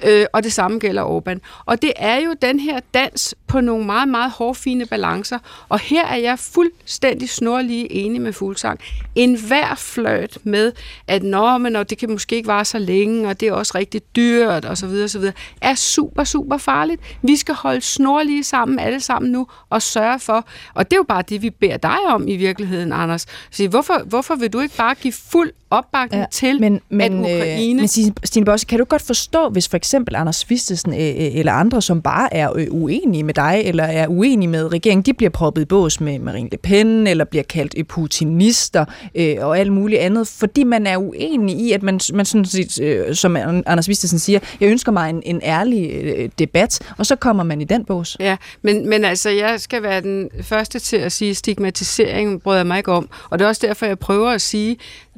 Øh, 0.07 0.25
og 0.33 0.43
det 0.43 0.53
samme 0.53 0.79
gælder 0.79 1.03
Orbán. 1.03 1.63
Og 1.65 1.81
det 1.81 1.93
er 1.95 2.15
jo 2.15 2.35
den 2.41 2.59
her 2.59 2.79
dans 2.93 3.35
på 3.47 3.61
nogle 3.61 3.85
meget, 3.85 4.09
meget 4.09 4.31
hårfine 4.31 4.85
balancer. 4.85 5.39
Og 5.69 5.79
her 5.79 6.05
er 6.05 6.15
jeg 6.15 6.39
fuldstændig 6.39 7.29
snorlige 7.29 7.91
enig 7.91 8.21
med 8.21 8.33
Fuglsang. 8.33 8.79
En 9.15 9.39
hver 9.47 9.75
fløjt 9.75 10.37
med, 10.43 10.71
at 11.07 11.23
nå, 11.23 11.57
men 11.57 11.75
og 11.75 11.89
det 11.89 11.97
kan 11.97 12.11
måske 12.11 12.35
ikke 12.35 12.47
vare 12.47 12.65
så 12.65 12.79
længe, 12.79 13.29
og 13.29 13.39
det 13.39 13.47
er 13.47 13.53
også 13.53 13.71
rigtig 13.75 14.01
dyrt, 14.15 14.65
og 14.65 14.77
så 14.77 14.87
videre, 14.87 15.07
så 15.07 15.19
videre, 15.19 15.33
er 15.61 15.75
super, 15.75 16.23
super 16.23 16.57
farligt. 16.57 17.01
Vi 17.21 17.35
skal 17.35 17.55
holde 17.55 17.81
snorlige 17.81 18.43
sammen, 18.43 18.79
alle 18.79 18.99
sammen 18.99 19.31
nu, 19.31 19.47
og 19.69 19.81
sørge 19.81 20.19
for, 20.19 20.45
og 20.73 20.85
det 20.85 20.93
er 20.93 20.97
jo 20.97 21.05
bare 21.07 21.23
det, 21.29 21.41
vi 21.41 21.49
beder 21.49 21.77
dig 21.77 21.97
om 22.07 22.27
i 22.27 22.35
virkeligheden, 22.35 22.93
Anders. 22.93 23.25
Så 23.51 23.67
hvorfor, 23.67 24.03
hvorfor 24.05 24.35
vil 24.35 24.53
du 24.53 24.59
ikke 24.59 24.75
bare 24.77 24.95
give 24.95 25.13
fuld 25.13 25.51
opbakning 25.69 26.21
ja, 26.21 26.25
til, 26.31 26.59
men, 26.59 26.81
men, 26.89 27.25
at 27.25 27.31
øh, 27.31 27.37
Ukraine... 27.37 27.81
Men 27.81 27.87
Stine 28.23 28.45
Bosse, 28.45 28.65
kan 28.67 28.79
du 28.79 28.85
godt 28.85 29.01
forstå, 29.01 29.49
hvis 29.49 29.67
for 29.67 29.77
eksempel 29.77 30.15
Anders 30.15 30.49
Vistesen 30.49 30.93
øh, 30.93 30.99
øh, 30.99 31.15
eller 31.15 31.51
andre, 31.51 31.81
som 31.81 32.01
bare 32.01 32.33
er 32.33 32.57
øh, 32.57 32.67
uenige 32.71 33.23
med 33.23 33.33
dig, 33.33 33.61
eller 33.65 33.83
er 33.83 34.07
uenige 34.07 34.47
med 34.47 34.73
regeringen, 34.73 35.03
de 35.03 35.13
bliver 35.13 35.29
proppet 35.29 35.61
i 35.61 35.65
bås 35.65 36.01
med 36.01 36.19
Marine 36.19 36.49
Le 36.51 36.57
Pen, 36.57 37.07
eller 37.07 37.25
bliver 37.25 37.43
kaldt 37.43 37.73
øh, 37.77 37.83
putinister 37.83 38.85
øh, 39.15 39.35
og 39.39 39.59
alt 39.59 39.73
muligt 39.73 40.01
andet, 40.01 40.27
fordi 40.27 40.63
man 40.63 40.87
er 40.87 40.97
uenig 40.97 41.59
i, 41.59 41.71
at 41.71 41.83
man, 41.83 41.99
man 42.13 42.25
sådan 42.25 42.45
set, 42.45 42.81
øh, 42.81 43.15
som 43.15 43.35
Anders 43.65 43.87
Vistesen 43.87 44.19
siger, 44.19 44.39
jeg 44.59 44.69
ønsker 44.69 44.91
mig 44.91 45.09
en, 45.09 45.21
en 45.25 45.41
ærlig 45.43 45.91
øh, 45.91 46.29
debat, 46.39 46.79
og 46.97 47.05
så 47.05 47.15
kommer 47.15 47.43
man 47.43 47.61
i 47.61 47.65
den 47.65 47.85
bås. 47.85 48.17
Ja, 48.19 48.37
men, 48.61 48.89
men 48.89 49.05
altså, 49.05 49.29
jeg 49.29 49.61
skal 49.61 49.83
være 49.83 50.01
den 50.01 50.29
første 50.41 50.79
til 50.79 50.97
at 50.97 51.11
sige, 51.11 51.35
stigmatisering 51.35 52.41
bryder 52.41 52.59
jeg 52.59 52.67
mig 52.67 52.77
ikke 52.77 52.91
om, 52.91 53.09
og 53.29 53.39
det 53.39 53.45
er 53.45 53.49
også 53.49 53.67
derfor, 53.67 53.85
jeg 53.85 53.99
prøver 53.99 54.29
at 54.29 54.41
sige, 54.41 54.77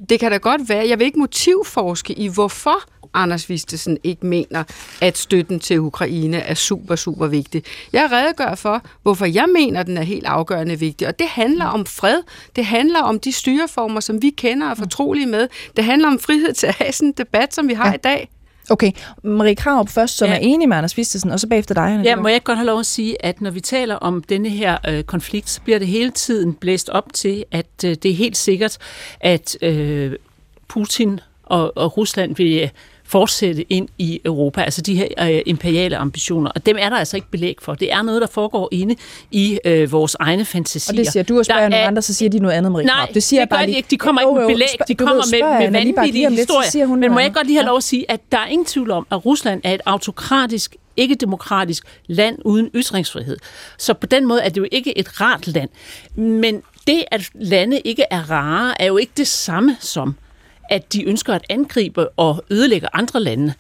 det 0.10 0.20
kan 0.20 0.32
da 0.32 0.38
godt 0.42 0.70
være, 0.70 0.88
jeg 0.88 1.00
vil 1.00 1.06
ikke 1.06 1.20
motivforske 1.20 2.14
i, 2.14 2.28
hvorfor 2.28 2.84
Anders 3.14 3.50
Vistesen 3.50 3.98
ikke 4.04 4.26
mener, 4.26 4.64
at 5.02 5.18
støtten 5.18 5.60
til 5.60 5.80
Ukraine 5.80 6.38
er 6.38 6.54
super, 6.54 6.96
super 6.96 7.28
vigtig. 7.28 7.64
Jeg 7.94 8.10
redegør 8.12 8.56
for, 8.56 8.82
hvorfor 9.04 9.26
jeg 9.26 9.46
mener, 9.54 9.80
at 9.80 9.88
den 9.88 9.98
er 9.98 10.02
helt 10.02 10.26
afgørende 10.26 10.80
vigtig. 10.80 11.08
Og 11.08 11.20
det 11.20 11.28
handler 11.28 11.66
om 11.66 11.86
fred. 11.86 12.22
Det 12.56 12.66
handler 12.66 13.02
om 13.02 13.20
de 13.20 13.32
styreformer, 13.32 14.00
som 14.00 14.22
vi 14.22 14.30
kender 14.30 14.66
og 14.66 14.72
er 14.72 14.76
fortrolige 14.76 15.26
med. 15.26 15.48
Det 15.76 15.84
handler 15.84 16.08
om 16.08 16.20
frihed 16.20 16.54
til 16.54 16.68
at 16.68 16.76
have 16.76 16.92
sådan 16.92 17.08
en 17.08 17.14
debat, 17.18 17.54
som 17.54 17.68
vi 17.68 17.74
har 17.74 17.88
ja. 17.88 17.94
i 17.94 17.98
dag. 17.98 18.30
Okay, 18.72 18.92
Marie 19.24 19.56
Krarup 19.56 19.90
først, 19.90 20.18
som 20.18 20.28
ja. 20.28 20.36
er 20.36 20.40
enig 20.40 20.70
med 20.70 20.78
Anders 20.78 20.98
Vistesen, 20.98 21.32
og 21.32 21.40
så 21.40 21.48
bagefter 21.48 21.76
dig. 21.76 21.84
Anna 21.84 22.04
ja, 22.04 22.16
må 22.16 22.28
jeg 22.28 22.44
godt 22.44 22.58
have 22.58 22.66
lov 22.66 22.80
at 22.80 22.86
sige, 22.86 23.26
at 23.26 23.42
når 23.42 23.52
vi 23.52 23.60
taler 23.60 23.96
om 23.96 24.24
denne 24.24 24.50
her 24.50 24.78
øh, 24.88 25.04
konflikt, 25.04 25.50
så 25.50 25.62
bliver 25.62 25.80
det 25.80 25.88
hele 25.88 26.12
tiden 26.12 26.54
blæst 26.54 26.90
op 26.90 27.14
til, 27.14 27.46
at 27.52 27.66
øh, 27.86 27.96
det 28.04 28.12
er 28.12 28.16
helt 28.16 28.38
sikkert, 28.38 28.78
at 29.20 29.58
øh, 29.64 30.14
Putin 30.70 31.20
og, 31.44 31.78
og 31.78 31.98
Rusland 31.98 32.36
vil 32.36 32.72
fortsætte 33.04 33.74
ind 33.74 33.88
i 33.98 34.22
Europa, 34.26 34.62
altså 34.62 34.82
de 34.82 34.96
her 34.96 35.08
øh, 35.22 35.42
imperiale 35.46 35.98
ambitioner. 35.98 36.52
Og 36.52 36.66
dem 36.66 36.78
er 36.80 36.90
der 36.90 36.98
altså 36.98 37.18
ikke 37.18 37.32
belæg 37.32 37.56
for. 37.62 37.76
Det 37.76 37.92
er 37.94 38.02
noget, 38.02 38.22
der 38.22 38.28
foregår 38.28 38.70
inde 38.72 38.96
i 39.32 39.60
øh, 39.66 39.92
vores 39.92 40.16
egne 40.20 40.46
fantasier. 40.46 40.94
Og 40.94 40.98
det 40.98 41.12
siger 41.12 41.24
du, 41.24 41.40
og 41.40 41.46
spørger 41.46 41.70
nogle 41.70 41.86
andre, 41.86 42.02
så 42.02 42.14
siger 42.14 42.30
de 42.30 42.40
noget 42.40 42.56
andet, 42.56 42.72
Marie 42.72 42.86
Nej, 42.86 43.12
det 43.14 43.24
siger 43.24 43.40
det 43.40 43.50
bare 43.50 43.66
de 43.66 43.72
ikke. 43.72 43.88
De 43.90 43.98
kommer 43.98 44.22
ikke 44.22 44.34
med 44.34 44.48
belæg. 44.48 44.68
De 44.88 44.96
kommer 44.96 45.24
med, 45.32 45.72
med 45.72 45.72
vanvittige 45.72 46.30
historier. 46.30 46.96
Men 46.96 47.12
må 47.12 47.20
jeg 47.20 47.34
godt 47.34 47.48
lige 47.48 47.58
have 47.58 47.68
lov 47.68 47.78
at 47.78 47.84
sige, 47.84 48.12
at 48.12 48.22
der 48.32 48.38
er 48.38 48.48
ingen 48.48 48.66
tvivl 48.66 48.92
om, 48.92 49.08
at 49.12 49.26
Rusland 49.26 49.62
er 49.64 49.74
et 49.74 49.82
autokratisk 49.86 50.76
ikke-demokratisk 50.98 51.84
land 52.08 52.38
uden 52.46 52.70
ytringsfrihed. 52.76 53.38
Så 53.78 53.94
på 53.94 54.06
den 54.06 54.26
måde 54.26 54.42
er 54.42 54.50
det 54.50 54.58
jo 54.58 54.68
ikke 54.72 54.98
et 54.98 55.22
rart 55.22 55.48
land. 55.48 55.70
Men 56.16 56.62
det, 56.88 57.04
at 57.12 57.30
lande 57.34 57.80
ikke 57.80 58.04
er 58.12 58.32
rare, 58.32 58.82
er 58.82 58.86
jo 58.86 58.98
ikke 58.98 59.12
det 59.18 59.28
samme 59.28 59.78
som, 59.80 60.16
at 60.70 60.94
de 60.94 61.04
ønsker 61.04 61.34
at 61.34 61.46
angribe 61.50 62.10
og 62.10 62.44
ødelægge 62.50 62.88
andre 62.94 63.20
lande. 63.20 63.54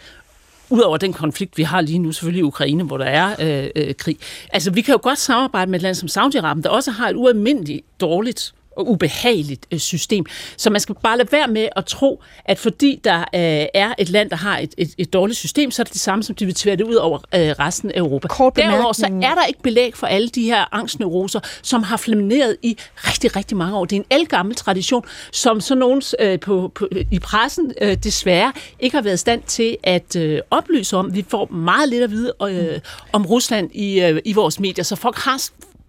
Udover 0.69 0.97
den 0.97 1.13
konflikt, 1.13 1.57
vi 1.57 1.63
har 1.63 1.81
lige 1.81 1.99
nu, 1.99 2.11
selvfølgelig 2.11 2.39
i 2.39 2.43
Ukraine, 2.43 2.83
hvor 2.83 2.97
der 2.97 3.05
er 3.05 3.35
øh, 3.39 3.69
øh, 3.75 3.95
krig. 3.95 4.17
Altså, 4.53 4.71
vi 4.71 4.81
kan 4.81 4.91
jo 4.91 4.99
godt 5.03 5.19
samarbejde 5.19 5.71
med 5.71 5.79
et 5.79 5.83
land 5.83 5.95
som 5.95 6.07
Saudi-Arabien, 6.07 6.61
der 6.61 6.69
også 6.69 6.91
har 6.91 7.09
et 7.09 7.15
ualmindeligt 7.15 7.85
dårligt 8.01 8.53
og 8.79 8.89
ubehageligt 8.89 9.65
øh, 9.71 9.79
system. 9.79 10.25
Så 10.57 10.69
man 10.69 10.81
skal 10.81 10.95
bare 11.03 11.17
lade 11.17 11.31
være 11.31 11.47
med 11.47 11.67
at 11.75 11.85
tro, 11.85 12.23
at 12.45 12.59
fordi 12.59 13.01
der 13.03 13.19
øh, 13.19 13.65
er 13.73 13.93
et 13.97 14.09
land, 14.09 14.29
der 14.29 14.35
har 14.35 14.57
et, 14.57 14.73
et, 14.77 14.89
et 14.97 15.13
dårligt 15.13 15.39
system, 15.39 15.71
så 15.71 15.81
er 15.81 15.83
det 15.83 15.93
det 15.93 16.01
samme, 16.01 16.23
som 16.23 16.35
de 16.35 16.45
vil 16.45 16.55
tvære 16.55 16.75
det 16.75 16.83
ud 16.83 16.95
over 16.95 17.17
øh, 17.17 17.49
resten 17.59 17.91
af 17.91 17.99
Europa. 17.99 18.27
Derudover 18.61 18.93
så 18.93 19.05
er 19.05 19.35
der 19.35 19.45
ikke 19.45 19.61
belæg 19.61 19.97
for 19.97 20.07
alle 20.07 20.29
de 20.29 20.43
her 20.43 20.75
angstneuroser, 20.75 21.39
som 21.61 21.83
har 21.83 21.97
flamineret 21.97 22.57
i 22.61 22.77
rigtig, 22.95 23.35
rigtig 23.35 23.57
mange 23.57 23.77
år. 23.77 23.85
Det 23.85 23.95
er 23.95 23.99
en 23.99 24.05
elgammel 24.09 24.55
tradition, 24.55 25.05
som 25.31 25.61
så 25.61 25.75
nogen 25.75 26.01
øh, 26.19 26.39
på, 26.39 26.71
på, 26.75 26.87
i 27.11 27.19
pressen 27.19 27.73
øh, 27.81 27.97
desværre 28.03 28.53
ikke 28.79 28.95
har 28.95 29.01
været 29.01 29.13
i 29.13 29.17
stand 29.17 29.41
til 29.43 29.77
at 29.83 30.15
øh, 30.15 30.41
oplyse 30.51 30.97
om. 30.97 31.15
Vi 31.15 31.25
får 31.29 31.45
meget 31.45 31.89
lidt 31.89 32.03
at 32.03 32.11
vide 32.11 32.33
øh, 32.43 32.79
om 33.13 33.25
Rusland 33.25 33.69
i, 33.73 34.01
øh, 34.01 34.21
i 34.25 34.33
vores 34.33 34.59
medier, 34.59 34.83
så 34.83 34.95
folk 34.95 35.17
har 35.17 35.41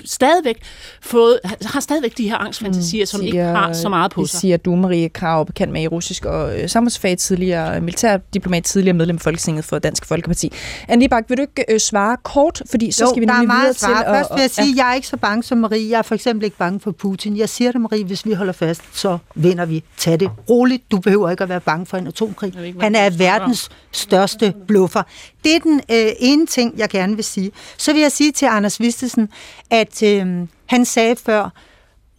stadigvæk 0.05 0.63
fået, 1.03 1.41
har 1.67 1.81
stadigvæk 1.81 2.19
de 2.19 2.29
her 2.29 2.37
angstfantasier, 2.37 3.03
mm, 3.03 3.07
som 3.07 3.23
ikke 3.23 3.39
har 3.43 3.73
så 3.73 3.89
meget 3.89 4.11
på 4.13 4.21
det 4.23 4.31
sig. 4.31 4.41
siger 4.41 4.57
du, 4.57 4.75
Marie 4.77 5.09
Krav, 5.09 5.47
bekendt 5.47 5.73
med 5.73 5.83
i 5.83 5.87
russisk 5.87 6.25
og 6.25 6.61
øh, 6.61 6.69
samfundsfag, 6.69 7.19
tidligere 7.19 7.81
militærdiplomat, 7.81 8.65
tidligere 8.65 8.97
medlem 8.97 9.17
af 9.17 9.21
Folketinget 9.21 9.65
for 9.65 9.79
Dansk 9.79 10.07
Folkeparti. 10.07 10.53
Anne 10.89 11.03
Libak, 11.05 11.25
vil 11.29 11.37
du 11.37 11.43
ikke 11.43 11.65
øh, 11.75 11.81
svare 11.81 12.17
kort, 12.23 12.63
fordi 12.71 12.91
så 12.93 13.05
jo, 13.05 13.11
skal 13.11 13.21
vi 13.21 13.27
der 13.27 13.33
er 13.33 13.37
nemlig 13.37 13.49
videre 13.49 13.63
meget 13.63 13.77
til... 13.77 13.87
svar. 13.87 14.03
at- 14.03 14.17
Først 14.17 14.31
vil 14.35 14.41
jeg 14.41 14.51
sige, 14.51 14.71
at 14.71 14.77
jeg 14.77 14.91
er 14.91 14.95
ikke 14.95 15.09
så 15.09 15.17
bange 15.17 15.43
som 15.43 15.59
Marie. 15.59 15.91
Jeg 15.91 15.99
er 15.99 16.03
for 16.03 16.15
eksempel 16.15 16.45
ikke 16.45 16.57
bange 16.57 16.81
for 16.81 16.91
Putin. 16.91 17.37
Jeg 17.37 17.49
siger 17.49 17.73
det, 17.73 17.81
Marie, 17.81 18.05
hvis 18.05 18.27
vi 18.27 18.33
holder 18.33 18.53
fast, 18.53 18.83
så 18.93 19.19
vinder 19.35 19.65
vi. 19.65 19.85
Tag 19.97 20.21
det 20.21 20.31
roligt. 20.51 20.91
Du 20.91 20.99
behøver 20.99 21.31
ikke 21.31 21.43
at 21.43 21.49
være 21.49 21.61
bange 21.61 21.87
for 21.87 21.97
en 21.97 22.07
atomkrig. 22.07 22.53
ikke, 22.65 22.81
Han 22.81 22.95
er 22.95 23.11
verdens 23.11 23.69
største 23.93 24.55
bluffer. 24.69 25.03
Det 25.45 25.55
er 25.57 25.59
den 25.61 25.81
øh, 25.91 26.07
ene 26.19 26.47
ting, 26.47 26.75
jeg 26.79 26.89
gerne 26.89 27.15
vil 27.15 27.25
sige. 27.25 27.51
Så 27.77 27.93
vil 27.93 28.03
jeg 28.03 28.13
sige 28.13 28.33
til 28.33 28.47
Anders 28.47 28.81
Vistesen, 28.81 29.29
at 29.71 30.03
øh, 30.03 30.47
han 30.67 30.85
sagde 30.85 31.17
før, 31.17 31.51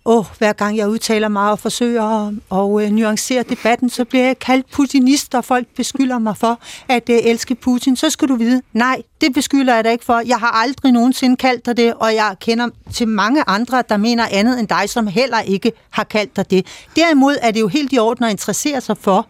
Åh, 0.05 0.25
hver 0.37 0.53
gang 0.53 0.77
jeg 0.77 0.89
udtaler 0.89 1.27
mig 1.27 1.51
og 1.51 1.59
forsøger 1.59 2.27
at 2.27 2.33
og, 2.49 2.83
øh, 2.83 2.91
nuancere 2.91 3.43
debatten, 3.43 3.89
så 3.89 4.05
bliver 4.05 4.25
jeg 4.25 4.39
kaldt 4.39 4.71
putinist, 4.71 5.35
og 5.35 5.45
folk 5.45 5.67
beskylder 5.75 6.19
mig 6.19 6.37
for 6.37 6.59
at 6.87 7.09
øh, 7.09 7.17
elske 7.23 7.55
Putin. 7.55 7.95
Så 7.95 8.09
skal 8.09 8.27
du 8.27 8.35
vide, 8.35 8.61
nej, 8.73 9.01
det 9.21 9.33
beskylder 9.33 9.75
jeg 9.75 9.83
dig 9.83 9.91
ikke 9.91 10.05
for. 10.05 10.21
Jeg 10.27 10.37
har 10.37 10.51
aldrig 10.51 10.91
nogensinde 10.91 11.35
kaldt 11.35 11.65
dig 11.65 11.77
det, 11.77 11.93
og 11.93 12.15
jeg 12.15 12.35
kender 12.39 12.69
til 12.93 13.07
mange 13.07 13.43
andre, 13.47 13.83
der 13.89 13.97
mener 13.97 14.25
andet 14.31 14.59
end 14.59 14.67
dig, 14.67 14.89
som 14.89 15.07
heller 15.07 15.39
ikke 15.39 15.71
har 15.89 16.03
kaldt 16.03 16.35
dig 16.35 16.51
det. 16.51 16.65
Derimod 16.95 17.35
er 17.41 17.51
det 17.51 17.59
jo 17.59 17.67
helt 17.67 17.93
i 17.93 17.97
orden 17.97 18.25
at 18.25 18.31
interessere 18.31 18.81
sig 18.81 18.97
for, 18.97 19.27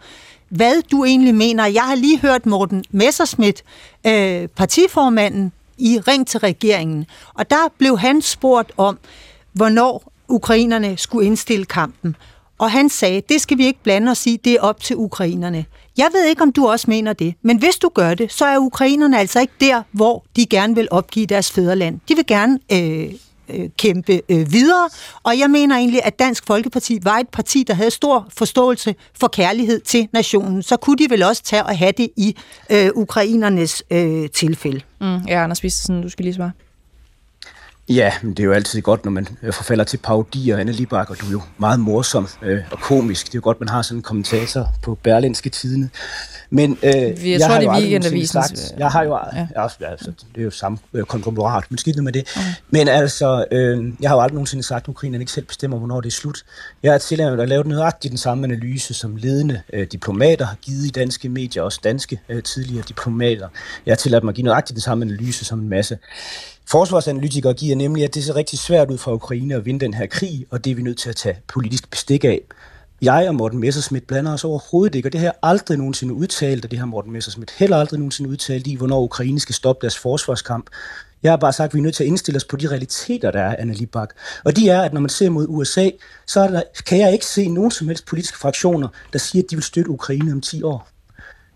hvad 0.50 0.82
du 0.92 1.06
egentlig 1.06 1.36
mener. 1.36 1.66
Jeg 1.66 1.84
har 1.84 1.96
lige 1.96 2.20
hørt 2.20 2.46
Morten 2.46 2.84
Messerschmidt, 2.92 3.64
øh, 4.08 4.48
partiformanden 4.48 5.52
i 5.82 6.00
Ring 6.00 6.28
til 6.28 6.40
regeringen, 6.40 7.06
og 7.34 7.50
der 7.50 7.74
blev 7.78 7.98
han 8.00 8.22
spurgt 8.22 8.72
om, 8.78 8.98
hvornår 9.54 10.12
ukrainerne 10.28 10.98
skulle 10.98 11.28
indstille 11.28 11.66
kampen. 11.66 12.16
Og 12.58 12.72
han 12.72 12.90
sagde, 12.90 13.22
det 13.30 13.42
skal 13.42 13.58
vi 13.58 13.66
ikke 13.66 13.84
blande 13.84 14.12
os 14.12 14.28
i, 14.28 14.38
det 14.44 14.54
er 14.54 14.62
op 14.62 14.80
til 14.80 14.96
ukrainerne. 14.96 15.66
Jeg 15.98 16.10
ved 16.14 16.26
ikke, 16.26 16.42
om 16.42 16.52
du 16.52 16.68
også 16.68 16.86
mener 16.90 17.14
det, 17.14 17.34
men 17.42 17.58
hvis 17.58 17.76
du 17.76 17.90
gør 17.94 18.14
det, 18.14 18.32
så 18.32 18.46
er 18.46 18.58
ukrainerne 18.58 19.20
altså 19.20 19.40
ikke 19.40 19.54
der, 19.60 19.84
hvor 19.92 20.26
de 20.36 20.46
gerne 20.46 20.76
vil 20.76 20.88
opgive 20.92 21.26
deres 21.26 21.52
fædreland. 21.52 22.00
De 22.10 22.16
vil 22.16 22.28
gerne 22.28 22.60
øh, 22.72 23.14
øh, 23.54 23.70
kæmpe 23.78 24.22
øh, 24.30 24.52
videre, 24.52 24.90
og 25.24 25.40
jeg 25.40 25.50
mener 25.50 25.76
egentlig, 25.76 26.04
at 26.04 26.20
Dansk 26.20 26.48
Folkeparti 26.48 27.00
var 27.04 27.18
et 27.18 27.30
parti, 27.30 27.64
der 27.68 27.74
havde 27.74 27.92
stor 27.92 28.28
forståelse 28.38 28.96
for 29.20 29.28
kærlighed 29.28 29.80
til 29.80 30.08
nationen. 30.14 30.64
Så 30.64 30.78
kunne 30.78 30.98
de 30.98 31.08
vel 31.10 31.24
også 31.24 31.44
tage 31.44 31.64
og 31.64 31.78
have 31.78 31.92
det 31.98 32.10
i 32.18 32.36
øh, 32.70 32.90
ukrainernes 32.96 33.84
øh, 33.92 34.30
tilfælde. 34.30 34.82
Mm, 35.02 35.18
ja, 35.28 35.44
Anders 35.44 35.64
Vistesen, 35.64 36.02
du 36.02 36.10
skal 36.10 36.24
lige 36.24 36.34
svare. 36.34 36.52
Ja, 37.90 38.14
men 38.22 38.32
det 38.32 38.40
er 38.40 38.44
jo 38.44 38.52
altid 38.52 38.82
godt, 38.82 39.06
når 39.06 39.12
man 39.12 39.28
øh, 39.44 39.54
forfalder 39.54 39.84
til 39.84 39.98
parodier, 39.98 40.58
Anne 40.58 40.72
Libak, 40.72 41.10
og 41.10 41.22
du 41.22 41.26
er 41.26 41.32
jo 41.32 41.42
meget 41.58 41.80
morsom 41.80 42.28
øh, 42.42 42.60
og 42.72 42.80
komisk. 42.80 43.26
Det 43.26 43.34
er 43.34 43.38
jo 43.38 43.42
godt, 43.44 43.60
man 43.60 43.70
har 43.70 43.82
sådan 43.82 43.98
en 44.00 44.04
kommentator 44.04 44.68
på 44.82 44.96
Berlinske 45.04 45.50
Tidene. 45.50 45.90
Men 46.54 46.78
øh, 46.84 46.92
jeg, 46.94 47.42
tror, 47.42 47.48
har 47.48 47.60
det 47.60 47.68
er 47.68 47.72
øh, 48.74 48.80
jeg 48.80 48.88
har 48.88 49.04
jo, 49.04 49.18
ja. 49.36 49.48
jeg, 49.56 49.90
altså, 49.90 50.12
det 50.36 50.42
er 50.42 50.44
jo 50.44 50.52
samme 50.52 50.78
øh, 50.94 51.04
konglomerat, 51.04 51.64
men 51.70 51.78
skidt 51.78 52.04
med 52.04 52.12
det. 52.12 52.28
Men 52.70 52.88
altså, 52.88 53.46
øh, 53.52 53.94
jeg 54.02 54.10
har 54.10 54.16
jo 54.16 54.22
aldrig 54.22 54.34
nogensinde 54.34 54.64
sagt, 54.64 54.84
at 54.84 54.90
Ukraine 54.90 55.20
ikke 55.20 55.32
selv 55.32 55.46
bestemmer, 55.46 55.78
hvornår 55.78 56.02
det 56.02 56.10
er 56.10 56.12
slut. 56.12 56.44
Jeg 56.84 56.92
har 56.92 57.00
tilladt 57.00 57.40
at 57.40 57.50
lave 57.50 57.64
nøjagtigt 57.64 58.12
den 58.12 58.18
samme 58.18 58.44
analyse, 58.44 58.94
som 58.94 59.16
ledende 59.16 59.62
øh, 59.74 59.88
diplomater 59.92 60.46
har 60.46 60.56
givet 60.62 60.86
i 60.86 60.90
danske 60.90 61.30
medier, 61.30 61.64
også 61.64 61.80
danske 61.84 62.20
øh, 62.30 62.44
tidligere 62.44 62.84
diplomater. 62.88 63.48
Jeg 63.86 63.92
har 63.92 63.98
tilladt 63.98 64.24
mig 64.24 64.32
at 64.32 64.36
give 64.36 64.46
nøjagtigt 64.46 64.76
den 64.76 64.82
samme 64.82 65.06
analyse 65.06 65.46
som 65.46 65.60
en 65.60 65.70
masse 65.70 65.98
forsvarsanalytikere 66.72 67.54
giver, 67.54 67.76
nemlig 67.76 68.04
at 68.04 68.16
det 68.16 68.24
ser 68.24 68.36
rigtig 68.36 68.60
svært 68.60 68.92
ud 68.92 68.98
for 68.98 69.14
Ukraine 69.14 69.56
at 69.56 69.66
vinde 69.66 69.80
den 69.80 69.94
her 69.94 70.06
krig, 70.06 70.46
og 70.50 70.66
det 70.66 70.72
er 70.72 70.76
vi 70.76 70.82
nødt 70.82 70.98
til 70.98 71.10
at 71.10 71.16
tage 71.16 71.38
politisk 71.48 71.90
bestik 71.90 72.24
af. 72.24 72.42
Jeg 73.02 73.28
og 73.28 73.36
Morten 73.36 73.60
Messerschmidt 73.60 74.08
blander 74.08 74.34
os 74.34 74.44
overhovedet 74.44 74.96
ikke, 74.96 75.08
og 75.08 75.14
det 75.14 75.20
har 75.20 75.28
jeg 75.28 75.34
aldrig 75.44 75.78
nogensinde 75.78 76.14
udtalt, 76.14 76.66
og 76.66 76.72
det 76.72 76.80
har 76.80 76.86
Morten 76.86 77.12
Messerschmidt 77.12 77.52
heller 77.52 77.78
aldrig 77.78 78.00
nogensinde 78.00 78.30
udtalt 78.30 78.68
i, 78.68 78.76
hvornår 78.76 79.02
Ukraine 79.02 79.40
skal 79.40 79.56
stoppe 79.56 79.82
deres 79.82 79.98
forsvarskamp. 79.98 80.70
Jeg 81.24 81.32
har 81.32 81.38
bare 81.38 81.54
sagt, 81.54 81.70
at 81.70 81.74
vi 81.74 81.80
er 81.80 81.84
nødt 81.84 81.96
til 81.96 82.04
at 82.04 82.08
indstille 82.08 82.38
os 82.38 82.46
på 82.46 82.58
de 82.58 82.68
realiteter, 82.68 83.32
der 83.32 83.42
er, 83.42 83.56
Anna 83.60 83.74
Libak. 83.74 84.10
Og 84.44 84.56
de 84.56 84.70
er, 84.70 84.82
at 84.82 84.94
når 84.94 85.02
man 85.02 85.10
ser 85.10 85.30
mod 85.30 85.46
USA, 85.50 85.90
så 86.28 86.40
er 86.40 86.48
der, 86.48 86.62
kan 86.88 87.00
jeg 87.00 87.14
ikke 87.14 87.26
se 87.26 87.50
nogen 87.50 87.72
som 87.72 87.88
helst 87.88 88.06
politiske 88.06 88.38
fraktioner, 88.38 88.88
der 89.14 89.20
siger, 89.20 89.44
at 89.44 89.50
de 89.52 89.56
vil 89.56 89.64
støtte 89.64 89.92
Ukraine 89.92 90.32
om 90.32 90.42
10 90.42 90.64
år. 90.64 90.90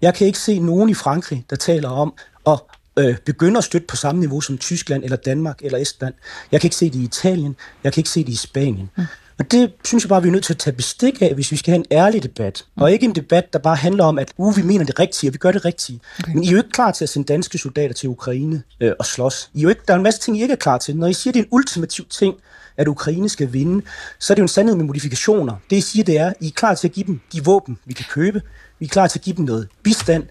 Jeg 0.02 0.14
kan 0.14 0.28
ikke 0.28 0.39
se 0.39 0.60
nogen 0.60 0.89
i 0.89 0.93
Frankrig, 0.93 1.46
der 1.50 1.56
taler 1.56 1.89
om 1.89 2.14
at 2.48 2.60
øh, 2.98 3.18
at 3.58 3.64
støtte 3.64 3.88
på 3.88 3.96
samme 3.96 4.20
niveau 4.20 4.41
som 4.41 4.58
Tyskland 4.58 5.04
eller 5.04 5.18
Danmark 5.18 5.60
eller 5.62 5.78
Estland. 5.78 6.14
Jeg 6.52 6.62
kan 6.62 6.68
ikke 6.68 6.76
se 6.76 6.86
det 6.86 7.00
i 7.00 7.04
Italien. 7.04 7.56
Jeg 7.84 7.93
kan 7.93 8.00
ikke 8.00 8.10
se 8.10 8.24
det 8.24 8.34
i 8.34 8.36
Spanien. 8.36 8.89
Mm. 8.98 9.04
Og 9.39 9.51
det 9.51 9.73
synes 9.86 10.03
jeg 10.03 10.09
bare, 10.09 10.21
vi 10.21 10.27
er 10.27 10.31
nødt 10.31 10.43
til 10.43 10.53
at 10.53 10.57
tage 10.57 10.75
bestik 10.75 11.21
af, 11.21 11.33
hvis 11.33 11.51
vi 11.51 11.57
skal 11.57 11.71
have 11.71 11.79
en 11.79 11.86
ærlig 11.91 12.23
debat. 12.23 12.65
Og 12.75 12.91
ikke 12.91 13.05
en 13.05 13.15
debat, 13.15 13.53
der 13.53 13.59
bare 13.59 13.75
handler 13.75 14.03
om, 14.03 14.19
at 14.19 14.33
uh, 14.38 14.57
vi 14.57 14.61
mener 14.61 14.86
det 14.86 14.99
rigtige, 14.99 15.29
og 15.29 15.33
vi 15.33 15.38
gør 15.38 15.51
det 15.51 15.65
rigtige. 15.65 15.99
Okay. 16.19 16.33
Men 16.33 16.43
I 16.43 16.47
er 16.47 16.51
jo 16.51 16.57
ikke 16.57 16.69
klar 16.69 16.91
til 16.91 17.05
at 17.05 17.09
sende 17.09 17.33
danske 17.33 17.57
soldater 17.57 17.93
til 17.93 18.09
Ukraine 18.09 18.63
øh, 18.81 18.91
og 18.99 19.05
slås. 19.05 19.49
I 19.53 19.59
er 19.59 19.63
jo 19.63 19.69
ikke, 19.69 19.81
der 19.88 19.93
er 19.93 19.97
en 19.97 20.03
masse 20.03 20.19
ting, 20.19 20.38
I 20.38 20.41
ikke 20.41 20.51
er 20.51 20.55
klar 20.55 20.77
til. 20.77 20.97
Når 20.97 21.07
I 21.07 21.13
siger, 21.13 21.31
det 21.31 21.39
er 21.39 21.43
en 21.43 21.49
ultimativ 21.51 22.05
ting, 22.09 22.36
at 22.77 22.88
Ukraine 22.88 23.29
skal 23.29 23.53
vinde, 23.53 23.86
så 24.19 24.33
er 24.33 24.36
det 24.36 24.39
jo 24.39 24.43
en 24.43 24.47
sandhed 24.47 24.75
med 24.75 24.86
modifikationer. 24.86 25.55
Det 25.69 25.75
I 25.75 25.81
siger, 25.81 26.03
det 26.03 26.17
er, 26.17 26.27
at 26.27 26.36
I 26.39 26.47
er 26.47 26.51
klar 26.51 26.75
til 26.75 26.88
at 26.88 26.93
give 26.93 27.05
dem 27.05 27.19
de 27.33 27.43
våben, 27.43 27.77
vi 27.86 27.93
kan 27.93 28.05
købe. 28.09 28.41
Vi 28.79 28.86
er 28.86 28.89
klar 28.89 29.07
til 29.07 29.19
at 29.19 29.23
give 29.23 29.36
dem 29.36 29.45
noget 29.45 29.67
bistand. 29.83 30.23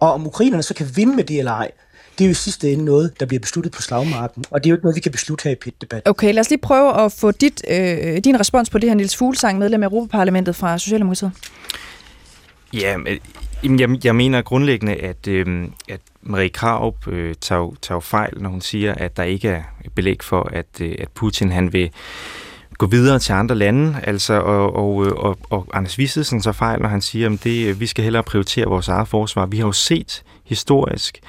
Og 0.00 0.12
om 0.12 0.26
ukrainerne 0.26 0.62
så 0.62 0.74
kan 0.74 0.96
vinde 0.96 1.16
med 1.16 1.24
det 1.24 1.38
eller 1.38 1.52
ej, 1.52 1.70
det 2.18 2.24
er 2.24 2.28
jo 2.28 2.30
i 2.30 2.34
sidste 2.34 2.72
ende 2.72 2.84
noget, 2.84 3.20
der 3.20 3.26
bliver 3.26 3.40
besluttet 3.40 3.72
på 3.72 3.82
slagmarken. 3.82 4.44
Og 4.50 4.64
det 4.64 4.66
er 4.66 4.70
jo 4.70 4.74
ikke 4.74 4.84
noget, 4.84 4.96
vi 4.96 5.00
kan 5.00 5.12
beslutte 5.12 5.44
her 5.44 5.50
i 5.50 5.54
PIT-debat. 5.54 6.02
Okay, 6.04 6.32
lad 6.34 6.40
os 6.40 6.50
lige 6.50 6.60
prøve 6.60 7.04
at 7.04 7.12
få 7.12 7.30
dit, 7.30 7.64
øh, 7.70 8.18
din 8.24 8.40
respons 8.40 8.70
på 8.70 8.78
det 8.78 8.90
her, 8.90 8.94
Niels 8.94 9.16
Fuglsang, 9.16 9.58
medlem 9.58 9.82
af 9.82 9.86
Europaparlamentet 9.86 10.56
fra 10.56 10.78
Socialdemokratiet. 10.78 11.32
Ja, 12.72 12.96
men, 12.96 13.80
jeg, 13.80 14.04
jeg 14.04 14.16
mener 14.16 14.42
grundlæggende, 14.42 14.94
at, 14.94 15.28
øh, 15.28 15.68
at 15.88 16.00
Marie 16.22 16.48
Kraup 16.48 17.08
øh, 17.08 17.34
tager, 17.40 17.76
tager 17.82 18.00
fejl, 18.00 18.32
når 18.42 18.50
hun 18.50 18.60
siger, 18.60 18.94
at 18.94 19.16
der 19.16 19.22
ikke 19.22 19.48
er 19.48 19.62
belæg 19.94 20.22
for, 20.22 20.50
at, 20.52 20.66
øh, 20.80 20.94
at 20.98 21.08
Putin 21.08 21.52
han 21.52 21.72
vil 21.72 21.90
gå 22.78 22.86
videre 22.86 23.18
til 23.18 23.32
andre 23.32 23.54
lande, 23.54 23.96
altså, 24.02 24.34
og, 24.34 24.76
og, 24.76 25.06
øh, 25.06 25.12
og, 25.12 25.38
og 25.50 25.66
Anders 25.72 25.98
Vissesen 25.98 26.42
så 26.42 26.52
fejl, 26.52 26.80
når 26.80 26.88
han 26.88 27.00
siger, 27.00 27.32
at 27.32 27.44
det, 27.44 27.66
øh, 27.66 27.80
vi 27.80 27.86
skal 27.86 28.04
hellere 28.04 28.22
prioritere 28.22 28.66
vores 28.66 28.88
eget 28.88 29.08
forsvar. 29.08 29.46
Vi 29.46 29.58
har 29.58 29.66
jo 29.66 29.72
set 29.72 30.22
historisk, 30.44 31.20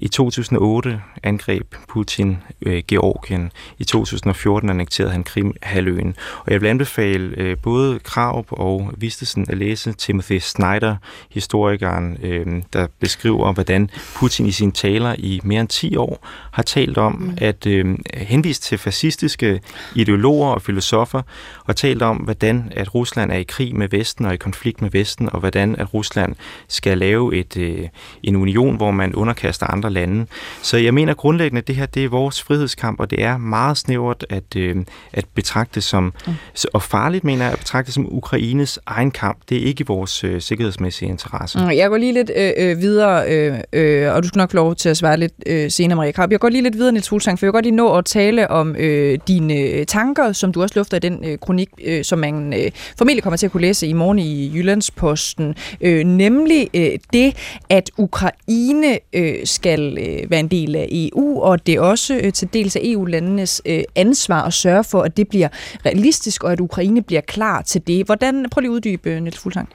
i 0.00 0.08
2008 0.08 1.00
angreb 1.22 1.74
Putin 1.88 2.38
øh, 2.66 2.82
Georgien. 2.88 3.52
I 3.78 3.84
2014 3.84 4.70
annekterede 4.70 5.12
han 5.12 5.24
Krim-halvøen. 5.24 6.14
Og 6.44 6.52
jeg 6.52 6.60
vil 6.60 6.68
anbefale 6.68 7.34
øh, 7.36 7.56
både 7.62 7.98
Krav 7.98 8.44
og 8.50 8.92
Vistesen 8.96 9.46
at 9.48 9.58
læse 9.58 9.92
Timothy 9.92 10.38
Snyder, 10.38 10.96
historikeren, 11.30 12.18
øh, 12.22 12.62
der 12.72 12.86
beskriver, 13.00 13.52
hvordan 13.52 13.90
Putin 14.16 14.46
i 14.46 14.50
sine 14.50 14.72
taler 14.72 15.14
i 15.18 15.40
mere 15.44 15.60
end 15.60 15.68
10 15.68 15.96
år 15.96 16.28
har 16.52 16.62
talt 16.62 16.98
om 16.98 17.12
mm. 17.12 17.38
at 17.38 17.66
øh, 17.66 17.98
henvise 18.14 18.60
til 18.60 18.78
fascistiske 18.78 19.60
ideologer 19.94 20.48
og 20.48 20.62
filosofer, 20.62 21.22
og 21.64 21.76
talt 21.76 22.02
om, 22.02 22.16
hvordan 22.16 22.72
at 22.76 22.94
Rusland 22.94 23.32
er 23.32 23.36
i 23.36 23.42
krig 23.42 23.76
med 23.76 23.88
Vesten 23.88 24.24
og 24.24 24.34
i 24.34 24.36
konflikt 24.36 24.82
med 24.82 24.90
Vesten, 24.90 25.32
og 25.32 25.40
hvordan 25.40 25.76
at 25.76 25.94
Rusland 25.94 26.36
skal 26.68 26.98
lave 26.98 27.36
et, 27.36 27.56
øh, 27.56 27.88
en 28.22 28.36
union, 28.36 28.76
hvor 28.76 28.90
man 28.90 29.14
underkaster 29.14 29.66
andre 29.66 29.89
lande. 29.90 30.26
Så 30.62 30.76
jeg 30.76 30.94
mener 30.94 31.14
grundlæggende, 31.14 31.58
at 31.58 31.68
det 31.68 31.76
her 31.76 31.86
det 31.86 32.04
er 32.04 32.08
vores 32.08 32.42
frihedskamp, 32.42 33.00
og 33.00 33.10
det 33.10 33.22
er 33.22 33.38
meget 33.38 33.76
snævert 33.76 34.26
at, 34.28 34.56
øh, 34.56 34.76
at 35.12 35.24
betragte 35.34 35.80
som, 35.80 36.12
mm. 36.26 36.32
og 36.72 36.82
farligt 36.82 37.24
mener 37.24 37.44
jeg, 37.44 37.52
at 37.52 37.58
betragte 37.58 37.92
som 37.92 38.14
Ukraines 38.14 38.78
egen 38.86 39.10
kamp. 39.10 39.38
Det 39.48 39.62
er 39.62 39.66
ikke 39.66 39.86
vores 39.86 40.24
øh, 40.24 40.40
sikkerhedsmæssige 40.40 41.08
interesse. 41.08 41.58
Mm, 41.58 41.70
Jeg 41.70 41.88
går 41.88 41.96
lige 41.96 42.12
lidt 42.12 42.30
øh, 42.36 42.52
øh, 42.56 42.78
videre, 42.78 43.28
øh, 43.28 43.58
øh, 43.72 44.14
og 44.14 44.22
du 44.22 44.28
skal 44.28 44.38
nok 44.38 44.54
lov 44.54 44.74
til 44.74 44.88
at 44.88 44.96
svare 44.96 45.16
lidt 45.16 45.32
øh, 45.46 45.70
senere, 45.70 45.96
Maria 45.96 46.12
Krab. 46.12 46.30
Jeg 46.30 46.40
går 46.40 46.48
lige 46.48 46.62
lidt 46.62 46.74
videre, 46.76 46.92
Niels 46.92 47.08
Fuglsang, 47.08 47.38
for 47.38 47.46
jeg 47.46 47.48
vil 47.48 47.52
godt 47.52 47.64
lige 47.64 47.76
nå 47.76 47.96
at 47.96 48.04
tale 48.04 48.50
om 48.50 48.76
øh, 48.78 49.18
dine 49.28 49.54
øh, 49.54 49.86
tanker, 49.86 50.32
som 50.32 50.52
du 50.52 50.62
også 50.62 50.78
lufter 50.78 50.96
i 50.96 51.00
den 51.00 51.24
øh, 51.24 51.38
kronik, 51.38 51.68
øh, 51.84 52.04
som 52.04 52.18
man 52.18 52.52
øh, 52.52 52.70
formentlig 52.98 53.22
kommer 53.22 53.36
til 53.36 53.46
at 53.46 53.52
kunne 53.52 53.60
læse 53.60 53.86
i 53.86 53.92
morgen 53.92 54.18
i 54.18 54.52
Jyllandsposten. 54.54 55.54
Øh, 55.80 56.04
nemlig 56.04 56.68
øh, 56.74 56.90
det, 57.12 57.36
at 57.68 57.90
Ukraine 57.96 58.98
øh, 59.12 59.34
skal 59.44 59.79
øh, 59.80 60.30
være 60.30 60.40
en 60.40 60.48
del 60.48 60.76
af 60.76 60.88
EU, 60.90 61.42
og 61.42 61.66
det 61.66 61.74
er 61.74 61.80
også 61.80 62.20
øh, 62.22 62.32
til 62.32 62.48
dels 62.52 62.76
af 62.76 62.80
EU-landenes 62.84 63.62
øh, 63.66 63.82
ansvar 63.96 64.42
at 64.42 64.52
sørge 64.52 64.84
for, 64.84 65.02
at 65.02 65.16
det 65.16 65.28
bliver 65.28 65.48
realistisk, 65.86 66.44
og 66.44 66.52
at 66.52 66.60
Ukraine 66.60 67.02
bliver 67.02 67.20
klar 67.20 67.62
til 67.62 67.86
det. 67.86 68.06
Hvordan, 68.06 68.46
prøv 68.50 68.60
lige 68.60 68.70
at 68.70 68.74
uddybe, 68.74 69.10
øh, 69.10 69.22
Niels 69.22 69.38
Fuglsang. 69.38 69.68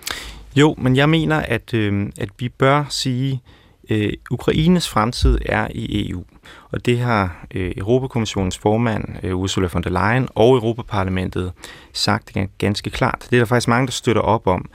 Jo, 0.55 0.75
men 0.77 0.95
jeg 0.95 1.09
mener, 1.09 1.35
at, 1.35 1.73
øh, 1.73 2.09
at 2.19 2.29
vi 2.39 2.49
bør 2.49 2.85
sige, 2.89 3.41
øh, 3.89 4.13
Ukraines 4.31 4.89
fremtid 4.89 5.37
er 5.45 5.67
i 5.71 6.09
EU. 6.09 6.23
Og 6.71 6.85
det 6.85 6.99
har 6.99 7.45
øh, 7.53 7.71
Europakommissionens 7.77 8.57
formand, 8.57 9.05
øh, 9.23 9.37
Ursula 9.37 9.69
von 9.73 9.83
der 9.83 9.89
Leyen, 9.89 10.27
og 10.35 10.55
Europaparlamentet 10.55 11.51
sagt 11.93 12.37
ganske 12.57 12.89
klart. 12.89 13.27
Det 13.29 13.35
er 13.35 13.39
der 13.39 13.45
faktisk 13.45 13.67
mange, 13.67 13.87
der 13.87 13.91
støtter 13.91 14.21
op 14.21 14.47
om. 14.47 14.65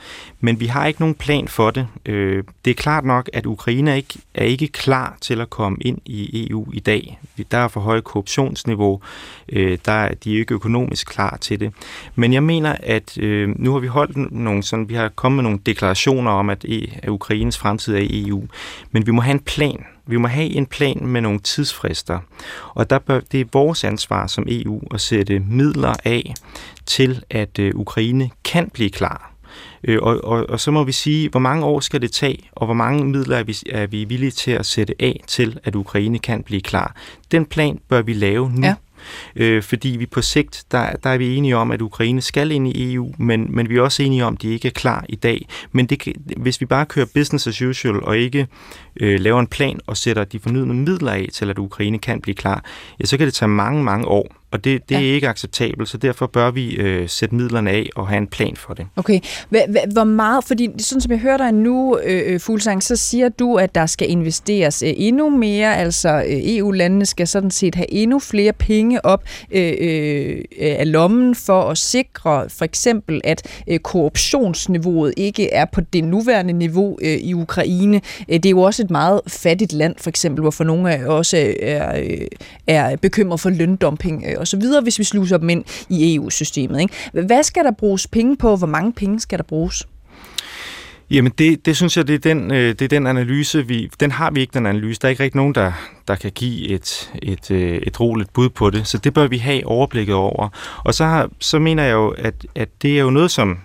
Men 0.41 0.61
vi 0.61 0.67
har 0.67 0.87
ikke 0.87 1.01
nogen 1.01 1.15
plan 1.15 1.49
for 1.49 1.71
det. 1.71 1.89
Øh, 2.07 2.45
det 2.65 2.71
er 2.71 2.75
klart 2.75 3.05
nok, 3.05 3.31
at 3.33 3.47
Ukraine 3.47 3.97
ikke, 3.97 4.19
er 4.35 4.45
ikke 4.45 4.69
klar 4.69 5.17
til 5.21 5.41
at 5.41 5.51
komme 5.51 5.79
ind 5.81 5.99
i 6.05 6.49
EU 6.51 6.67
i 6.73 6.81
dag. 6.81 7.19
Der 7.51 7.59
er 7.59 7.69
for 7.69 7.81
højt 7.81 8.05
korruptionsniveau. 8.05 9.01
Øh, 9.49 9.79
der 9.85 9.93
er 9.93 10.15
de 10.15 10.35
ikke 10.35 10.55
økonomisk 10.55 11.07
klar 11.07 11.37
til 11.41 11.61
det. 11.61 11.73
Men 12.15 12.33
jeg 12.33 12.43
mener, 12.43 12.77
at 12.83 13.19
øh, 13.19 13.49
nu 13.59 13.73
har 13.73 13.79
vi 13.79 13.87
holdt 13.87 14.33
nogle 14.33 14.63
sådan, 14.63 14.89
vi 14.89 14.95
har 14.95 15.09
kommet 15.09 15.37
med 15.37 15.43
nogle 15.43 15.59
deklarationer 15.67 16.31
om, 16.31 16.51
at, 16.51 16.65
e, 16.65 16.87
at 17.03 17.09
Ukraines 17.09 17.59
fremtid 17.59 17.95
er 17.95 17.99
i 17.99 18.29
EU. 18.29 18.45
Men 18.91 19.07
vi 19.07 19.13
må 19.13 19.21
have 19.21 19.35
en 19.35 19.41
plan 19.41 19.85
vi 20.11 20.17
må 20.17 20.29
have 20.29 20.49
en 20.49 20.67
plan 20.67 21.07
med 21.07 21.21
nogle 21.21 21.39
tidsfrister, 21.39 22.19
og 22.75 22.91
der 22.91 22.99
bør, 22.99 23.21
det 23.21 23.41
er 23.41 23.45
vores 23.53 23.85
ansvar 23.85 24.27
som 24.27 24.45
EU 24.49 24.83
at 24.95 25.01
sætte 25.01 25.39
midler 25.39 25.95
af 26.05 26.35
til, 26.87 27.23
at 27.31 27.59
øh, 27.59 27.73
Ukraine 27.75 28.31
kan 28.45 28.71
blive 28.71 28.91
klar. 28.91 29.31
Øh, 29.85 29.99
og, 30.03 30.25
og, 30.25 30.47
og 30.49 30.61
så 30.61 30.71
må 30.71 30.85
vi 30.85 30.93
sige, 30.93 31.29
hvor 31.29 31.41
mange 31.41 31.65
år 31.65 31.81
skal 31.81 32.03
det 32.03 32.13
tage, 32.13 32.39
og 32.53 32.67
hvor 32.67 32.75
mange 32.75 33.05
midler 33.05 33.37
er 33.37 33.43
vi, 33.43 33.57
er 33.71 33.87
vi 33.87 34.05
villige 34.05 34.31
til 34.31 34.51
at 34.51 34.67
sætte 34.67 34.95
af 35.01 35.21
til, 35.27 35.59
at 35.65 35.75
Ukraine 35.75 36.19
kan 36.19 36.43
blive 36.43 36.61
klar. 36.61 36.97
Den 37.31 37.47
plan 37.47 37.81
bør 37.89 38.03
vi 38.03 38.13
lave 38.13 38.51
nu. 38.51 38.67
Ja. 38.67 38.75
Øh, 39.37 39.63
fordi 39.63 39.89
vi 39.89 40.07
på 40.07 40.23
sigt, 40.23 40.65
der, 40.71 40.93
der 40.93 41.11
er 41.11 41.19
vi 41.19 41.37
enige 41.37 41.57
om, 41.57 41.71
at 41.71 41.83
Ukraine 41.83 42.21
skal 42.21 42.51
ind 42.51 42.69
i 42.69 42.95
EU, 42.95 43.13
men, 43.19 43.47
men 43.49 43.69
vi 43.69 43.77
er 43.77 43.83
også 43.83 44.03
enige 44.03 44.25
om, 44.25 44.35
at 44.35 44.43
de 44.43 44.49
ikke 44.49 44.69
er 44.69 44.73
klar 44.73 45.05
i 45.09 45.17
dag. 45.17 45.49
Men 45.73 45.87
det, 45.87 46.09
hvis 46.37 46.61
vi 46.61 46.67
bare 46.67 46.87
kører 46.87 47.07
business 47.15 47.47
as 47.47 47.63
usual, 47.63 48.03
og 48.03 48.19
ikke 48.19 48.47
øh, 49.01 49.21
laver 49.21 49.41
en 49.41 49.47
plan 49.47 49.81
og 49.87 49.97
sætter 49.97 50.25
de 50.25 50.41
fornødne 50.41 50.75
midler 50.75 51.13
af 51.13 51.29
til, 51.33 51.51
at 51.51 51.59
Ukraine 51.59 51.99
kan 51.99 52.21
blive 52.21 52.35
klar, 52.35 52.65
ja, 53.01 53.05
så 53.05 53.17
kan 53.17 53.27
det 53.27 53.35
tage 53.35 53.49
mange, 53.49 53.85
mange 53.85 54.07
år. 54.09 54.40
Og 54.53 54.65
det, 54.65 54.89
det 54.89 54.95
ja. 54.95 55.01
er 55.01 55.15
ikke 55.15 55.29
acceptabelt, 55.29 55.89
så 55.89 55.99
derfor 55.99 56.27
bør 56.27 56.51
vi 56.51 56.75
øh, 56.75 57.09
sætte 57.09 57.35
midlerne 57.35 57.71
af 57.71 57.89
og 57.97 58.09
have 58.09 58.19
en 58.19 58.27
plan 58.27 58.57
for 58.57 58.75
det. 58.75 58.87
Okay. 58.97 59.21
Hvor 59.93 60.05
meget, 60.05 60.45
fordi 60.45 60.69
sådan 60.79 61.01
som 61.01 61.13
jeg 61.13 61.19
hører 61.21 61.37
dig 61.37 61.53
nu, 61.53 61.99
øh, 62.05 62.23
øh, 62.27 62.41
Fuglsang, 62.41 62.83
så 62.83 62.97
siger 62.97 63.29
du, 63.29 63.57
at 63.57 63.75
der 63.75 63.87
skal 63.87 64.11
investeres 64.11 64.83
øh, 64.83 64.93
endnu 64.97 65.31
mere, 65.31 65.77
altså 65.77 66.09
øh, 66.09 66.57
EU-landene 66.57 67.07
skal 67.07 67.27
sådan 67.27 67.51
set 67.51 67.75
have 67.75 67.93
endnu 67.93 68.19
flere 68.19 68.53
penge 68.53 69.05
op 69.05 69.25
øh, 69.51 69.73
øh, 69.81 70.41
af 70.61 70.93
lommen 70.93 71.35
for 71.35 71.63
at 71.63 71.79
sikre 71.79 72.49
for 72.49 72.65
eksempel, 72.65 73.21
at 73.25 73.63
øh, 73.69 73.79
korruptionsniveauet 73.79 75.15
ikke 75.17 75.53
er 75.53 75.65
på 75.65 75.81
det 75.81 76.05
nuværende 76.05 76.53
niveau 76.53 76.99
øh, 77.03 77.17
i 77.17 77.35
Ukraine. 77.35 78.01
Øh, 78.29 78.35
det 78.35 78.47
er 78.47 78.51
jo 78.51 78.61
også 78.61 78.83
et 78.83 78.91
meget 78.91 79.21
fattigt 79.27 79.73
land, 79.73 79.95
for 79.99 80.11
eksempel, 80.11 80.43
hvorfor 80.43 80.65
nogle 80.65 80.95
af 80.95 81.07
også 81.07 81.55
er, 81.63 81.99
øh, 82.01 82.27
er 82.67 82.97
bekymret 82.97 83.41
for 83.41 83.51
løndumping 83.51 84.25
og 84.41 84.49
så 84.49 84.57
videre, 84.57 84.83
hvis 84.83 84.99
vi 84.99 85.05
sluser 85.05 85.37
dem 85.37 85.49
ind 85.49 85.65
i 85.89 86.15
EU-systemet. 86.15 86.81
Ikke? 86.81 86.95
Hvad 87.27 87.43
skal 87.43 87.65
der 87.65 87.73
bruges 87.79 88.07
penge 88.07 88.37
på? 88.37 88.57
Hvor 88.57 88.67
mange 88.67 88.93
penge 88.93 89.21
skal 89.21 89.39
der 89.39 89.45
bruges? 89.45 89.87
Jamen 91.11 91.33
det, 91.39 91.67
det 91.67 91.77
synes 91.77 91.97
jeg, 91.97 92.09
det 92.09 92.15
er, 92.15 92.19
den, 92.19 92.51
øh, 92.51 92.69
det 92.69 92.83
er 92.83 92.89
den 92.89 93.07
analyse, 93.07 93.67
vi, 93.67 93.91
den 94.01 94.11
har 94.11 94.31
vi 94.31 94.41
ikke, 94.41 94.55
den 94.55 94.67
analyse. 94.67 95.01
Der 95.01 95.09
er 95.09 95.11
ikke 95.11 95.23
rigtig 95.23 95.37
nogen, 95.37 95.55
der, 95.55 95.73
der 96.09 96.15
kan 96.15 96.31
give 96.33 96.69
et, 96.69 97.11
et, 97.23 97.51
øh, 97.51 97.77
et 97.77 98.01
roligt 98.01 98.33
bud 98.33 98.49
på 98.49 98.71
det, 98.71 98.87
så 98.87 98.99
det 98.99 99.15
bør 99.15 99.27
vi 99.27 99.39
have 99.39 99.67
overblikket 99.67 100.15
over. 100.15 100.49
Og 100.85 100.95
så, 100.95 101.05
har, 101.05 101.31
så 101.39 101.59
mener 101.59 101.83
jeg 101.83 101.93
jo, 101.93 102.09
at, 102.09 102.47
at 102.55 102.69
det 102.83 102.97
er 102.99 103.03
jo 103.03 103.11
noget, 103.11 103.31
som 103.31 103.59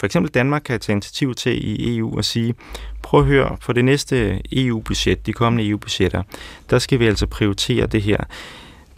for 0.00 0.06
eksempel 0.06 0.32
Danmark 0.34 0.62
kan 0.64 0.80
tage 0.80 0.94
initiativ 0.94 1.34
til 1.34 1.68
i 1.68 1.96
EU 1.96 2.16
og 2.16 2.24
sige, 2.24 2.54
prøv 3.02 3.20
at 3.20 3.26
høre, 3.26 3.56
for 3.60 3.72
det 3.72 3.84
næste 3.84 4.40
EU-budget, 4.52 5.26
de 5.26 5.32
kommende 5.32 5.68
EU-budgetter, 5.68 6.22
der 6.70 6.78
skal 6.78 6.98
vi 6.98 7.06
altså 7.06 7.26
prioritere 7.26 7.86
det 7.86 8.02
her. 8.02 8.16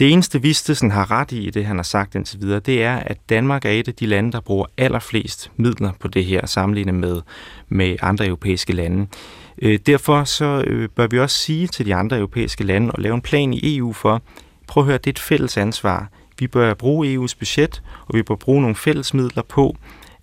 Det 0.03 0.13
eneste 0.13 0.43
Vistesen 0.43 0.91
har 0.91 1.11
ret 1.11 1.33
i, 1.33 1.51
det 1.51 1.65
han 1.65 1.77
har 1.77 1.83
sagt 1.83 2.15
indtil 2.15 2.41
videre, 2.41 2.61
det 2.61 2.83
er, 2.83 2.97
at 2.97 3.19
Danmark 3.29 3.65
er 3.65 3.71
et 3.71 3.89
af 3.89 3.95
de 3.95 4.07
lande, 4.07 4.33
der 4.33 4.41
bruger 4.41 4.67
allerflest 4.79 5.51
midler 5.57 5.93
på 6.01 6.09
det 6.09 6.25
her, 6.25 6.47
sammenlignet 6.47 6.95
med, 6.95 7.21
med 7.69 7.97
andre 8.03 8.27
europæiske 8.27 8.73
lande. 8.73 9.07
Øh, 9.63 9.79
derfor 9.87 10.25
så 10.25 10.65
øh, 10.67 10.89
bør 10.89 11.07
vi 11.07 11.19
også 11.19 11.39
sige 11.39 11.67
til 11.67 11.87
de 11.87 11.95
andre 11.95 12.17
europæiske 12.17 12.65
lande 12.65 12.91
og 12.91 13.03
lave 13.03 13.15
en 13.15 13.21
plan 13.21 13.53
i 13.55 13.77
EU 13.77 13.93
for, 13.93 14.23
prøv 14.67 14.83
at 14.83 14.87
høre, 14.87 14.99
det 14.99 15.07
er 15.07 15.11
et 15.13 15.19
fælles 15.19 15.57
ansvar. 15.57 16.09
Vi 16.39 16.47
bør 16.47 16.75
bruge 16.75 17.15
EU's 17.15 17.39
budget, 17.39 17.83
og 18.07 18.15
vi 18.15 18.23
bør 18.23 18.35
bruge 18.35 18.61
nogle 18.61 18.77
fælles 18.77 19.15
midler 19.15 19.43
på 19.43 19.77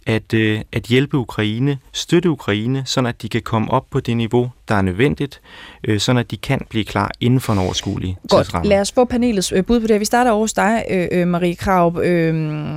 at, 0.08 0.34
øh, 0.34 0.62
at 0.72 0.84
hjælpe 0.84 1.18
Ukraine, 1.18 1.78
støtte 1.94 2.30
Ukraine, 2.30 2.84
så 2.86 3.00
at 3.00 3.22
de 3.22 3.30
kan 3.30 3.42
komme 3.42 3.72
op 3.72 3.86
på 3.92 4.00
det 4.00 4.18
niveau, 4.18 4.52
der 4.68 4.76
er 4.76 4.82
nødvendigt, 4.82 5.42
øh, 5.84 6.00
så 6.00 6.18
at 6.18 6.32
de 6.32 6.38
kan 6.38 6.62
blive 6.70 6.86
klar 6.86 7.12
inden 7.20 7.40
for 7.40 7.54
en 7.54 7.60
overskuelig 7.60 8.18
Godt. 8.30 8.46
tidsramme. 8.46 8.70
Lad 8.70 8.82
os 8.82 8.92
få 8.92 9.06
panelets 9.06 9.52
øh, 9.52 9.66
bud 9.66 9.80
på 9.80 9.88
det. 9.88 10.00
Vi 10.00 10.06
starter 10.06 10.32
over 10.32 10.44
hos 10.44 10.54
dig, 10.54 10.84
øh, 10.90 11.08
øh 11.12 11.28
Marie 11.28 11.56
Krav. 11.56 12.02
Øh, 12.04 12.34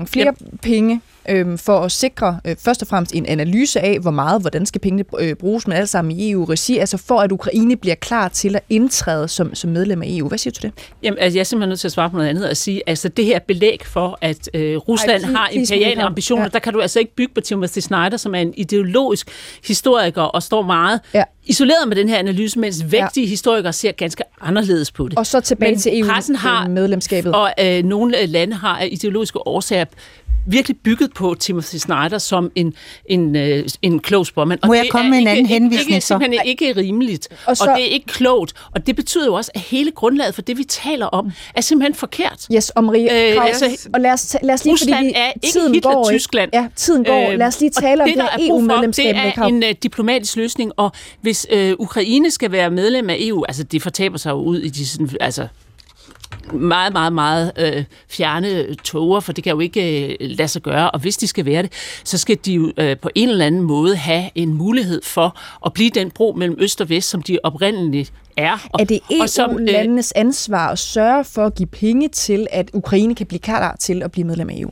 flere 0.06 0.26
yep. 0.26 0.60
penge 0.62 1.00
øh, 1.28 1.58
for 1.58 1.78
at 1.78 1.92
sikre 1.92 2.40
øh, 2.44 2.56
først 2.58 2.82
og 2.82 2.88
fremmest 2.88 3.14
en 3.14 3.26
analyse 3.26 3.80
af, 3.80 3.98
hvor 3.98 4.10
meget, 4.10 4.40
hvordan 4.40 4.66
skal 4.66 4.80
pengene 4.80 5.04
øh, 5.18 5.34
bruges, 5.34 5.66
men 5.66 5.76
alt 5.76 5.88
sammen 5.88 6.18
i 6.18 6.30
EU-regi, 6.30 6.78
altså 6.78 6.96
for 6.96 7.20
at 7.20 7.32
Ukraine 7.32 7.76
bliver 7.76 7.94
klar 7.94 8.28
til 8.28 8.56
at 8.56 8.62
indtræde 8.70 9.28
som, 9.28 9.54
som 9.54 9.70
medlem 9.70 10.02
af 10.02 10.06
EU. 10.08 10.28
Hvad 10.28 10.38
siger 10.38 10.52
du 10.62 10.66
det? 10.66 10.72
Jamen, 11.02 11.18
altså, 11.18 11.36
jeg 11.36 11.40
er 11.40 11.44
simpelthen 11.44 11.68
nødt 11.68 11.80
til 11.80 11.88
at 11.88 11.92
svare 11.92 12.10
på 12.10 12.16
noget 12.16 12.28
andet 12.28 12.50
og 12.50 12.56
sige, 12.56 12.82
altså 12.86 13.08
det 13.08 13.24
her 13.24 13.38
belæg 13.38 13.82
for, 13.86 14.18
at 14.20 14.50
øh, 14.54 14.76
Rusland 14.76 15.24
Ej, 15.24 15.30
har 15.30 15.48
imperiale 15.48 16.02
ambitioner, 16.02 16.42
ja. 16.42 16.48
der 16.48 16.58
kan 16.58 16.72
du 16.72 16.80
altså 16.80 16.98
ikke 16.98 17.14
bygge 17.14 17.34
på 17.34 17.40
Timothy 17.40 17.78
Snyder, 17.78 18.16
som 18.16 18.34
er 18.34 18.38
en 18.38 18.54
ideologisk 18.56 19.28
historiker 19.66 20.22
og 20.22 20.42
står 20.42 20.62
meget 20.62 21.00
ja. 21.14 21.22
isoleret 21.44 21.88
med 21.88 21.96
den 21.96 22.08
her 22.08 22.18
analyse, 22.18 22.58
mens 22.58 22.92
vægtige 22.92 23.24
ja. 23.24 23.30
historikere 23.30 23.72
ser 23.72 23.92
ganske 23.92 24.22
anderledes 24.40 24.90
på 24.90 25.08
det. 25.08 25.18
Og 25.18 25.26
så 25.26 25.40
tilbage 25.40 25.72
Men 25.72 25.80
til 25.80 26.00
EU-medlemskabet. 26.00 27.34
Og 27.34 27.52
øh, 27.60 27.84
nogle 27.84 28.26
lande 28.26 28.56
har 28.56 28.78
af 28.78 28.88
ideologiske 28.92 29.46
årsager 29.46 29.84
virkelig 30.46 30.76
bygget 30.84 31.14
på 31.14 31.36
Timothy 31.40 31.76
Snyder 31.76 32.18
som 32.18 32.50
en, 32.54 32.74
en, 33.06 33.36
øh, 33.36 33.68
en 33.82 34.00
klog 34.00 34.26
spormand. 34.26 34.60
Må 34.66 34.74
jeg 34.74 34.86
komme 34.90 35.10
med 35.10 35.18
en 35.18 35.26
anden 35.26 35.46
henvisning 35.46 35.90
ikke, 35.90 36.00
så? 36.00 36.06
simpelthen 36.06 36.46
ikke 36.46 36.76
rimeligt, 36.76 37.28
og, 37.46 37.56
så, 37.56 37.64
og 37.64 37.76
det 37.76 37.84
er 37.84 37.88
ikke 37.88 38.06
klogt. 38.06 38.52
Og 38.74 38.86
det 38.86 38.96
betyder 38.96 39.26
jo 39.26 39.34
også, 39.34 39.50
at 39.54 39.60
hele 39.60 39.90
grundlaget 39.90 40.34
for 40.34 40.42
det, 40.42 40.58
vi 40.58 40.64
taler 40.64 41.06
om, 41.06 41.32
er 41.54 41.60
simpelthen 41.60 41.94
forkert. 41.94 42.46
Yes, 42.54 42.70
og 42.70 42.84
Marie, 42.84 43.34
øh, 43.34 43.46
altså, 43.46 43.88
og 43.94 44.00
lad 44.00 44.12
os, 44.12 44.36
lad 44.42 44.54
os 44.54 44.64
lige, 44.64 44.72
Rusland 44.72 44.94
fordi 44.94 45.06
vi, 45.06 45.12
er 45.16 45.28
ikke 45.28 45.52
tiden 45.52 45.74
Hitler, 45.74 45.92
går, 45.92 46.08
Tyskland. 46.10 46.50
Ja, 46.52 46.68
tiden 46.76 47.04
går. 47.04 47.30
Øh, 47.30 47.38
lad 47.38 47.46
os 47.46 47.60
lige 47.60 47.70
tale 47.70 48.02
om 48.02 48.08
det, 48.08 48.18
det 48.18 48.48
EU-medlemskab. 48.48 49.14
Det 49.14 49.32
er 49.36 49.42
en 49.42 49.62
uh, 49.62 49.70
diplomatisk 49.82 50.36
løsning, 50.36 50.72
og 50.76 50.92
hvis 51.20 51.46
uh, 51.52 51.58
Ukraine 51.78 52.30
skal 52.30 52.52
være 52.52 52.70
medlem 52.70 53.10
af 53.10 53.16
EU, 53.20 53.44
altså 53.44 53.62
det 53.62 53.82
fortaber 53.82 54.18
sig 54.18 54.30
jo 54.30 54.36
ud 54.36 54.58
i 54.58 54.68
de 54.68 54.86
sådan, 54.86 55.08
altså 55.20 55.46
meget, 56.52 56.92
meget, 56.92 57.12
meget 57.12 57.52
øh, 57.58 57.84
fjerne 58.08 58.74
toger, 58.74 59.20
for 59.20 59.32
det 59.32 59.44
kan 59.44 59.52
jo 59.52 59.60
ikke 59.60 60.08
øh, 60.08 60.16
lade 60.20 60.48
sig 60.48 60.62
gøre. 60.62 60.90
Og 60.90 61.00
hvis 61.00 61.16
de 61.16 61.26
skal 61.26 61.44
være 61.44 61.62
det, 61.62 61.72
så 62.04 62.18
skal 62.18 62.38
de 62.44 62.52
jo 62.52 62.72
øh, 62.76 62.96
på 62.98 63.10
en 63.14 63.28
eller 63.28 63.46
anden 63.46 63.60
måde 63.62 63.96
have 63.96 64.30
en 64.34 64.54
mulighed 64.54 65.02
for 65.04 65.38
at 65.66 65.72
blive 65.72 65.90
den 65.90 66.10
bro 66.10 66.34
mellem 66.36 66.56
øst 66.60 66.80
og 66.80 66.88
vest, 66.88 67.08
som 67.08 67.22
de 67.22 67.38
oprindeligt 67.42 68.12
er. 68.36 68.68
Og, 68.72 68.80
er 68.80 68.84
det 68.84 69.00
EU-landenes 69.10 70.12
øh, 70.16 70.20
ansvar 70.20 70.68
at 70.68 70.78
sørge 70.78 71.24
for 71.24 71.46
at 71.46 71.54
give 71.54 71.66
penge 71.66 72.08
til, 72.08 72.46
at 72.50 72.70
Ukraine 72.72 73.14
kan 73.14 73.26
blive 73.26 73.40
klar 73.40 73.76
til 73.80 74.02
at 74.02 74.12
blive 74.12 74.26
medlem 74.26 74.50
af 74.50 74.54
EU? 74.58 74.70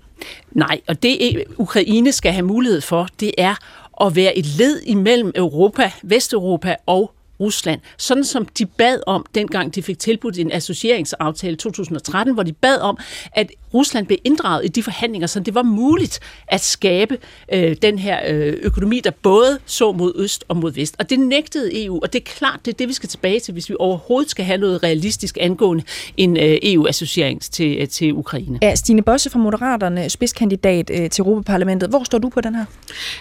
Nej, 0.52 0.80
og 0.88 1.02
det 1.02 1.44
Ukraine 1.56 2.12
skal 2.12 2.32
have 2.32 2.46
mulighed 2.46 2.80
for, 2.80 3.08
det 3.20 3.32
er 3.38 3.54
at 4.00 4.16
være 4.16 4.38
et 4.38 4.46
led 4.46 4.80
imellem 4.86 5.32
Europa, 5.34 5.92
Vesteuropa 6.02 6.76
og 6.86 7.12
Rusland, 7.40 7.80
sådan 7.98 8.24
som 8.24 8.46
de 8.46 8.66
bad 8.66 9.00
om, 9.06 9.26
dengang 9.34 9.74
de 9.74 9.82
fik 9.82 9.98
tilbudt 9.98 10.38
en 10.38 10.52
associeringsaftale 10.52 11.52
i 11.52 11.56
2013, 11.56 12.34
hvor 12.34 12.42
de 12.42 12.52
bad 12.52 12.78
om, 12.78 12.98
at 13.32 13.50
Rusland 13.74 14.06
blev 14.06 14.18
inddraget 14.24 14.64
i 14.64 14.68
de 14.68 14.82
forhandlinger, 14.82 15.26
så 15.26 15.40
det 15.40 15.54
var 15.54 15.62
muligt 15.62 16.20
at 16.48 16.60
skabe 16.60 17.18
øh, 17.52 17.76
den 17.82 17.98
her 17.98 18.20
øh, 18.28 18.56
økonomi, 18.62 19.00
der 19.00 19.10
både 19.22 19.58
så 19.66 19.92
mod 19.92 20.12
øst 20.16 20.44
og 20.48 20.56
mod 20.56 20.72
vest. 20.72 20.94
Og 20.98 21.10
det 21.10 21.20
nægtede 21.20 21.84
EU, 21.84 22.00
og 22.02 22.12
det 22.12 22.20
er 22.20 22.24
klart, 22.24 22.60
det 22.64 22.72
er 22.72 22.76
det, 22.76 22.88
vi 22.88 22.92
skal 22.92 23.08
tilbage 23.08 23.40
til, 23.40 23.52
hvis 23.52 23.70
vi 23.70 23.74
overhovedet 23.78 24.30
skal 24.30 24.44
have 24.44 24.58
noget 24.58 24.82
realistisk 24.82 25.38
angående 25.40 25.84
en 26.16 26.36
øh, 26.36 26.58
EU-associering 26.62 27.42
til, 27.42 27.78
øh, 27.78 27.88
til 27.88 28.12
Ukraine. 28.12 28.58
Ja, 28.62 28.74
Stine 28.74 29.02
Bosse 29.02 29.30
fra 29.30 29.38
Moderaterne, 29.38 30.10
spidskandidat 30.10 30.90
øh, 30.94 31.10
til 31.10 31.22
Europaparlamentet. 31.22 31.88
Hvor 31.88 32.04
står 32.04 32.18
du 32.18 32.28
på 32.28 32.40
den 32.40 32.54
her? 32.54 32.64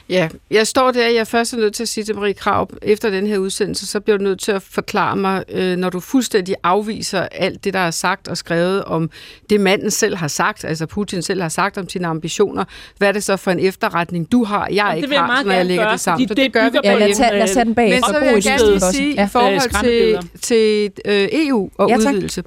Ja, 0.09 0.29
jeg 0.51 0.67
står 0.67 0.91
der, 0.91 1.07
jeg 1.07 1.15
er 1.19 1.23
først 1.23 1.53
nødt 1.57 1.73
til 1.73 1.83
at 1.83 1.89
sige 1.89 2.03
til 2.03 2.15
Marie 2.15 2.33
Krav, 2.33 2.69
efter 2.81 3.09
den 3.09 3.27
her 3.27 3.37
udsendelse, 3.37 3.87
så 3.87 3.99
bliver 4.09 4.17
du 4.17 4.23
nødt 4.23 4.39
til 4.39 4.51
at 4.51 4.61
forklare 4.61 5.15
mig, 5.15 5.43
øh, 5.49 5.77
når 5.77 5.89
du 5.89 5.99
fuldstændig 5.99 6.55
afviser 6.63 7.27
alt 7.31 7.63
det, 7.63 7.73
der 7.73 7.79
er 7.79 7.91
sagt 7.91 8.27
og 8.27 8.37
skrevet 8.37 8.83
om 8.83 9.09
det, 9.49 9.61
manden 9.61 9.91
selv 9.91 10.15
har 10.15 10.27
sagt, 10.27 10.65
altså 10.65 10.85
Putin 10.85 11.21
selv 11.21 11.41
har 11.41 11.49
sagt 11.49 11.77
om 11.77 11.89
sine 11.89 12.07
ambitioner. 12.07 12.63
Hvad 12.97 13.07
er 13.07 13.11
det 13.11 13.23
så 13.23 13.37
for 13.37 13.51
en 13.51 13.59
efterretning, 13.59 14.31
du 14.31 14.43
har, 14.43 14.67
jeg 14.71 14.93
ikke 14.97 15.17
har, 15.17 15.43
når 15.43 15.51
jeg 15.51 15.65
lægger 15.65 15.91
det 15.91 15.99
sammen? 15.99 16.27
Så 16.27 16.33
det, 16.33 16.43
det 16.43 16.53
gør 16.53 16.69
vi 16.69 16.77
ja, 16.83 16.97
lad, 16.97 17.15
tage, 17.15 17.33
lad 17.33 17.43
os 17.43 17.51
tage 17.51 17.65
den 17.65 17.75
bag. 17.75 17.89
Men 17.89 18.03
så 18.03 18.19
vil 18.19 18.27
jeg 18.27 18.43
gerne 18.43 18.69
lige 18.69 18.79
sige, 18.79 19.13
i 19.13 19.27
forhold 19.31 19.83
til, 19.83 20.29
til 20.41 20.91
øh, 21.05 21.27
EU 21.31 21.69
og 21.77 21.89
ja, 21.89 21.97
udvidelse. 21.97 22.43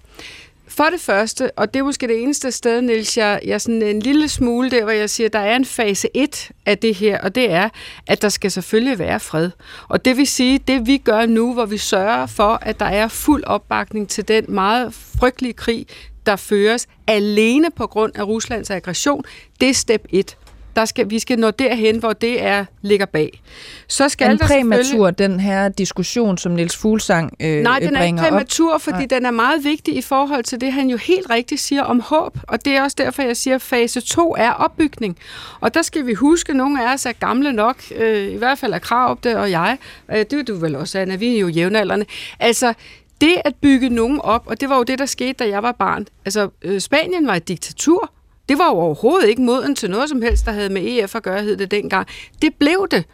For 0.76 0.84
det 0.84 1.00
første, 1.00 1.50
og 1.50 1.74
det 1.74 1.80
er 1.80 1.84
måske 1.84 2.08
det 2.08 2.22
eneste 2.22 2.52
sted, 2.52 2.82
Niels, 2.82 3.16
jeg, 3.16 3.40
jeg 3.44 3.60
sådan 3.60 3.82
en 3.82 4.00
lille 4.00 4.28
smule 4.28 4.70
der, 4.70 4.82
hvor 4.82 4.92
jeg 4.92 5.10
siger, 5.10 5.28
der 5.28 5.38
er 5.38 5.56
en 5.56 5.64
fase 5.64 6.08
1 6.14 6.50
af 6.66 6.78
det 6.78 6.94
her, 6.94 7.20
og 7.20 7.34
det 7.34 7.50
er, 7.50 7.68
at 8.06 8.22
der 8.22 8.28
skal 8.28 8.50
selvfølgelig 8.50 8.98
være 8.98 9.20
fred. 9.20 9.50
Og 9.88 10.04
det 10.04 10.16
vil 10.16 10.26
sige, 10.26 10.58
det 10.58 10.86
vi 10.86 10.96
gør 10.98 11.26
nu, 11.26 11.54
hvor 11.54 11.66
vi 11.66 11.78
sørger 11.78 12.26
for, 12.26 12.58
at 12.62 12.80
der 12.80 12.86
er 12.86 13.08
fuld 13.08 13.44
opbakning 13.44 14.08
til 14.08 14.28
den 14.28 14.44
meget 14.48 14.94
frygtelige 14.94 15.52
krig, 15.52 15.86
der 16.26 16.36
føres 16.36 16.86
alene 17.06 17.70
på 17.76 17.86
grund 17.86 18.12
af 18.14 18.22
Ruslands 18.22 18.70
aggression, 18.70 19.24
det 19.60 19.68
er 19.68 19.74
step 19.74 20.06
1 20.10 20.36
der 20.76 20.84
skal, 20.84 21.10
vi 21.10 21.18
skal 21.18 21.38
nå 21.38 21.50
derhen, 21.50 21.98
hvor 21.98 22.12
det 22.12 22.42
er 22.42 22.64
ligger 22.82 23.06
bag. 23.06 23.42
Så 23.88 24.08
skal 24.08 24.30
en 24.30 24.38
der 24.38 24.46
præmatur, 24.46 25.10
den 25.10 25.40
her 25.40 25.68
diskussion, 25.68 26.38
som 26.38 26.52
Niels 26.52 26.76
Fuglsang 26.76 27.32
øh, 27.40 27.62
Nej, 27.62 27.78
den 27.78 27.96
er 27.96 28.02
ikke 28.02 28.18
præmatur, 28.18 28.74
op. 28.74 28.80
fordi 28.80 28.98
Nej. 28.98 29.06
den 29.06 29.26
er 29.26 29.30
meget 29.30 29.64
vigtig 29.64 29.96
i 29.96 30.02
forhold 30.02 30.44
til 30.44 30.60
det, 30.60 30.72
han 30.72 30.88
jo 30.88 30.96
helt 30.96 31.30
rigtigt 31.30 31.60
siger 31.60 31.82
om 31.82 32.00
håb. 32.00 32.38
Og 32.48 32.64
det 32.64 32.76
er 32.76 32.82
også 32.82 32.96
derfor, 32.98 33.22
jeg 33.22 33.36
siger, 33.36 33.54
at 33.54 33.62
fase 33.62 34.00
2 34.00 34.34
er 34.38 34.50
opbygning. 34.50 35.18
Og 35.60 35.74
der 35.74 35.82
skal 35.82 36.06
vi 36.06 36.14
huske, 36.14 36.50
at 36.50 36.56
nogle 36.56 36.88
af 36.88 36.94
os 36.94 37.06
er 37.06 37.12
gamle 37.12 37.52
nok, 37.52 37.76
øh, 37.96 38.32
i 38.32 38.36
hvert 38.36 38.58
fald 38.58 38.72
er 38.72 38.78
krav 38.78 39.18
det, 39.22 39.36
og 39.36 39.50
jeg. 39.50 39.78
Øh, 40.10 40.18
det 40.18 40.32
er 40.32 40.42
du 40.42 40.54
vel 40.54 40.76
også, 40.76 40.98
Anna, 40.98 41.16
vi 41.16 41.36
er 41.36 41.40
jo 41.40 41.48
jævnaldrende. 41.48 42.06
Altså, 42.40 42.74
det 43.20 43.36
at 43.44 43.54
bygge 43.54 43.88
nogen 43.88 44.20
op, 44.20 44.42
og 44.46 44.60
det 44.60 44.68
var 44.68 44.76
jo 44.76 44.82
det, 44.82 44.98
der 44.98 45.06
skete, 45.06 45.32
da 45.32 45.48
jeg 45.48 45.62
var 45.62 45.72
barn. 45.72 46.06
Altså, 46.24 46.48
øh, 46.62 46.80
Spanien 46.80 47.26
var 47.26 47.34
et 47.34 47.48
diktatur, 47.48 48.10
det 48.53 48.59
var 48.59 48.66
jo 48.66 48.78
overhovedet 48.80 49.28
ikke 49.28 49.42
moden 49.42 49.74
til 49.74 49.90
noget 49.90 50.09
som 50.09 50.22
helst, 50.22 50.46
der 50.46 50.53
havde 50.53 50.68
med 50.68 50.82
EF 50.84 51.14
at 51.14 51.22
gøre, 51.22 51.42
hed 51.42 51.57
det 51.57 51.70
dengang. 51.70 52.09
Det 52.42 52.55
blev 52.55 52.86
det. 52.90 53.05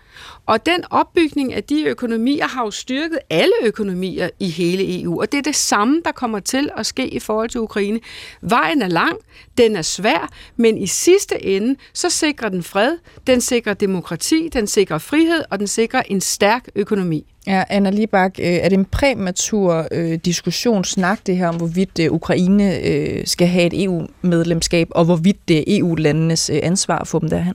Og 0.46 0.66
den 0.66 0.84
opbygning 0.90 1.54
af 1.54 1.64
de 1.64 1.84
økonomier 1.84 2.46
har 2.46 2.64
jo 2.64 2.70
styrket 2.70 3.18
alle 3.30 3.52
økonomier 3.62 4.28
i 4.40 4.50
hele 4.50 5.02
EU, 5.02 5.20
og 5.20 5.32
det 5.32 5.38
er 5.38 5.42
det 5.42 5.56
samme, 5.56 6.02
der 6.04 6.12
kommer 6.12 6.40
til 6.40 6.70
at 6.76 6.86
ske 6.86 7.08
i 7.08 7.18
forhold 7.18 7.48
til 7.48 7.60
Ukraine. 7.60 8.00
Vejen 8.42 8.82
er 8.82 8.88
lang, 8.88 9.16
den 9.58 9.76
er 9.76 9.82
svær, 9.82 10.28
men 10.56 10.78
i 10.78 10.86
sidste 10.86 11.44
ende, 11.44 11.76
så 11.92 12.10
sikrer 12.10 12.48
den 12.48 12.62
fred, 12.62 12.98
den 13.26 13.40
sikrer 13.40 13.74
demokrati, 13.74 14.48
den 14.52 14.66
sikrer 14.66 14.98
frihed, 14.98 15.44
og 15.50 15.58
den 15.58 15.66
sikrer 15.66 16.02
en 16.02 16.20
stærk 16.20 16.68
økonomi. 16.74 17.26
Ja, 17.48 17.64
Anna 17.68 17.90
Libak, 17.90 18.38
øh, 18.38 18.46
er 18.46 18.68
det 18.68 18.78
en 18.78 18.84
præmatur 18.84 19.88
øh, 19.92 20.18
diskussion, 20.24 20.84
snak 20.84 21.26
det 21.26 21.36
her 21.36 21.48
om, 21.48 21.56
hvorvidt 21.56 21.98
øh, 22.00 22.12
Ukraine 22.12 22.86
øh, 22.86 23.26
skal 23.26 23.46
have 23.46 23.66
et 23.66 23.84
EU-medlemskab, 23.84 24.88
og 24.90 25.04
hvorvidt 25.04 25.36
øh, 25.36 25.42
det 25.48 25.58
er 25.58 25.78
EU-landenes 25.78 26.50
øh, 26.50 26.60
ansvar 26.62 26.98
at 26.98 27.08
få 27.08 27.18
dem 27.18 27.30
derhen? 27.30 27.54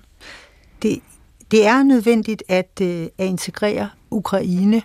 Det, 0.81 0.99
det 1.51 1.65
er 1.65 1.83
nødvendigt 1.83 2.43
at, 2.47 2.81
øh, 2.81 3.07
at 3.17 3.25
integrere 3.27 3.89
Ukraine 4.11 4.81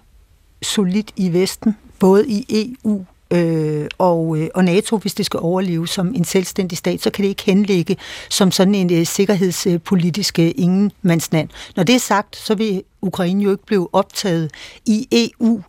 solidt 0.63 1.13
i 1.17 1.33
Vesten, 1.33 1.77
både 1.99 2.29
i 2.29 2.47
EU 2.85 3.05
øh, 3.31 3.87
og, 3.99 4.39
øh, 4.39 4.49
og 4.55 4.65
NATO, 4.65 4.97
hvis 4.97 5.15
det 5.15 5.27
skal 5.27 5.41
overleve 5.41 5.89
som 5.89 6.15
en 6.15 6.25
selvstændig 6.25 6.79
stat, 6.79 7.03
så 7.03 7.11
kan 7.11 7.23
det 7.23 7.29
ikke 7.29 7.43
henlægge 7.43 7.97
som 8.31 8.51
sådan 8.51 8.75
en 8.75 8.93
øh, 8.93 9.07
sikkerhedspolitisk 9.07 10.39
øh, 10.39 10.51
ingenmandsland. 10.57 11.49
Når 11.77 11.83
det 11.83 11.95
er 11.95 11.99
sagt, 11.99 12.37
så 12.37 12.55
vil 12.55 12.83
Ukraine 13.03 13.45
jo 13.45 13.51
ikke 13.51 13.67
blev 13.67 13.91
optaget 13.93 14.51
i 14.87 15.09
EU, 15.13 15.63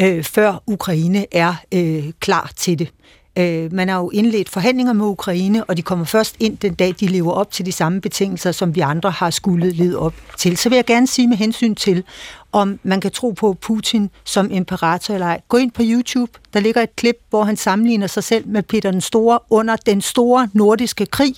øh, 0.00 0.24
før 0.24 0.62
Ukraine 0.66 1.26
er 1.32 1.54
øh, 1.74 2.12
klar 2.20 2.52
til 2.56 2.78
det. 2.78 2.92
Øh, 3.38 3.72
man 3.72 3.88
har 3.88 3.98
jo 3.98 4.10
indledt 4.10 4.48
forhandlinger 4.48 4.92
med 4.92 5.06
Ukraine, 5.06 5.64
og 5.64 5.76
de 5.76 5.82
kommer 5.82 6.04
først 6.04 6.36
ind 6.40 6.58
den 6.58 6.74
dag, 6.74 6.94
de 7.00 7.06
lever 7.06 7.32
op 7.32 7.50
til 7.50 7.66
de 7.66 7.72
samme 7.72 8.00
betingelser, 8.00 8.52
som 8.52 8.74
vi 8.74 8.80
andre 8.80 9.10
har 9.10 9.30
skulle 9.30 9.70
lede 9.70 9.98
op 9.98 10.14
til. 10.38 10.56
Så 10.56 10.68
vil 10.68 10.76
jeg 10.76 10.84
gerne 10.84 11.06
sige 11.06 11.28
med 11.28 11.36
hensyn 11.36 11.74
til, 11.74 12.04
om 12.52 12.78
man 12.82 13.00
kan 13.00 13.10
tro 13.10 13.30
på 13.30 13.56
Putin 13.60 14.10
som 14.24 14.50
imperator 14.50 15.14
eller 15.14 15.26
ej. 15.26 15.40
Gå 15.48 15.56
ind 15.56 15.70
på 15.70 15.82
YouTube, 15.84 16.32
der 16.54 16.60
ligger 16.60 16.82
et 16.82 16.96
klip, 16.96 17.16
hvor 17.30 17.44
han 17.44 17.56
sammenligner 17.56 18.06
sig 18.06 18.24
selv 18.24 18.48
med 18.48 18.62
Peter 18.62 18.90
den 18.90 19.00
Store 19.00 19.38
under 19.50 19.76
den 19.76 20.00
store 20.00 20.48
nordiske 20.52 21.06
krig. 21.06 21.34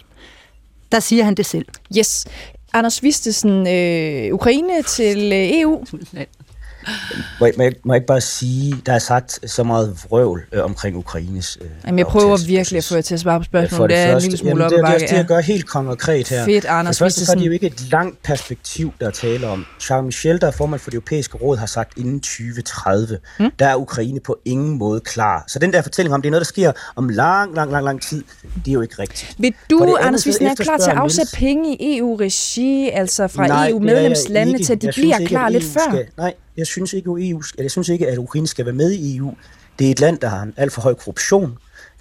Der 0.92 1.00
siger 1.00 1.24
han 1.24 1.34
det 1.34 1.46
selv. 1.46 1.66
Yes. 1.98 2.26
Anders 2.74 3.02
Vistesen, 3.02 3.66
øh, 3.68 4.34
Ukraine 4.34 4.82
til 4.82 5.32
øh, 5.32 5.60
EU. 5.60 5.84
Må 7.40 7.46
jeg, 7.46 7.54
må, 7.56 7.62
jeg, 7.62 7.72
må 7.84 7.92
jeg 7.92 7.96
ikke 7.96 8.06
bare 8.06 8.20
sige, 8.20 8.76
der 8.86 8.92
er 8.92 8.98
sagt 8.98 9.50
så 9.50 9.64
meget 9.64 10.04
vrøvl 10.10 10.44
øh, 10.52 10.64
omkring 10.64 10.96
Ukraines 10.96 11.58
øh, 11.60 11.66
Jamen, 11.86 11.98
jeg 11.98 12.06
prøver 12.06 12.46
virkelig 12.46 12.78
at 12.78 12.84
få 12.84 12.94
jer 12.94 13.02
til 13.02 13.14
at 13.14 13.20
svare 13.20 13.40
på 13.40 13.44
spørgsmålet. 13.44 13.90
Det, 13.90 13.98
det 13.98 14.12
er 14.12 14.16
en 14.16 14.22
lille 14.22 14.36
smule 14.36 14.50
jamen, 14.50 14.78
det, 14.78 14.84
det, 14.86 14.94
er, 14.94 14.98
det, 14.98 15.10
det, 15.10 15.16
jeg 15.16 15.24
gør 15.24 15.40
helt 15.40 15.66
konkret 15.66 16.28
her. 16.28 16.44
Fedt, 16.44 16.64
Anders. 16.64 16.98
For 16.98 17.04
første, 17.04 17.26
så 17.26 17.32
er 17.32 17.36
det 17.36 17.46
jo 17.46 17.52
ikke 17.52 17.66
et 17.66 17.90
langt 17.90 18.22
perspektiv, 18.22 18.92
der 19.00 19.10
taler 19.10 19.48
om. 19.48 19.66
Charles 19.80 20.04
Michel, 20.04 20.40
der 20.40 20.46
er 20.46 20.50
formand 20.50 20.80
for 20.80 20.90
det 20.90 20.96
europæiske 20.96 21.38
råd, 21.38 21.56
har 21.56 21.66
sagt, 21.66 21.98
inden 21.98 22.20
2030, 22.20 23.18
hmm? 23.38 23.50
der 23.58 23.66
er 23.66 23.76
Ukraine 23.76 24.20
på 24.20 24.38
ingen 24.44 24.78
måde 24.78 25.00
klar. 25.00 25.44
Så 25.48 25.58
den 25.58 25.72
der 25.72 25.82
fortælling 25.82 26.14
om, 26.14 26.22
det 26.22 26.28
er 26.28 26.30
noget, 26.30 26.40
der 26.40 26.44
sker 26.44 26.72
om 26.96 27.08
lang, 27.08 27.54
lang, 27.54 27.72
lang, 27.72 27.84
lang 27.84 28.02
tid, 28.02 28.24
det 28.64 28.68
er 28.68 28.72
jo 28.72 28.80
ikke 28.80 28.94
rigtigt. 28.98 29.34
Vil 29.38 29.54
du, 29.70 29.96
Anders 30.00 30.26
Visten, 30.26 30.46
er 30.46 30.54
klar 30.54 30.78
til 30.78 30.90
at 30.90 30.96
afsætte 30.96 31.36
penge 31.36 31.76
i 31.76 31.98
EU-regi, 31.98 32.90
altså 32.90 33.28
fra 33.28 33.70
EU-medlemslandene, 33.70 34.64
til 34.64 34.72
at 34.72 34.82
de 34.82 34.90
bliver 34.94 35.26
klar 35.26 35.48
lidt 35.48 35.64
før? 35.64 35.90
Skal, 35.90 36.06
nej, 36.16 36.34
jeg 36.56 36.66
synes 36.66 36.92
ikke, 36.92 37.10
at 37.10 37.28
EU, 37.28 37.42
jeg 37.58 37.70
synes 37.70 37.88
ikke, 37.88 38.08
at 38.08 38.18
Ukraine 38.18 38.46
skal 38.46 38.64
være 38.64 38.74
med 38.74 38.92
i 38.92 39.16
EU. 39.16 39.34
Det 39.78 39.86
er 39.86 39.90
et 39.90 40.00
land, 40.00 40.18
der 40.18 40.28
har 40.28 40.42
en 40.42 40.54
alt 40.56 40.72
for 40.72 40.80
høj 40.80 40.94
korruption. 40.94 41.50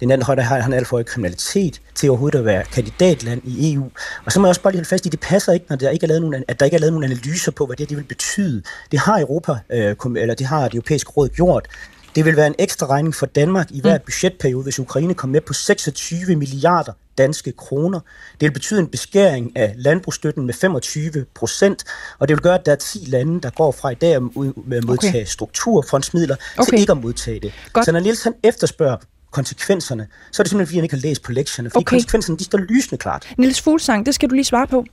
er 0.00 0.04
et 0.04 0.08
land, 0.08 0.20
der 0.20 0.42
har 0.42 0.66
en 0.66 0.72
alt 0.72 0.86
for 0.86 0.96
høj 0.96 1.02
kriminalitet 1.02 1.80
til 1.94 2.10
overhovedet 2.10 2.38
at 2.38 2.44
være 2.44 2.64
kandidatland 2.64 3.40
i 3.44 3.74
EU. 3.74 3.90
Og 4.24 4.32
så 4.32 4.40
må 4.40 4.46
jeg 4.46 4.48
også 4.48 4.62
bare 4.62 4.72
lige 4.72 4.78
holde 4.78 4.88
fast 4.88 5.06
i, 5.06 5.08
at 5.08 5.12
det 5.12 5.20
passer 5.20 5.52
ikke, 5.52 5.66
når 5.68 5.76
der 5.76 5.90
ikke 5.90 6.04
er 6.04 6.08
lavet 6.08 6.22
nogen, 6.22 6.44
at 6.48 6.60
der 6.60 6.64
ikke 6.64 6.74
er 6.74 6.80
lavet 6.80 6.92
nogen 6.92 7.10
analyser 7.10 7.52
på, 7.52 7.66
hvad 7.66 7.76
det, 7.76 7.88
det 7.88 7.96
vil 7.96 8.04
betyde. 8.04 8.62
Det 8.90 8.98
har 8.98 9.20
Europa, 9.20 9.52
øh, 9.70 9.96
eller 10.16 10.34
det 10.34 10.46
har 10.46 10.64
det 10.64 10.74
europæiske 10.74 11.10
råd 11.10 11.28
gjort. 11.28 11.68
Det 12.14 12.24
vil 12.24 12.36
være 12.36 12.46
en 12.46 12.54
ekstra 12.58 12.86
regning 12.86 13.14
for 13.14 13.26
Danmark 13.26 13.70
i 13.70 13.80
hver 13.80 13.98
mm. 13.98 14.04
budgetperiode, 14.04 14.62
hvis 14.62 14.78
Ukraine 14.78 15.14
kommer 15.14 15.32
med 15.32 15.40
på 15.40 15.52
26 15.52 16.36
milliarder 16.36 16.92
danske 17.18 17.52
kroner. 17.52 18.00
Det 18.40 18.40
vil 18.40 18.50
betyde 18.50 18.80
en 18.80 18.88
beskæring 18.88 19.56
af 19.56 19.74
landbrugsstøtten 19.76 20.46
med 20.46 20.54
25 20.54 21.24
procent, 21.34 21.84
og 22.18 22.28
det 22.28 22.34
vil 22.36 22.42
gøre, 22.42 22.58
at 22.58 22.66
der 22.66 22.72
er 22.72 22.76
10 22.76 22.98
lande, 23.06 23.40
der 23.40 23.50
går 23.50 23.72
fra 23.72 23.90
i 23.90 23.94
dag 23.94 24.14
at 24.14 24.22
modtage 24.22 24.88
okay. 24.92 25.24
strukturfondsmidler 25.24 26.36
okay. 26.58 26.70
til 26.70 26.78
ikke 26.78 26.92
at 26.92 26.98
modtage 26.98 27.40
det. 27.40 27.52
Godt. 27.72 27.86
Så 27.86 27.92
når 27.92 28.00
Niels 28.00 28.22
han 28.22 28.34
efterspørger 28.42 28.96
konsekvenserne, 29.30 30.06
så 30.32 30.42
er 30.42 30.44
det 30.44 30.50
simpelthen, 30.50 30.66
fordi 30.66 30.76
han 30.76 30.84
ikke 30.84 30.96
har 30.96 31.02
læst 31.02 31.22
på 31.22 31.32
lektierne, 31.32 31.70
fordi 31.70 31.82
okay. 31.82 31.96
konsekvenserne, 31.96 32.38
de 32.38 32.44
står 32.44 32.58
lysende 32.58 32.98
klart. 32.98 33.28
Niels 33.38 33.60
Fuglsang, 33.60 34.06
det 34.06 34.14
skal 34.14 34.30
du 34.30 34.34
lige 34.34 34.44
svare 34.44 34.66
på. 34.66 34.84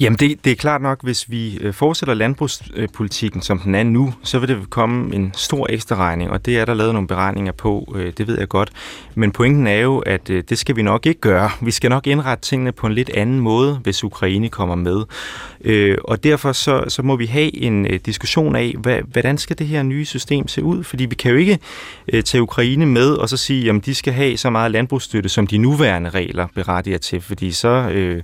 Jamen 0.00 0.18
det, 0.18 0.44
det 0.44 0.52
er 0.52 0.56
klart 0.56 0.82
nok, 0.82 1.02
hvis 1.02 1.30
vi 1.30 1.58
øh, 1.58 1.74
fortsætter 1.74 2.14
landbrugspolitikken, 2.14 3.42
som 3.42 3.58
den 3.58 3.74
er 3.74 3.82
nu, 3.82 4.14
så 4.22 4.38
vil 4.38 4.48
det 4.48 4.70
komme 4.70 5.14
en 5.14 5.32
stor 5.36 5.66
ekstra 5.70 5.96
regning, 5.96 6.30
og 6.30 6.46
det 6.46 6.58
er 6.58 6.64
der 6.64 6.74
lavet 6.74 6.92
nogle 6.92 7.08
beregninger 7.08 7.52
på, 7.52 7.94
øh, 7.96 8.12
det 8.18 8.26
ved 8.26 8.38
jeg 8.38 8.48
godt. 8.48 8.70
Men 9.14 9.32
pointen 9.32 9.66
er 9.66 9.80
jo, 9.80 9.98
at 9.98 10.30
øh, 10.30 10.44
det 10.48 10.58
skal 10.58 10.76
vi 10.76 10.82
nok 10.82 11.06
ikke 11.06 11.20
gøre. 11.20 11.50
Vi 11.60 11.70
skal 11.70 11.90
nok 11.90 12.06
indrette 12.06 12.42
tingene 12.42 12.72
på 12.72 12.86
en 12.86 12.92
lidt 12.92 13.10
anden 13.10 13.40
måde, 13.40 13.80
hvis 13.82 14.04
Ukraine 14.04 14.48
kommer 14.48 14.74
med. 14.74 15.02
Og 16.04 16.24
derfor 16.24 16.52
så, 16.52 16.84
så 16.88 17.02
må 17.02 17.16
vi 17.16 17.26
have 17.26 17.56
en 17.56 17.84
diskussion 18.06 18.56
af, 18.56 18.74
hvad, 18.78 18.98
hvordan 19.12 19.38
skal 19.38 19.58
det 19.58 19.66
her 19.66 19.82
nye 19.82 20.04
system 20.04 20.48
se 20.48 20.62
ud? 20.62 20.84
Fordi 20.84 21.04
vi 21.04 21.14
kan 21.14 21.30
jo 21.30 21.36
ikke 21.36 21.58
tage 22.22 22.42
Ukraine 22.42 22.86
med 22.86 23.10
og 23.10 23.28
så 23.28 23.36
sige, 23.36 23.70
at 23.70 23.86
de 23.86 23.94
skal 23.94 24.12
have 24.12 24.36
så 24.36 24.50
meget 24.50 24.70
landbrugsstøtte, 24.70 25.28
som 25.28 25.46
de 25.46 25.58
nuværende 25.58 26.10
regler 26.10 26.46
berettiger 26.54 26.98
til, 26.98 27.20
fordi 27.20 27.52
så, 27.52 27.68
øh, 27.68 28.22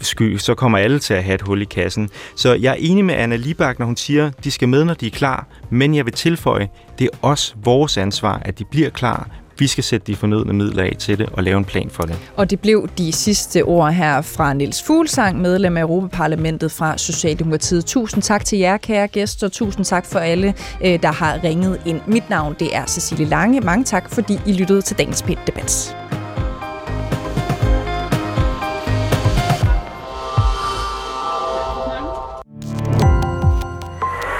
sky, 0.00 0.36
så 0.36 0.54
kommer 0.54 0.78
alle 0.78 0.89
alle 0.90 1.00
til 1.00 1.14
at 1.14 1.24
have 1.24 1.34
et 1.34 1.42
hul 1.42 1.62
i 1.62 1.64
kassen. 1.64 2.08
Så 2.36 2.54
jeg 2.54 2.70
er 2.70 2.76
enig 2.78 3.04
med 3.04 3.14
Anna 3.14 3.36
Libak, 3.36 3.78
når 3.78 3.86
hun 3.86 3.96
siger, 3.96 4.30
de 4.44 4.50
skal 4.50 4.68
med, 4.68 4.84
når 4.84 4.94
de 4.94 5.06
er 5.06 5.10
klar, 5.10 5.46
men 5.70 5.94
jeg 5.94 6.04
vil 6.04 6.12
tilføje, 6.12 6.68
det 6.98 7.04
er 7.04 7.18
også 7.22 7.54
vores 7.64 7.96
ansvar, 7.96 8.42
at 8.44 8.58
de 8.58 8.64
bliver 8.64 8.90
klar. 8.90 9.28
Vi 9.58 9.66
skal 9.66 9.84
sætte 9.84 10.06
de 10.06 10.16
fornødne 10.16 10.52
midler 10.52 10.82
af 10.82 10.96
til 10.98 11.18
det 11.18 11.28
og 11.32 11.42
lave 11.42 11.58
en 11.58 11.64
plan 11.64 11.90
for 11.90 12.02
det. 12.02 12.18
Og 12.36 12.50
det 12.50 12.60
blev 12.60 12.88
de 12.98 13.12
sidste 13.12 13.64
ord 13.64 13.92
her 13.92 14.22
fra 14.22 14.54
Nils 14.54 14.82
Fuglsang, 14.82 15.40
medlem 15.40 15.76
af 15.76 15.80
Europaparlamentet 15.80 16.72
fra 16.72 16.98
Socialdemokratiet. 16.98 17.84
Tusind 17.86 18.22
tak 18.22 18.44
til 18.44 18.58
jer, 18.58 18.76
kære 18.76 19.08
gæster. 19.08 19.48
Tusind 19.48 19.84
tak 19.84 20.06
for 20.06 20.18
alle, 20.18 20.54
øh, 20.84 21.02
der 21.02 21.12
har 21.12 21.44
ringet 21.44 21.80
ind. 21.86 22.00
Mit 22.06 22.30
navn 22.30 22.56
det 22.58 22.76
er 22.76 22.86
Cecilie 22.86 23.26
Lange. 23.26 23.60
Mange 23.60 23.84
tak, 23.84 24.10
fordi 24.10 24.38
I 24.46 24.52
lyttede 24.52 24.82
til 24.82 24.98
dagens 24.98 25.22
pænt 25.22 25.46
debat. 25.46 25.96